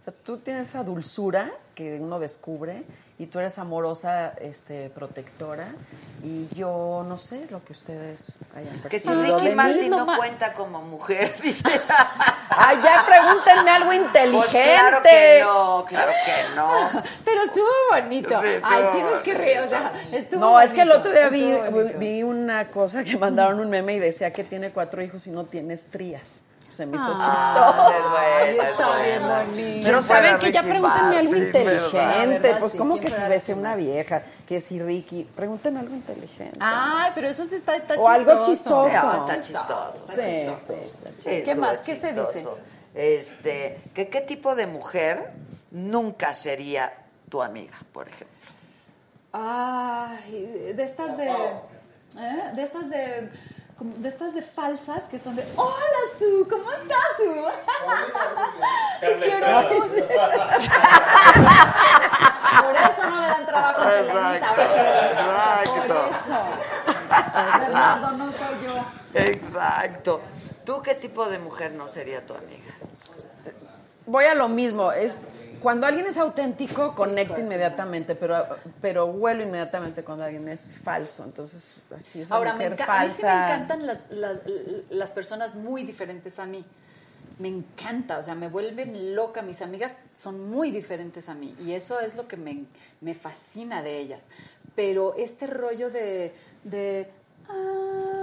O 0.00 0.04
sea, 0.04 0.12
tú 0.24 0.36
tienes 0.38 0.68
esa 0.68 0.82
dulzura 0.84 1.50
que 1.74 1.98
uno 2.00 2.18
descubre 2.18 2.84
y 3.18 3.26
tú 3.26 3.38
eres 3.38 3.58
amorosa, 3.58 4.32
este, 4.40 4.90
protectora. 4.90 5.68
Y 6.24 6.48
yo 6.54 7.04
no 7.06 7.16
sé 7.18 7.46
lo 7.50 7.62
que 7.64 7.72
ustedes 7.72 8.38
hayan 8.56 8.80
Que 8.82 8.98
si 8.98 9.06
percibido 9.08 9.36
Ricky 9.38 9.48
de 9.50 9.54
Martin 9.54 9.90
no 9.90 10.06
ma- 10.06 10.16
cuenta 10.16 10.52
como 10.52 10.82
mujer. 10.82 11.32
Ay, 12.50 12.78
ya 12.82 13.04
pregúntenme 13.06 13.70
algo 13.70 13.92
inteligente. 13.92 14.36
Pues 14.36 14.48
claro 14.50 15.02
que 15.02 15.40
no, 15.42 15.84
claro 15.86 16.12
que 16.24 16.54
no. 16.56 17.02
Pero 17.24 17.42
estuvo 17.44 17.68
bonito. 17.90 18.40
Sí, 18.40 18.46
estuvo 18.48 18.70
Ay, 18.72 18.84
tienes 18.92 19.14
que 19.22 19.34
reír, 19.34 19.60
o 19.60 19.68
sea, 19.68 19.92
estuvo 20.12 20.40
No, 20.40 20.60
es 20.60 20.72
que 20.72 20.82
el 20.82 20.90
otro 20.92 21.12
día 21.12 21.28
vi, 21.28 21.54
vi 21.98 22.22
una 22.22 22.68
cosa 22.70 23.04
que 23.04 23.16
mandaron 23.16 23.60
un 23.60 23.70
meme 23.70 23.94
y 23.94 23.98
decía 23.98 24.32
que 24.32 24.44
tiene 24.44 24.70
cuatro 24.70 25.02
hijos 25.02 25.26
y 25.26 25.30
no 25.30 25.44
tiene 25.44 25.74
estrías. 25.74 26.42
Se 26.74 26.86
me 26.86 26.96
hizo 26.96 27.12
Ah, 27.14 27.94
chistoso. 28.02 28.18
Ay, 28.18 28.54
bueno, 28.56 28.70
está 28.70 29.06
es 29.06 29.06
bien 29.06 29.28
bonito. 29.28 29.80
Pero 29.84 29.98
¿Quién 29.98 30.02
saben 30.02 30.38
que 30.38 30.52
ya 30.52 30.62
pregúntenme 30.62 31.16
algo 31.18 31.36
inteligente. 31.36 32.26
¿verdad? 32.38 32.58
Pues 32.58 32.72
Sí, 32.72 32.78
como 32.78 32.94
¿quién 32.94 33.04
que 33.04 33.10
si 33.12 33.20
Ricky 33.22 33.52
una 33.54 33.76
vieja, 33.76 34.22
que 34.48 34.60
si 34.60 34.82
Ricky, 34.82 35.22
pregunten 35.36 35.76
algo 35.76 35.94
inteligente. 35.94 36.58
Ay, 36.60 37.12
pero 37.14 37.28
eso 37.28 37.44
sí 37.44 37.54
está, 37.54 37.76
está 37.76 37.94
O 37.94 38.08
algo 38.08 38.42
chistoso. 38.42 38.88
chistoso. 38.88 39.24
Está 39.24 39.42
chistoso. 39.42 40.06
Sí, 40.16 40.74
sí, 41.22 41.42
¿Qué 41.44 41.54
más? 41.54 41.78
¿Qué 41.82 41.94
se 41.94 42.12
dice? 42.12 42.32
chistoso. 42.32 42.58
Este, 42.92 43.80
que 43.94 44.08
qué 44.08 44.20
tipo 44.22 44.56
de 44.56 44.66
mujer 44.66 45.30
nunca 45.70 46.34
sería 46.34 46.92
tu 47.28 47.40
amiga, 47.42 47.76
por 47.92 48.08
ejemplo. 48.08 48.36
Ay, 49.32 50.72
de 50.74 50.82
estas 50.82 51.16
de. 51.16 51.28
¿eh? 51.28 52.50
De 52.54 52.62
estas 52.62 52.88
de. 52.90 53.30
Como 53.84 53.96
de 53.98 54.08
estas 54.08 54.34
de 54.34 54.42
falsas 54.42 55.04
que 55.08 55.18
son 55.18 55.36
de 55.36 55.44
Hola 55.56 55.74
Su, 56.18 56.46
¿cómo 56.48 56.72
estás 56.72 56.98
Su? 57.16 57.24
Te 59.00 59.18
quiero 59.18 59.62
mucho. 59.62 60.06
Por 62.62 62.76
eso 62.76 63.10
no 63.10 63.20
me 63.20 63.26
dan 63.26 63.46
trabajo 63.46 63.82
en 63.82 64.06
Televisa, 64.06 64.54
Por 64.54 65.86
eso. 65.86 66.40
Fernando, 67.58 68.10
no 68.12 68.32
soy 68.32 68.56
yo. 68.64 68.74
Exacto. 69.14 70.20
¿Tú 70.64 70.80
qué 70.82 70.94
tipo 70.94 71.28
de 71.28 71.38
mujer 71.38 71.72
no 71.72 71.88
sería 71.88 72.24
tu 72.26 72.34
amiga? 72.34 72.72
Voy 74.06 74.24
a 74.24 74.34
lo 74.34 74.48
mismo, 74.48 74.92
es 74.92 75.28
cuando 75.64 75.86
alguien 75.86 76.06
es 76.06 76.18
auténtico 76.18 76.94
conecto 76.94 77.40
inmediatamente, 77.40 78.14
pero 78.14 78.36
pero 78.82 79.06
huelo 79.06 79.42
inmediatamente 79.42 80.04
cuando 80.04 80.22
alguien 80.24 80.46
es 80.46 80.74
falso, 80.74 81.24
entonces 81.24 81.76
así 81.96 82.20
es 82.20 82.28
la 82.28 82.36
Ahora, 82.36 82.52
me 82.52 82.66
a 82.66 82.70
mí 82.70 83.10
sí 83.10 83.22
me 83.22 83.30
encantan 83.30 83.86
las, 83.86 84.10
las, 84.10 84.42
las 84.90 85.10
personas 85.12 85.54
muy 85.54 85.82
diferentes 85.82 86.38
a 86.38 86.44
mí. 86.44 86.66
Me 87.38 87.48
encanta, 87.48 88.18
o 88.18 88.22
sea, 88.22 88.34
me 88.34 88.48
vuelven 88.48 89.16
loca. 89.16 89.40
Mis 89.40 89.62
amigas 89.62 90.00
son 90.12 90.50
muy 90.50 90.70
diferentes 90.70 91.30
a 91.30 91.34
mí 91.34 91.56
y 91.58 91.72
eso 91.72 91.98
es 91.98 92.14
lo 92.14 92.28
que 92.28 92.36
me, 92.36 92.66
me 93.00 93.14
fascina 93.14 93.82
de 93.82 94.00
ellas. 94.00 94.28
Pero 94.76 95.14
este 95.16 95.46
rollo 95.46 95.88
de... 95.88 96.34
de 96.64 97.08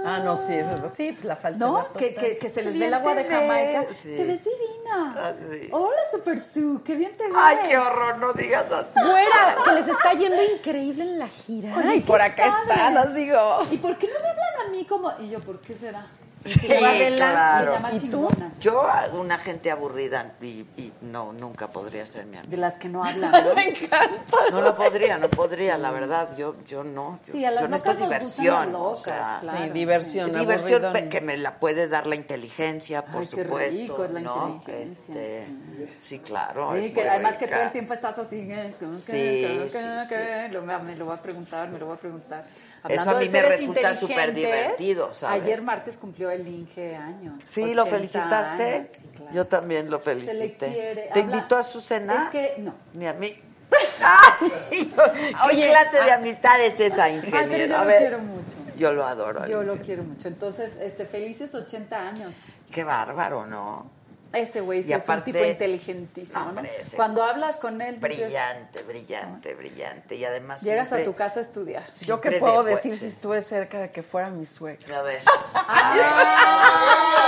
Ah, 0.04 0.18
no, 0.24 0.36
sí, 0.36 0.52
eso, 0.54 0.88
sí, 0.88 1.12
pues 1.12 1.24
la 1.24 1.36
falsedad. 1.36 1.68
¿No? 1.68 1.92
Que, 1.92 2.08
total. 2.10 2.24
que, 2.30 2.36
que 2.38 2.48
se 2.48 2.62
les 2.64 2.76
ve 2.76 2.86
el 2.88 2.94
agua 2.94 3.14
de 3.14 3.24
Jamaica. 3.24 3.86
sí. 3.90 4.16
Te 4.16 4.24
ves 4.24 4.42
divina. 4.42 5.14
Ah, 5.16 5.32
sí. 5.38 5.68
Hola, 5.70 6.00
Super 6.10 6.40
Sue, 6.40 6.80
qué 6.84 6.96
bien 6.96 7.16
te 7.16 7.28
ves. 7.28 7.36
Ay, 7.38 7.58
qué 7.68 7.78
horror, 7.78 8.18
no 8.18 8.32
digas 8.32 8.72
así. 8.72 8.90
Fuera, 8.94 9.56
que 9.64 9.72
les 9.72 9.86
está 9.86 10.12
yendo 10.14 10.42
increíble 10.42 11.04
en 11.04 11.18
la 11.20 11.28
gira. 11.28 11.72
Ay, 11.84 12.00
por 12.00 12.20
acá 12.20 12.48
padre. 12.48 12.70
están, 12.72 12.96
os 12.98 13.14
digo. 13.14 13.58
¿Y 13.70 13.78
por 13.78 13.96
qué 13.96 14.08
no 14.08 14.14
me 14.20 14.28
hablan 14.28 14.66
a 14.66 14.70
mí 14.70 14.84
como.? 14.84 15.12
Y 15.20 15.30
yo, 15.30 15.38
¿por 15.40 15.60
qué 15.60 15.76
será? 15.76 16.04
Sí, 16.44 16.58
claro. 17.16 17.76
¿Y 17.92 18.08
tú? 18.08 18.28
Yo, 18.60 18.84
una 19.14 19.38
gente 19.38 19.70
aburrida, 19.70 20.32
y, 20.40 20.64
y 20.76 20.92
no, 21.02 21.32
nunca 21.32 21.68
podría 21.68 22.06
ser 22.06 22.26
mi 22.26 22.36
amiga. 22.36 22.50
De 22.50 22.56
las 22.56 22.76
que 22.78 22.88
no 22.88 23.04
hablan. 23.04 23.30
¿no? 24.50 24.50
No, 24.50 24.60
no 24.62 24.74
podría, 24.74 25.18
no 25.18 25.28
podría, 25.28 25.78
la 25.78 25.90
verdad. 25.90 26.36
Yo, 26.36 26.56
yo 26.66 26.84
no. 26.84 27.18
Yo, 27.26 27.32
Sí, 27.32 27.44
a 27.44 27.50
las 27.50 27.62
yo 27.62 27.68
necesito 27.68 27.92
locas 27.92 28.08
nos 28.10 28.24
gustan 28.24 28.44
diversión. 28.44 28.72
las 28.72 28.80
o 28.80 28.84
locas, 28.88 29.02
sea, 29.02 29.38
claro. 29.40 29.58
Sí, 29.64 29.70
diversión. 29.70 30.32
diversión 30.32 30.84
aburridón. 30.84 30.92
pe- 30.92 31.08
que 31.08 31.20
me 31.20 31.36
la 31.36 31.54
puede 31.54 31.88
dar 31.88 32.06
la 32.06 32.14
inteligencia, 32.16 33.04
por 33.04 33.22
Ay, 33.22 33.28
qué 33.34 33.42
supuesto. 33.44 33.76
rico 33.80 34.04
es 34.04 34.10
la 34.10 34.20
¿no? 34.20 34.48
inteligencia, 34.48 35.14
Este, 35.14 35.46
sí. 35.46 35.88
sí. 35.98 36.18
claro. 36.20 36.72
Sí, 36.80 36.86
es 36.86 36.92
que 36.92 37.08
además 37.08 37.36
que 37.36 37.44
rica. 37.46 37.56
todo 37.56 37.66
el 37.66 37.72
tiempo 37.72 37.94
estás 37.94 38.18
así. 38.18 38.36
eh, 38.50 38.74
¿cómo 38.78 38.90
que, 38.92 38.96
Sí, 38.98 39.12
que, 39.12 39.68
sí, 39.68 39.78
sí. 39.78 40.08
que? 40.14 40.48
Lo- 40.52 40.62
me 40.62 40.96
lo 40.96 41.06
va 41.06 41.14
a 41.14 41.22
preguntar, 41.22 41.68
me 41.68 41.78
lo 41.78 41.88
va 41.88 41.94
a 41.94 41.98
preguntar. 41.98 42.44
Eso 42.88 43.10
a 43.10 43.12
Hablando 43.12 43.18
de 43.20 43.26
mí 43.26 43.32
me 43.32 43.42
resulta 43.42 43.94
súper 43.94 44.34
divertido, 44.34 45.12
¿sabes? 45.14 45.42
Ayer 45.44 45.62
martes 45.62 45.96
cumplió 45.98 46.31
el 46.32 46.46
Inge 46.48 46.96
años. 46.96 47.42
Sí, 47.42 47.74
¿lo 47.74 47.82
80 47.82 47.96
felicitaste? 47.96 48.74
años, 48.76 48.88
sí, 48.88 49.06
claro. 49.16 49.32
Yo 49.34 49.46
también 49.46 49.90
lo 49.90 50.00
Se 50.00 50.14
le 50.14 50.20
felicité. 50.22 50.66
quiere. 50.72 51.10
¿Te 51.12 51.20
Habla- 51.20 51.36
invitó 51.36 51.56
a 51.56 51.62
su 51.62 51.80
cena? 51.80 52.24
Es 52.24 52.28
que 52.30 52.54
no. 52.58 52.74
Ni 52.94 53.06
a 53.06 53.12
mí. 53.14 53.32
Ay, 54.02 54.84
Dios, 54.84 55.12
¿Qué 55.12 55.34
Oye, 55.48 55.68
clase 55.68 56.02
de 56.02 56.10
amistad 56.12 56.60
es 56.62 56.78
esa, 56.80 57.04
Ay, 57.04 57.20
pero 57.24 57.36
ingeniero? 57.42 57.66
yo 57.66 57.76
A 57.76 57.80
lo 57.82 57.86
ver, 57.86 57.98
quiero 57.98 58.18
mucho. 58.18 58.56
Yo 58.76 58.92
lo 58.92 59.06
adoro. 59.06 59.46
Yo 59.46 59.62
lo 59.62 59.76
quiero 59.76 60.02
mucho. 60.04 60.28
Entonces, 60.28 60.76
este, 60.80 61.06
felices 61.06 61.54
80 61.54 61.96
años. 62.08 62.36
Qué 62.70 62.84
bárbaro, 62.84 63.46
¿no? 63.46 63.90
Ese 64.32 64.60
güey 64.62 64.82
sí 64.82 64.90
Y 64.90 64.94
es 64.94 65.08
un 65.08 65.22
tipo 65.24 65.44
inteligentísimo, 65.44 66.40
¿no? 66.40 66.48
Hombre, 66.50 66.70
ese 66.80 66.96
Cuando 66.96 67.22
hablas 67.22 67.58
con 67.58 67.80
él, 67.82 68.00
dices, 68.00 68.26
Brillante, 68.28 68.82
brillante, 68.82 69.54
brillante. 69.54 70.14
Y 70.16 70.24
además 70.24 70.62
llegas 70.62 70.92
a 70.92 71.02
tu 71.02 71.14
casa 71.14 71.40
a 71.40 71.42
estudiar. 71.42 71.82
Yo 72.06 72.20
qué 72.20 72.32
puedo 72.32 72.62
de 72.64 72.74
decir 72.74 72.96
si 72.96 73.06
estuve 73.06 73.42
cerca 73.42 73.78
de 73.78 73.90
que 73.90 74.02
fuera 74.02 74.30
mi 74.30 74.46
suegra. 74.46 75.00
A 75.00 75.02
ver, 75.02 75.20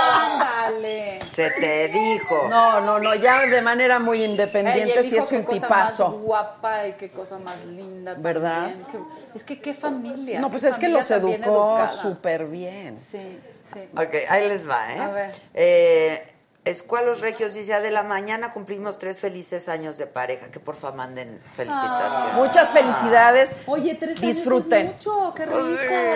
Ándale. 0.01 1.19
se 1.25 1.51
te 1.51 1.87
dijo. 1.89 2.47
No, 2.49 2.81
no, 2.81 2.99
no, 2.99 3.13
ya 3.15 3.41
de 3.41 3.61
manera 3.61 3.99
muy 3.99 4.23
independiente 4.23 4.99
él 4.99 5.03
sí 5.05 5.11
dijo 5.11 5.23
es 5.23 5.29
qué 5.29 5.37
un 5.37 5.43
cosa 5.43 5.67
tipazo. 5.67 6.09
más 6.09 6.19
guapa 6.21 6.87
y 6.87 6.93
qué 6.93 7.09
cosa 7.11 7.37
más 7.39 7.63
linda 7.65 8.13
¿Verdad? 8.17 8.67
también. 8.69 8.85
Qué- 8.91 8.97
es 9.35 9.43
que 9.43 9.59
qué 9.59 9.73
familia. 9.73 10.39
No, 10.39 10.49
pues 10.49 10.63
qué 10.63 10.69
es 10.69 10.77
que 10.77 10.87
los 10.89 11.09
educó 11.11 11.87
súper 11.87 12.45
bien. 12.45 12.97
Sí, 12.99 13.39
sí. 13.63 13.79
Ok, 13.95 14.15
ahí 14.29 14.47
les 14.47 14.67
va, 14.69 14.93
¿eh? 14.93 14.99
A 14.99 15.07
ver. 15.09 15.31
Eh, 15.53 16.31
Escualos 16.65 17.21
Regios 17.21 17.53
dice, 17.53 17.79
de 17.79 17.91
la 17.91 18.01
mañana 18.01 18.51
cumplimos 18.51 18.97
tres 18.97 19.19
felices 19.19 19.69
años 19.69 19.97
de 19.99 20.07
pareja. 20.07 20.47
Que 20.47 20.59
porfa 20.59 20.91
manden 20.91 21.39
felicitaciones. 21.53 22.33
Muchas 22.35 22.71
felicidades. 22.71 23.55
Oye, 23.67 23.93
tres 23.95 24.17
años 24.17 24.35
Disfruten. 24.35 24.87
es 24.87 24.93
mucho, 24.95 25.33
qué 25.35 25.45
rico. 25.45 25.59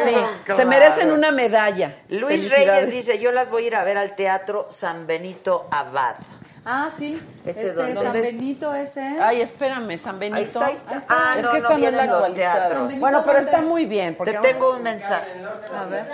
Sí, 0.04 0.10
Claro. 0.46 0.56
se 0.60 0.66
merecen 0.66 1.12
una 1.12 1.32
medalla. 1.32 1.98
Luis. 2.10 2.50
Reyes 2.50 2.90
dice, 2.92 3.20
yo 3.20 3.32
las 3.32 3.52
voy 3.52 3.66
a 3.66 3.68
ir 3.68 3.76
a 3.76 3.84
ver 3.84 3.98
al 3.98 4.16
Teatro 4.16 4.68
San 4.72 5.06
Benito 5.06 5.68
Abad. 5.72 6.16
Ah, 6.66 6.90
sí. 6.96 7.22
¿Ese 7.46 7.68
este, 7.70 7.74
dónde? 7.74 8.02
San. 8.04 8.14
Benito 8.14 8.74
ese. 8.76 9.02
Ay, 9.22 9.42
espérame, 9.42 9.98
San 9.98 10.20
Benito. 10.20 10.40
Ahí 10.40 10.44
está, 10.44 10.66
ahí 10.66 10.74
está. 10.74 10.98
Está. 10.98 11.16
Ah, 11.18 11.36
es 11.38 11.46
no, 11.46 11.52
que 11.52 11.60
no 11.60 11.70
esta 11.88 12.06
no, 12.06 12.14
actualizada. 12.16 12.68
teatros. 12.68 13.00
Bueno, 13.00 13.20
pero 13.24 13.34
¿Dónde 13.34 13.40
está 13.40 13.58
es? 13.60 13.66
muy 13.66 13.86
bien. 13.86 14.16
Porque 14.16 14.34
Te 14.34 14.40
tengo 14.40 14.74
un 14.74 14.84
mensaje. 14.84 15.40
A 15.76 15.86
ver. 15.86 16.06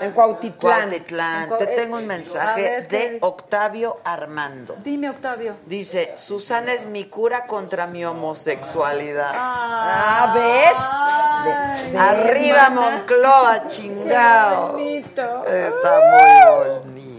En 0.00 0.12
Cuautitlán. 0.12 0.88
Cuautitlán. 0.88 1.52
En 1.52 1.58
Te 1.58 1.66
tengo 1.66 1.96
un 1.96 2.04
eh, 2.04 2.06
mensaje 2.06 2.68
a 2.68 2.70
ver, 2.70 2.86
¿qué 2.88 3.10
de? 3.10 3.18
Octavio 3.20 3.98
Armando. 4.04 4.76
Dime, 4.82 5.10
Octavio. 5.10 5.56
Dice, 5.66 6.12
Susana 6.16 6.72
es 6.72 6.86
mi 6.86 7.06
cura 7.06 7.46
contra 7.46 7.86
mi 7.88 8.04
homosexualidad. 8.04 9.32
Ah, 9.34 10.32
¿ves? 10.34 10.76
Ay, 10.78 11.92
Ve- 11.92 11.98
Arriba. 11.98 12.70
Moncloa, 12.70 13.66
chingao. 13.66 14.72
bonito. 14.72 15.44
Está 15.46 16.00
muy 16.00 16.82
bonito. 16.84 17.15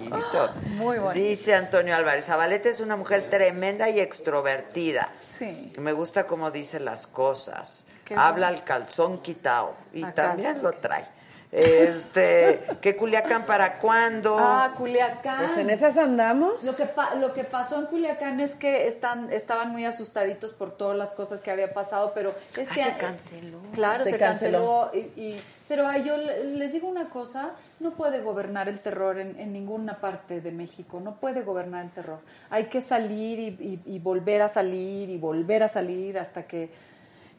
Muy 0.75 0.97
bonito. 0.99 1.27
Dice 1.27 1.55
Antonio 1.55 1.95
Álvarez, 1.95 2.25
Zabaleta 2.25 2.69
es 2.69 2.79
una 2.79 2.95
mujer 2.95 3.29
tremenda 3.29 3.89
y 3.89 3.99
extrovertida. 3.99 5.09
Sí. 5.21 5.73
Me 5.79 5.93
gusta 5.93 6.25
cómo 6.25 6.51
dice 6.51 6.79
las 6.79 7.07
cosas. 7.07 7.87
Qué 8.05 8.15
Habla 8.15 8.47
al 8.47 8.63
calzón 8.63 9.21
quitado 9.21 9.73
y 9.93 10.03
A 10.03 10.13
también 10.13 10.53
calzón. 10.55 10.71
lo 10.71 10.77
trae. 10.79 11.05
Este, 11.51 12.61
¿qué 12.81 12.95
Culiacán 12.95 13.45
para 13.45 13.77
cuándo? 13.79 14.37
Ah, 14.37 14.73
Culiacán. 14.75 15.45
Pues 15.45 15.57
en 15.57 15.69
esas 15.69 15.97
andamos. 15.97 16.63
Lo 16.63 16.75
que, 16.75 16.85
pa- 16.85 17.15
lo 17.15 17.33
que 17.33 17.43
pasó 17.43 17.79
en 17.79 17.85
Culiacán 17.85 18.39
es 18.39 18.55
que 18.55 18.87
están, 18.87 19.31
estaban 19.31 19.69
muy 19.71 19.85
asustaditos 19.85 20.53
por 20.53 20.71
todas 20.75 20.97
las 20.97 21.13
cosas 21.13 21.39
que 21.41 21.49
había 21.51 21.73
pasado, 21.73 22.11
pero 22.13 22.33
este 22.55 22.81
Ah, 22.81 22.85
se 22.85 22.93
canceló. 22.97 23.59
Claro, 23.73 24.03
se, 24.03 24.11
Se 24.11 24.17
canceló. 24.17 24.91
y, 24.93 24.97
y- 25.19 25.41
pero 25.67 25.87
ay, 25.87 26.03
yo 26.03 26.17
le- 26.17 26.43
les 26.45 26.71
digo 26.73 26.87
una 26.87 27.09
cosa, 27.09 27.51
no 27.79 27.91
puede 27.95 28.21
gobernar 28.21 28.67
el 28.69 28.79
terror 28.79 29.19
en, 29.19 29.39
en 29.39 29.53
ninguna 29.53 29.99
parte 29.99 30.41
de 30.41 30.51
México, 30.51 30.99
no 30.99 31.15
puede 31.15 31.41
gobernar 31.43 31.85
el 31.85 31.91
terror. 31.91 32.19
Hay 32.49 32.65
que 32.65 32.81
salir 32.81 33.39
y, 33.39 33.81
y- 33.85 33.99
volver 33.99 34.41
a 34.41 34.49
salir 34.49 35.09
y 35.09 35.17
volver 35.17 35.63
a 35.63 35.67
salir 35.67 36.17
hasta 36.17 36.43
que 36.47 36.69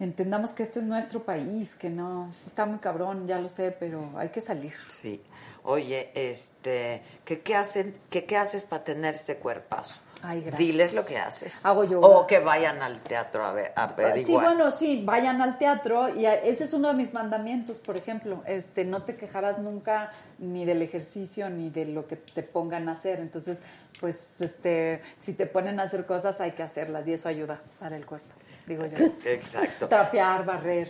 entendamos 0.00 0.52
que 0.52 0.62
este 0.62 0.78
es 0.78 0.84
nuestro 0.84 1.24
país, 1.24 1.74
que 1.74 1.90
no, 1.90 2.28
está 2.28 2.66
muy 2.66 2.78
cabrón, 2.78 3.26
ya 3.26 3.40
lo 3.40 3.48
sé, 3.48 3.72
pero 3.72 4.12
hay 4.16 4.28
que 4.28 4.40
salir. 4.40 4.74
Sí. 4.88 5.20
Oye, 5.64 6.10
este, 6.14 7.02
¿qué, 7.24 7.40
qué, 7.40 7.56
hacen, 7.56 7.94
qué, 8.08 8.24
¿qué 8.24 8.36
haces 8.36 8.64
para 8.64 8.84
tener 8.84 9.16
ese 9.16 9.38
cuerpazo? 9.38 10.00
Ay. 10.22 10.50
Diles 10.56 10.92
lo 10.94 11.04
que 11.04 11.18
haces. 11.18 11.64
Hago 11.64 11.84
yoga. 11.84 12.06
O 12.06 12.26
que 12.26 12.40
vayan 12.40 12.82
al 12.82 13.00
teatro 13.00 13.44
a 13.44 13.52
ver, 13.52 13.72
a 13.76 13.84
averiguar. 13.84 14.24
Sí, 14.24 14.32
bueno, 14.32 14.70
sí, 14.70 15.02
vayan 15.04 15.40
al 15.40 15.58
teatro 15.58 16.08
y 16.08 16.26
ese 16.26 16.64
es 16.64 16.72
uno 16.72 16.88
de 16.88 16.94
mis 16.94 17.14
mandamientos, 17.14 17.78
por 17.78 17.96
ejemplo, 17.96 18.42
este, 18.46 18.84
no 18.84 19.02
te 19.02 19.16
quejarás 19.16 19.58
nunca 19.58 20.10
ni 20.38 20.64
del 20.64 20.82
ejercicio 20.82 21.48
ni 21.50 21.70
de 21.70 21.86
lo 21.86 22.06
que 22.06 22.16
te 22.16 22.42
pongan 22.42 22.88
a 22.88 22.92
hacer. 22.92 23.20
Entonces, 23.20 23.60
pues, 24.00 24.40
este, 24.40 25.02
si 25.18 25.34
te 25.34 25.46
ponen 25.46 25.80
a 25.80 25.84
hacer 25.84 26.06
cosas 26.06 26.40
hay 26.40 26.52
que 26.52 26.62
hacerlas 26.62 27.06
y 27.08 27.12
eso 27.12 27.28
ayuda 27.28 27.56
para 27.78 27.96
el 27.96 28.06
cuerpo, 28.06 28.34
digo 28.66 28.86
yo. 28.86 29.06
Exacto. 29.24 29.88
Trapear, 29.88 30.44
barrer. 30.44 30.88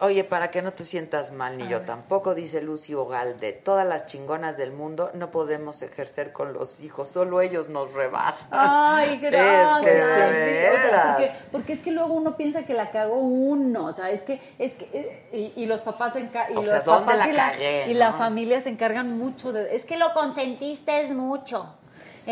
Oye, 0.00 0.24
para 0.24 0.48
que 0.48 0.62
no 0.62 0.72
te 0.72 0.84
sientas 0.84 1.30
mal, 1.32 1.56
ni 1.56 1.68
yo 1.68 1.82
tampoco, 1.82 2.34
dice 2.34 2.60
Lucy 2.60 2.92
Ogalde, 2.92 3.52
todas 3.52 3.86
las 3.86 4.06
chingonas 4.06 4.56
del 4.56 4.72
mundo 4.72 5.10
no 5.14 5.30
podemos 5.30 5.80
ejercer 5.82 6.32
con 6.32 6.52
los 6.52 6.82
hijos, 6.82 7.08
solo 7.08 7.40
ellos 7.40 7.68
nos 7.68 7.92
rebasan. 7.92 8.48
Ay, 8.50 9.14
Es 9.22 9.30
gracias. 9.30 9.80
que 9.84 9.90
de 9.90 10.70
sí, 10.72 10.76
o 10.76 10.90
sea, 10.90 11.14
porque, 11.16 11.32
porque 11.52 11.72
es 11.74 11.78
que 11.80 11.92
luego 11.92 12.14
uno 12.14 12.36
piensa 12.36 12.64
que 12.64 12.74
la 12.74 12.90
cagó 12.90 13.14
uno, 13.20 13.86
o 13.86 13.92
sea, 13.92 14.10
es 14.10 14.22
que, 14.22 14.40
es 14.58 14.74
que, 14.74 14.88
eh, 14.92 15.52
y, 15.56 15.62
y 15.62 15.66
los 15.66 15.82
papás 15.82 16.14
se 16.14 16.20
enca- 16.28 16.48
y 16.50 16.54
O 16.54 16.56
los 16.56 16.64
sea, 16.66 16.80
¿dónde 16.80 17.06
papás 17.06 17.18
la 17.26 17.28
y, 17.28 17.32
la, 17.36 17.50
cagué, 17.52 17.84
y 17.88 17.94
la 17.94 18.12
familia 18.12 18.60
se 18.60 18.70
encargan 18.70 19.16
mucho 19.16 19.52
de, 19.52 19.68
es 19.72 19.82
Es 19.82 19.84
que 19.86 19.96
lo 19.98 20.12
consentiste 20.14 21.00
es 21.02 21.10
mucho. 21.12 21.76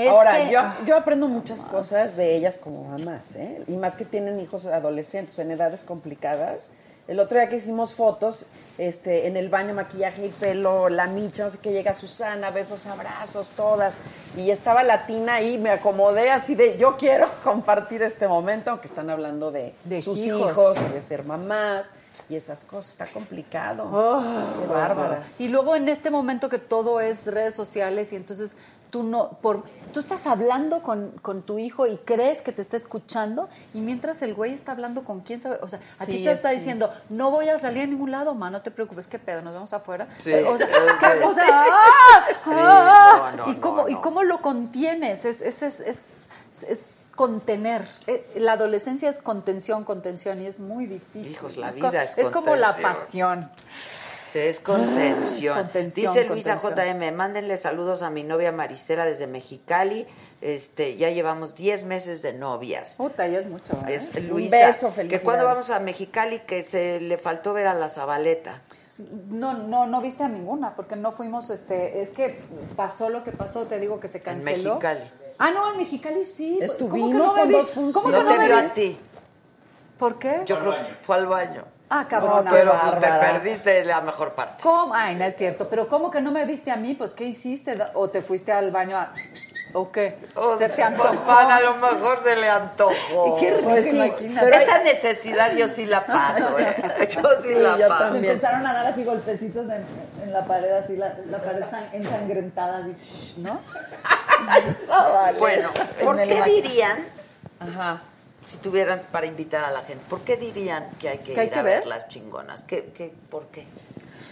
Ahora, 0.08 0.40
Este- 0.40 0.52
yo, 0.52 0.60
yo 0.86 0.96
aprendo 0.96 1.28
muchas 1.28 1.60
cosas 1.60 2.16
de 2.16 2.34
ellas 2.34 2.58
como 2.58 2.82
mamás, 2.96 3.36
¿eh? 3.36 3.62
Y 3.68 3.72
más 3.72 3.94
que 3.94 4.04
tienen 4.04 4.40
hijos 4.40 4.66
adolescentes 4.66 5.38
en 5.38 5.52
edades 5.52 5.84
complicadas. 5.84 6.70
El 7.10 7.18
otro 7.18 7.40
día 7.40 7.48
que 7.48 7.56
hicimos 7.56 7.94
fotos, 7.94 8.46
este, 8.78 9.26
en 9.26 9.36
el 9.36 9.48
baño, 9.48 9.74
maquillaje 9.74 10.26
y 10.26 10.28
pelo, 10.28 10.88
la 10.88 11.08
micha, 11.08 11.42
no 11.42 11.50
sé 11.50 11.58
qué, 11.58 11.72
llega 11.72 11.92
Susana, 11.92 12.52
besos, 12.52 12.86
abrazos, 12.86 13.48
todas. 13.48 13.94
Y 14.36 14.52
estaba 14.52 14.84
Latina 14.84 15.40
y 15.40 15.58
me 15.58 15.70
acomodé 15.70 16.30
así 16.30 16.54
de, 16.54 16.78
yo 16.78 16.96
quiero 16.96 17.26
compartir 17.42 18.00
este 18.04 18.28
momento, 18.28 18.70
aunque 18.70 18.86
están 18.86 19.10
hablando 19.10 19.50
de, 19.50 19.74
De 19.82 20.00
sus 20.00 20.24
hijos. 20.24 20.52
hijos, 20.52 20.92
de 20.94 21.02
ser 21.02 21.24
mamás 21.24 21.94
y 22.28 22.36
esas 22.36 22.62
cosas. 22.62 22.92
Está 22.92 23.06
complicado. 23.06 23.90
qué 24.60 24.72
bárbaras. 24.72 25.40
Y 25.40 25.48
luego 25.48 25.74
en 25.74 25.88
este 25.88 26.10
momento 26.10 26.48
que 26.48 26.60
todo 26.60 27.00
es 27.00 27.26
redes 27.26 27.56
sociales 27.56 28.12
y 28.12 28.16
entonces 28.16 28.54
tú 28.90 29.02
no, 29.02 29.30
por, 29.40 29.64
tú 29.92 30.00
estás 30.00 30.26
hablando 30.26 30.82
con, 30.82 31.10
con 31.22 31.42
tu 31.42 31.58
hijo 31.58 31.86
y 31.86 31.96
crees 31.98 32.42
que 32.42 32.52
te 32.52 32.62
está 32.62 32.76
escuchando 32.76 33.48
y 33.74 33.80
mientras 33.80 34.22
el 34.22 34.34
güey 34.34 34.52
está 34.52 34.72
hablando 34.72 35.04
con 35.04 35.20
quién 35.20 35.40
sabe, 35.40 35.58
o 35.62 35.68
sea, 35.68 35.80
a 35.98 36.06
ti 36.06 36.24
te 36.24 36.32
está 36.32 36.50
sí. 36.50 36.56
diciendo, 36.56 36.92
no 37.08 37.30
voy 37.30 37.48
a 37.48 37.58
salir 37.58 37.82
a 37.82 37.86
ningún 37.86 38.10
lado, 38.10 38.34
ma, 38.34 38.50
no 38.50 38.62
te 38.62 38.70
preocupes, 38.70 39.06
qué 39.06 39.18
pedo, 39.18 39.42
nos 39.42 39.52
vemos 39.52 39.72
afuera. 39.72 40.06
Sí, 40.18 40.32
o 40.32 40.56
sea, 40.56 40.68
o 41.24 41.32
sea. 41.32 41.46
¡ah! 41.50 42.26
¡ah! 42.46 43.32
no, 43.36 43.46
no, 43.46 43.52
¿Y, 43.52 43.56
cómo, 43.56 43.82
no, 43.82 43.88
¿Y 43.88 43.94
cómo 43.96 44.22
lo 44.22 44.40
contienes? 44.40 45.24
Es, 45.24 45.40
es, 45.42 45.62
es, 45.62 46.28
es, 46.62 46.96
contener. 47.14 47.86
Eh, 48.06 48.24
La 48.36 48.52
adolescencia 48.52 49.08
es 49.08 49.20
contención, 49.20 49.84
contención 49.84 50.40
y 50.40 50.46
es 50.46 50.58
muy 50.58 50.86
difícil. 50.86 51.32
Hijos, 51.32 51.56
la 51.56 51.68
es 51.68 51.76
vida 51.76 52.02
es 52.02 52.16
Es 52.16 52.30
como 52.30 52.56
la 52.56 52.74
pasión. 52.76 53.50
Es 54.34 54.60
contención. 54.60 55.56
Contención, 55.56 56.14
Dice 56.14 56.28
Luisa 56.28 56.56
contención. 56.56 56.98
JM, 57.00 57.16
mándenle 57.16 57.56
saludos 57.56 58.02
a 58.02 58.10
mi 58.10 58.22
novia 58.22 58.52
Marisela 58.52 59.04
desde 59.04 59.26
Mexicali. 59.26 60.06
Este, 60.40 60.96
ya 60.96 61.10
llevamos 61.10 61.54
10 61.56 61.84
meses 61.86 62.22
de 62.22 62.32
novias. 62.32 62.94
Puta, 62.96 63.26
ya 63.26 63.38
es 63.38 63.46
mucho. 63.46 63.72
¿eh? 63.88 63.94
Es 63.94 64.14
Luisa, 64.24 64.66
beso, 64.66 64.88
que 64.88 64.94
felicidades. 64.94 65.24
cuando 65.24 65.44
vamos 65.44 65.70
a 65.70 65.80
Mexicali 65.80 66.40
que 66.40 66.62
se 66.62 67.00
le 67.00 67.18
faltó 67.18 67.52
ver 67.52 67.66
a 67.66 67.74
la 67.74 67.88
Zabaleta. 67.88 68.62
No, 69.28 69.54
no, 69.54 69.86
no 69.86 70.00
viste 70.00 70.24
a 70.24 70.28
ninguna, 70.28 70.76
porque 70.76 70.94
no 70.94 71.10
fuimos, 71.12 71.48
este, 71.50 72.02
es 72.02 72.10
que 72.10 72.38
pasó 72.76 73.08
lo 73.08 73.24
que 73.24 73.32
pasó, 73.32 73.66
te 73.66 73.80
digo 73.80 73.98
que 73.98 74.08
se 74.08 74.20
canceló. 74.20 74.74
Mexicali. 74.74 75.04
Ah, 75.38 75.50
no, 75.50 75.70
en 75.70 75.78
Mexicali 75.78 76.24
sí. 76.24 76.50
¿Cómo 76.50 76.58
que 76.58 76.64
Estuvimos 76.66 77.14
no 77.14 77.34
con 77.34 77.50
dos 77.50 77.70
funciones. 77.70 77.94
¿Cómo 77.94 78.10
que 78.10 78.24
No 78.24 78.24
no 78.24 78.38
te 78.38 78.46
vio 78.46 78.58
a 78.58 78.72
ti. 78.72 78.98
¿Por 79.98 80.18
qué? 80.18 80.42
Yo 80.44 80.60
creo 80.60 80.72
que 80.72 80.94
fue 81.00 81.16
al 81.16 81.26
baño. 81.26 81.64
Ah, 81.92 82.06
cabrón. 82.08 82.44
No, 82.44 82.50
Pero 82.52 82.72
pues, 82.80 83.00
te 83.00 83.08
perdiste 83.08 83.84
la 83.84 84.00
mejor 84.00 84.32
parte. 84.32 84.62
¿Cómo? 84.62 84.94
Ay, 84.94 85.16
no 85.16 85.24
es 85.24 85.36
cierto. 85.36 85.68
Pero 85.68 85.88
¿cómo 85.88 86.08
que 86.08 86.20
no 86.20 86.30
me 86.30 86.46
viste 86.46 86.70
a 86.70 86.76
mí? 86.76 86.94
Pues, 86.94 87.14
¿qué 87.14 87.24
hiciste? 87.24 87.72
¿O 87.94 88.08
te 88.08 88.22
fuiste 88.22 88.52
al 88.52 88.70
baño 88.70 88.96
a... 88.96 89.12
¿O 89.72 89.90
qué? 89.90 90.16
O 90.36 90.54
¿Se 90.54 90.68
te 90.68 90.82
antojó? 90.84 91.16
Juan, 91.16 91.50
a 91.50 91.60
lo 91.60 91.76
mejor 91.76 92.18
se 92.20 92.36
le 92.36 92.48
antojó. 92.48 93.36
Qué 93.40 93.54
rico, 93.54 93.68
Pues 93.70 93.84
sí. 93.84 94.12
Pero 94.40 94.56
esa 94.56 94.78
necesidad 94.84 95.52
yo 95.56 95.66
sí 95.68 95.84
la 95.86 96.06
paso, 96.06 96.58
¿eh? 96.58 96.74
Yo 97.12 97.22
sí, 97.42 97.48
Sí, 97.48 97.54
la 97.54 97.76
yo 97.76 97.88
paso. 97.88 98.04
Le 98.04 98.10
también. 98.10 98.24
empezaron 98.24 98.66
a 98.66 98.72
dar 98.72 98.86
así 98.86 99.04
golpecitos 99.04 99.66
en, 99.66 99.84
en 100.24 100.32
la 100.32 100.44
pared, 100.44 100.72
así, 100.72 100.96
la, 100.96 101.14
la 101.28 101.38
pared 101.38 101.64
san- 101.68 101.88
ensangrentada, 101.92 102.78
así, 102.78 103.34
¿no? 103.38 103.60
Bueno, 105.38 105.68
¿por 106.02 106.18
En 106.20 106.30
el 106.30 106.36
qué 106.44 106.50
dirían, 106.50 107.04
Ajá. 107.60 108.00
Si 108.46 108.56
tuvieran 108.58 109.02
para 109.12 109.26
invitar 109.26 109.64
a 109.64 109.70
la 109.70 109.82
gente, 109.82 110.02
por 110.08 110.20
qué 110.22 110.36
dirían 110.36 110.88
que 110.98 111.08
hay 111.08 111.18
que 111.18 111.34
¿Que 111.34 111.40
hay 111.40 111.46
ir 111.48 111.52
que 111.52 111.58
a 111.58 111.62
ver 111.62 111.78
ver? 111.80 111.86
las 111.86 112.08
chingonas? 112.08 112.64
¿Qué, 112.64 112.90
qué, 112.96 113.12
¿Por 113.30 113.46
qué? 113.48 113.64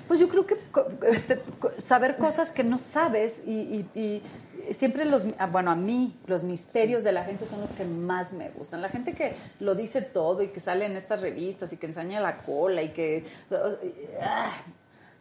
Pues 0.07 0.19
yo 0.21 0.29
creo 0.29 0.47
que 0.47 0.57
este, 1.13 1.41
saber 1.77 2.17
cosas 2.17 2.51
que 2.53 2.65
no 2.65 2.79
sabes 2.79 3.43
y, 3.47 3.53
y- 3.95 4.01
y 4.01 4.23
siempre 4.73 5.05
los, 5.05 5.27
ah, 5.39 5.47
bueno, 5.47 5.71
a 5.71 5.77
mí 5.77 6.17
los 6.27 6.45
misterios 6.45 7.05
de 7.05 7.13
la 7.13 7.25
gente 7.25 7.47
son 7.47 7.61
los 7.61 7.71
que 7.73 7.85
más 7.85 8.33
me 8.33 8.49
gustan. 8.51 8.81
La 8.81 8.89
gente 8.89 9.13
que 9.13 9.35
lo 9.61 9.75
dice 9.75 10.01
todo 10.01 10.43
y 10.43 10.49
que 10.49 10.61
sale 10.61 10.87
en 10.87 10.97
estas 10.97 11.21
revistas 11.21 11.73
y 11.75 11.77
que 11.77 11.87
enseña 11.87 12.21
la 12.21 12.39
cola 12.39 12.83
y 12.83 12.89
que... 12.89 13.25
ah, 14.23 14.51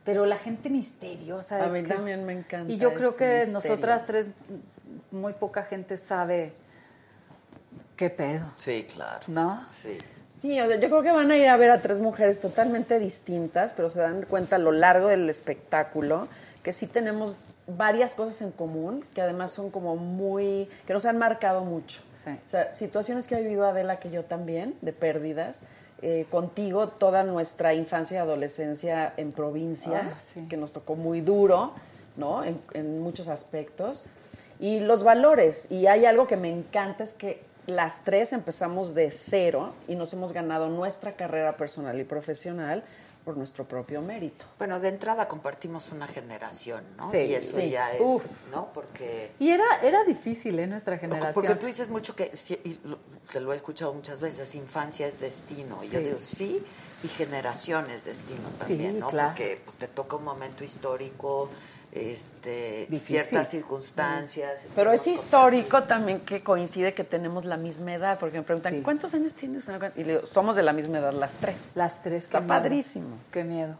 pero 0.05 0.25
la 0.25 0.37
gente 0.37 0.69
misteriosa. 0.69 1.57
A 1.57 1.65
es 1.67 1.73
mí 1.73 1.79
que 1.83 1.89
es- 1.89 1.95
también 1.95 2.25
me 2.25 2.31
encanta 2.33 2.71
Y 2.71 2.77
yo 2.77 2.93
creo 2.93 3.15
que 3.17 3.25
misterio. 3.39 3.53
nosotras 3.53 4.05
tres, 4.05 4.29
muy 5.11 5.33
poca 5.33 5.63
gente 5.63 5.97
sabe 5.97 6.53
qué 7.97 8.09
pedo, 8.09 8.45
Sí, 8.57 8.85
claro. 8.93 9.19
¿no? 9.27 9.65
Sí. 9.83 9.97
Sí, 10.41 10.61
o 10.61 10.67
sea, 10.67 10.75
yo 10.79 10.87
creo 10.89 11.01
que 11.01 11.11
van 11.11 11.31
a 11.31 11.37
ir 11.37 11.47
a 11.47 11.57
ver 11.57 11.71
a 11.71 11.81
tres 11.81 11.97
mujeres 11.99 12.39
totalmente 12.39 12.99
distintas, 12.99 13.73
pero 13.73 13.89
se 13.89 13.99
dan 13.99 14.21
cuenta 14.21 14.57
a 14.57 14.59
lo 14.59 14.71
largo 14.71 15.07
del 15.07 15.27
espectáculo 15.29 16.27
que 16.61 16.73
sí 16.73 16.85
tenemos 16.85 17.45
varias 17.65 18.13
cosas 18.13 18.41
en 18.41 18.51
común, 18.51 19.03
que 19.15 19.21
además 19.21 19.51
son 19.51 19.71
como 19.71 19.95
muy, 19.95 20.69
que 20.85 20.93
nos 20.93 21.05
han 21.05 21.17
marcado 21.17 21.63
mucho. 21.63 22.01
Sí. 22.15 22.29
O 22.45 22.49
sea, 22.49 22.73
situaciones 22.75 23.25
que 23.25 23.35
ha 23.35 23.39
vivido 23.39 23.65
Adela, 23.65 23.99
que 23.99 24.09
yo 24.11 24.23
también, 24.25 24.75
de 24.81 24.93
pérdidas. 24.93 25.63
eh, 26.03 26.27
contigo 26.29 26.89
toda 26.89 27.23
nuestra 27.23 27.73
infancia 27.73 28.15
y 28.15 28.19
adolescencia 28.19 29.13
en 29.17 29.31
provincia, 29.31 30.03
Ah, 30.13 30.19
sí. 30.19 30.45
que 30.47 30.55
nos 30.55 30.71
tocó 30.71 30.95
muy 30.95 31.21
duro, 31.21 31.73
¿no? 32.17 32.43
En, 32.43 32.61
en 32.75 32.99
muchos 33.01 33.27
aspectos. 33.29 34.03
Y 34.59 34.79
los 34.81 35.03
valores. 35.03 35.71
Y 35.71 35.87
hay 35.87 36.05
algo 36.05 36.27
que 36.27 36.37
me 36.37 36.51
encanta, 36.51 37.03
es 37.03 37.13
que 37.13 37.41
las 37.67 38.03
tres 38.03 38.33
empezamos 38.33 38.93
de 38.95 39.11
cero 39.11 39.73
y 39.87 39.95
nos 39.95 40.11
hemos 40.13 40.33
ganado 40.33 40.69
nuestra 40.69 41.15
carrera 41.15 41.55
personal 41.57 41.99
y 41.99 42.03
profesional 42.03 42.83
por 43.25 43.35
nuestro 43.35 43.65
propio 43.65 44.01
mérito. 44.01 44.45
Bueno, 44.57 44.79
de 44.79 44.87
entrada 44.87 45.27
compartimos 45.27 45.91
una 45.91 46.07
generación, 46.07 46.85
¿no? 46.95 47.11
Sí, 47.11 47.17
y 47.17 47.33
eso 47.35 47.57
sí. 47.57 47.69
ya 47.71 47.91
es, 47.91 47.99
Uf. 48.01 48.51
¿no? 48.51 48.71
Porque 48.73 49.31
Y 49.39 49.49
era, 49.49 49.65
era 49.83 50.05
difícil, 50.05 50.57
¿eh? 50.59 50.65
Nuestra 50.67 50.97
generación. 50.97 51.33
Porque 51.33 51.55
tú 51.55 51.65
dices 51.65 51.89
mucho 51.89 52.15
que, 52.15 52.33
sí, 52.37 52.57
y 52.63 52.79
te 53.33 53.41
lo 53.41 53.51
he 53.51 53.55
escuchado 53.57 53.93
muchas 53.93 54.21
veces, 54.21 54.55
infancia 54.55 55.05
es 55.05 55.19
destino. 55.19 55.77
Y 55.83 55.87
yo 55.89 55.99
Sí. 55.99 56.05
digo, 56.05 56.19
sí, 56.21 56.65
y 57.03 57.07
generación 57.09 57.91
es 57.91 58.05
destino 58.05 58.47
también, 58.59 58.93
Sí, 58.93 58.99
¿no? 59.01 59.09
claro. 59.09 59.29
Porque 59.31 59.61
pues, 59.65 59.75
te 59.75 59.89
toca 59.89 60.15
un 60.15 60.23
momento 60.23 60.63
histórico, 60.63 61.49
este, 61.97 62.87
Difícil. 62.89 63.21
ciertas 63.21 63.49
circunstancias. 63.49 64.67
Pero 64.75 64.91
es 64.91 65.05
histórico 65.07 65.83
también 65.83 66.19
que 66.21 66.41
coincide 66.41 66.93
que 66.93 67.03
tenemos 67.03 67.45
la 67.45 67.57
misma 67.57 67.93
edad, 67.93 68.19
porque 68.19 68.37
me 68.37 68.43
preguntan, 68.43 68.73
Sí. 68.75 68.81
¿cuántos 68.81 69.13
años 69.13 69.33
tienes? 69.35 69.69
Y 69.95 70.03
le 70.03 70.13
digo, 70.13 70.25
somos 70.25 70.55
de 70.55 70.63
la 70.63 70.73
misma 70.73 70.99
edad 70.99 71.13
las 71.13 71.33
tres. 71.33 71.71
Las 71.75 72.01
tres, 72.01 72.23
Está 72.25 72.39
qué 72.39 72.45
miedo. 72.45 72.59
padrísimo. 72.59 73.17
Qué 73.31 73.43
miedo. 73.43 73.75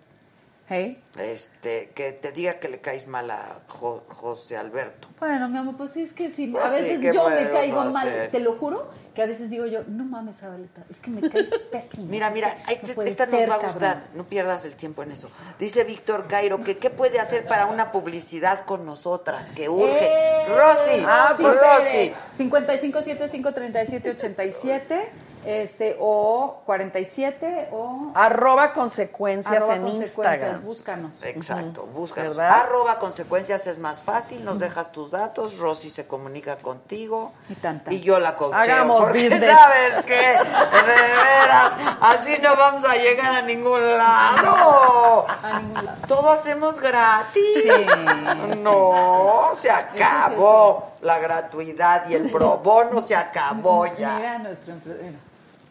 Hey. 0.70 1.02
Este, 1.18 1.92
que 1.96 2.12
te 2.12 2.34
diga 2.34 2.60
que 2.60 2.68
le 2.68 2.82
caes 2.82 3.08
mal 3.08 3.32
a 3.32 3.58
Jo- 3.70 4.04
José 4.10 4.58
Alberto. 4.58 5.08
Bueno, 5.18 5.48
mi 5.48 5.58
amor, 5.58 5.78
pues 5.78 5.92
sí, 5.92 6.02
es 6.04 6.12
que 6.12 6.30
sí, 6.30 6.48
Pues 6.48 6.62
a 6.66 6.70
veces 6.72 7.00
¿qué 7.00 7.10
yo 7.14 7.30
me 7.30 7.50
caigo 7.50 7.86
mal, 7.86 8.28
te 8.32 8.40
lo 8.42 8.52
juro, 8.58 8.86
que 9.16 9.24
a 9.24 9.28
veces 9.28 9.50
digo 9.50 9.66
yo, 9.66 9.84
no 9.88 10.04
mames, 10.04 10.44
Abelita, 10.44 10.84
es 10.90 11.00
que 11.00 11.10
me 11.10 11.30
caes 11.30 11.50
pésimo. 11.72 12.08
Mira, 12.08 12.32
mira, 12.32 12.58
este- 12.70 12.94
no 12.98 13.02
esta 13.04 13.26
nos 13.28 13.36
va 13.36 13.44
a 13.44 13.48
cabrón. 13.48 13.72
gustar. 13.72 14.04
No 14.14 14.26
pierdas 14.26 14.66
el 14.66 14.76
tiempo 14.76 15.04
en 15.04 15.12
eso. 15.12 15.30
Dice 15.58 15.86
Víctor 15.86 16.28
Cairo 16.28 16.60
que 16.62 16.78
qué 16.78 16.90
puede 16.90 17.22
hacer 17.22 17.46
para 17.46 17.68
una 17.68 17.94
publicidad 17.94 18.66
con 18.66 18.86
nosotras, 18.86 19.52
que 19.52 19.70
urge. 19.70 20.06
Eh, 20.06 20.48
Rosy, 20.50 21.02
ah, 21.08 21.28
Rosy, 21.30 21.44
pues, 21.44 21.62
Rosy. 21.62 21.98
eh, 21.98 22.14
55753787 22.34 25.10
este 25.48 25.96
o 26.00 26.62
47 26.66 27.70
o 27.72 28.12
Arroba 28.14 28.74
consecuencias 28.74 29.64
arroba 29.64 29.76
en 29.76 29.82
consecuencias, 29.84 30.42
Instagram. 30.42 30.66
búscanos. 30.66 31.24
Exacto, 31.24 31.88
búscanos. 31.94 32.38
¿Verdad? 32.38 32.62
Arroba 32.62 33.00
consecuencias 33.00 33.66
es 33.68 33.80
más 33.80 34.04
fácil, 34.04 34.44
nos 34.44 34.60
dejas 34.60 34.92
tus 34.92 35.12
datos, 35.12 35.58
Rosy 35.58 35.90
se 35.90 36.06
comunica 36.08 36.58
contigo 36.58 37.32
Y 37.50 37.56
tan, 37.56 37.84
tan. 37.84 37.94
y 37.94 38.02
yo 38.02 38.20
la 38.20 38.36
coacheo. 38.36 38.60
Hagamos 38.60 39.02
porque 39.02 39.24
business. 39.30 39.56
sabes 39.58 40.06
que 40.06 40.14
de 40.16 40.38
veras, 40.94 41.72
así 42.02 42.38
no 42.42 42.56
vamos 42.56 42.84
a 42.84 42.96
llegar 42.96 43.32
a 43.34 43.42
ningún 43.42 43.82
lado. 43.98 45.26
A 45.44 45.60
ningún 45.60 45.86
lado. 45.86 45.98
Todo 46.08 46.32
hacemos 46.32 46.80
gratis. 46.82 47.42
Sí, 47.64 47.70
no, 48.60 49.50
se 49.54 49.70
acabó 49.70 50.84
la 51.02 51.20
gratuidad 51.20 52.10
y 52.10 52.16
el 52.16 52.30
pro 52.32 52.58
bono 52.58 53.02
se 53.02 53.16
acabó 53.16 53.86
ya. 53.98 54.16
Mira 54.18 54.38
nuestro 54.40 54.74
mira. 54.86 55.18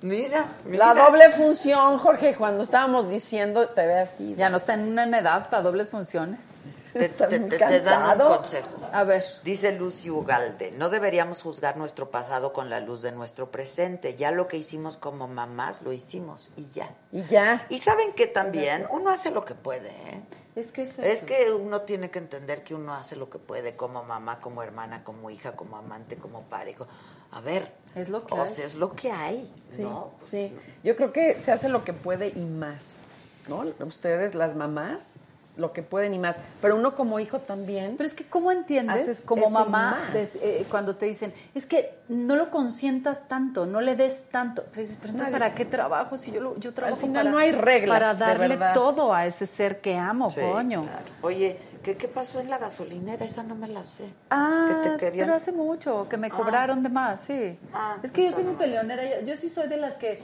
Mira, 0.02 0.46
mira. 0.64 0.94
La 0.94 1.06
doble 1.06 1.30
función, 1.30 1.98
Jorge, 1.98 2.34
cuando 2.34 2.62
estábamos 2.62 3.08
diciendo, 3.08 3.68
te 3.68 3.86
ve 3.86 3.98
así. 3.98 4.34
Ya 4.36 4.48
no 4.50 4.56
está 4.56 4.74
en 4.74 4.88
una 4.88 5.04
edad 5.18 5.48
para 5.48 5.62
dobles 5.62 5.90
funciones. 5.90 6.48
te, 6.92 7.06
Está 7.06 7.28
te- 7.28 7.40
muy 7.40 7.50
te- 7.50 7.58
te 7.58 7.80
dan 7.80 8.20
un 8.20 8.26
consejo. 8.28 8.78
A 8.92 9.04
ver. 9.04 9.22
Dice 9.44 9.72
Lucy 9.72 10.08
Ugalde, 10.10 10.70
no 10.72 10.88
deberíamos 10.88 11.42
juzgar 11.42 11.76
nuestro 11.76 12.10
pasado 12.10 12.52
con 12.54 12.70
la 12.70 12.80
luz 12.80 13.02
de 13.02 13.12
nuestro 13.12 13.50
presente. 13.50 14.14
Ya 14.14 14.30
lo 14.30 14.48
que 14.48 14.56
hicimos 14.58 14.96
como 14.96 15.28
mamás, 15.28 15.82
lo 15.82 15.92
hicimos 15.92 16.50
y 16.56 16.70
ya. 16.70 16.90
Y 17.12 17.22
ya. 17.24 17.66
Y 17.68 17.78
saben 17.80 18.12
que 18.14 18.26
también 18.26 18.86
uno 18.90 19.10
hace 19.10 19.30
lo 19.30 19.44
que 19.44 19.54
puede, 19.54 19.88
¿eh? 19.90 20.22
Es 20.54 20.72
que 20.72 20.84
es, 20.84 21.22
que 21.22 21.52
uno 21.52 21.82
tiene 21.82 22.08
que 22.10 22.18
entender 22.18 22.62
que 22.64 22.74
uno 22.74 22.94
hace 22.94 23.14
lo 23.14 23.28
que 23.28 23.38
puede 23.38 23.76
como 23.76 24.02
mamá, 24.04 24.40
como 24.40 24.62
hermana, 24.62 25.04
como 25.04 25.28
hija, 25.28 25.52
como 25.52 25.76
amante, 25.76 26.16
como 26.16 26.42
pareja. 26.44 26.86
A 27.32 27.40
ver, 27.40 27.72
Es 27.94 28.08
lo 28.08 28.26
que 28.26 28.34
o 28.34 28.42
hay. 28.42 28.48
sea, 28.48 28.64
es 28.66 28.74
lo 28.74 28.94
que 28.94 29.10
hay, 29.10 29.52
Sí, 29.70 29.82
¿no? 29.82 30.12
Pues, 30.18 30.30
sí. 30.30 30.52
Yo 30.84 30.96
creo 30.96 31.12
que 31.12 31.40
se 31.40 31.52
hace 31.52 31.68
lo 31.68 31.84
que 31.84 31.92
puede 31.92 32.28
y 32.28 32.44
más, 32.44 33.00
¿no? 33.48 33.64
Ustedes, 33.84 34.34
las 34.34 34.54
mamás, 34.54 35.12
lo 35.56 35.72
que 35.72 35.82
pueden 35.82 36.12
y 36.14 36.18
más. 36.18 36.38
Pero 36.60 36.76
uno 36.76 36.94
como 36.94 37.18
hijo 37.20 37.38
también. 37.38 37.96
Pero 37.96 38.06
es 38.06 38.14
que, 38.14 38.24
¿cómo 38.24 38.52
entiendes 38.52 39.02
Haces 39.02 39.20
como 39.24 39.48
mamá 39.50 39.98
des- 40.12 40.36
eh, 40.42 40.66
cuando 40.70 40.96
te 40.96 41.06
dicen, 41.06 41.32
es 41.54 41.66
que 41.66 41.94
no 42.08 42.36
lo 42.36 42.50
consientas 42.50 43.26
tanto, 43.28 43.64
no 43.66 43.80
le 43.80 43.96
des 43.96 44.26
tanto? 44.30 44.64
Pero, 44.70 44.82
dices, 44.82 44.98
pero 45.00 45.12
entonces. 45.12 45.32
¿para 45.32 45.54
qué 45.54 45.64
trabajo? 45.64 46.16
Si 46.18 46.30
yo, 46.32 46.40
lo- 46.40 46.58
yo 46.60 46.74
trabajo 46.74 46.96
final 47.00 47.24
para, 47.24 47.30
no 47.30 47.38
hay 47.38 47.52
reglas, 47.52 47.98
para 47.98 48.14
darle 48.14 48.58
todo 48.74 49.14
a 49.14 49.26
ese 49.26 49.46
ser 49.46 49.80
que 49.80 49.96
amo, 49.96 50.28
Sí, 50.30 50.40
coño. 50.40 50.82
claro. 50.82 51.04
Oye, 51.22 51.58
¿qué, 51.82 51.96
¿qué 51.96 52.06
pasó 52.08 52.40
en 52.40 52.50
la 52.50 52.58
gasolinera? 52.58 53.24
Esa 53.24 53.42
no 53.42 53.54
me 53.54 53.68
la 53.68 53.82
sé. 53.82 54.04
Ah, 54.30 54.66
Que 54.68 54.90
te 54.90 54.96
querían- 54.96 55.26
pero 55.26 55.36
hace 55.36 55.52
mucho 55.52 56.06
que 56.08 56.16
me 56.18 56.30
cobraron 56.30 56.82
de 56.82 56.88
más, 56.90 57.20
sí. 57.20 57.58
Ah, 57.72 57.96
es 58.02 58.12
que 58.12 58.24
yo 58.26 58.32
soy 58.32 58.44
muy 58.44 58.54
peleonera, 58.56 59.02
yo, 59.20 59.26
yo 59.26 59.36
sí 59.36 59.48
soy 59.48 59.68
de 59.68 59.78
las 59.78 59.94
que, 59.96 60.20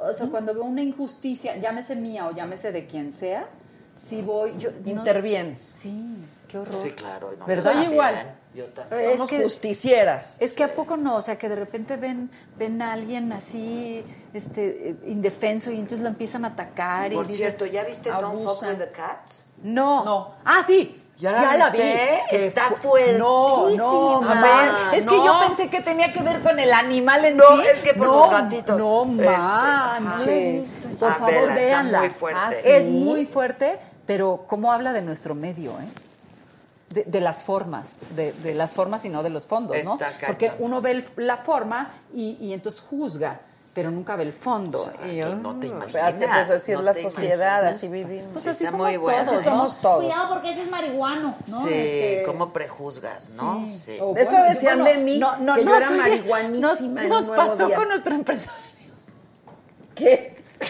o 0.00 0.12
sea, 0.14 0.28
cuando 0.28 0.54
veo 0.54 0.64
una 0.64 0.82
injusticia, 0.82 1.56
llámese 1.56 1.96
mía 1.96 2.28
o 2.28 2.32
llámese 2.32 2.70
de 2.70 2.86
quien 2.86 3.12
sea, 3.12 3.48
sí 3.96 4.22
voy, 4.22 4.54
yo... 4.58 4.70
no- 4.84 4.90
Intervienes. 4.90 5.60
Sí, 5.62 6.16
qué 6.48 6.58
horror. 6.58 6.80
Sí, 6.80 6.90
claro. 6.92 7.32
no, 7.38 7.46
¿Verdad? 7.46 7.72
Soy 7.72 7.84
igual. 7.92 8.34
Yo 8.54 8.64
también. 8.66 9.00
Es 9.10 9.16
Somos 9.16 9.30
que- 9.30 9.42
justicieras. 9.42 10.36
Es 10.40 10.52
que 10.54 10.64
a 10.64 10.74
poco 10.74 10.96
no, 10.96 11.16
o 11.16 11.20
sea, 11.20 11.36
que 11.36 11.48
de 11.48 11.56
repente 11.56 11.96
ven 11.96 12.30
ven 12.56 12.80
a 12.80 12.92
alguien 12.92 13.30
así 13.32 14.02
este 14.32 14.90
eh, 14.90 14.96
indefenso 15.06 15.70
y 15.70 15.74
entonces 15.74 16.00
lo 16.00 16.08
empiezan 16.08 16.44
a 16.44 16.48
atacar 16.48 17.12
y 17.12 17.16
Por 17.16 17.26
dices, 17.26 17.40
cierto, 17.40 17.66
¿ya 17.66 17.84
viste 17.84 18.08
Don't 18.10 18.42
Fuck 18.44 18.62
with 18.62 18.78
the 18.78 18.90
Cats? 18.92 19.46
no. 19.62 20.04
No. 20.04 20.34
Ah, 20.44 20.62
sí. 20.66 21.02
¿Ya 21.18 21.56
la 21.56 21.70
vi. 21.70 21.78
viste? 21.78 22.20
Que 22.30 22.46
Está 22.46 22.62
fu- 22.64 22.76
fuertísima. 22.76 23.18
No, 23.18 23.70
no, 23.70 24.92
es 24.92 25.04
que 25.06 25.16
no. 25.16 25.24
yo 25.24 25.46
pensé 25.46 25.68
que 25.68 25.80
tenía 25.80 26.12
que 26.12 26.22
ver 26.22 26.40
con 26.40 26.58
el 26.58 26.72
animal 26.72 27.24
en 27.24 27.36
No, 27.38 27.44
sí. 27.56 27.62
es 27.72 27.80
que 27.80 27.94
por 27.94 28.06
no, 28.06 28.16
los 28.18 28.30
gatitos. 28.30 28.78
No 28.78 29.04
Este, 29.04 29.24
manches. 30.00 30.76
Por 31.00 31.10
Ah, 31.10 31.14
favor, 31.14 31.32
está 31.34 31.54
véanla. 31.54 31.98
muy 32.00 32.10
fuerte. 32.10 32.40
Ah, 32.42 32.50
Es 32.64 32.86
¿sí? 32.86 32.90
muy 32.92 33.24
fuerte, 33.26 33.78
pero 34.06 34.44
cómo 34.46 34.72
habla 34.72 34.92
de 34.92 35.02
nuestro 35.02 35.34
medio, 35.34 35.70
¿eh? 35.72 35.88
De, 36.90 37.04
de 37.04 37.20
las 37.20 37.42
formas, 37.44 37.96
de, 38.14 38.32
de 38.32 38.54
las 38.54 38.72
formas 38.74 39.04
y 39.04 39.08
no 39.08 39.22
de 39.22 39.30
los 39.30 39.46
fondos, 39.46 39.76
¿no? 39.84 39.96
Porque 40.26 40.52
uno 40.60 40.80
ve 40.80 40.92
el- 40.92 41.04
la 41.16 41.36
forma 41.36 41.90
y, 42.14 42.36
y 42.40 42.52
entonces 42.52 42.80
juzga, 42.80 43.40
pero 43.76 43.90
nunca 43.90 44.16
ve 44.16 44.22
el 44.22 44.32
fondo. 44.32 44.80
Y, 45.04 45.18
no 45.18 45.60
te 45.60 45.66
mm, 45.68 45.70
imaginas. 45.72 45.90
Pues, 45.92 46.16
pues 46.16 46.50
así 46.50 46.72
es 46.72 46.78
no 46.78 46.82
la 46.82 46.92
te 46.94 47.02
sociedad, 47.02 47.58
imaginas. 47.58 47.76
así 47.76 47.88
vivimos. 47.88 48.28
Pues 48.32 48.46
así 48.46 48.64
Está 48.64 48.70
somos 48.70 48.88
muy 48.88 48.96
bueno. 48.96 49.24
todos, 49.24 49.40
Así 49.40 49.50
¿no? 49.50 49.54
somos 49.56 49.80
todos. 49.82 50.04
Cuidado 50.04 50.28
porque 50.32 50.50
ese 50.50 50.62
es 50.62 50.70
marihuano. 50.70 51.34
¿no? 51.46 51.62
Sí, 51.62 51.68
Este, 51.74 52.22
¿cómo 52.24 52.54
prejuzgas, 52.54 53.28
no? 53.36 53.68
Sí. 53.68 53.98
O 54.00 54.16
Eso 54.16 54.30
bueno, 54.30 54.48
decían 54.48 54.78
bueno, 54.80 54.96
de 54.98 55.04
mí, 55.04 55.18
no, 55.18 55.36
no, 55.36 55.56
que 55.56 55.64
yo 55.64 55.68
no, 55.68 55.76
era 55.76 55.88
oye, 55.90 55.98
marihuanísima 55.98 57.02
Nos, 57.02 57.24
pasó 57.26 57.66
día. 57.66 57.76
con 57.76 57.88
nuestro 57.88 58.14
empresario. 58.14 58.70
¿Qué? 59.94 60.42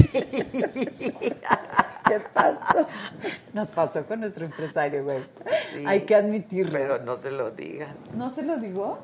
¿Qué 2.09 2.21
pasó? 2.35 2.89
Nos 3.53 3.69
pasó 3.69 4.05
con 4.05 4.19
nuestro 4.19 4.47
empresario, 4.47 5.05
güey. 5.05 5.23
Sí, 5.75 5.85
Hay 5.87 6.01
que 6.01 6.17
admitirlo. 6.17 6.73
Pero 6.73 6.99
no 7.05 7.15
se 7.15 7.31
lo 7.31 7.53
digan. 7.53 7.95
¿No 8.15 8.31
se 8.31 8.43
lo 8.43 8.57
digo? 8.57 8.99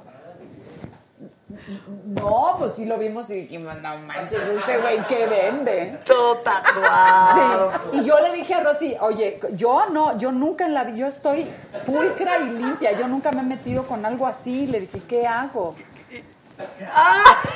No, 2.07 2.57
pues 2.59 2.75
sí 2.75 2.87
lo 2.87 2.99
vimos 2.99 3.29
y 3.31 3.43
dijimos, 3.43 3.75
no 3.81 3.99
manches, 3.99 4.41
este 4.49 4.79
güey 4.79 5.03
que 5.07 5.27
vende. 5.27 5.99
Todo 6.05 6.37
tatuado. 6.39 7.73
Sí. 7.93 7.99
Y 7.99 8.05
yo 8.05 8.19
le 8.21 8.33
dije 8.33 8.55
a 8.55 8.61
Rosy, 8.61 8.97
oye, 9.01 9.41
yo 9.53 9.87
no, 9.91 10.17
yo 10.19 10.33
nunca 10.33 10.67
en 10.67 10.75
la 10.75 10.85
vida, 10.85 10.97
yo 10.97 11.07
estoy 11.07 11.47
pulcra 11.87 12.39
y 12.39 12.51
limpia, 12.51 12.93
yo 12.93 13.09
nunca 13.09 13.33
me 13.33 13.41
he 13.41 13.45
metido 13.45 13.85
con 13.85 14.05
algo 14.05 14.27
así. 14.27 14.67
Le 14.67 14.81
dije, 14.81 15.03
¿qué 15.09 15.27
hago? 15.27 15.75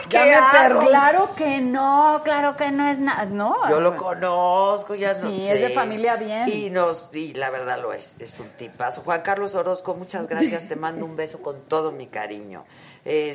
¿Qué 0.08 0.16
Ya 0.16 0.24
me 0.24 0.34
hago? 0.34 0.80
Claro 0.80 1.28
que 1.36 1.60
no, 1.60 2.20
claro 2.24 2.56
que 2.56 2.70
no 2.70 2.88
es 2.88 2.98
nada, 2.98 3.26
¿no? 3.26 3.68
Yo 3.68 3.80
lo 3.80 3.96
conozco, 3.96 4.94
ya 4.94 5.08
no 5.08 5.14
Sí, 5.14 5.48
es 5.48 5.60
de 5.60 5.70
familia 5.70 6.16
bien. 6.16 6.48
Y 6.48 6.70
nos, 6.70 7.14
y 7.14 7.34
la 7.34 7.50
verdad 7.50 7.80
lo 7.80 7.92
es, 7.92 8.16
es 8.20 8.38
un 8.40 8.48
tipazo. 8.50 9.02
Juan 9.02 9.22
Carlos 9.22 9.54
Orozco, 9.54 9.94
muchas 9.94 10.28
gracias, 10.28 10.68
te 10.68 10.76
mando 10.76 11.04
un 11.04 11.16
beso 11.16 11.42
con 11.42 11.60
todo 11.62 11.92
mi 11.92 12.06
cariño. 12.06 12.64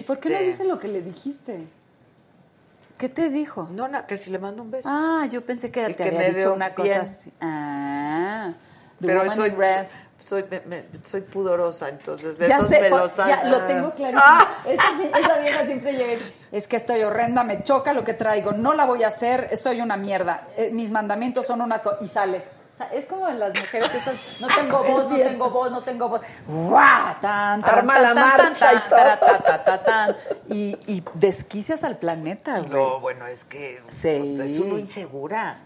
¿Por 0.07 0.19
qué 0.19 0.29
no 0.29 0.35
Este, 0.35 0.47
dice 0.47 0.63
lo 0.65 0.77
que 0.77 0.87
le 0.87 1.01
dijiste? 1.01 1.65
¿Qué 2.97 3.09
te 3.09 3.29
dijo? 3.29 3.67
No, 3.71 3.87
na- 3.87 4.05
que 4.05 4.17
si 4.17 4.29
le 4.29 4.37
mando 4.37 4.61
un 4.61 4.69
beso. 4.71 4.87
Ah, 4.91 5.25
yo 5.29 5.43
pensé 5.45 5.71
que 5.71 5.81
Y 5.89 5.93
te 5.93 6.03
que 6.03 6.09
había 6.09 6.29
dicho 6.31 6.53
una 6.53 6.69
bien. 6.69 6.99
cosa 6.99 7.01
así. 7.01 7.31
Ah, 7.41 8.53
The 8.99 9.07
Pero 9.07 9.33
soy, 9.33 9.49
Red. 9.49 9.87
soy, 10.19 10.45
me- 10.51 10.61
me- 10.67 10.83
soy 11.03 11.21
pudorosa, 11.21 11.89
entonces 11.89 12.37
Ya 12.37 12.57
esos 12.57 12.69
sé, 12.69 12.79
me 12.81 12.89
po- 12.91 12.97
los 12.99 13.15
ya 13.17 13.43
lo 13.45 13.65
tengo 13.65 13.91
clarísimo. 13.95 14.21
Ah. 14.23 14.47
Esa, 14.65 14.83
esa 15.19 15.39
vieja 15.39 15.65
siempre 15.65 15.93
llega 15.93 16.11
y 16.13 16.15
dice, 16.17 16.33
es 16.51 16.67
que 16.67 16.75
estoy 16.75 17.01
horrenda, 17.01 17.43
me 17.43 17.63
choca 17.63 17.93
lo 17.93 18.03
que 18.03 18.13
traigo, 18.13 18.51
no 18.51 18.73
la 18.73 18.85
voy 18.85 19.01
a 19.03 19.07
hacer, 19.07 19.57
soy 19.57 19.81
una 19.81 19.97
mierda, 19.97 20.47
eh, 20.57 20.69
mis 20.71 20.91
mandamientos 20.91 21.47
son 21.47 21.61
unas 21.61 21.81
cosas, 21.81 21.99
y 22.03 22.07
sale. 22.07 22.43
O 22.73 22.77
sea, 22.77 22.87
es 22.87 23.05
como 23.05 23.27
de 23.27 23.33
las 23.33 23.53
mujeres 23.59 23.93
estas, 23.93 24.15
no 24.39 24.47
tengo 24.47 24.77
voz, 24.83 25.09
no 25.09 25.17
tengo 25.17 25.49
voz, 25.49 25.71
no 25.71 25.81
tengo 25.81 26.07
voz. 26.09 26.21
¡Guau! 26.47 27.15
Tan, 27.21 27.61
tan, 27.61 27.63
Arma 27.79 27.93
tan, 27.95 28.03
la 28.03 28.13
marcha 28.15 28.87
todo. 28.87 30.15
Y, 30.49 30.77
y 30.87 31.03
desquicias 31.15 31.83
al 31.83 31.97
planeta, 31.97 32.59
güey. 32.59 32.69
No, 32.69 32.99
bueno, 33.01 33.27
es 33.27 33.43
que 33.43 33.81
Sí. 34.01 34.15
pues, 34.17 34.39
es 34.39 34.59
uno 34.59 34.79
insegura. 34.79 35.57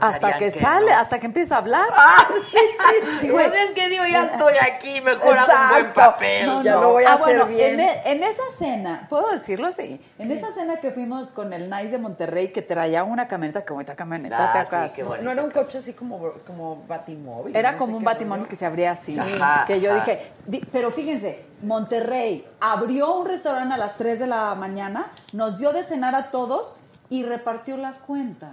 Hasta 0.00 0.34
que, 0.34 0.44
que 0.44 0.50
sale, 0.50 0.92
no. 0.92 0.98
hasta 0.98 1.18
que 1.18 1.26
empieza 1.26 1.56
a 1.56 1.58
hablar. 1.58 1.88
Ah, 1.92 2.24
sí, 2.50 2.56
sí, 2.56 3.10
sí. 3.20 3.28
güey. 3.30 3.48
Pues 3.48 3.60
es 3.62 3.70
que 3.72 3.88
digo, 3.88 4.04
ya 4.06 4.26
estoy 4.26 4.54
aquí, 4.60 5.00
mejor 5.00 5.36
hago 5.36 5.52
un 5.52 5.68
buen 5.70 5.92
papel. 5.92 6.46
No, 6.46 6.62
Ya 6.62 6.74
no. 6.74 6.80
lo 6.82 6.92
voy 6.92 7.04
a 7.04 7.10
ah, 7.10 7.14
hacer 7.14 7.38
bueno, 7.38 7.46
bien. 7.46 7.80
En, 7.80 7.80
e- 7.80 8.02
en 8.04 8.22
esa 8.22 8.42
cena, 8.56 9.06
¿puedo 9.10 9.28
decirlo 9.32 9.66
así? 9.66 10.00
En 10.18 10.30
esa 10.30 10.50
cena 10.52 10.76
que 10.76 10.92
fuimos 10.92 11.28
con 11.32 11.52
el 11.52 11.68
Nice 11.68 11.88
de 11.88 11.98
Monterrey, 11.98 12.52
que 12.52 12.62
traía 12.62 13.02
una 13.02 13.26
camioneta, 13.26 13.64
que 13.64 13.72
bonita 13.72 13.96
camioneta. 13.96 14.52
Ah, 14.52 14.64
¿te 14.64 14.70
sí, 14.70 14.92
qué 14.94 15.02
bonito. 15.02 15.24
No 15.24 15.32
era 15.32 15.42
un 15.42 15.50
coche 15.50 15.78
así 15.78 15.92
como, 15.94 16.30
como 16.46 16.84
batimóvil. 16.86 17.54
Era 17.56 17.72
no 17.72 17.78
como 17.78 17.96
un 17.96 18.04
batimóvil 18.04 18.46
que 18.46 18.56
se 18.56 18.66
abría 18.66 18.92
así. 18.92 19.18
Ajá, 19.18 19.64
que 19.66 19.80
yo 19.80 19.90
ajá. 19.92 20.04
dije, 20.04 20.32
di- 20.46 20.64
pero 20.70 20.90
fíjense, 20.92 21.44
Monterrey 21.62 22.46
abrió 22.60 23.14
un 23.16 23.26
restaurante 23.26 23.74
a 23.74 23.78
las 23.78 23.96
3 23.96 24.20
de 24.20 24.26
la 24.28 24.54
mañana, 24.54 25.10
nos 25.32 25.58
dio 25.58 25.72
de 25.72 25.82
cenar 25.82 26.14
a 26.14 26.30
todos 26.30 26.76
y 27.10 27.24
repartió 27.24 27.76
las 27.76 27.98
cuentas. 27.98 28.50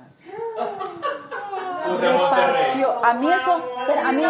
Repartió. 2.02 3.06
A 3.06 3.14
mí 3.16 3.32
eso, 3.32 3.62
pero 3.88 4.02
a 4.02 4.12
mí, 4.12 4.24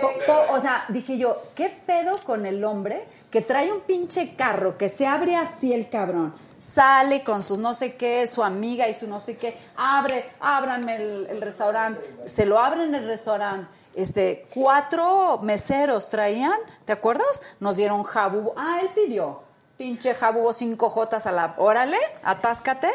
po- 0.00 0.12
po- 0.26 0.52
o 0.54 0.60
sea, 0.60 0.84
dije 0.88 1.16
yo, 1.18 1.36
¿qué 1.54 1.68
pedo 1.86 2.16
con 2.24 2.46
el 2.46 2.64
hombre 2.64 3.06
que 3.30 3.40
trae 3.40 3.72
un 3.72 3.80
pinche 3.80 4.34
carro 4.34 4.76
que 4.76 4.88
se 4.88 5.06
abre 5.06 5.36
así 5.36 5.72
el 5.72 5.88
cabrón? 5.88 6.34
Sale 6.58 7.22
con 7.24 7.42
sus 7.42 7.58
no 7.58 7.72
sé 7.72 7.96
qué, 7.96 8.26
su 8.26 8.42
amiga 8.44 8.86
y 8.88 8.94
su 8.94 9.06
no 9.08 9.18
sé 9.20 9.38
qué, 9.38 9.56
abre, 9.76 10.30
ábranme 10.40 10.96
el, 10.96 11.26
el 11.30 11.40
restaurante, 11.40 12.00
se 12.26 12.44
lo 12.46 12.58
abren 12.58 12.94
el 12.94 13.06
restaurante. 13.06 13.68
Este, 13.94 14.46
cuatro 14.54 15.38
meseros 15.42 16.10
traían, 16.10 16.58
¿te 16.84 16.92
acuerdas? 16.92 17.42
Nos 17.58 17.76
dieron 17.76 18.04
jabugo. 18.04 18.54
Ah, 18.56 18.78
él 18.82 18.90
pidió. 18.94 19.42
Pinche 19.76 20.14
jabugo 20.14 20.52
cinco 20.52 20.90
jotas 20.90 21.26
a 21.26 21.32
la. 21.32 21.54
Órale, 21.56 21.98
atáscate. 22.22 22.88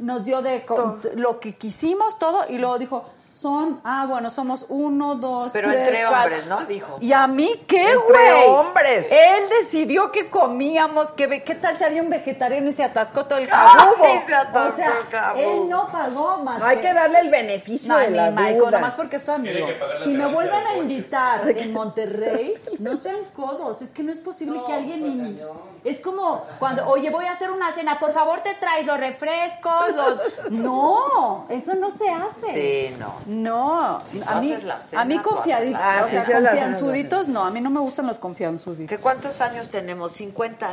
Nos 0.00 0.24
dio 0.24 0.42
de 0.42 0.64
co- 0.64 0.98
lo 1.14 1.38
que 1.40 1.54
quisimos 1.54 2.18
todo 2.18 2.44
y 2.48 2.58
luego 2.58 2.78
dijo, 2.78 3.04
son, 3.30 3.80
ah, 3.84 4.06
bueno, 4.08 4.28
somos 4.28 4.66
uno, 4.70 5.14
dos, 5.14 5.52
Pero 5.52 5.68
tres, 5.70 5.86
entre 5.86 6.00
cuatro. 6.04 6.18
hombres, 6.36 6.46
¿no? 6.46 6.64
Dijo. 6.66 6.98
¿Y 7.00 7.12
a 7.12 7.28
mí 7.28 7.48
qué, 7.68 7.82
Entre 7.92 8.02
güey? 8.02 8.48
hombres. 8.48 9.06
Él 9.08 9.44
decidió 9.60 10.10
que 10.10 10.28
comíamos, 10.28 11.12
que 11.12 11.28
ve- 11.28 11.44
qué 11.44 11.54
tal 11.54 11.78
si 11.78 11.84
había 11.84 12.02
un 12.02 12.10
vegetariano 12.10 12.68
y 12.68 12.72
se 12.72 12.82
atascó 12.82 13.26
todo 13.26 13.38
el 13.38 13.44
Ay, 13.52 13.68
jabugo. 13.78 14.04
se 14.26 14.34
atascó 14.34 14.72
o 14.72 14.76
sea, 14.76 15.32
el 15.36 15.40
él 15.44 15.68
no 15.68 15.88
pagó 15.92 16.38
más 16.38 16.58
No, 16.58 16.66
hay 16.66 16.78
que 16.78 16.92
darle 16.92 17.20
el 17.20 17.30
beneficio 17.30 17.92
no, 17.94 18.00
de 18.00 18.10
la 18.10 18.30
Michael, 18.32 18.58
duda. 18.58 18.70
nomás 18.72 18.94
porque 18.94 19.14
es 19.16 19.24
tu 19.24 19.30
amigo. 19.30 19.64
Si 20.02 20.10
me 20.12 20.26
vuelven 20.26 20.66
a 20.66 20.76
invitar 20.78 21.48
en 21.56 21.72
Monterrey, 21.72 22.54
no 22.80 22.96
sean 22.96 23.16
codos. 23.36 23.80
Es 23.80 23.90
que 23.92 24.02
no 24.02 24.10
es 24.10 24.20
posible 24.20 24.60
que 24.66 24.72
alguien... 24.72 25.06
in- 25.06 25.40
Es 25.82 26.00
como 26.00 26.44
cuando, 26.58 26.86
oye, 26.88 27.10
voy 27.10 27.24
a 27.24 27.32
hacer 27.32 27.50
una 27.50 27.72
cena, 27.72 27.98
por 27.98 28.12
favor 28.12 28.40
te 28.40 28.54
traes 28.54 28.86
los 28.86 28.98
refrescos, 28.98 29.94
los... 29.94 30.20
No, 30.50 31.46
eso 31.48 31.74
no 31.74 31.90
se 31.90 32.08
hace. 32.10 32.90
Sí, 32.90 32.96
no. 32.98 33.14
No, 33.26 34.00
Si 34.04 34.20
a 34.26 34.40
mí, 34.40 34.52
haces 34.52 34.64
la 34.64 34.80
cena, 34.80 35.02
a 35.02 35.04
mí 35.04 35.18
confiaditos, 35.20 35.80
o 35.80 36.08
sea, 36.08 36.24
sí, 36.24 36.32
confianzuditos, 36.32 37.28
no, 37.28 37.44
a 37.44 37.50
mí 37.50 37.60
no 37.60 37.70
me 37.70 37.80
gustan 37.80 38.06
los 38.06 38.18
confianzuditos. 38.18 38.88
¿Qué 38.88 38.98
cuántos 39.02 39.40
años 39.40 39.70
tenemos? 39.70 40.12
50 40.12 40.72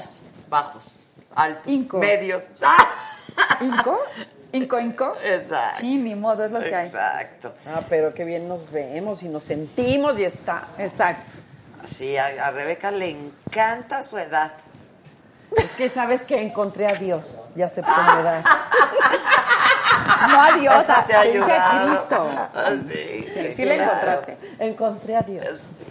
bajos, 0.50 0.84
altos, 1.36 1.68
Inco. 1.68 2.00
medios. 2.00 2.48
¡Ah! 2.62 2.88
¿Inco? 3.62 4.00
¿Inco, 4.52 4.80
inco? 4.80 5.14
Exacto. 5.24 5.80
Sí, 5.80 5.98
ni 5.98 6.16
modo, 6.16 6.44
es 6.46 6.52
lo 6.52 6.60
que 6.60 6.74
hay. 6.74 6.86
Exacto. 6.86 7.54
Ah, 7.66 7.82
pero 7.90 8.14
qué 8.14 8.24
bien 8.24 8.48
nos 8.48 8.72
vemos 8.72 9.22
y 9.24 9.30
nos 9.30 9.44
sentimos 9.44 10.18
y 10.20 10.24
está. 10.24 10.68
Exacto. 10.78 11.36
Sí, 11.88 12.18
a, 12.18 12.26
a 12.46 12.52
Rebeca 12.52 12.92
le 12.92 13.10
encanta 13.12 14.02
su 14.04 14.18
edad. 14.18 14.54
Es 15.58 15.72
que 15.78 15.90
sabes 15.90 16.22
que 16.24 16.42
encontré 16.42 16.88
a 16.88 16.94
Dios. 16.94 17.42
Ya 17.56 17.68
se 17.70 17.82
pondrá. 17.84 18.44
No 20.30 20.42
a 20.44 20.52
Dios, 20.58 20.84
Eso 20.84 20.94
a, 20.94 21.06
te 21.06 21.14
a. 21.16 21.22
Cristo. 21.22 22.30
Ah, 22.54 22.72
Sí, 22.88 23.28
Sí, 23.32 23.52
sí 23.52 23.66
le 23.66 23.76
encontraste. 23.84 24.38
Encontré 24.60 25.16
a 25.16 25.22
Dios. 25.22 25.58
Sí. 25.80 25.86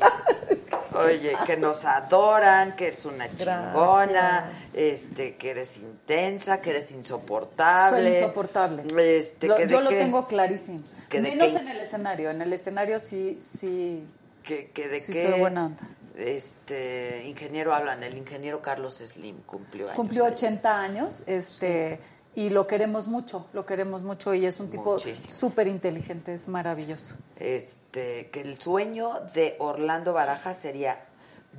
Oye, 0.95 1.37
que 1.47 1.57
nos 1.59 1.85
adoran, 1.85 2.75
que 2.75 2.87
eres 2.87 3.05
una 3.05 3.29
chingona, 3.37 4.51
este, 4.73 5.37
que 5.37 5.51
eres 5.51 5.77
intensa, 5.79 6.61
que 6.63 6.71
eres 6.71 6.91
insoportable. 6.93 8.09
Soy 8.11 8.17
insoportable. 8.17 9.19
Este, 9.19 9.47
Lo- 9.49 9.57
que 9.57 9.67
yo 9.69 9.81
lo 9.83 9.91
qué- 9.91 9.97
tengo 9.99 10.27
clarísimo. 10.27 10.81
¿Que 11.11 11.21
de 11.21 11.31
Menos 11.31 11.53
qué? 11.53 11.59
en 11.59 11.69
el 11.69 11.81
escenario. 11.81 12.31
En 12.31 12.41
el 12.43 12.53
escenario 12.53 12.99
sí, 12.99 13.37
sí. 13.39 14.07
que, 14.43 14.71
que 14.71 14.89
de 14.89 15.01
Sí, 15.01 15.13
qué 15.13 15.31
soy 15.31 15.41
buena 15.41 15.67
onda. 15.67 15.83
Este 16.17 17.25
ingeniero 17.27 17.75
hablan, 17.75 18.03
el 18.03 18.17
ingeniero 18.17 18.63
Carlos 18.63 18.95
Slim 18.97 19.43
cumplió 19.43 19.87
años. 19.87 19.97
Cumplió 19.97 20.25
ayer. 20.25 20.35
80 20.35 20.81
años, 20.81 21.23
este, 21.27 22.01
y 22.35 22.49
lo 22.51 22.67
queremos 22.67 23.07
mucho, 23.07 23.47
lo 23.53 23.65
queremos 23.67 24.03
mucho 24.03 24.35
y 24.35 24.47
es 24.47 24.59
un 24.61 24.71
tipo 24.71 24.99
súper 24.99 25.67
inteligente, 25.67 26.35
es 26.35 26.49
maravilloso. 26.49 27.15
Este, 27.37 28.31
que 28.31 28.41
el 28.41 28.59
sueño 28.61 29.13
de 29.35 29.57
Orlando 29.59 30.13
Baraja 30.13 30.55
sería 30.55 30.99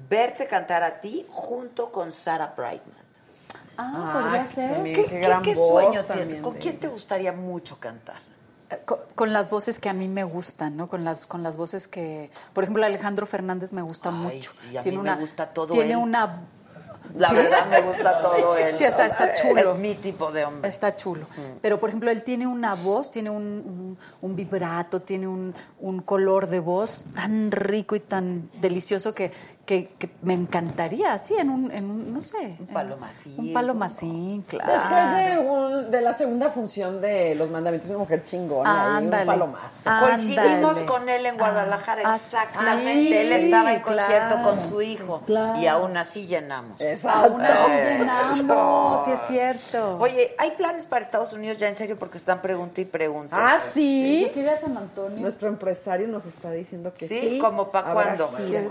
verte 0.10 0.46
cantar 0.48 0.84
a 0.84 1.00
ti 1.00 1.26
junto 1.30 1.92
con 1.92 2.12
Sarah 2.12 2.54
Brightman. 2.56 2.98
Ah, 3.80 4.12
podría 4.24 4.42
Ah, 4.42 4.48
ser. 4.48 4.74
también. 4.74 4.96
¿Qué, 4.96 5.04
qué 5.06 5.10
qué- 5.10 5.20
gran 5.20 5.42
qué 5.44 5.54
voz 5.54 5.70
sueño 5.70 5.92
tienes? 6.04 6.08
también 6.08 6.42
¿Con 6.42 6.54
quién 6.56 6.80
te 6.80 6.88
gustaría 6.88 7.32
mucho 7.32 7.80
cantar? 7.80 8.18
Con, 8.86 9.00
con 9.16 9.32
las 9.34 9.50
voces 9.50 9.80
que 9.80 9.88
a 9.90 9.94
mí 9.94 10.08
me 10.10 10.24
gustan, 10.26 10.76
¿no? 10.76 10.88
Con 10.88 11.06
las, 11.06 11.26
con 11.26 11.42
las 11.42 11.56
voces 11.58 11.88
que, 11.88 12.30
por 12.54 12.64
ejemplo, 12.66 12.84
Alejandro 12.86 13.26
Fernández 13.26 13.72
me 13.72 13.82
gusta 13.82 14.10
Ay, 14.10 14.16
mucho. 14.16 14.52
sí, 14.60 14.76
a 14.76 14.82
mí 14.84 14.98
me 14.98 15.16
gusta 15.16 15.48
todo 15.48 15.74
Tiene 15.74 15.92
él. 15.94 15.98
una 15.98 16.42
La 17.16 17.30
Sí. 17.30 17.36
verdad 17.36 17.66
me 17.68 17.80
gusta 17.82 18.22
todo 18.22 18.58
él. 18.58 18.76
Sí, 18.76 18.84
está- 18.84 19.06
está 19.06 19.34
chulo. 19.34 19.74
Es 19.74 19.80
mi 19.80 19.96
tipo 19.96 20.30
de 20.34 20.44
hombre. 20.44 20.68
Está 20.68 20.94
chulo. 20.98 21.22
Mm. 21.38 21.60
Pero, 21.62 21.80
por 21.80 21.90
ejemplo, 21.90 22.12
él 22.12 22.22
tiene 22.24 22.46
una 22.46 22.76
voz, 22.76 23.10
tiene 23.12 23.30
un, 23.30 23.44
un- 23.44 23.98
un 24.22 24.36
vibrato, 24.36 25.02
tiene 25.02 25.26
un, 25.26 25.56
un 25.80 26.02
color 26.02 26.48
de 26.50 26.60
voz 26.60 27.06
tan 27.16 27.50
rico 27.52 27.96
y 27.96 28.02
tan 28.02 28.50
delicioso 28.60 29.16
que, 29.16 29.32
que, 29.68 29.90
que 30.00 30.10
me 30.22 30.34
encantaría, 30.34 31.14
así, 31.14 31.36
en 31.36 31.50
un, 31.50 31.72
en 31.74 31.92
un 31.92 32.14
no 32.14 32.22
sé. 32.22 32.56
Un 32.58 32.68
palomacín, 32.68 33.36
Un 33.38 33.54
palomacín, 33.54 34.42
claro. 34.44 34.72
Después 34.72 35.16
de, 35.18 35.38
un- 35.40 35.92
de 35.92 36.02
la 36.02 36.14
segunda 36.14 36.50
función 36.52 37.02
de 37.02 37.36
Los 37.36 37.50
Mandamientos 37.50 37.90
de 37.90 37.96
una 37.96 38.04
Mujer 38.06 38.24
Chingona, 38.24 38.96
Ándale. 38.98 39.24
un 39.24 39.28
palo 39.28 39.48
más. 39.48 39.82
Ah, 39.86 40.06
Coincidimos 40.08 40.80
con 40.82 41.10
él 41.10 41.26
en 41.26 41.38
Guadalajara, 41.38 42.02
Ah, 42.06 42.16
exactamente. 42.16 42.94
sí, 42.94 43.14
él 43.14 43.32
estaba 43.34 43.74
en 43.74 43.82
concierto 43.82 44.36
claro, 44.36 44.50
con 44.50 44.62
su 44.62 44.82
hijo 44.82 45.22
claro. 45.26 45.60
y 45.60 45.68
aún 45.68 45.98
así 45.98 46.26
llenamos. 46.28 46.80
Aún 47.06 47.42
así 47.42 47.72
Eso. 47.74 48.00
llenamos, 48.00 49.04
sí 49.06 49.12
es 49.12 49.20
cierto. 49.20 49.98
Oye, 50.00 50.34
¿hay 50.38 50.52
planes 50.52 50.86
para 50.86 51.04
Estados 51.04 51.34
Unidos 51.34 51.58
ya 51.58 51.68
en 51.68 51.76
serio? 51.76 52.00
Porque 52.00 52.18
están 52.18 52.42
pregunta 52.42 52.80
y 52.80 52.86
pregunta. 52.86 53.36
Ah, 53.38 53.60
sí. 53.60 54.24
Yo 54.28 54.32
quería 54.34 54.56
San 54.56 54.78
Antonio. 54.78 55.20
Nuestro 55.20 55.50
empresario 55.50 56.08
nos 56.08 56.26
está 56.26 56.52
diciendo 56.52 56.94
que 56.94 57.06
sí. 57.06 57.20
Sí, 57.20 57.40
¿como 57.40 57.70
pa' 57.70 57.80
Habrá 57.80 57.94
cuándo? 58.16 58.32
gira. 58.48 58.62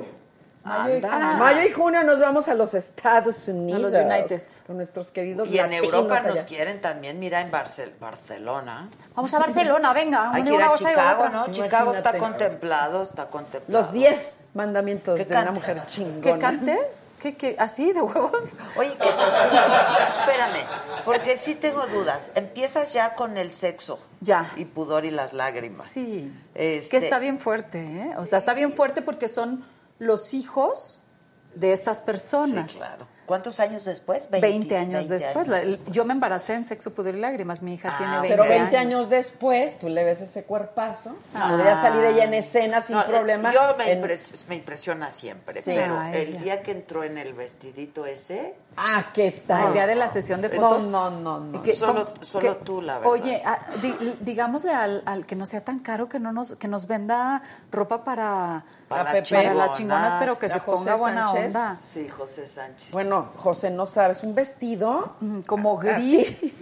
Mayo 0.67 0.95
y 0.95 0.97
Anda. 0.97 1.11
junio. 1.11 1.35
Mayo 1.39 1.63
y 1.63 1.73
junio 1.73 2.03
nos 2.05 2.21
vamos 2.21 2.49
a 2.49 2.55
los 2.55 2.75
Estados 2.75 3.49
Unidos. 3.49 3.95
United. 3.95 4.43
Con 4.67 4.77
nuestros 4.77 5.09
queridos 5.11 5.49
Y 5.49 5.59
en 5.59 5.73
Europa 5.73 6.21
nos 6.23 6.41
quieren 6.45 6.81
también, 6.81 7.19
mira, 7.19 7.41
en 7.41 7.51
Barcel- 7.51 7.93
Barcelona. 8.01 8.89
Vamos 9.15 9.33
a 9.35 9.39
Barcelona, 9.39 9.93
venga. 9.93 10.31
Hay 10.33 10.43
que 10.45 10.55
ir 10.55 10.63
a 10.63 10.69
cosa 10.69 10.91
y 10.91 10.95
Chicago, 10.95 11.23
otra. 11.25 11.29
¿no? 11.31 11.51
Chicago 11.53 11.93
está 11.95 12.19
contemplado, 12.19 13.03
está 13.03 13.27
contemplado. 13.27 13.83
Los 13.85 13.93
10 13.93 14.17
mandamientos 14.55 15.19
¿Qué 15.19 15.25
de 15.25 15.37
una 15.37 15.53
mujer 15.53 15.87
chingona. 15.87 16.21
¿Que 16.21 16.39
cante? 16.39 16.79
¿Qué, 17.21 17.35
qué? 17.35 17.57
¿Así, 17.59 17.93
de 17.95 18.03
huevos? 18.03 18.31
Oye, 18.77 18.95
que, 18.95 19.09
espérame, 19.09 20.67
porque 21.05 21.37
sí 21.39 21.55
tengo 21.55 21.87
dudas. 21.87 22.31
Empiezas 22.35 22.93
ya 22.93 23.15
con 23.15 23.37
el 23.39 23.53
sexo. 23.55 23.99
Ya. 24.21 24.47
Y 24.57 24.67
pudor 24.67 25.05
y 25.07 25.11
las 25.11 25.33
lágrimas. 25.33 25.91
Sí. 25.91 26.31
Este- 26.55 26.91
Que 26.99 27.05
está 27.05 27.19
bien 27.19 27.39
fuerte, 27.39 27.79
¿eh? 27.81 28.11
O 28.19 28.27
sea, 28.27 28.39
está 28.39 28.53
bien 28.53 28.71
fuerte 28.71 29.01
porque 29.03 29.29
son 29.29 29.65
los 29.99 30.35
hijos 30.35 31.01
de 31.55 31.73
estas 31.73 32.01
personas. 32.01 32.79
¿Cuántos 33.27 33.61
años 33.61 33.85
después? 33.85 34.31
20, 34.31 34.77
años 34.77 35.09
20 35.09 35.15
después. 35.15 35.49
La- 35.49 35.61
el- 35.61 35.79
yo 35.87 36.05
me 36.05 36.13
embaracé 36.15 36.55
en 36.55 36.65
sexo, 36.65 36.95
pudor 36.95 37.15
y 37.15 37.21
lágrimas. 37.21 37.61
Mi 37.63 37.75
hija 37.75 37.91
Ah, 37.95 37.99
tiene 37.99 38.17
ok. 38.17 38.23
20 38.23 38.37
Pero 38.43 38.49
20 38.49 38.77
años 38.79 39.11
después, 39.11 39.79
tú 39.79 39.89
le 39.89 40.05
ves 40.05 40.21
ese 40.21 40.45
cuerpazo. 40.45 41.17
Ah. 41.35 41.49
Podría 41.51 41.75
salir 41.81 42.05
ella 42.05 42.25
en 42.25 42.35
escena 42.35 42.81
sin 42.81 42.97
No, 42.97 43.05
problema. 43.07 43.53
Yo 43.53 43.75
me, 43.77 43.91
en- 43.93 44.03
impres- 44.03 44.47
me 44.49 44.55
impresiona 44.55 45.11
siempre, 45.11 45.61
Sí. 45.61 45.73
pero 45.75 45.99
Ah, 45.99 46.13
el 46.13 46.41
día 46.41 46.63
que 46.63 46.71
entró 46.71 47.03
en 47.05 47.19
el 47.19 47.35
vestidito 47.35 48.07
ese, 48.07 48.55
Ah, 48.79 49.07
¿qué 49.15 49.29
El 49.29 49.41
tal? 49.41 49.73
día 49.73 49.87
de 49.87 49.95
la 49.95 50.07
sesión 50.07 50.43
de 50.43 50.51
No, 50.51 50.69
fotos. 50.69 50.89
no, 50.91 51.09
no, 51.09 51.41
no. 51.41 51.63
Que- 51.63 51.73
Solo- 51.73 52.11
solo 52.21 52.59
Que- 52.59 52.63
tú, 52.65 52.83
la 52.83 52.99
verdad. 52.99 53.11
Oye, 53.11 53.43
ah, 53.43 53.59
di- 53.81 54.17
digámosle 54.21 54.71
al, 54.71 55.03
al 55.07 55.25
que 55.25 55.35
no 55.35 55.47
sea 55.47 55.65
tan 55.65 55.79
caro 55.79 56.11
que 56.11 56.19
no 56.21 56.31
nos 56.31 56.57
que 56.57 56.69
nos 56.69 56.87
venda 56.87 57.41
ropa 57.73 58.05
para, 58.05 58.65
Para 58.89 59.01
A 59.01 59.05
las 59.05 59.15
Pepe. 59.15 59.31
para 59.31 59.43
chingonas. 59.49 59.69
las 59.71 59.79
chingonas, 59.79 60.15
pero 60.17 60.39
que 60.39 60.47
A 60.47 60.49
se 60.51 60.59
José 60.61 60.85
ponga 60.85 60.97
buena 60.97 61.27
Sánchez. 61.27 61.47
onda. 61.57 61.79
Sí, 61.89 62.07
José 62.11 62.47
Sánchez. 62.47 62.91
Bueno, 62.91 63.16
José, 63.37 63.71
no 63.71 63.87
sabes, 63.87 64.23
un 64.23 64.35
vestido 64.35 65.15
Como 65.47 65.77
gris. 65.79 66.39
así, 66.39 66.55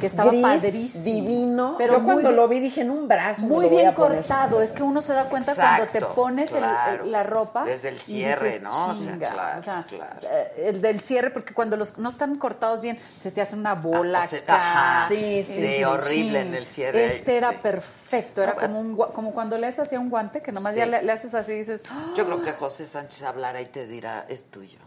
que 0.00 0.06
estaba 0.06 0.30
Gris, 0.30 0.42
padrísimo. 0.42 1.04
divino. 1.04 1.74
Pero 1.76 1.94
Yo 1.94 1.98
muy 1.98 2.06
cuando 2.12 2.28
bien- 2.28 2.36
lo 2.36 2.46
vi 2.46 2.60
dije 2.60 2.82
en 2.82 2.90
un 2.90 3.08
brazo. 3.08 3.42
me 3.42 3.48
Muy 3.48 3.66
voy 3.66 3.78
bien 3.80 3.94
poner. 3.94 4.18
cortado, 4.18 4.62
es 4.62 4.70
que 4.72 4.84
uno 4.84 5.02
se 5.02 5.12
da 5.12 5.24
cuenta 5.24 5.56
cuando 5.56 5.86
te 5.86 6.00
pones 6.00 6.52
el- 6.52 6.58
claro. 6.58 7.02
el- 7.02 7.10
la 7.10 7.22
ropa. 7.24 7.64
Desde 7.64 7.88
el 7.88 7.96
y 7.96 7.98
cierre, 7.98 8.46
dices, 8.46 8.62
¿no? 8.62 8.90
O 8.90 8.94
sea, 8.94 9.10
"Chinga", 9.12 9.30
claro, 9.30 9.58
o 9.58 9.62
sea, 9.62 9.84
claro. 9.88 10.20
eh, 10.30 10.66
el 10.68 10.80
del 10.82 11.00
cierre, 11.00 11.30
porque 11.30 11.52
cuando 11.52 11.76
los 11.76 11.98
no 11.98 12.08
están 12.08 12.36
cortados 12.36 12.80
bien, 12.80 12.96
se 13.16 13.32
te 13.32 13.40
hace 13.40 13.56
una 13.56 13.74
bola. 13.74 14.20
Ah, 14.20 14.24
o 14.24 14.28
sea, 14.28 14.38
acá. 14.38 14.54
ajá. 15.00 15.08
Sí, 15.08 15.16
dices, 15.16 15.84
horrible 15.84 16.42
en 16.42 16.54
el 16.54 16.66
cierre, 16.66 17.04
Este 17.04 17.36
era 17.36 17.50
sí. 17.50 17.56
perfecto, 17.60 18.40
era 18.44 18.54
como, 18.54 18.78
un, 18.78 18.96
gua- 18.96 19.10
como 19.10 19.32
cuando 19.32 19.58
le 19.58 19.66
haces 19.66 19.80
así 19.80 19.96
a 19.96 20.00
un 20.00 20.10
guante, 20.10 20.42
que 20.42 20.52
nomás 20.52 20.74
Sí. 20.74 20.78
ya 20.78 20.86
le, 20.86 21.02
le 21.02 21.10
haces 21.10 21.34
así 21.34 21.54
y 21.54 21.56
dices, 21.56 21.82
"Ah". 21.90 22.12
Yo 22.14 22.24
creo 22.24 22.40
que 22.40 22.52
José 22.52 22.86
Sánchez 22.86 23.24
hablará 23.24 23.60
y 23.60 23.66
te 23.66 23.84
dirá, 23.88 24.26
es 24.28 24.44
tuyo. 24.44 24.78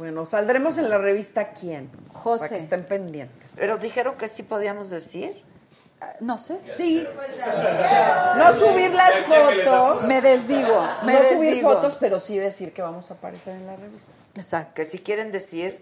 Bueno, 0.00 0.24
saldremos 0.24 0.78
en 0.78 0.88
la 0.88 0.96
revista 0.96 1.50
¿Quién? 1.50 1.90
José. 2.14 2.38
Para 2.44 2.48
que 2.48 2.56
estén 2.56 2.84
pendientes. 2.84 3.52
Pero 3.54 3.76
dijeron 3.76 4.14
que 4.16 4.28
sí 4.28 4.42
podíamos 4.42 4.88
decir. 4.88 5.42
"Ah, 6.00 6.14
no 6.20 6.38
sé. 6.38 6.56
Sí. 6.74 7.06
No 8.38 8.54
subir 8.54 8.94
las 8.94 9.14
fotos. 9.16 10.06
Me 10.06 10.22
desdigo, 10.22 10.82
me 11.04 11.12
no 11.12 11.18
desdigo. 11.20 11.42
subir 11.42 11.62
fotos, 11.62 11.96
pero 12.00 12.18
sí 12.18 12.38
decir 12.38 12.72
que 12.72 12.80
vamos 12.80 13.10
a 13.10 13.14
aparecer 13.14 13.54
en 13.56 13.66
la 13.66 13.76
revista. 13.76 14.10
Exacto. 14.36 14.72
Que 14.76 14.86
si 14.86 15.00
quieren 15.00 15.30
decir, 15.32 15.78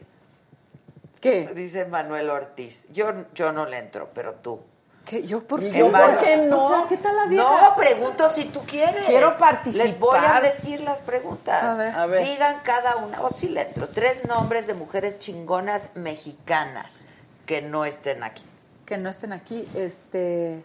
¿Qué? 1.21 1.49
dice 1.55 1.85
Manuel 1.85 2.29
Ortiz. 2.31 2.89
Yo, 2.93 3.13
yo 3.37 3.53
no 3.53 3.67
le 3.67 3.79
entro, 3.79 4.11
pero 4.13 4.35
tú. 4.35 4.61
¿Qué? 5.09 5.23
¿Yo 5.23 5.43
por 5.43 5.61
qué? 5.61 5.71
yo, 5.73 5.91
Vale. 5.91 6.15
¿por 6.15 6.25
qué 6.25 6.37
no? 6.37 6.59
O 6.59 6.69
sea, 6.69 6.85
¿qué 6.89 6.97
tal 6.99 7.17
la 7.17 7.25
vieja? 7.27 7.43
No, 7.45 7.75
pregunto 7.77 8.29
si 8.31 8.45
tú 8.45 8.61
quieres. 8.67 9.07
Quiero 9.07 9.37
participar. 9.39 9.87
Les 9.87 9.99
voy 9.99 10.19
a 10.19 10.41
decir 10.41 10.81
las 10.83 11.01
preguntas. 11.01 11.75
A 11.75 11.77
ver. 11.79 11.95
A 11.95 12.07
ver. 12.07 12.27
Digan 12.27 12.61
cada 12.63 12.97
una, 12.97 13.23
o 13.23 13.31
si 13.31 13.49
le 13.49 13.63
entro, 13.63 13.89
tres 13.89 14.27
nombres 14.27 14.67
de 14.67 14.75
mujeres 14.75 15.19
chingonas 15.19 15.97
mexicanas 15.97 17.07
que 17.47 17.63
no 17.63 17.85
estén 17.87 18.23
aquí. 18.23 18.45
Que 18.85 18.99
no 18.99 19.09
estén 19.09 19.33
aquí, 19.33 19.67
este... 19.75 20.63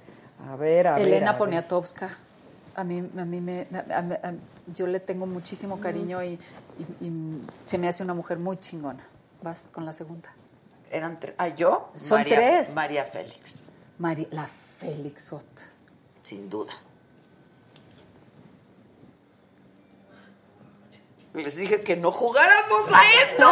A 0.51 0.55
ver, 0.57 0.87
a 0.87 0.95
ver. 0.95 1.07
Elena 1.07 1.31
ver. 1.31 1.37
Poniatowska. 1.39 2.09
A 2.75 2.83
mí, 2.83 2.99
a 3.17 3.23
mí 3.25 3.39
me, 3.39 3.67
a- 3.73 3.97
a- 3.97 4.29
a- 4.29 4.33
yo 4.73 4.87
le 4.87 4.99
tengo 4.99 5.25
muchísimo 5.25 5.79
cariño 5.79 6.21
y, 6.23 6.39
y- 7.01 7.05
y 7.05 7.41
se 7.65 7.77
me 7.77 7.87
hace 7.87 8.03
una 8.03 8.13
mujer 8.13 8.39
muy 8.39 8.57
chingona. 8.57 9.05
Vas 9.41 9.69
con 9.71 9.85
la 9.85 9.93
segunda. 9.93 10.29
Eran 10.89 11.17
tres. 11.17 11.35
Ah, 11.37 11.49
yo. 11.49 11.89
Son 11.95 12.19
María, 12.19 12.35
tres. 12.35 12.73
María 12.73 13.03
Félix, 13.05 13.55
Mari, 13.99 14.27
la 14.31 14.45
Félix 14.47 15.31
Ot. 15.33 15.45
sin 16.21 16.49
duda. 16.49 16.71
Les 21.33 21.55
dije 21.55 21.81
que 21.81 21.95
no 21.95 22.11
jugáramos 22.11 22.81
a 22.93 23.01
esto. 23.23 23.51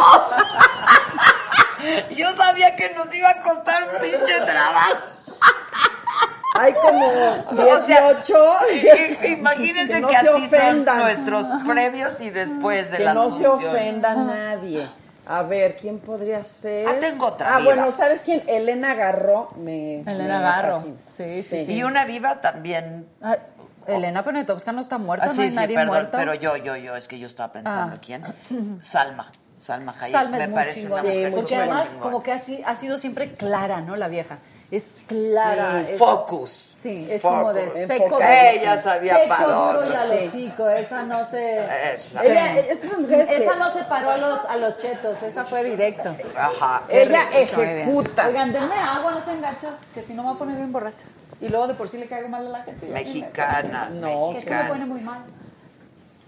Yo 2.16 2.32
sabía 2.36 2.76
que 2.76 2.90
nos 2.94 3.12
iba 3.14 3.28
a 3.28 3.42
costar 3.42 3.82
un 3.92 4.00
pinche 4.00 4.40
trabajo. 4.40 4.98
Hay 6.60 6.74
como 6.74 7.06
O 7.72 7.82
sea, 7.84 8.12
18. 8.14 8.34
i- 8.72 9.26
Imagínense 9.32 9.94
Que 9.94 10.00
que, 10.00 10.00
no 10.00 10.08
se 10.10 10.16
así 10.28 10.48
son 10.50 10.84
nuestros 10.84 11.46
previos 11.66 12.20
y 12.20 12.30
después 12.30 12.90
de 12.92 12.98
que 12.98 13.04
las 13.04 13.14
no 13.14 13.30
se 13.30 13.48
ofenda 13.48 14.14
nadie. 14.14 14.88
A 15.26 15.42
ver, 15.42 15.76
¿quién 15.76 15.98
podría 16.00 16.42
ser? 16.44 16.86
Ah, 16.88 16.94
tengo 17.00 17.26
otra 17.26 17.54
Ah, 17.54 17.58
viva. 17.60 17.74
bueno, 17.76 17.92
¿sabes 17.92 18.22
quién? 18.22 18.42
Elena 18.48 18.94
Garro. 18.94 19.50
Me, 19.56 20.00
Elena 20.00 20.38
me 20.38 20.44
Garro. 20.44 20.80
Sí, 20.80 20.94
sí, 21.08 21.42
sí. 21.44 21.72
Y 21.72 21.84
una 21.84 22.04
viva 22.04 22.40
también. 22.40 23.06
Ay, 23.20 23.38
Elena 23.86 24.24
Poniatowska 24.24 24.72
no 24.72 24.80
está 24.80 24.98
muerta, 24.98 25.26
Ah, 25.26 25.28
no 25.28 25.34
sí, 25.34 25.42
hay 25.42 25.50
sí, 25.50 25.56
nadie 25.56 25.74
perdón, 25.76 25.94
muerto. 25.94 26.16
pero 26.18 26.34
yo, 26.34 26.56
yo, 26.56 26.76
yo, 26.76 26.96
es 26.96 27.06
que 27.08 27.18
yo 27.18 27.26
estaba 27.26 27.52
pensando 27.52 27.96
Ah. 27.96 28.00
quién. 28.04 28.22
Salma. 28.82 29.30
Salma 29.60 29.92
Hayek. 29.92 30.10
Salma 30.10 30.36
me 30.38 30.42
es 30.42 30.48
muy 30.48 30.54
parece 30.58 30.80
chingona. 30.80 31.02
una 31.02 31.12
mujer 31.12 31.30
Sí, 31.30 31.36
Porque 31.36 31.56
además, 31.56 31.82
chingona. 31.84 32.02
como 32.02 32.22
que 32.24 32.32
así, 32.32 32.62
ha 32.66 32.74
sido 32.74 32.98
siempre 32.98 33.32
clara, 33.34 33.80
¿no? 33.80 33.94
La 33.94 34.08
vieja. 34.08 34.38
Es 34.72 34.86
clara. 35.06 35.84
Sí, 35.86 35.92
es- 35.92 35.98
focus. 35.98 36.68
Sí, 36.72 37.06
es 37.08 37.22
Focus. 37.22 37.38
como 37.38 37.52
de 37.52 37.86
seco. 37.86 38.18
Ella 38.20 38.76
sabía 38.76 39.16
seco, 39.18 39.52
duro 39.52 39.88
y 39.88 39.94
al 39.94 40.08
Sí. 40.18 40.26
hocico. 40.26 40.68
Esa 40.68 41.02
no 41.04 41.24
se... 41.24 41.58
Esa. 41.94 42.24
Ella, 42.24 42.54
que- 42.54 43.36
Esa 43.36 43.54
no 43.56 43.70
se 43.70 43.84
paró 43.84 44.10
a 44.10 44.16
los, 44.16 44.44
a 44.46 44.56
los 44.56 44.78
chetos, 44.78 45.22
esa 45.22 45.44
fue 45.44 45.62
directo. 45.62 46.12
Ajá. 46.36 46.82
Ella 46.88 47.28
rico, 47.32 47.60
ejecuta. 47.62 48.26
Oigan, 48.26 48.52
denme 48.52 48.74
agua, 48.74 49.12
no 49.12 49.20
sean 49.20 49.40
gachos, 49.40 49.78
que 49.94 50.02
si 50.02 50.14
no 50.14 50.22
me 50.22 50.28
voy 50.30 50.36
a 50.36 50.38
poner 50.40 50.56
bien 50.56 50.72
borracha. 50.72 51.06
Y 51.40 51.48
luego 51.50 51.68
de 51.68 51.74
por 51.74 51.88
sí 51.88 51.98
le 51.98 52.06
caigo 52.06 52.28
mal 52.28 52.46
a 52.46 52.50
la 52.50 52.62
gente. 52.64 52.86
Mexicanas, 52.86 53.94
No, 53.94 54.30
Que 54.32 54.38
esto 54.38 54.50
me 54.50 54.64
pone 54.64 54.86
mexicanas. 54.86 54.88
muy 54.88 55.02
mal. 55.02 55.20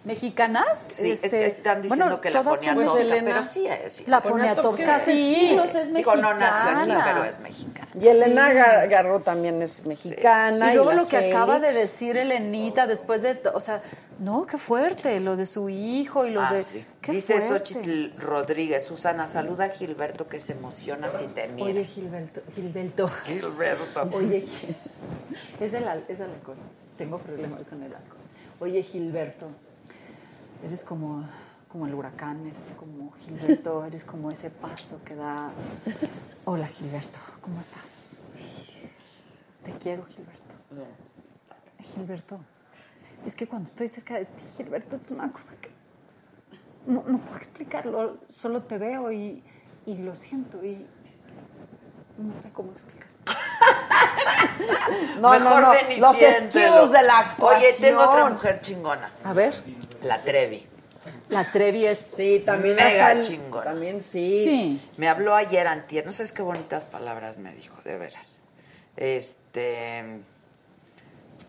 ¿Mexicanas? 0.05 0.79
Sí, 0.79 1.13
es 1.13 1.25
Este, 1.25 1.47
están 1.47 1.81
diciendo 1.81 2.05
bueno, 2.07 2.21
que 2.21 2.31
la 2.31 2.43
Poniatowska, 2.43 3.01
Elena. 3.01 3.31
pero 3.33 3.43
sí 3.43 3.67
es. 3.67 3.93
sí. 3.95 4.05
La 4.07 4.23
Poniatowska 4.23 4.99
sí. 4.99 5.35
siglos 5.35 5.75
es 5.75 5.95
Digo, 5.95 6.11
mexicana. 6.15 6.35
no 6.35 6.39
nació 6.39 6.79
aquí, 6.79 7.03
pero 7.05 7.25
es 7.25 7.41
mexicana. 7.41 7.89
Y 7.99 8.09
Elena 8.09 8.53
Gar- 8.53 8.89
Garro 8.91 9.21
también 9.21 9.63
es 9.63 9.87
mexicana. 9.87 10.73
Y 10.73 10.77
luego 10.77 10.93
lo 10.93 11.09
que 11.09 11.17
acaba 11.33 11.55
de 11.59 11.69
Félix. 11.69 11.81
decir 11.81 12.17
Elenita 12.19 12.87
después 12.87 13.23
de, 13.23 13.41
o 13.55 13.61
sea, 13.61 13.83
no, 14.19 14.45
qué 14.47 14.59
fuerte, 14.59 15.19
lo 15.21 15.37
de 15.37 15.47
su 15.47 15.71
hijo 15.71 16.27
y 16.27 16.31
lo 16.31 16.43
Ah, 16.43 16.53
de, 16.53 16.59
sí. 16.63 16.85
qué 17.01 17.13
Dice. 17.13 17.49
Xochitl 17.49 18.11
Rodríguez, 18.19 18.85
Susana, 18.85 19.27
saluda 19.27 19.65
a 19.65 19.69
Gilberto 19.71 20.29
que 20.29 20.39
se 20.39 20.53
emociona 20.53 21.11
si 21.11 21.25
te 21.29 21.49
mira. 21.49 21.67
Oye, 21.69 21.85
Gilberto, 21.85 22.43
Gilberto. 22.55 23.09
Gilberto. 23.09 24.09
Oye, 24.13 24.43
Gil- 24.43 24.77
es 25.61 25.73
el, 25.73 25.89
al- 25.89 26.05
es 26.09 26.21
el 26.21 26.31
alcohol. 26.31 26.57
Tengo 26.99 27.17
problemas 27.19 27.61
con 27.71 27.83
el 27.83 27.93
alcohol. 27.95 28.19
Oye, 28.61 28.83
Gilberto, 28.83 29.47
eres 30.65 30.85
como, 30.85 31.25
como 31.69 31.87
el 31.87 31.95
huracán, 31.95 32.47
eres 32.47 32.75
como 32.77 33.13
Gilberto, 33.13 33.85
eres 33.87 34.05
como 34.05 34.31
ese 34.31 34.51
paso 34.51 35.03
que 35.05 35.15
da. 35.15 35.51
Hola, 36.45 36.67
Gilberto, 36.67 37.19
¿cómo 37.41 37.61
estás? 37.61 38.13
Te 39.65 39.73
quiero, 39.73 40.05
Gilberto. 40.05 40.43
Gilberto, 41.95 42.41
es 43.27 43.35
que 43.35 43.47
cuando 43.47 43.69
estoy 43.69 43.89
cerca 43.89 44.15
de 44.15 44.25
ti, 44.27 44.45
Gilberto, 44.57 44.97
es 44.97 45.11
una 45.11 45.31
cosa 45.33 45.55
que 45.61 45.71
no, 46.87 47.05
no 47.07 47.19
puedo 47.19 47.37
explicarlo. 47.37 48.19
Solo 48.29 48.63
te 48.63 48.79
veo 48.79 49.13
y, 49.13 49.43
y 49.87 49.97
lo 49.99 50.15
siento 50.15 50.65
y 50.65 50.87
no 52.19 52.35
sé 52.35 52.51
cómo 52.53 52.73
explicar. 52.73 53.09
No, 55.19 55.31
Mejor 55.31 55.61
no, 55.63 55.73
Los 55.99 56.17
siéntelo. 56.17 56.77
skills 56.77 56.93
de 56.93 57.03
la 57.03 57.19
actuación. 57.21 57.59
Oye, 57.61 57.73
tengo 57.81 58.03
otra 58.03 58.29
mujer 58.29 58.61
chingona. 58.61 59.11
A 59.25 59.33
ver, 59.33 59.55
La 60.05 60.23
Trevi. 60.23 60.65
la 61.31 61.51
Trevi 61.51 61.87
es... 61.87 61.99
Sí, 62.15 62.43
también 62.45 62.77
Mega 62.77 63.09
sal- 63.15 63.23
chingona. 63.23 63.65
También 63.65 64.03
sí. 64.03 64.45
Sí. 64.45 64.81
Me 64.97 65.09
habló 65.09 65.35
ayer 65.35 65.67
antier, 65.67 66.07
no 66.07 66.13
sabes 66.13 66.33
qué 66.33 66.43
bonitas 66.43 66.85
palabras 66.85 67.39
me 67.39 67.53
dijo, 67.55 67.81
de 67.85 67.97
veras. 67.99 68.41
Este... 68.97 70.21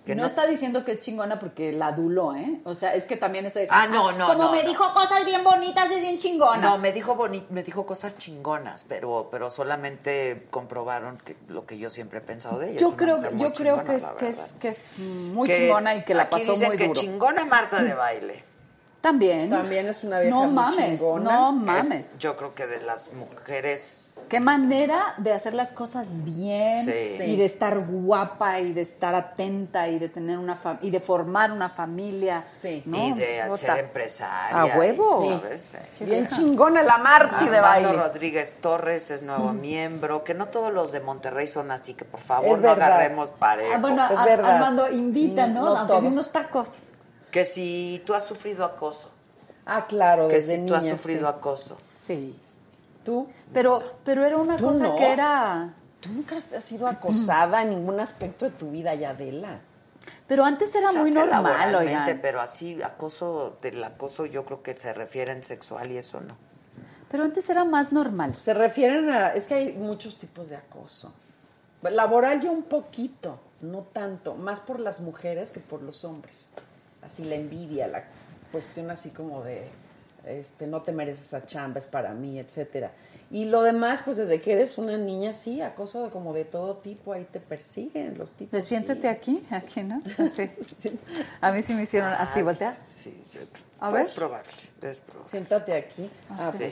Que 0.05 0.13
no, 0.15 0.25
está 0.25 0.45
diciendo 0.45 0.85
que 0.85 0.91
es 0.91 0.99
chingona 0.99 1.39
porque 1.39 1.73
la 1.73 1.87
aduló, 1.87 2.35
¿eh? 2.35 2.59
O 2.63 2.75
sea, 2.75 2.93
es 2.93 3.05
que 3.05 3.17
también 3.17 3.45
es... 3.47 3.57
Ah, 3.69 3.87
no, 3.87 4.11
no, 4.11 4.27
Como 4.27 4.43
no. 4.43 4.51
me 4.51 4.61
no. 4.63 4.69
dijo 4.69 4.83
cosas 4.93 5.25
bien 5.25 5.43
bonitas 5.43 5.91
y 5.91 5.99
bien 5.99 6.17
chingona. 6.19 6.57
No, 6.61 6.77
me 6.77 6.91
dijo 6.91 7.15
boni 7.15 7.43
me 7.49 7.63
dijo 7.63 7.85
cosas 7.85 8.17
chingonas, 8.17 8.85
pero 8.87 9.29
pero 9.31 9.49
solamente 9.49 10.45
comprobaron 10.51 11.17
que, 11.17 11.35
lo 11.47 11.65
que 11.65 11.77
yo 11.79 11.89
siempre 11.89 12.19
he 12.19 12.21
pensado 12.21 12.59
de 12.59 12.67
ella. 12.67 12.75
Es 12.75 12.81
Yo 12.81 12.95
creo, 12.95 13.19
yo 13.31 13.51
creo 13.53 13.77
chingona, 13.77 13.83
que 13.83 13.95
es, 13.95 14.05
que, 14.19 14.27
es, 14.29 14.53
que 14.59 14.67
es 14.69 14.99
muy 14.99 15.47
Que 15.47 15.55
chingona 15.55 15.95
y 15.95 16.03
que 16.03 16.13
la 16.13 16.29
pasó 16.29 16.51
dicen 16.51 16.67
muy 16.67 16.77
que 16.77 16.87
duro. 16.87 17.01
chingona 17.01 17.45
Marta 17.45 17.81
de 17.81 17.93
baile. 17.95 18.43
También. 19.01 19.49
También 19.49 19.87
es 19.87 20.03
una 20.03 20.19
vieja 20.19 20.35
No 20.35 20.45
muy 20.45 20.53
mames, 20.53 20.99
chingona. 20.99 21.31
no 21.31 21.49
Es, 21.77 21.83
mames. 21.85 22.17
yo 22.19 22.35
creo 22.37 22.53
que 22.55 22.67
de 22.67 22.81
las 22.81 23.11
mujeres 23.13 24.04
Qué 24.29 24.39
manera 24.39 25.13
de 25.17 25.33
hacer 25.33 25.53
las 25.53 25.71
cosas 25.71 26.23
bien 26.23 26.83
Sí. 26.83 27.23
y 27.25 27.35
de 27.35 27.45
estar 27.45 27.77
guapa 27.79 28.59
y 28.59 28.73
de 28.73 28.81
estar 28.81 29.13
atenta 29.13 29.87
y 29.87 29.99
de 29.99 30.09
tener 30.09 30.39
una 30.39 30.57
fam- 30.59 30.79
y 30.81 30.89
de 30.89 30.99
formar 30.99 31.51
una 31.51 31.69
familia. 31.69 32.43
Sí. 32.47 32.81
¿no? 32.87 32.97
y 33.09 33.13
de 33.13 33.43
Bota. 33.47 33.57
ser 33.57 33.77
empresaria. 33.85 34.73
A 34.73 34.77
huevo. 34.77 35.39
y, 35.53 35.59
Sí. 35.59 35.77
Sí. 35.91 36.05
Bien 36.05 36.27
chingona 36.27 36.81
la 36.81 36.97
Marti 36.97 37.45
de 37.47 37.57
Armando 37.57 37.89
baile. 37.89 38.03
Rodríguez 38.03 38.55
Torres 38.61 39.11
es 39.11 39.21
nuevo 39.21 39.53
miembro, 39.53 40.23
que 40.23 40.33
no 40.33 40.47
todos 40.47 40.73
los 40.73 40.91
de 40.91 41.01
Monterrey 41.01 41.47
son 41.47 41.69
así, 41.69 41.93
que 41.93 42.05
por 42.05 42.19
favor 42.19 42.49
Es 42.49 42.61
no 42.61 42.69
verdad. 42.69 42.93
agarremos 42.93 43.29
parejo. 43.29 43.73
Ah, 43.75 43.77
bueno, 43.77 44.05
Es 44.11 44.17
Ar- 44.19 44.25
verdad. 44.27 44.51
Armando, 44.55 44.89
invítanos, 44.89 45.63
No 45.65 45.77
aunque 45.77 45.93
sea 45.93 45.99
todos. 45.99 46.11
unos 46.13 46.31
tacos. 46.31 46.87
Que 47.29 47.45
si 47.45 48.01
tú 48.07 48.15
has 48.15 48.23
sufrido 48.25 48.65
acoso, 48.65 49.11
Ah, 49.67 49.85
claro, 49.87 50.27
que 50.29 50.35
desde 50.35 50.53
si 50.53 50.57
niña. 50.61 50.67
tú 50.67 50.75
has 50.75 50.85
sufrido 50.85 51.29
sí. 51.29 51.35
acoso. 51.37 51.77
Sí. 51.79 52.39
¿Tú? 53.05 53.27
Pero, 53.53 53.81
pero 54.03 54.25
era 54.25 54.35
una 54.35 54.57
¿Tú 54.57 54.65
cosa 54.65 54.87
no? 54.87 54.95
que 54.97 55.05
era. 55.05 55.73
¿Tú 56.01 56.09
nunca 56.09 56.37
has 56.37 56.45
sido 56.63 56.87
acosada 56.87 57.61
en 57.61 57.69
ningún 57.69 57.99
aspecto 57.99 58.45
de 58.45 58.51
tu 58.51 58.71
vida, 58.71 58.93
Yadela? 58.95 59.61
Pero 60.27 60.43
antes 60.43 60.73
era 60.75 60.91
muy 60.91 61.11
normal, 61.11 61.75
oigan. 61.75 62.19
Pero 62.21 62.41
así, 62.41 62.81
acoso, 62.81 63.57
del 63.61 63.83
acoso 63.83 64.25
yo 64.25 64.43
creo 64.43 64.61
que 64.61 64.73
se 64.73 64.93
refiere 64.93 65.31
en 65.31 65.43
sexual 65.43 65.91
y 65.91 65.97
eso 65.97 66.19
no. 66.19 66.35
Pero 67.09 67.23
antes 67.23 67.49
era 67.49 67.63
más 67.63 67.93
normal. 67.93 68.35
Se 68.35 68.53
refieren 68.53 69.09
a... 69.09 69.29
Es 69.29 69.47
que 69.47 69.53
hay 69.53 69.73
muchos 69.73 70.17
tipos 70.17 70.49
de 70.49 70.57
acoso. 70.57 71.13
Laboral 71.81 72.41
yo 72.41 72.51
un 72.51 72.63
poquito, 72.63 73.39
no 73.61 73.81
tanto. 73.93 74.35
Más 74.35 74.59
por 74.59 74.79
las 74.79 74.99
mujeres 74.99 75.51
que 75.51 75.59
por 75.59 75.81
los 75.81 76.03
hombres. 76.03 76.49
Así 77.03 77.23
la 77.23 77.35
envidia, 77.35 77.87
la 77.87 78.03
cuestión 78.51 78.89
así 78.89 79.11
como 79.11 79.43
de... 79.43 79.67
Este, 80.25 80.67
no 80.67 80.81
te 80.81 80.91
mereces 80.91 81.25
esa 81.27 81.45
chamba, 81.45 81.79
es 81.79 81.85
para 81.85 82.13
mí, 82.13 82.39
etcétera. 82.39 82.91
Y 83.31 83.45
lo 83.45 83.63
demás, 83.63 84.01
pues 84.05 84.17
desde 84.17 84.39
que 84.39 84.53
eres 84.53 84.77
una 84.77 84.97
niña, 84.97 85.33
sí, 85.33 85.59
acoso 85.61 86.03
de, 86.03 86.09
como 86.11 86.31
de 86.33 86.45
todo 86.45 86.77
tipo, 86.77 87.11
ahí 87.13 87.25
te 87.29 87.39
persiguen 87.39 88.17
los 88.17 88.33
tipos. 88.33 88.51
De 88.51 88.61
sí. 88.61 88.67
siéntete 88.69 89.07
aquí, 89.09 89.43
aquí, 89.49 89.83
¿no? 89.83 89.99
A 91.41 91.51
mí 91.51 91.61
sí 91.61 91.73
me 91.73 91.83
hicieron 91.83 92.13
así, 92.13 92.41
voltea. 92.43 92.71
Sí, 92.71 93.19
sí. 93.25 93.39
A 93.79 93.87
Es 93.89 93.93
ver. 93.93 94.15
probable, 94.15 94.49
es 94.83 95.01
probable. 95.01 95.29
Siéntate 95.29 95.73
aquí. 95.73 96.09
Ah, 96.29 96.51
Sí, 96.55 96.71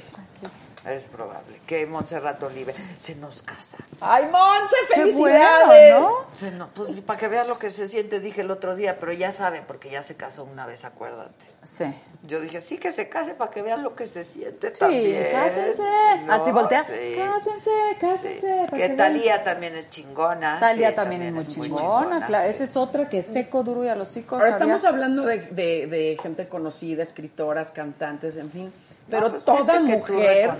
es 0.85 1.05
probable. 1.07 1.59
Que 1.65 1.85
Montserrat 1.85 2.41
Olive 2.43 2.73
se 2.97 3.15
nos 3.15 3.41
casa. 3.41 3.77
¡Ay, 4.01 4.25
Monse, 4.25 4.75
Qué 4.89 4.95
felicidades! 5.01 5.65
bueno, 5.65 5.99
¿no? 5.99 6.35
Se 6.35 6.51
no- 6.51 6.67
pues 6.73 6.91
para 7.01 7.17
que 7.19 7.27
veas 7.27 7.47
lo 7.47 7.57
que 7.57 7.69
se 7.69 7.87
siente, 7.87 8.19
dije 8.19 8.41
el 8.41 8.51
otro 8.51 8.75
día, 8.75 8.99
pero 8.99 9.11
ya 9.13 9.31
saben, 9.31 9.63
porque 9.65 9.89
ya 9.89 10.03
se 10.03 10.15
casó 10.15 10.43
una 10.43 10.65
vez, 10.65 10.83
acuérdate. 10.85 11.45
Sí. 11.63 11.85
Yo 12.23 12.41
dije, 12.41 12.59
sí 12.59 12.77
que 12.77 12.91
se 12.91 13.07
case 13.09 13.33
para 13.33 13.49
que 13.51 13.61
vean 13.61 13.83
lo 13.83 13.95
que 13.95 14.05
se 14.07 14.23
siente 14.25 14.71
Sí, 14.71 14.79
también. 14.79 15.31
cásense. 15.31 15.81
¿no? 16.25 16.33
Así 16.33 16.51
voltea. 16.51 16.83
Sí. 16.83 17.15
Cásense, 17.17 17.71
cásense. 17.99 18.65
Sí. 18.65 18.71
Que 18.71 18.77
vean. 18.87 18.97
Talía 18.97 19.43
también 19.43 19.75
es 19.77 19.89
chingona. 19.89 20.59
Talia 20.59 20.89
sí, 20.89 20.95
también, 20.95 21.21
es 21.21 21.31
muy 21.33 21.45
chingona, 21.45 22.25
claro. 22.25 22.45
sí. 22.47 22.51
Esa 22.55 22.63
es 22.65 22.75
otra 22.75 23.07
que 23.07 23.19
es 23.19 23.25
seco, 23.27 23.63
duro 23.63 23.85
y 23.85 23.87
a 23.89 23.95
los 23.95 24.15
hijos. 24.17 24.33
Ahora 24.33 24.49
estamos 24.49 24.83
hablando 24.83 25.23
de, 25.23 25.37
de- 25.37 25.87
de 25.87 26.17
gente 26.21 26.47
conocida, 26.49 27.03
escritoras, 27.03 27.71
cantantes, 27.71 28.35
en 28.35 28.51
fin. 28.51 28.73
Pero 29.09 29.29
pues, 29.29 29.43
toda 29.43 29.79
mujer, 29.79 30.51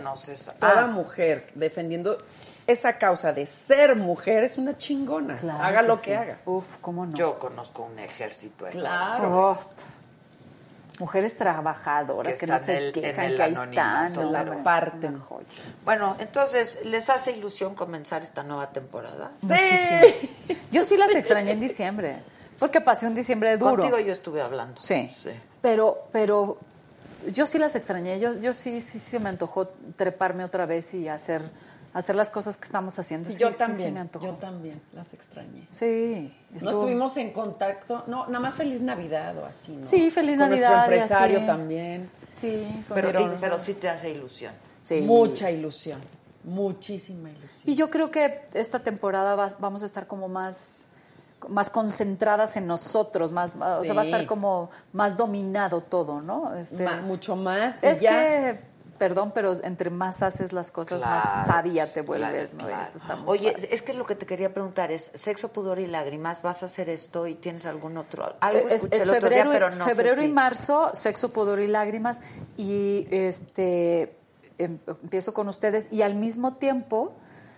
toda 0.60 0.84
Ah. 0.84 0.88
mujer 0.88 1.48
defendiendo 1.56 2.18
esa 2.68 2.98
causa 2.98 3.34
de 3.34 3.46
ser 3.46 3.96
mujer 3.96 4.44
es 4.44 4.58
una 4.58 4.78
chingona. 4.78 5.36
Claro 5.36 5.64
haga 5.64 5.82
lo 5.82 5.98
sí. 5.98 6.04
que 6.04 6.16
haga. 6.16 6.38
Uf, 6.46 6.78
cómo 6.82 7.06
no. 7.06 7.14
Yo 7.16 7.40
conozco 7.40 7.84
un 7.84 8.00
ejército. 8.00 8.66
Claro. 8.72 9.52
Oh, 9.52 9.60
mujeres 11.00 11.36
trabajadoras 11.38 12.34
Que 12.36 12.40
que, 12.42 12.48
no 12.48 12.60
se 12.60 12.78
el- 12.78 12.94
quejan, 12.94 13.26
en 13.26 13.32
el 13.32 13.38
que 13.38 13.44
ahí 13.44 13.52
están. 13.54 14.06
anonimato, 14.06 14.54
la 14.54 14.64
parten. 14.64 15.20
joya. 15.20 15.46
Bueno, 15.84 16.16
entonces, 16.20 16.80
¿les 16.86 17.10
hace 17.10 17.32
ilusión 17.32 17.74
comenzar 17.76 18.22
esta 18.22 18.44
nueva 18.44 18.70
temporada? 18.72 19.32
Muchísimo. 19.42 20.02
Yo 20.72 20.84
sí 20.84 20.96
las 20.98 21.14
extrañé 21.16 21.52
en 21.52 21.60
diciembre, 21.60 22.18
porque 22.60 22.80
pasé 22.82 23.08
un 23.08 23.16
diciembre 23.16 23.58
duro. 23.58 23.72
Contigo 23.82 24.00
yo 24.00 24.12
estuve 24.12 24.42
hablando. 24.42 24.80
Sí. 24.80 25.10
Sí. 25.22 25.32
Pero, 25.62 26.08
pero 26.12 26.58
yo 27.32 27.46
sí 27.46 27.58
las 27.58 27.76
extrañé. 27.76 28.20
Yo, 28.20 28.34
yo 28.40 28.54
sí, 28.54 28.82
sí, 28.82 29.00
sí 29.00 29.20
me 29.20 29.30
antojó 29.30 29.68
treparme 29.96 30.44
otra 30.44 30.66
vez 30.66 30.94
y 30.94 31.08
hacer, 31.08 31.42
hacer 31.94 32.16
las 32.16 32.32
cosas 32.32 32.58
que 32.58 32.66
estamos 32.66 32.98
haciendo. 33.00 33.28
Sí, 33.30 33.34
Sí, 33.36 33.40
yo 33.42 33.48
sí, 33.48 33.54
sí 33.54 33.60
también, 33.60 33.94
me 33.94 34.00
antojó. 34.00 34.26
yo 34.26 34.34
también 34.34 34.82
las 34.94 35.14
extrañé. 35.14 35.68
Sí. 35.72 36.34
No 36.52 36.58
estuvo- 36.58 36.72
estuvimos 36.82 37.16
en 37.18 37.32
contacto, 37.32 38.04
no, 38.08 38.26
nada 38.28 38.40
más 38.40 38.56
feliz 38.56 38.82
Navidad 38.82 39.38
o 39.38 39.46
así, 39.46 39.74
¿no? 39.74 39.84
Sí, 39.86 40.10
feliz 40.12 40.38
Con 40.38 40.50
Navidad 40.50 40.70
Nuestro 40.70 40.94
empresario 40.94 41.38
así. 41.40 41.48
también. 41.48 42.10
Sí, 42.32 42.84
con 42.88 42.96
Pero, 42.96 43.08
mi- 43.28 43.36
sí, 43.36 43.38
pero 43.42 43.60
sí 43.60 43.74
te 43.76 43.90
hace 43.90 44.10
ilusión. 44.10 44.54
sí. 44.82 45.02
Mucha 45.02 45.52
ilusión, 45.52 46.00
muchísima 46.44 47.30
ilusión. 47.30 47.62
Y 47.66 47.76
yo 47.76 47.90
creo 47.90 48.12
que 48.12 48.42
esta 48.54 48.80
temporada 48.80 49.36
va- 49.36 49.56
vamos 49.60 49.84
a 49.84 49.86
estar 49.86 50.08
como 50.08 50.28
más 50.28 50.84
más 51.50 51.70
concentradas 51.72 52.58
en 52.58 52.68
nosotros, 52.68 53.32
más, 53.32 53.56
o 53.56 53.84
sea, 53.84 53.94
va 53.94 54.02
a 54.02 54.06
estar 54.06 54.26
como 54.26 54.70
más 54.92 55.18
dominado 55.18 55.82
todo, 55.82 56.22
¿no? 56.22 56.54
Este, 56.56 56.84
Ma- 56.84 57.02
mucho 57.02 57.36
más. 57.36 57.80
es 57.84 58.02
ya- 58.02 58.10
que, 58.12 58.60
perdón, 58.98 59.32
pero 59.34 59.52
entre 59.64 59.90
más 59.90 60.22
haces 60.22 60.54
las 60.54 60.72
cosas, 60.72 61.02
más 61.02 61.48
sabia 61.48 61.92
te 61.92 62.02
vuelves, 62.02 62.52
claro, 62.52 62.62
¿no? 62.64 62.68
claro. 62.68 62.84
Eso 62.88 62.98
está 62.98 63.16
muy 63.18 63.30
Oye, 63.40 63.52
padre. 63.54 63.70
es 63.72 63.82
que 63.82 63.94
lo 63.94 64.06
que 64.06 64.16
te 64.16 64.26
quería 64.26 64.54
preguntar 64.54 64.92
es, 64.92 65.12
sexo, 65.14 65.50
pudor 65.50 65.80
y 65.80 65.88
lágrimas, 65.88 66.42
¿vas 66.42 66.64
a 66.64 66.68
hacer 66.68 66.90
esto 66.90 67.28
y 67.28 67.36
tienes 67.36 67.66
algún 67.66 67.98
otro? 67.98 68.34
Algo 68.40 68.68
es, 68.70 68.84
escuché 68.84 68.96
es 68.98 69.04
el 69.08 69.10
otro 69.16 69.30
día, 69.30 69.44
febrero, 69.44 69.50
y- 69.50 69.54
pero 69.54 69.70
no 69.78 69.86
sé 69.86 69.96
febrero 69.96 70.22
y 70.22 70.26
si- 70.28 70.32
marzo, 70.32 70.92
sexo, 70.94 71.30
pudor 71.34 71.60
y 71.60 71.68
lágrimas, 71.68 72.22
y 72.56 73.08
este 73.12 74.16
em- 74.60 74.80
empiezo 74.88 75.34
con 75.34 75.48
ustedes 75.48 75.88
y 75.92 76.04
al 76.04 76.14
mismo 76.16 76.54
tiempo, 76.54 77.14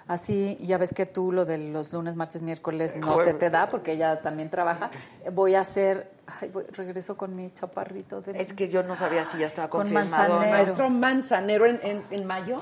así 0.07 0.57
ya 0.61 0.77
ves 0.77 0.93
que 0.93 1.05
tú 1.05 1.31
lo 1.31 1.45
de 1.45 1.57
los 1.57 1.91
lunes, 1.93 2.15
martes, 2.15 2.41
miércoles 2.43 2.95
no 2.95 3.17
se 3.17 3.33
te 3.33 3.49
da 3.49 3.69
porque 3.69 3.93
ella 3.93 4.21
también 4.21 4.49
trabaja, 4.49 4.91
voy 5.33 5.55
a 5.55 5.61
hacer, 5.61 6.11
ay, 6.41 6.49
voy- 6.49 6.65
regreso 6.71 7.17
con 7.17 7.35
mi 7.35 7.51
chaparrito 7.53 8.21
de 8.21 8.39
Es 8.39 8.53
que 8.53 8.67
yo 8.69 8.83
no 8.83 8.95
sabía 8.95 9.25
si 9.25 9.37
ya 9.39 9.47
estaba 9.47 9.67
Con 9.67 9.81
confirmado. 9.81 10.09
Manzanero. 10.35 10.51
Maestro 10.51 10.89
Manzanero 10.89 11.65
en, 11.65 11.79
en, 11.83 12.03
en 12.11 12.25
mayo. 12.25 12.57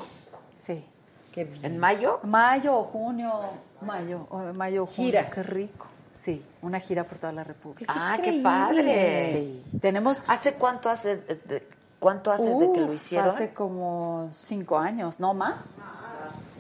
sí. 0.60 0.86
Qué 1.34 1.46
bien. 1.46 1.66
¿En 1.66 1.80
mayo? 1.80 2.20
Mayo 2.22 2.78
o 2.78 2.84
junio, 2.84 3.34
mayo, 3.82 4.28
o 4.30 4.38
mayo 4.54 4.86
junio, 4.86 5.12
Gira. 5.12 5.30
qué 5.32 5.42
rico. 5.42 5.88
Sí, 6.12 6.46
una 6.62 6.80
gira 6.80 7.06
por 7.06 7.18
toda 7.18 7.34
la 7.34 7.44
República. 7.44 7.92
Ah, 7.96 8.20
qué 8.24 8.40
padre. 8.44 9.32
Sí, 9.34 9.80
tenemos 9.82 10.24
¿Hace 10.28 10.54
cuánto 10.54 10.92
hace 10.92 11.18
de, 11.18 11.36
de- 11.38 11.68
cuánto 11.98 12.32
hace 12.32 12.44
de 12.54 12.72
que 12.72 12.82
lo 12.82 12.94
hicieron? 12.94 13.30
Hace 13.30 13.52
como 13.52 14.28
cinco 14.32 14.78
años, 14.78 15.20
¿no 15.20 15.34
más? 15.34 15.56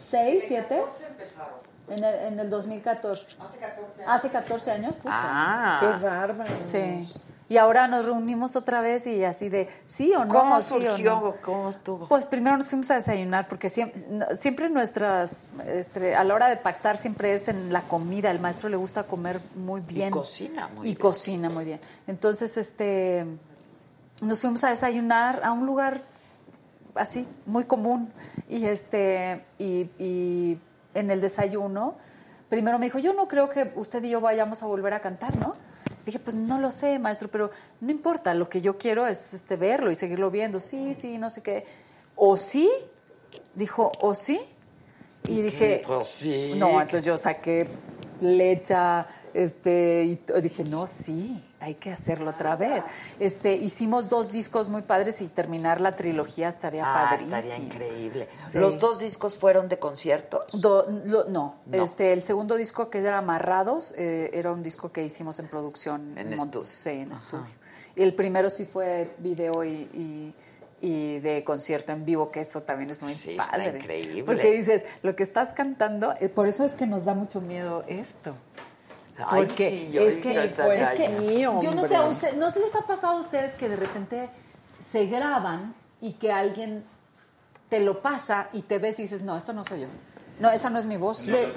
¿Seis, 0.03 0.43
siete? 0.47 0.83
En 1.89 2.03
el, 2.03 2.15
en 2.15 2.39
el 2.39 2.49
2014. 2.49 3.35
Hace 3.39 3.57
14 3.57 4.01
años. 4.03 4.15
Hace 4.15 4.29
14 4.29 4.71
años, 4.71 4.95
puta. 4.95 5.09
Ah, 5.13 5.77
Qué 5.79 6.03
bárbaro. 6.05 6.51
Sí. 6.57 7.01
Y 7.49 7.57
ahora 7.57 7.87
nos 7.87 8.05
reunimos 8.05 8.55
otra 8.55 8.79
vez 8.81 9.05
y 9.05 9.23
así 9.25 9.49
de 9.49 9.67
sí 9.85 10.11
o 10.15 10.23
no. 10.25 10.33
¿cómo 10.33 10.61
sí 10.61 10.77
o 10.77 10.81
surgió? 10.81 11.11
no. 11.19 11.35
¿Cómo 11.43 11.69
estuvo? 11.69 12.07
Pues 12.07 12.25
primero 12.25 12.57
nos 12.57 12.69
fuimos 12.69 12.89
a 12.89 12.95
desayunar 12.95 13.47
porque 13.47 13.69
siempre, 13.69 14.01
siempre 14.35 14.69
nuestras, 14.69 15.49
este, 15.67 16.15
a 16.15 16.23
la 16.23 16.33
hora 16.33 16.47
de 16.47 16.55
pactar 16.57 16.97
siempre 16.97 17.33
es 17.33 17.49
en 17.49 17.71
la 17.71 17.81
comida. 17.81 18.31
El 18.31 18.39
maestro 18.39 18.69
le 18.69 18.77
gusta 18.77 19.03
comer 19.03 19.39
muy 19.55 19.81
bien. 19.81 20.09
cocina 20.09 20.67
muy 20.69 20.87
Y 20.87 20.91
bien. 20.91 20.97
cocina 21.01 21.49
muy 21.49 21.65
bien. 21.65 21.81
Entonces, 22.07 22.57
este, 22.57 23.25
nos 24.21 24.39
fuimos 24.41 24.63
a 24.63 24.69
desayunar 24.69 25.41
a 25.43 25.51
un 25.51 25.65
lugar 25.65 26.01
así, 26.95 27.27
muy 27.45 27.65
común. 27.65 28.11
Y 28.49 28.65
este, 28.65 29.43
y, 29.57 29.89
y 29.99 30.57
en 30.93 31.11
el 31.11 31.21
desayuno, 31.21 31.95
primero 32.49 32.79
me 32.79 32.85
dijo, 32.85 32.99
yo 32.99 33.13
no 33.13 33.27
creo 33.27 33.49
que 33.49 33.71
usted 33.75 34.03
y 34.03 34.09
yo 34.09 34.21
vayamos 34.21 34.63
a 34.63 34.65
volver 34.65 34.93
a 34.93 34.99
cantar, 34.99 35.35
¿no? 35.37 35.55
Dije, 36.05 36.19
pues 36.19 36.35
no 36.35 36.59
lo 36.59 36.69
sé, 36.71 36.99
maestro, 36.99 37.29
pero 37.29 37.49
no 37.79 37.91
importa, 37.91 38.33
lo 38.33 38.49
que 38.49 38.61
yo 38.61 38.77
quiero 38.77 39.07
es 39.07 39.33
este, 39.33 39.55
verlo 39.55 39.89
y 39.89 39.95
seguirlo 39.95 40.29
viendo. 40.29 40.59
Sí, 40.59 40.93
sí, 40.93 41.17
no 41.17 41.29
sé 41.29 41.41
qué. 41.41 41.65
¿O 42.15 42.35
sí? 42.35 42.69
Dijo, 43.55 43.91
¿o 44.01 44.13
sí? 44.13 44.39
Y 45.27 45.41
dije, 45.41 45.83
no, 46.57 46.81
entonces 46.81 47.05
yo 47.05 47.17
saqué 47.17 47.67
lecha, 48.19 49.07
este, 49.33 50.03
y 50.03 50.41
dije, 50.41 50.65
no, 50.65 50.85
sí, 50.85 51.41
hay 51.63 51.75
que 51.75 51.91
hacerlo 51.91 52.31
otra 52.31 52.55
vez. 52.55 52.83
Este, 53.19 53.53
hicimos 53.53 54.09
dos 54.09 54.31
discos 54.31 54.67
muy 54.69 54.81
padres 54.81 55.21
y 55.21 55.27
terminar 55.27 55.79
la 55.79 55.93
trilogía 55.93 56.49
estaría 56.49 56.83
Ah, 56.85 57.09
padrísimo. 57.11 57.37
estaría 57.37 57.65
increíble. 57.65 58.27
Sí. 58.49 58.57
¿Los 58.59 58.79
dos 58.79 58.99
discos 58.99 59.37
fueron 59.37 59.69
de 59.69 59.79
conciertos? 59.79 60.43
Do- 60.61 60.85
lo- 61.05 61.23
no, 61.29 61.55
No. 61.65 61.83
este, 61.83 62.11
el 62.13 62.21
segundo 62.21 62.55
disco 62.55 62.89
que 62.89 62.99
era 62.99 63.17
Amarrados 63.17 63.93
eh, 63.97 64.29
era 64.33 64.51
un 64.51 64.61
disco 64.61 64.91
que 64.91 65.03
hicimos 65.05 65.39
en 65.39 65.47
producción. 65.47 66.17
En 66.17 66.31
Mont- 66.31 66.43
estudio. 66.45 66.63
Sí, 66.63 66.89
en 66.89 67.11
estudio. 67.13 67.45
Y 67.95 68.03
el 68.03 68.13
primero 68.13 68.49
sí 68.49 68.65
fue 68.65 69.13
video 69.19 69.63
y, 69.63 69.69
y- 69.93 70.35
y 70.85 71.19
de 71.21 71.45
concierto 71.45 71.93
en 71.93 72.03
vivo, 72.03 72.29
que 72.29 72.41
eso 72.41 72.61
también 72.63 72.89
es 72.89 73.01
muy 73.01 73.13
Sí, 73.15 73.31
está 73.39 73.51
padre. 73.51 73.77
increíble. 73.79 74.23
Porque 74.25 74.51
dices, 74.51 74.85
lo 75.01 75.15
que 75.15 75.23
estás 75.23 75.53
cantando, 75.53 76.13
eh, 76.19 76.27
por 76.27 76.49
eso 76.49 76.65
es 76.65 76.73
que 76.73 76.85
nos 76.85 77.05
da 77.05 77.13
mucho 77.13 77.39
miedo 77.39 77.85
esto. 77.87 78.35
Ay, 79.17 79.45
Porque 79.45 79.69
sí, 79.69 79.89
yo 79.91 80.01
es 80.01 80.15
sí, 80.15 80.21
que, 80.23 80.53
pues, 80.55 80.81
es 80.81 80.97
que 80.97 81.07
Sí, 81.19 81.41
yo 81.41 81.71
no 81.73 81.83
sé, 81.87 81.95
a 81.95 82.03
usted, 82.05 82.33
¿no 82.33 82.49
se 82.49 82.59
les 82.61 82.75
ha 82.75 82.81
pasado 82.81 83.17
a 83.17 83.19
ustedes 83.19 83.53
que 83.55 83.69
de 83.69 83.75
repente 83.75 84.29
se 84.79 85.05
graban 85.05 85.75
y 86.01 86.13
que 86.13 86.31
alguien 86.31 86.83
te 87.69 87.79
lo 87.79 88.01
pasa 88.01 88.47
y 88.53 88.63
te 88.63 88.79
ves 88.79 88.99
y 88.99 89.03
dices, 89.03 89.21
no, 89.23 89.37
eso 89.37 89.53
no 89.53 89.63
soy 89.63 89.81
yo. 89.81 89.87
No, 90.39 90.49
esa 90.49 90.69
no 90.71 90.79
es 90.79 90.85
mi 90.87 90.97
voz. 90.97 91.25
Le- 91.27 91.47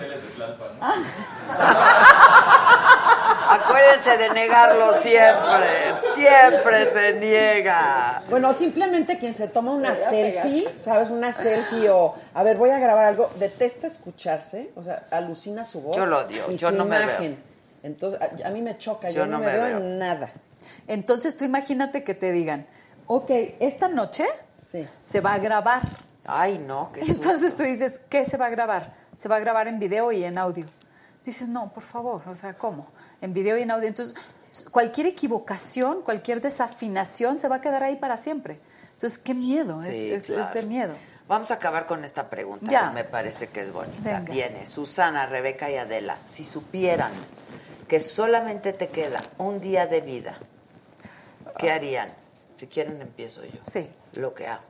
Acuérdense 3.56 4.16
de 4.18 4.30
negarlo 4.30 4.92
siempre. 4.94 5.94
Siempre 6.14 6.92
se 6.92 7.12
niega. 7.14 8.22
Bueno, 8.28 8.52
simplemente 8.52 9.18
quien 9.18 9.32
se 9.32 9.48
toma 9.48 9.72
una 9.72 9.94
selfie, 9.94 10.68
¿sabes? 10.76 11.10
Una 11.10 11.32
selfie 11.32 11.88
o, 11.90 12.14
a 12.34 12.42
ver, 12.42 12.56
voy 12.56 12.70
a 12.70 12.78
grabar 12.78 13.06
algo, 13.06 13.30
detesta 13.38 13.86
escucharse, 13.86 14.70
o 14.76 14.82
sea, 14.82 15.04
alucina 15.10 15.64
su 15.64 15.80
voz. 15.80 15.96
Yo 15.96 16.06
lo 16.06 16.18
odio, 16.18 16.44
y 16.50 16.56
yo 16.56 16.70
su 16.70 16.76
no 16.76 16.84
me 16.84 16.96
imagen. 17.00 17.38
Entonces, 17.82 18.20
a, 18.20 18.48
a 18.48 18.50
mí 18.50 18.62
me 18.62 18.76
choca, 18.78 19.10
yo, 19.10 19.26
no, 19.26 19.38
me, 19.38 19.46
veo, 19.46 19.66
en 19.78 19.98
nada. 19.98 20.30
Entonces 20.88 21.36
tú 21.36 21.44
imagínate 21.44 22.02
que 22.02 22.14
te 22.14 22.32
digan, 22.32 22.66
ok, 23.06 23.30
esta 23.60 23.88
noche 23.88 24.26
Sí. 24.70 24.86
se 25.04 25.20
va 25.20 25.34
a 25.34 25.38
grabar. 25.38 25.82
Ay, 26.24 26.58
no, 26.58 26.90
qué 26.92 27.04
susto. 27.04 27.22
Entonces 27.22 27.54
tú 27.54 27.62
dices, 27.62 28.00
¿qué 28.08 28.24
se 28.24 28.36
va 28.36 28.46
a 28.46 28.50
grabar? 28.50 28.92
Se 29.16 29.28
va 29.28 29.36
a 29.36 29.40
grabar 29.40 29.68
en 29.68 29.78
video 29.78 30.10
y 30.10 30.24
en 30.24 30.38
audio. 30.38 30.66
Dices, 31.24 31.48
no, 31.48 31.72
por 31.72 31.82
favor, 31.82 32.22
o 32.28 32.34
sea, 32.34 32.54
¿cómo? 32.54 32.88
En 33.20 33.32
video 33.32 33.56
y 33.58 33.62
en 33.62 33.70
audio. 33.70 33.88
Entonces, 33.88 34.14
cualquier 34.70 35.06
equivocación, 35.08 36.02
cualquier 36.02 36.40
desafinación 36.40 37.38
se 37.38 37.48
va 37.48 37.56
a 37.56 37.60
quedar 37.60 37.82
ahí 37.82 37.96
para 37.96 38.16
siempre. 38.16 38.58
Entonces, 38.92 39.18
qué 39.18 39.34
miedo, 39.34 39.80
es, 39.80 39.86
Sí, 39.96 40.10
es- 40.12 40.22
es 40.30 40.34
claro. 40.36 40.54
de 40.54 40.62
miedo. 40.62 40.94
Vamos 41.28 41.50
a 41.50 41.54
acabar 41.54 41.86
con 41.86 42.04
esta 42.04 42.30
pregunta 42.30 42.70
Ya. 42.70 42.88
que 42.88 42.94
me 42.94 43.04
parece 43.04 43.48
que 43.48 43.62
es 43.62 43.72
bonita. 43.72 43.98
Venga. 44.20 44.32
Viene 44.32 44.64
Susana, 44.64 45.26
Rebeca 45.26 45.70
y 45.70 45.76
Adela. 45.76 46.16
Si 46.26 46.44
supieran 46.44 47.10
que 47.88 47.98
solamente 48.00 48.72
te 48.72 48.88
queda 48.88 49.20
un 49.38 49.60
día 49.60 49.86
de 49.86 50.00
vida, 50.02 50.38
¿qué 51.58 51.72
harían? 51.72 52.10
Si 52.58 52.66
quieren 52.68 53.00
empiezo 53.02 53.44
yo. 53.44 53.58
Sí. 53.60 53.88
Lo 54.14 54.32
que 54.34 54.46
hago. 54.46 54.62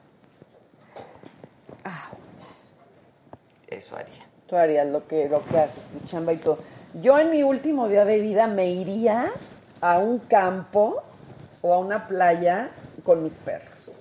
Eso 3.69 3.97
haría. 3.97 4.25
Tú 4.47 4.57
harías 4.57 4.87
lo 4.87 5.07
que, 5.07 5.29
lo 5.29 5.45
que 5.45 5.59
haces, 5.59 5.85
tu 5.87 6.07
chamba 6.07 6.33
y 6.33 6.37
todo. 6.39 6.59
Yo 7.03 7.19
en 7.19 7.31
mi 7.31 7.43
último 7.43 7.89
día 7.89 8.05
de 8.05 8.21
vida 8.21 8.47
me 8.47 8.71
iría 8.71 9.31
a 9.81 9.99
un 9.99 10.19
campo 10.19 11.03
o 11.63 11.75
a 11.75 11.79
una 11.79 12.07
playa 12.07 12.71
con 13.05 13.23
mis 13.23 13.37
perros. 13.37 13.97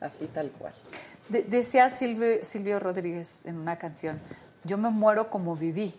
Así 0.00 0.26
tal 0.28 0.50
cual. 0.50 0.72
De- 1.28 1.42
decía 1.42 1.90
Silvio, 1.90 2.42
Silvio 2.44 2.78
Rodríguez 2.80 3.42
en 3.44 3.58
una 3.58 3.76
canción, 3.78 4.18
yo 4.64 4.78
me 4.78 4.90
muero 4.90 5.28
como 5.30 5.56
viví. 5.56 5.94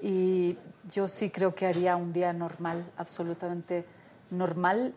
Y 0.00 0.56
yo 0.90 1.08
sí 1.08 1.30
creo 1.30 1.54
que 1.54 1.66
haría 1.66 1.96
un 1.96 2.12
día 2.12 2.32
normal, 2.32 2.84
absolutamente 2.96 3.84
normal, 4.30 4.94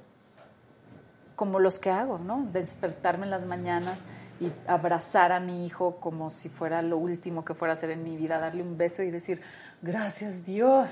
como 1.36 1.60
los 1.60 1.80
que 1.80 1.90
hago, 1.90 2.18
¿no? 2.18 2.48
Despertarme 2.54 3.26
en 3.26 3.32
las 3.32 3.46
mañanas 3.46 4.04
y 4.40 4.52
abrazar 4.68 5.32
a 5.32 5.40
mi 5.40 5.66
hijo 5.66 5.96
como 6.02 6.30
si 6.30 6.50
fuera 6.50 6.82
lo 6.82 6.98
último 6.98 7.46
que 7.46 7.54
fuera 7.54 7.72
a 7.72 7.76
hacer 7.76 7.92
en 7.92 8.04
mi 8.04 8.18
vida, 8.18 8.38
darle 8.38 8.62
un 8.64 8.78
beso 8.78 9.02
y 9.04 9.10
decir, 9.12 9.42
gracias 9.82 10.46
Dios, 10.46 10.90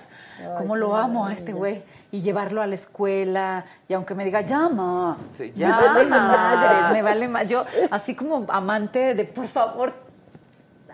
cómo 0.57 0.75
lo 0.75 0.95
amo 0.95 1.25
a 1.27 1.33
este 1.33 1.51
güey, 1.51 1.83
y 2.11 2.21
llevarlo 2.21 2.61
a 2.61 2.67
la 2.67 2.75
escuela, 2.75 3.65
y 3.87 3.93
aunque 3.93 4.15
me 4.15 4.23
diga, 4.23 4.41
llama, 4.41 5.17
Sí, 5.33 5.51
me 5.57 5.67
vale 5.69 6.03
llama. 6.05 6.27
madres, 6.27 6.91
me 6.93 7.01
vale 7.01 7.27
más. 7.27 7.49
Yo, 7.49 7.63
así 7.91 8.15
como 8.15 8.45
amante 8.49 9.13
de, 9.13 9.25
por 9.25 9.47
favor, 9.47 9.93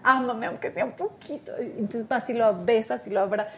ámame, 0.02 0.48
aunque 0.48 0.72
sea 0.72 0.86
un 0.86 0.94
poquito. 0.94 1.52
Y 1.62 1.66
Entonces 1.80 2.08
vas 2.08 2.30
y 2.30 2.34
lo 2.34 2.64
besas 2.66 3.06
y 3.06 3.12
lo 3.12 3.20
abrazas. 3.22 3.54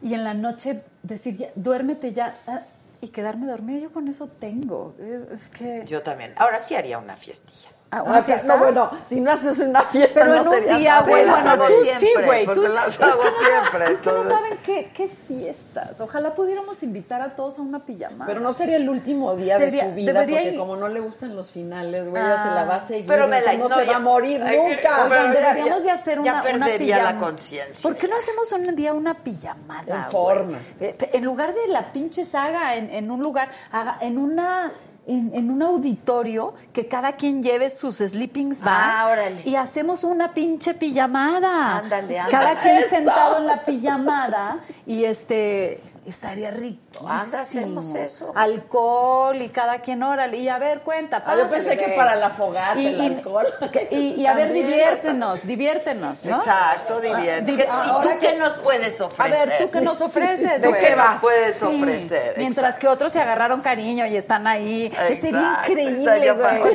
Y 0.00 0.14
en 0.14 0.22
la 0.22 0.34
noche 0.34 0.82
decir, 1.02 1.36
ya, 1.36 1.48
duérmete 1.56 2.12
ya. 2.12 2.34
ah, 2.46 2.60
Y 3.00 3.08
quedarme 3.08 3.46
dormida, 3.46 3.80
yo 3.80 3.92
con 3.92 4.06
eso 4.06 4.28
tengo. 4.28 4.94
Es 5.32 5.48
que... 5.48 5.82
Yo 5.86 6.02
también. 6.02 6.34
Ahora 6.36 6.60
sí 6.60 6.76
haría 6.76 6.98
una 6.98 7.16
fiestilla. 7.16 7.70
Ah, 7.90 8.02
¿Una 8.02 8.18
Ah, 8.18 8.22
fiesta? 8.22 8.48
No, 8.54 8.58
bueno, 8.58 8.90
si 9.06 9.18
no 9.18 9.30
haces 9.32 9.58
una 9.60 9.80
fiesta, 9.82 10.20
Pero 10.20 10.34
no 10.34 10.40
en 10.42 10.48
un 10.48 10.54
sería 10.54 10.76
día, 10.76 11.00
güey, 11.00 11.24
bueno, 11.26 11.56
tú 11.66 11.72
sí, 11.96 12.10
güey. 12.22 12.46
Tú, 12.46 12.68
las 12.68 12.88
es 12.88 12.98
que 12.98 13.04
hago 13.04 13.22
no- 13.24 13.30
siempre, 13.46 13.92
Es 13.94 13.98
que 14.00 14.10
no 14.12 14.24
saben 14.24 14.58
qué, 14.62 14.90
qué 14.94 15.08
fiestas. 15.08 15.98
Ojalá 16.00 16.34
pudiéramos 16.34 16.82
invitar 16.82 17.22
a 17.22 17.34
todos 17.34 17.58
a 17.58 17.62
una 17.62 17.86
pijamada. 17.86 18.26
Pero 18.26 18.40
no 18.40 18.52
sería 18.52 18.76
el 18.76 18.90
último 18.90 19.34
día 19.36 19.56
Sería- 19.56 19.84
de 19.84 19.88
su 19.88 19.94
vida, 19.94 20.12
debería 20.12 20.36
porque 20.40 20.52
ir- 20.52 20.58
como 20.58 20.76
no 20.76 20.88
le 20.88 21.00
gustan 21.00 21.34
los 21.34 21.50
finales, 21.50 22.06
güey, 22.10 22.22
ella 22.22 22.42
se 22.42 22.48
la 22.50 22.64
va 22.64 22.74
a 22.76 22.80
seguir. 22.82 23.06
Pero 23.06 23.26
me 23.26 23.40
la- 23.40 23.54
no, 23.54 23.68
no, 23.68 23.74
se 23.74 23.86
ya- 23.86 23.90
va 23.92 23.96
a 23.96 24.00
morir 24.00 24.42
Ay, 24.44 24.56
nunca. 24.58 25.04
Oigan, 25.04 25.32
ya- 25.32 25.40
deberíamos 25.40 25.78
ya- 25.78 25.84
de 25.84 25.90
hacer 25.90 26.14
ya 26.16 26.20
una, 26.20 26.32
una 26.42 26.42
perdería 26.66 27.02
la 27.02 27.16
conciencia. 27.16 27.82
¿Por 27.88 27.96
qué 27.96 28.06
no 28.06 28.16
hacemos 28.16 28.52
un 28.52 28.76
día 28.76 28.92
una 28.92 29.14
pijamada? 29.14 30.04
En 30.04 30.10
forma. 30.10 30.58
Eh, 30.78 30.94
En 31.14 31.24
lugar 31.24 31.54
de 31.54 31.68
la 31.68 31.90
pinche 31.90 32.26
saga 32.26 32.74
en, 32.76 32.90
en 32.90 33.10
un 33.10 33.22
lugar, 33.22 33.48
haga- 33.72 33.96
en 34.02 34.18
una 34.18 34.72
en, 35.08 35.32
en 35.34 35.50
un 35.50 35.62
auditorio 35.62 36.54
que 36.72 36.86
cada 36.86 37.12
quien 37.12 37.42
lleve 37.42 37.70
sus 37.70 37.96
sleepings 37.96 38.60
bag 38.62 38.74
Ah, 38.78 39.08
órale. 39.10 39.42
y 39.44 39.56
hacemos 39.56 40.04
una 40.04 40.34
pinche 40.34 40.74
pijamada. 40.74 41.78
Ándale, 41.78 42.18
ándale. 42.20 42.30
Cada 42.30 42.60
quien 42.60 42.82
sentado 42.90 43.38
en 43.38 43.46
la 43.46 43.62
pijamada 43.64 44.58
y 44.86 45.04
este 45.04 45.80
estaría 46.08 46.50
rico. 46.50 47.06
Anda, 47.08 47.40
hacemos 47.42 47.94
eso. 47.94 48.32
Alcohol 48.34 49.40
y 49.40 49.48
cada 49.48 49.80
quien 49.80 50.02
órale 50.02 50.38
y 50.38 50.48
a 50.48 50.58
ver 50.58 50.80
cuenta. 50.80 51.22
Ah, 51.26 51.36
yo 51.36 51.42
pásale, 51.44 51.62
pensé 51.64 51.76
que 51.78 51.94
para 51.96 52.16
la 52.16 52.30
fogata, 52.30 52.78
el 52.80 53.00
alcohol. 53.00 53.46
y, 53.90 53.96
y 54.20 54.26
a 54.26 54.34
ver, 54.34 54.52
diviértenos, 54.52 55.46
diviértenos, 55.46 56.24
¿no? 56.24 56.36
Exacto, 56.36 57.00
divierte. 57.00 57.50
Di- 57.52 57.56
¿Qué- 57.56 57.62
¿Y 57.68 58.02
tú 58.02 58.08
qué 58.20 58.34
nos 58.36 58.54
puedes 58.54 59.00
A 59.00 59.06
ofrecer? 59.06 59.48
ver, 59.48 59.58
¿tú 59.58 59.70
qué 59.72 59.80
nos 59.80 60.00
ofreces, 60.00 60.62
¿Tú 60.62 60.72
qué 60.72 60.96
nos 60.96 61.20
puedes 61.20 61.62
ofrecer? 61.62 62.34
Mientras 62.36 62.64
Exacto. 62.66 62.80
que 62.80 62.88
otros 62.88 63.12
se 63.12 63.20
agarraron 63.20 63.60
cariño 63.60 64.06
y 64.06 64.16
están 64.16 64.46
ahí. 64.46 64.90
Sería 64.90 65.08
Exacto, 65.10 65.70
increíble, 65.72 65.98
estaría 66.00 66.32
güey. 66.32 66.74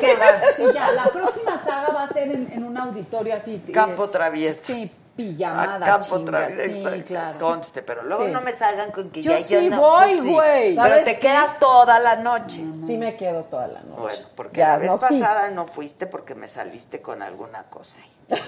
sí, 0.58 0.64
ya, 0.74 0.92
la 0.92 1.06
próxima 1.06 1.62
saga 1.64 1.90
va 1.90 2.04
a 2.04 2.08
ser 2.08 2.32
en, 2.32 2.52
en 2.52 2.64
un 2.64 2.78
auditorio 2.78 3.36
así. 3.36 3.62
eh, 3.68 3.72
Campo 3.72 4.10
travieso. 4.10 4.66
Sí, 4.74 4.92
pijamada, 5.16 5.76
A 5.76 5.80
campo 6.00 6.18
chinga, 6.18 6.50
Sí, 6.52 7.02
claro. 7.06 7.40
Conste, 7.40 7.82
pero 7.84 8.04
luego 8.04 8.26
Sí. 8.26 8.32
no 8.32 8.42
me 8.42 8.54
salgan 8.54 8.92
con 8.92 9.10
que 9.12 9.22
Yo 9.22 9.32
ya 9.32 9.40
sí 9.40 9.70
no- 9.70 9.80
voy, 9.82 10.14
sí. 10.20 10.32
güey. 10.34 10.76
Pero 10.76 10.88
¿Sabes 10.88 11.06
te 11.06 11.14
qué? 11.16 11.20
quedas 11.20 11.60
toda 11.60 12.00
la 12.00 12.16
noche. 12.18 12.64
Sí 12.86 12.98
me 12.98 13.16
quedo 13.16 13.44
toda 13.44 13.68
la 13.68 13.82
noche. 13.82 14.02
Bueno, 14.02 14.28
porque 14.36 14.60
Ya, 14.60 14.70
la 14.70 14.78
vez 14.78 14.92
no, 14.92 14.98
sí. 14.98 15.06
pasada 15.20 15.50
no 15.50 15.66
fuiste 15.68 16.08
porque 16.08 16.36
me 16.36 16.48
saliste 16.48 17.02
con 17.02 17.22
alguna 17.22 17.64
cosa. 17.64 17.98
ahí. 18.00 18.10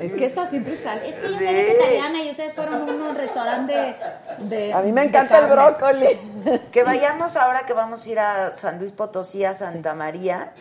Es 0.00 0.12
que 0.14 0.26
esta 0.26 0.46
siempre 0.48 0.76
sale. 0.82 1.08
Es 1.08 1.14
que 1.16 1.22
yo 1.22 1.28
Sí. 1.38 1.44
soy 1.44 1.54
vegetariana 1.54 2.22
y 2.22 2.30
ustedes 2.30 2.54
fueron 2.54 2.74
a 2.88 2.92
un 3.10 3.14
restaurante 3.14 3.72
de... 3.72 3.96
de- 4.56 4.72
A 4.72 4.80
mí 4.82 4.92
me 4.92 5.04
encanta 5.04 5.38
el 5.38 5.46
brócoli. 5.46 6.60
Que 6.70 6.84
vayamos 6.84 7.36
ahora 7.36 7.64
que 7.66 7.72
vamos 7.72 8.06
a 8.06 8.10
ir 8.10 8.18
a 8.20 8.50
San 8.52 8.78
Luis 8.78 8.92
Potosí, 8.92 9.44
a 9.44 9.54
Santa 9.54 9.94
María, 9.94 10.52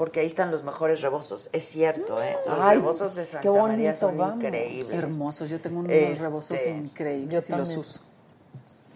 porque 0.00 0.20
ahí 0.20 0.26
están 0.26 0.50
los 0.50 0.64
mejores 0.64 1.02
rebozos. 1.02 1.50
Es 1.52 1.64
cierto, 1.64 2.22
¿eh? 2.22 2.34
Los 2.46 2.58
Ay, 2.58 2.78
rebozos 2.78 3.14
de 3.16 3.20
qué 3.20 3.26
Santa 3.26 3.50
bonito, 3.50 3.68
María 3.68 3.94
son 3.94 4.16
vamos. 4.16 4.36
increíbles. 4.36 4.98
Hermosos. 4.98 5.50
Yo 5.50 5.60
tengo 5.60 5.80
unos 5.80 5.92
Este, 5.92 6.22
rebozos 6.24 6.58
increíbles 6.66 7.46
yo 7.48 7.54
y 7.54 7.58
los 7.58 7.68
también. 7.68 7.78
uso. 7.80 8.00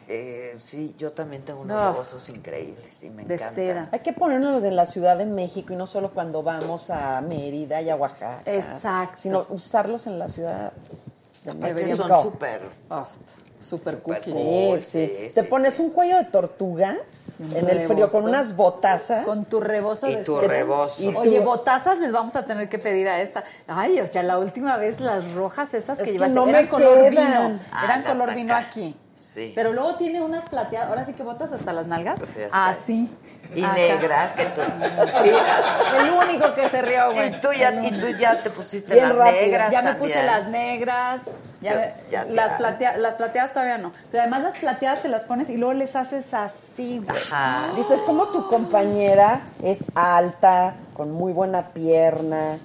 Eh, 0.08 0.56
sí, 0.60 0.94
yo 0.96 1.12
también 1.12 1.42
tengo 1.44 1.60
unos 1.60 1.76
No. 1.76 1.90
rebozos 1.92 2.26
increíbles 2.30 3.02
y 3.02 3.10
me 3.10 3.22
De 3.26 3.34
encantan. 3.34 3.54
seda. 3.54 3.88
Hay 3.92 4.00
que 4.00 4.14
ponernos 4.14 4.62
de 4.62 4.70
la 4.70 4.86
Ciudad 4.86 5.18
de 5.18 5.26
México 5.26 5.74
y 5.74 5.76
no 5.76 5.86
solo 5.86 6.10
cuando 6.14 6.42
vamos 6.42 6.88
a 6.88 7.20
Mérida 7.20 7.82
y 7.82 7.90
a 7.90 7.96
Oaxaca. 7.96 8.40
Exacto. 8.46 9.18
Sino 9.20 9.46
usarlos 9.50 10.06
en 10.06 10.18
la 10.18 10.30
Ciudad 10.30 10.72
de 11.44 11.52
México. 11.74 11.96
son 11.96 12.22
súper... 12.22 12.62
Super 13.62 13.98
cookies. 14.00 14.24
Sí, 14.24 14.32
Cool, 14.32 14.80
sí. 14.80 15.06
sí, 15.28 15.34
Te 15.34 15.42
sí, 15.42 15.46
pones 15.48 15.74
sí. 15.74 15.82
un 15.82 15.90
cuello 15.90 16.16
de 16.16 16.24
tortuga 16.24 16.96
en 17.38 17.68
el 17.68 17.86
frío 17.88 18.08
con 18.08 18.24
unas 18.26 18.54
botazas. 18.56 19.24
Con 19.26 19.44
tu 19.44 19.60
rebozo 19.60 20.08
Y 20.08 20.16
de 20.16 20.24
tu 20.24 20.38
rebozo. 20.40 21.02
Y 21.02 21.14
Oye, 21.14 21.38
tu- 21.40 21.44
botazas 21.44 21.98
les 21.98 22.12
vamos 22.12 22.36
a 22.36 22.44
tener 22.44 22.68
que 22.68 22.78
pedir 22.78 23.08
a 23.08 23.20
esta. 23.20 23.44
Ay, 23.66 24.00
o 24.00 24.06
sea, 24.06 24.22
la 24.22 24.38
última 24.38 24.76
vez 24.76 25.00
las 25.00 25.30
rojas 25.32 25.74
esas 25.74 25.98
Es 25.98 26.04
que 26.04 26.10
que 26.10 26.12
llevaste 26.12 26.34
no 26.34 26.46
eran 26.48 26.64
me 26.64 26.68
color 26.68 27.10
quedan. 27.10 27.10
vino. 27.10 27.60
Ah, 27.72 27.84
eran 27.84 27.98
hasta 28.00 28.12
color 28.12 28.34
vino 28.34 28.54
acá. 28.54 28.66
aquí. 28.66 28.96
Sí. 29.16 29.52
Pero 29.54 29.72
luego 29.72 29.94
tiene 29.96 30.22
unas 30.22 30.48
plateadas, 30.48 30.88
ahora 30.88 31.04
sí 31.04 31.12
que 31.14 31.22
botas 31.22 31.52
hasta 31.52 31.72
las 31.72 31.86
nalgas. 31.86 32.18
Sí, 32.24 32.42
hasta 32.42 32.66
ahí. 32.66 32.72
Así. 32.72 33.08
Y 33.54 33.62
Acá. 33.62 33.74
negras, 33.74 34.32
que 34.32 34.44
tú... 34.46 34.60
El 34.60 36.10
único 36.10 36.54
que 36.54 36.68
se 36.70 36.82
rió, 36.82 37.12
güey. 37.12 37.28
Y 37.28 37.40
tú 37.40 37.48
ya, 37.52 37.72
y 37.84 37.90
tú 37.92 38.06
ya 38.18 38.42
te 38.42 38.50
pusiste 38.50 38.94
Bien 38.94 39.08
las 39.08 39.16
rápido. 39.16 39.40
negras 39.42 39.72
Ya 39.72 39.82
me 39.82 39.94
puse 39.94 40.22
las 40.24 40.48
negras, 40.48 41.30
ya, 41.60 41.94
las, 42.30 42.52
platea- 42.58 42.96
las 42.96 43.14
plateadas 43.14 43.52
todavía 43.52 43.78
no. 43.78 43.92
Pero 44.10 44.22
además 44.22 44.42
las 44.42 44.54
plateadas 44.56 45.02
te 45.02 45.08
las 45.08 45.24
pones 45.24 45.48
y 45.50 45.56
luego 45.56 45.74
les 45.74 45.94
haces 45.96 46.34
así, 46.34 47.00
güey. 47.04 47.16
Ajá. 47.16 47.68
Dices, 47.76 48.00
como 48.02 48.28
tu 48.28 48.48
compañera 48.48 49.40
es 49.62 49.84
alta, 49.94 50.74
con 50.94 51.12
muy 51.12 51.32
buena 51.32 51.68
pierna 51.68 52.56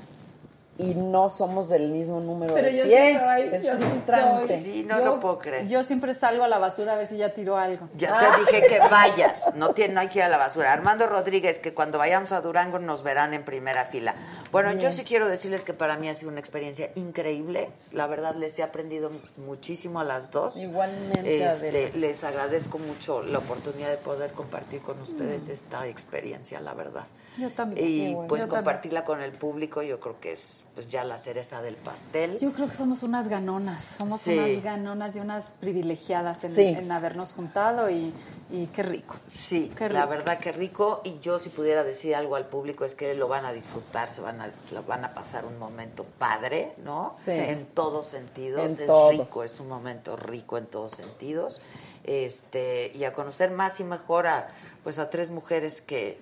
y 0.80 0.96
no 0.96 1.30
somos 1.30 1.70
del 1.70 1.92
mismo 1.92 2.20
número 2.22 2.54
Pero 2.56 2.68
de 2.68 2.78
yo 2.78 2.84
sí 2.86 2.90
pie. 2.90 3.20
soy, 3.20 3.56
es 3.56 3.64
yo 3.64 3.74
sí 3.78 3.84
frustrante. 3.84 4.48
soy. 4.48 4.58
Sí, 4.64 4.84
no 4.88 4.98
Yo- 4.98 5.06
lo 5.06 5.20
puedo 5.20 5.38
creer. 5.38 5.68
Yo 5.68 5.84
siempre 5.84 6.14
salgo 6.14 6.44
a 6.44 6.48
la 6.48 6.58
basura 6.58 6.94
a 6.94 6.96
ver 6.96 7.06
si 7.06 7.18
ya 7.18 7.34
tiró 7.34 7.58
algo. 7.58 7.88
Ya 7.96 8.18
te 8.18 8.40
dije 8.40 8.68
que 8.68 8.80
vayas, 8.80 9.54
no, 9.56 9.74
tiene, 9.74 9.94
no 9.94 10.00
hay 10.00 10.08
que 10.08 10.20
ir 10.20 10.24
a 10.24 10.30
la 10.30 10.38
basura. 10.38 10.72
Armando 10.74 11.06
Rodríguez, 11.06 11.60
que 11.60 11.74
cuando 11.74 11.98
vayamos 11.98 12.32
a 12.32 12.42
Durango 12.42 12.80
nos 12.80 13.04
verán 13.04 13.34
en 13.34 13.44
primera 13.46 13.86
fila. 13.86 14.16
Bueno, 14.52 14.72
yo 14.74 14.90
sí 14.92 15.04
quiero 15.04 15.28
decirles 15.28 15.64
que 15.64 15.74
para 15.74 15.98
mí 15.98 16.08
ha 16.10 16.16
sido 16.16 16.32
una 16.32 16.40
experiencia 16.40 16.90
increíble. 16.96 17.70
La 17.92 18.08
verdad, 18.08 18.36
les 18.36 18.58
he 18.58 18.64
aprendido 18.64 19.12
muchísimo 19.38 20.00
a 20.00 20.04
las 20.06 20.32
dos. 20.32 20.56
Igualmente, 20.58 21.46
Este, 21.46 21.92
les 21.98 22.24
agradezco 22.24 22.80
mucho 22.80 23.22
la 23.22 23.40
oportunidad 23.40 23.90
de 23.90 23.98
poder 23.98 24.32
compartir 24.32 24.82
con 24.82 25.00
ustedes 25.02 25.50
esta 25.50 25.86
experiencia, 25.88 26.60
la 26.62 26.74
verdad. 26.74 27.04
Yo 27.40 27.52
también. 27.52 27.88
Y 27.88 28.14
bueno. 28.14 28.28
pues 28.28 28.42
Yo 28.42 28.48
también. 28.48 28.64
compartirla 28.66 29.06
con 29.06 29.22
el 29.22 29.32
público, 29.32 29.82
yo 29.82 30.00
creo 30.00 30.20
que 30.20 30.34
es 30.34 30.64
pues 30.76 30.88
ya 30.88 31.04
la 31.04 31.18
cereza 31.18 31.62
del 31.62 31.76
pastel. 31.76 32.38
Yo 32.40 32.54
creo 32.54 32.68
que 32.70 32.76
somos 32.76 33.04
unas 33.04 33.28
ganonas, 33.28 33.84
somos 33.84 34.22
Sí. 34.22 34.38
unas 34.38 34.64
ganonas 34.64 35.16
y 35.16 35.20
unas 35.20 35.56
privilegiadas 35.60 36.44
en, 36.46 36.52
Sí. 36.52 36.64
en 36.68 36.92
habernos 36.92 37.34
juntado 37.34 37.90
y, 37.90 38.14
y 38.52 38.68
qué 38.68 38.84
rico. 38.84 39.16
Sí, 39.34 39.72
Qué 39.78 39.90
la 39.90 40.06
verdad 40.06 40.40
que 40.40 40.52
rico. 40.52 41.02
Y 41.04 41.20
yo 41.20 41.38
si 41.40 41.50
pudiera 41.50 41.84
decir 41.84 42.16
algo 42.16 42.36
al 42.36 42.46
público 42.48 42.86
es 42.86 42.96
que 42.96 43.14
lo 43.14 43.28
van 43.28 43.46
a 43.46 43.52
disfrutar, 43.52 44.10
se 44.10 44.22
van 44.22 44.40
a, 44.42 44.52
van 44.88 45.04
a 45.06 45.14
pasar 45.14 45.46
un 45.46 45.58
momento 45.60 46.06
padre, 46.18 46.74
¿no? 46.84 47.14
Sí. 47.26 47.32
En 47.32 47.66
todos 47.66 48.08
sentidos. 48.08 48.62
En 48.72 48.80
es 48.80 48.86
todos. 48.86 49.12
rico, 49.12 49.44
es 49.44 49.60
un 49.60 49.68
momento 49.68 50.16
rico 50.16 50.58
en 50.58 50.66
todos 50.68 50.94
sentidos. 50.94 51.62
Este, 52.06 52.92
y 52.96 53.04
a 53.04 53.14
conocer 53.14 53.52
más 53.52 53.80
y 53.80 53.84
mejor 53.84 54.28
a 54.28 54.48
pues 54.84 54.98
a 54.98 55.10
tres 55.10 55.30
mujeres 55.32 55.82
que 55.82 56.18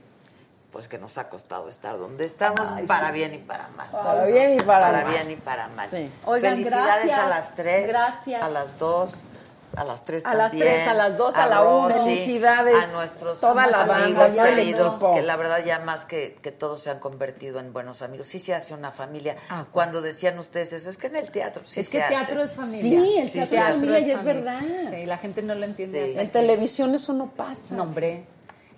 pues 0.72 0.88
que 0.88 0.98
nos 0.98 1.18
ha 1.18 1.30
costado 1.30 1.70
estar 1.70 1.98
donde 1.98 2.26
estamos 2.26 2.70
para 2.88 3.12
bien 3.12 3.34
y 3.34 3.38
para 3.40 3.70
mal. 3.70 3.90
Para 3.92 4.26
bien 4.26 4.60
y 4.60 4.62
para 4.62 4.92
mal. 4.92 5.06
bien 5.12 5.32
y 5.32 5.36
para 5.36 5.68
mal. 5.70 5.90
Sí. 5.90 6.12
Oigan, 6.26 6.54
Felicidades 6.56 7.12
a 7.14 7.28
las 7.28 7.56
tres, 7.56 7.88
Gracias. 7.88 8.44
a 8.44 8.50
las 8.50 8.78
dos, 8.78 9.14
a 9.76 9.84
las 9.84 10.06
tres 10.06 10.26
A 10.26 10.34
las 10.34 10.52
tres, 10.52 10.88
a 10.88 10.94
las 10.94 11.18
dos, 11.18 11.36
a 11.36 11.48
la 11.48 11.62
una. 11.64 11.94
Felicidades. 11.94 12.76
a 12.84 12.88
nuestros 12.88 13.40
Toda 13.40 13.68
la 13.68 13.82
amigos 13.84 14.18
banda, 14.36 14.44
queridos, 14.46 14.96
que 15.16 15.22
la 15.22 15.36
verdad 15.36 15.64
ya 15.64 15.80
más 15.80 16.06
que, 16.06 16.38
que 16.42 16.52
todos 16.52 16.82
se 16.82 16.90
han 16.90 17.00
convertido 17.00 17.60
en 17.60 17.72
buenos 17.74 18.02
amigos. 18.02 18.28
Sí 18.28 18.40
se 18.40 18.54
hace 18.56 18.74
una 18.74 18.92
familia. 18.92 19.38
Ah, 19.50 19.66
Cuando 19.72 20.02
decían 20.02 20.38
ustedes 20.40 20.74
eso, 20.74 20.90
es 20.90 20.98
que 20.98 21.08
en 21.08 21.16
el 21.16 21.32
teatro 21.32 21.64
sí 21.66 21.80
es 21.80 21.88
se 21.88 21.92
que 21.98 22.04
hace. 22.04 22.14
teatro 22.16 22.42
es 22.44 22.56
familia. 22.56 22.82
Sí, 23.02 23.18
el 23.20 23.24
Sí, 23.24 23.32
teatro 23.56 23.74
es 23.74 23.80
familia 23.82 24.00
sí. 24.02 24.06
y 24.08 24.12
es 24.12 24.24
verdad. 24.24 24.62
Sí, 24.90 25.06
la 25.06 25.18
gente 25.18 25.42
no 25.44 25.56
lo 25.56 25.66
entiende. 25.66 26.22
En 26.22 26.30
televisión 26.32 26.94
eso 26.96 27.14
no 27.14 27.28
pasa. 27.28 27.76
No, 27.76 27.84
hombre. 27.84 28.26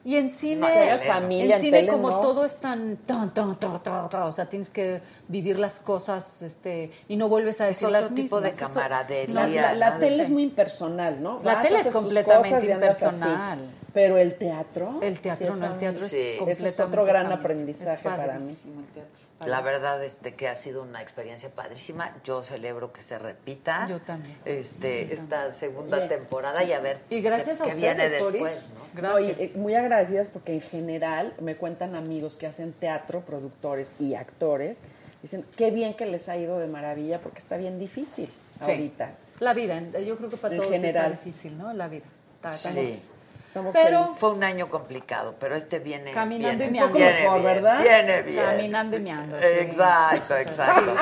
Y 0.05 0.15
en 0.15 0.29
cine, 0.29 0.61
No, 0.91 0.97
familia, 0.97 1.45
en 1.45 1.51
en 1.51 1.61
cine 1.61 1.77
tele, 1.79 1.91
como 1.91 2.09
no. 2.09 2.19
todo 2.21 2.45
es 2.45 2.55
tan, 2.57 2.95
tan, 3.05 3.33
tan, 3.33 3.59
tan, 3.59 3.83
tan, 3.83 4.07
tan, 4.09 4.23
o 4.23 4.31
sea, 4.31 4.45
tienes 4.45 4.69
que 4.69 5.01
vivir 5.27 5.59
las 5.59 5.79
cosas, 5.81 6.41
este, 6.41 6.91
y 7.09 7.17
no 7.17 7.27
vuelves 7.27 7.59
a 7.59 7.67
Es 7.67 7.75
decir 7.81 7.87
otro 7.95 7.99
las 8.07 8.15
tipo 8.15 8.39
de 8.39 8.51
mismas. 8.51 8.69
Eso- 8.69 8.79
camaradería. 8.79 9.35
La, 9.35 9.47
la- 9.47 9.75
la 9.75 9.89
¿no? 9.91 9.99
tele 9.99 10.17
De- 10.17 10.23
es 10.23 10.29
muy 10.29 10.43
impersonal, 10.43 11.21
¿no? 11.21 11.39
La 11.43 11.55
Vas, 11.55 11.63
tele 11.63 11.79
es 11.79 11.91
completamente 11.91 12.55
así. 12.55 12.71
impersonal. 12.71 13.59
Pero 13.93 14.17
el 14.17 14.35
teatro. 14.35 14.99
El 15.01 15.19
teatro 15.19 15.53
sí 15.53 15.59
no, 15.59 15.65
el 15.73 15.79
teatro 15.79 16.05
es 16.05 16.11
Sí. 16.11 16.17
Ese 16.17 16.29
es 16.29 16.37
completamente 16.39 16.81
otro 16.83 17.05
gran 17.05 17.31
aprendizaje 17.31 17.95
Es 17.95 17.99
para 18.01 18.23
mí. 18.23 18.39
padrísimo 18.39 18.79
el 18.79 18.85
teatro. 18.87 19.19
La 19.45 19.61
verdad 19.61 20.03
es 20.03 20.21
de 20.21 20.33
que 20.33 20.47
ha 20.49 20.55
sido 20.55 20.81
una 20.83 21.01
experiencia 21.01 21.49
padrísima. 21.49 22.13
Yo 22.23 22.43
celebro 22.43 22.91
que 22.91 23.01
se 23.01 23.17
repita. 23.17 23.87
Yo 23.87 23.99
también. 24.01 24.37
Este, 24.45 25.13
esta 25.13 25.53
segunda 25.53 25.97
Oye. 25.97 26.07
temporada 26.07 26.63
y 26.63 26.73
a 26.73 26.79
ver 26.79 26.99
Y 27.09 27.21
gracias 27.21 27.59
qué, 27.61 27.63
a 27.71 27.73
qué 27.73 27.75
ustedes 27.77 27.95
viene 28.11 28.19
por 28.19 28.35
ir. 28.35 28.43
después, 28.43 28.69
¿no? 28.95 29.01
No, 29.01 29.19
y, 29.19 29.23
Gracias. 29.27 29.39
eh, 29.39 29.53
muy 29.55 29.75
agradecidas 29.75 30.27
porque 30.27 30.53
en 30.53 30.61
general 30.61 31.33
me 31.39 31.55
cuentan 31.55 31.95
amigos 31.95 32.35
que 32.35 32.47
hacen 32.47 32.73
teatro, 32.73 33.21
productores 33.21 33.95
y 33.99 34.15
actores. 34.15 34.79
Dicen, 35.21 35.45
qué 35.55 35.71
bien 35.71 35.93
que 35.95 36.05
les 36.05 36.27
ha 36.29 36.37
ido 36.37 36.59
de 36.59 36.67
maravilla 36.67 37.19
porque 37.21 37.39
está 37.39 37.55
bien 37.57 37.79
difícil 37.79 38.27
Sí. 38.27 38.71
ahorita. 38.71 39.11
La 39.39 39.53
vida, 39.53 39.79
yo 39.99 40.17
creo 40.17 40.29
que 40.29 40.37
para 40.37 40.55
En 40.55 40.61
todos 40.61 40.73
general. 40.73 41.13
está 41.13 41.23
difícil, 41.23 41.57
¿no? 41.57 41.71
La 41.73 41.87
vida. 41.87 42.05
Está- 42.35 42.51
está- 42.51 42.69
Sí. 42.71 43.01
Estamos 43.49 43.73
Pero- 43.73 43.99
felices. 44.01 44.19
Fue 44.19 44.31
un 44.33 44.43
año 44.43 44.69
complicado, 44.69 45.33
pero 45.39 45.55
este 45.55 45.79
viene 45.79 46.11
Caminando 46.11 46.57
viene, 46.59 46.65
y 46.67 46.71
meando. 46.71 46.93
Viene 46.93 47.13
mejor, 47.23 47.41
bien, 47.41 47.43
¿verdad? 47.55 47.81
Viene 47.81 48.21
bien. 48.21 48.45
Caminando 48.45 48.95
y 48.95 48.99
meando, 48.99 49.39
sí. 49.39 49.45
Exacto, 49.47 50.35
exacto. 50.37 50.95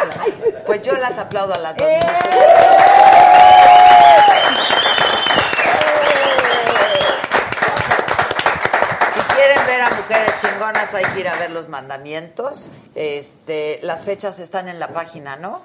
Pues 0.65 0.81
yo 0.81 0.93
las 0.93 1.17
aplaudo 1.19 1.53
a 1.53 1.57
las 1.57 1.75
dos. 1.75 1.87
¡Eh! 1.89 1.99
Si 9.13 9.19
quieren 9.35 9.65
ver 9.65 9.81
a 9.81 9.89
mujeres 9.89 10.33
chingonas, 10.41 10.93
hay 10.93 11.05
que 11.05 11.19
ir 11.21 11.27
a 11.27 11.35
ver 11.35 11.51
los 11.51 11.67
mandamientos. 11.69 12.67
Este, 12.95 13.79
las 13.83 14.01
fechas 14.03 14.39
están 14.39 14.67
en 14.67 14.79
la 14.79 14.89
página, 14.89 15.35
¿no? 15.35 15.61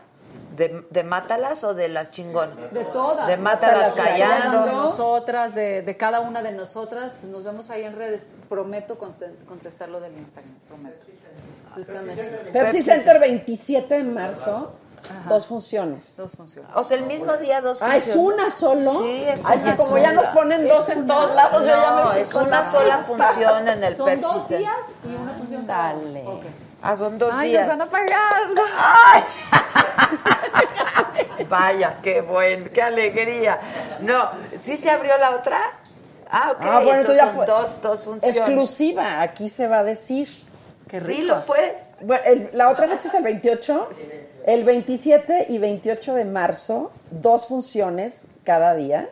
De, 0.56 0.84
de 0.90 1.02
Mátalas 1.04 1.64
o 1.64 1.74
de 1.74 1.88
las 1.88 2.10
chingón. 2.10 2.54
De 2.72 2.84
todas. 2.84 3.26
De 3.26 3.36
Mátalas 3.38 3.94
De 3.94 4.00
todas 4.02 4.14
de 4.14 4.20
callando. 4.20 4.66
nosotras, 4.72 5.54
de, 5.54 5.82
de 5.82 5.96
cada 5.96 6.20
una 6.20 6.42
de 6.42 6.52
nosotras. 6.52 7.16
Pues 7.20 7.32
nos 7.32 7.44
vemos 7.44 7.70
ahí 7.70 7.84
en 7.84 7.96
redes. 7.96 8.32
Prometo 8.48 8.98
contestar 8.98 9.88
lo 9.88 10.00
del 10.00 10.16
Instagram. 10.18 10.54
Prometo. 10.68 11.06
En- 12.46 12.52
Pepsi 12.52 12.82
Center 12.82 13.18
27 13.18 13.94
de 13.94 14.02
marzo, 14.04 14.72
dos 15.26 15.46
funciones. 15.46 16.16
Dos 16.18 16.32
funciones. 16.32 16.70
O 16.74 16.82
sea, 16.84 16.98
el 16.98 17.04
mismo 17.06 17.34
día 17.38 17.62
dos 17.62 17.80
Ah, 17.80 17.96
¿es 17.96 18.04
funciones. 18.04 18.34
una 18.34 18.50
solo? 18.50 18.98
Sí, 19.02 19.24
es 19.26 19.40
Ay, 19.42 19.58
una 19.62 19.70
que 19.72 19.76
como 19.78 19.96
ya 19.96 20.12
nos 20.12 20.26
ponen 20.26 20.68
dos 20.68 20.86
en 20.90 20.98
una. 20.98 21.14
todos 21.14 21.34
lados, 21.34 21.66
yo 21.66 21.74
ya 21.74 21.90
No, 21.90 22.12
me 22.12 22.20
es 22.20 22.34
una 22.34 22.46
la 22.60 22.70
sola 22.70 22.98
función 22.98 23.68
en 23.68 23.84
el 23.84 23.96
Son 23.96 24.04
Pepsi 24.06 24.22
dos 24.22 24.34
Center. 24.42 24.58
días 24.58 24.76
y 25.04 25.14
una 25.14 25.32
función. 25.32 25.66
Dale. 25.66 26.26
Ok. 26.26 26.44
Ah, 26.82 26.94
son 26.96 27.16
dos 27.16 27.30
Ay, 27.32 27.50
días. 27.50 27.66
nos 27.68 27.78
van 27.78 27.88
a 27.88 27.90
pagar. 27.90 28.32
Vaya, 31.48 31.98
qué 32.02 32.20
buen, 32.20 32.68
qué 32.70 32.82
alegría. 32.82 33.58
No, 34.00 34.30
¿sí 34.58 34.76
se 34.76 34.90
abrió 34.90 35.12
la 35.18 35.30
otra? 35.32 35.58
Ah, 36.30 36.52
ok. 36.52 36.58
Ah, 36.62 36.80
bueno, 36.82 37.00
entonces 37.00 37.00
entonces 37.00 37.16
ya 37.16 37.34
son 37.34 37.46
dos, 37.46 37.80
dos 37.82 38.04
funciones. 38.04 38.36
Exclusiva, 38.38 39.20
aquí 39.22 39.48
se 39.48 39.66
va 39.66 39.80
a 39.80 39.84
decir. 39.84 40.28
Qué 40.88 41.00
rico. 41.00 41.20
Dilo, 41.20 41.42
pues. 41.46 41.94
Bueno, 42.00 42.22
el- 42.26 42.50
la 42.52 42.68
otra 42.70 42.88
fecha 42.88 43.08
es 43.08 43.14
el 43.14 43.22
28. 43.22 43.88
El 44.44 44.64
27 44.64 45.46
y 45.48 45.58
28 45.58 46.14
de 46.14 46.24
marzo, 46.24 46.90
dos 47.10 47.46
funciones 47.46 48.26
cada 48.44 48.74
día. 48.74 49.08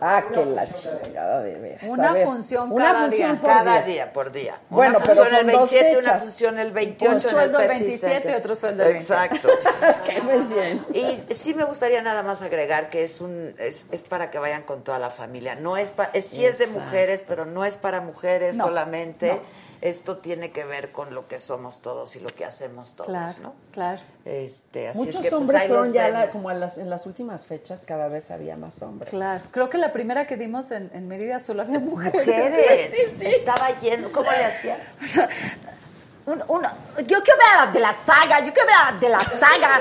Ah, 0.00 0.22
que 0.32 0.44
la 0.44 0.66
chingada 0.72 1.40
de 1.42 1.54
veras. 1.56 1.82
Una 1.88 2.12
ver, 2.12 2.26
función 2.26 2.72
una 2.72 2.84
cada 2.84 3.00
función 3.04 3.30
día. 3.32 3.40
por 3.40 3.50
Cada 3.50 3.72
día. 3.72 3.82
día, 3.82 4.12
por 4.12 4.32
día. 4.32 4.54
Bueno, 4.70 4.98
una 4.98 5.04
pero 5.04 5.14
función 5.14 5.28
son 5.28 5.48
el 5.48 5.52
dos 5.56 5.70
27, 5.70 5.96
una 5.96 6.02
fechas. 6.02 6.22
función 6.22 6.58
el 6.58 6.70
28 6.72 7.04
Un 7.04 7.10
en 7.10 7.14
el 7.14 7.20
sueldo 7.22 7.60
el 7.60 7.66
Pepsi 7.68 7.82
27 7.84 8.30
y 8.30 8.34
otro 8.34 8.54
sueldo 8.54 8.82
el 8.84 8.88
20. 8.94 9.02
Exacto. 9.04 9.48
Ok, 9.82 10.22
muy 10.24 10.42
bien. 10.54 10.86
Y 10.94 11.34
sí 11.34 11.54
me 11.54 11.64
gustaría 11.64 12.02
nada 12.02 12.22
más 12.22 12.42
agregar 12.42 12.88
que 12.90 13.02
es 13.02 13.20
un 13.20 13.54
es, 13.58 13.86
es 13.90 14.02
para 14.02 14.30
que 14.30 14.38
vayan 14.38 14.62
con 14.62 14.82
toda 14.82 14.98
la 14.98 15.10
familia. 15.10 15.54
No 15.56 15.76
es, 15.76 15.90
pa- 15.90 16.10
es 16.12 16.26
sí 16.26 16.44
es 16.44 16.58
de 16.58 16.66
mujeres, 16.68 17.24
pero 17.26 17.44
no 17.44 17.64
es 17.64 17.76
para 17.76 18.00
mujeres 18.00 18.56
No, 18.56 18.64
solamente. 18.66 19.32
no. 19.32 19.40
Esto 19.82 20.18
tiene 20.18 20.52
que 20.52 20.64
ver 20.64 20.90
con 20.92 21.12
lo 21.12 21.26
que 21.26 21.40
somos 21.40 21.82
todos 21.82 22.14
y 22.16 22.20
lo 22.20 22.28
que 22.28 22.44
hacemos 22.44 22.94
todos, 22.94 23.08
Claro, 23.10 23.36
¿no? 23.42 23.54
claro. 23.72 24.00
Este, 24.24 24.88
así 24.88 24.98
Muchos 25.00 25.16
es 25.16 25.20
que, 25.22 25.28
pues, 25.30 25.32
hombres 25.32 25.64
fueron 25.66 25.92
ya 25.92 26.08
la- 26.08 26.30
como 26.30 26.48
a 26.50 26.54
las, 26.54 26.78
en 26.78 26.88
las 26.88 27.04
últimas 27.04 27.46
fechas, 27.46 27.82
cada 27.84 28.06
vez 28.06 28.30
había 28.30 28.56
más 28.56 28.80
hombres. 28.80 29.10
Claro. 29.10 29.42
Creo 29.50 29.68
que 29.70 29.78
la 29.78 29.92
primera 29.92 30.26
que 30.28 30.36
dimos 30.36 30.70
en, 30.70 30.88
en 30.94 31.08
Mérida 31.08 31.40
solo 31.40 31.62
había 31.62 31.80
mujeres. 31.80 32.14
Mujeres, 32.26 32.94
estaba 33.20 33.80
lleno. 33.80 34.12
¿Cómo 34.12 34.30
le 34.30 34.44
hacían? 34.44 34.78
Un- 36.24 36.40
una- 36.46 36.72
yo 36.98 37.20
quiero 37.20 37.38
ver 37.40 37.66
la 37.66 37.72
de 37.72 37.80
la 37.80 37.92
saga, 37.94 38.38
yo 38.40 38.52
quiero 38.52 38.68
ver 38.68 38.76
la 38.76 38.92
de 39.00 39.08
la 39.08 39.18
saga. 39.18 39.80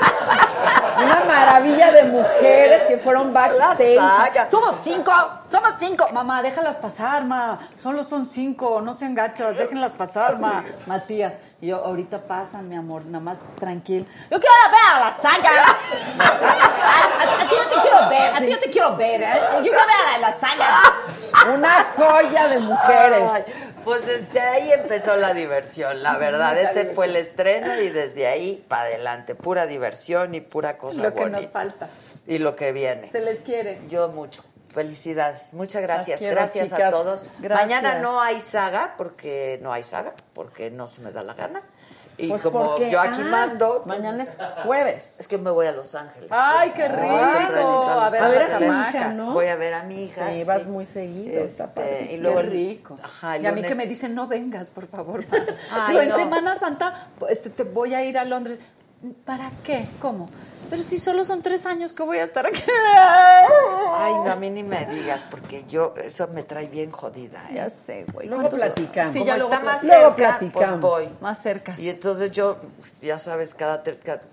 Una 0.98 1.24
maravilla 1.26 1.92
de 1.92 2.04
mujeres 2.06 2.82
que 2.88 2.98
fueron 2.98 3.32
backstage. 3.32 3.96
saga. 3.96 4.48
Somos 4.48 4.76
cinco, 4.82 5.12
somos 5.52 5.74
cinco. 5.78 6.08
Mamá, 6.12 6.42
déjalas 6.42 6.78
pasar, 6.78 7.26
ma. 7.26 7.60
Solo 7.76 8.02
son 8.02 8.26
cinco, 8.26 8.82
no 8.82 8.94
sean 8.94 9.14
gachas, 9.14 9.56
déjenlas 9.56 9.92
pasar, 9.92 10.40
ma. 10.40 10.64
Matías. 10.88 11.38
Y 11.62 11.68
yo, 11.68 11.78
ahorita 11.86 12.18
pasan, 12.18 12.68
mi 12.68 12.76
amor, 12.76 13.06
nada 13.06 13.24
más 13.24 13.38
tranquilo. 13.60 14.06
Yo 14.32 14.40
quiero 14.40 14.56
ver 14.72 14.96
a 14.96 15.00
la 15.00 15.12
saga. 15.12 15.52
A, 16.20 16.24
a- 16.24 17.44
a 17.44 17.48
ti 17.50 17.56
no 17.56 17.70
te 17.70 17.82
quiero 17.82 18.10
ver, 18.10 18.36
a 18.36 18.38
ti 18.40 18.48
no 18.52 18.58
te 18.58 18.70
quiero 18.72 18.96
ver, 18.96 19.22
¿eh? 19.22 19.32
Yo 19.58 19.62
quiero 19.62 19.78
ver 19.78 20.16
a 20.16 20.18
la 20.18 20.40
saga. 20.40 20.66
Una 21.54 21.86
joya 21.96 22.48
de 22.48 22.60
mujeres. 22.60 23.32
Ay, 23.32 23.71
pues 23.84 24.06
desde 24.06 24.40
ahí 24.40 24.72
empezó 24.72 25.16
la 25.18 25.34
diversión, 25.34 26.04
la 26.04 26.18
verdad. 26.18 26.58
Ese 26.58 26.86
fue 26.86 27.06
el 27.08 27.16
estreno 27.16 27.80
y 27.82 27.90
desde 27.90 28.28
ahí 28.28 28.64
para 28.68 28.84
adelante. 28.84 29.36
Pura 29.36 29.68
diversión 29.68 30.36
y 30.36 30.42
pura 30.42 30.78
cosa 30.78 31.02
Lo 31.02 31.14
que 31.14 31.22
bonita. 31.22 31.42
nos 31.42 31.50
falta. 31.52 31.90
Y 32.28 32.38
lo 32.38 32.56
que 32.56 32.72
viene. 32.72 33.10
Se 33.10 33.22
les 33.22 33.42
quiere. 33.42 33.80
Yo 33.90 34.10
mucho. 34.10 34.44
Felicidades. 34.70 35.54
Muchas 35.54 35.82
gracias. 35.82 36.20
quiero, 36.20 36.36
gracias 36.36 36.72
a 36.72 36.90
todos. 36.90 37.26
Gracias. 37.40 37.68
Mañana 37.70 38.00
no 38.00 38.22
hay 38.22 38.40
saga 38.40 38.96
porque 38.98 39.60
no 39.62 39.74
hay 39.74 39.84
saga, 39.84 40.14
porque 40.34 40.72
no 40.72 40.88
se 40.88 41.02
me 41.02 41.12
da 41.12 41.24
la 41.24 41.34
gana. 41.34 41.62
Y 42.22 42.28
Pues 42.30 42.42
como 42.44 42.64
porque- 42.70 42.92
yo 42.92 43.00
aquí 43.02 43.22
ah, 43.24 43.28
mando, 43.30 43.84
Mañana 43.88 44.22
es 44.24 44.38
jueves. 44.64 45.20
es 45.20 45.28
que 45.28 45.38
me 45.38 45.50
voy 45.50 45.66
a 45.66 45.72
Los 45.72 45.96
Ángeles. 45.96 46.30
Ay, 46.32 46.72
qué 46.76 46.88
rico. 46.88 47.90
A 47.90 48.10
ver 48.10 48.22
A 48.24 48.28
ver 48.28 48.40
la 48.40 48.46
a 48.46 48.48
tu 48.60 48.66
chamaca. 48.66 48.90
hija, 48.90 49.08
¿no? 49.14 49.34
Voy 49.34 49.48
a 49.48 49.56
ver 49.56 49.74
a 49.74 49.84
mi 49.84 50.04
hija. 50.04 50.30
Sí, 50.32 50.44
vas 50.44 50.66
muy 50.68 50.86
seguido, 50.86 51.40
Este, 51.44 52.04
y 52.04 52.08
Qué 52.08 52.18
luego 52.20 52.42
rico. 52.44 53.00
Ajá, 53.04 53.38
y 53.40 53.46
a 53.46 53.52
mí 53.52 53.64
que 53.64 53.76
me 53.76 53.88
dicen, 53.88 54.14
no 54.14 54.28
vengas, 54.28 54.68
por 54.68 54.88
favor. 54.88 55.26
ma". 55.32 55.38
Ay, 55.72 55.88
Digo, 55.90 56.02
en 56.02 56.10
no. 56.10 56.16
Semana 56.16 56.60
Santa, 56.60 57.08
este, 57.30 57.50
te 57.50 57.64
voy 57.64 57.94
a 57.96 58.04
ir 58.04 58.18
a 58.18 58.26
Londres. 58.26 58.60
¿Para 59.26 59.50
qué? 59.64 59.86
¿Cómo? 60.00 60.28
Pero 60.72 60.82
si 60.84 61.00
solo 61.00 61.24
son 61.26 61.42
tres 61.44 61.66
años 61.68 61.92
que 61.94 62.02
voy 62.02 62.18
a 62.18 62.24
estar 62.24 62.48
aquí. 62.48 62.64
Ay, 63.94 64.14
no, 64.14 64.32
a 64.32 64.36
mí 64.36 64.50
ni 64.50 64.64
me 64.64 64.86
digas, 64.86 65.24
porque 65.30 65.66
yo, 65.68 65.94
eso 66.04 66.28
me 66.30 66.44
trae 66.44 66.68
bien 66.68 66.92
jodida. 66.92 67.44
¿eh? 67.50 67.56
Ya 67.56 67.70
sé, 67.70 68.06
güey. 68.14 68.28
Luego 68.28 68.44
¿Cuántos- 68.50 68.60
platicamos. 68.62 69.14
Sí, 69.14 69.20
Como 69.20 69.32
ya 69.32 69.38
luego 69.38 69.54
está 69.54 69.66
más 69.66 69.84
Luego 69.84 70.16
cerca, 70.16 70.38
pues 70.40 70.40
platicamos. 70.52 70.80
voy. 70.82 71.10
Más 71.20 71.42
cerca. 71.42 71.76
Y 71.78 71.90
entonces 71.90 72.32
yo, 72.32 72.58
ya 73.02 73.20
sabes, 73.20 73.54
cada, 73.54 73.84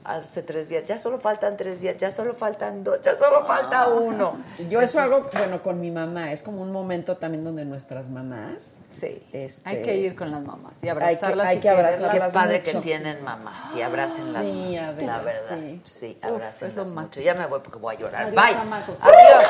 hace 0.04 0.42
tres 0.42 0.68
días, 0.68 0.84
ya 0.86 0.96
solo 0.96 1.18
faltan 1.18 1.56
tres 1.56 1.80
días, 1.80 1.96
ya 1.98 2.10
solo 2.10 2.32
faltan 2.34 2.84
dos, 2.84 3.00
ya 3.02 3.16
solo 3.16 3.44
falta 3.44 3.88
uno. 3.88 4.38
Yo 4.70 4.80
eso 4.80 5.00
hago, 5.00 5.28
bueno, 5.32 5.62
con 5.62 5.80
mi 5.80 5.90
mamá. 5.90 6.32
Es 6.32 6.42
como 6.44 6.62
un 6.62 6.70
momento 6.72 7.16
también 7.16 7.42
donde 7.44 7.64
nuestras 7.64 8.08
mamás. 8.10 8.76
Sí. 8.92 9.22
Este, 9.32 9.68
Hay 9.68 9.82
que 9.82 9.96
ir 9.96 10.14
con 10.16 10.30
las 10.30 10.42
mamás 10.42 10.72
y 10.74 10.76
hay 10.76 10.80
que- 10.82 10.90
abrazarlas. 10.90 11.46
hay 11.48 11.56
y 11.58 11.60
que 11.60 11.68
abrazarlas. 11.68 12.12
Qué 12.14 12.30
padre 12.32 12.58
mucho. 12.60 12.72
que 12.72 12.78
tienen 12.78 13.22
mamás, 13.24 13.70
sí, 13.72 13.82
abracen 13.82 14.32
las 14.32 14.46
Sí, 14.46 14.76
a 14.76 14.92
ver, 14.92 15.02
la 15.02 15.18
verdad, 15.18 15.58
sí. 15.58 15.80
sí, 15.84 16.18
abrácenlas 16.28 16.92
mucho. 16.92 17.20
Ya 17.20 17.34
me 17.34 17.46
voy 17.46 17.60
porque 17.60 17.78
voy 17.78 17.96
a 17.96 17.98
llorar. 17.98 18.26
Adiós, 18.26 18.36
Bye. 18.44 18.52
chamacos. 18.54 18.98
Adiós. 19.02 19.44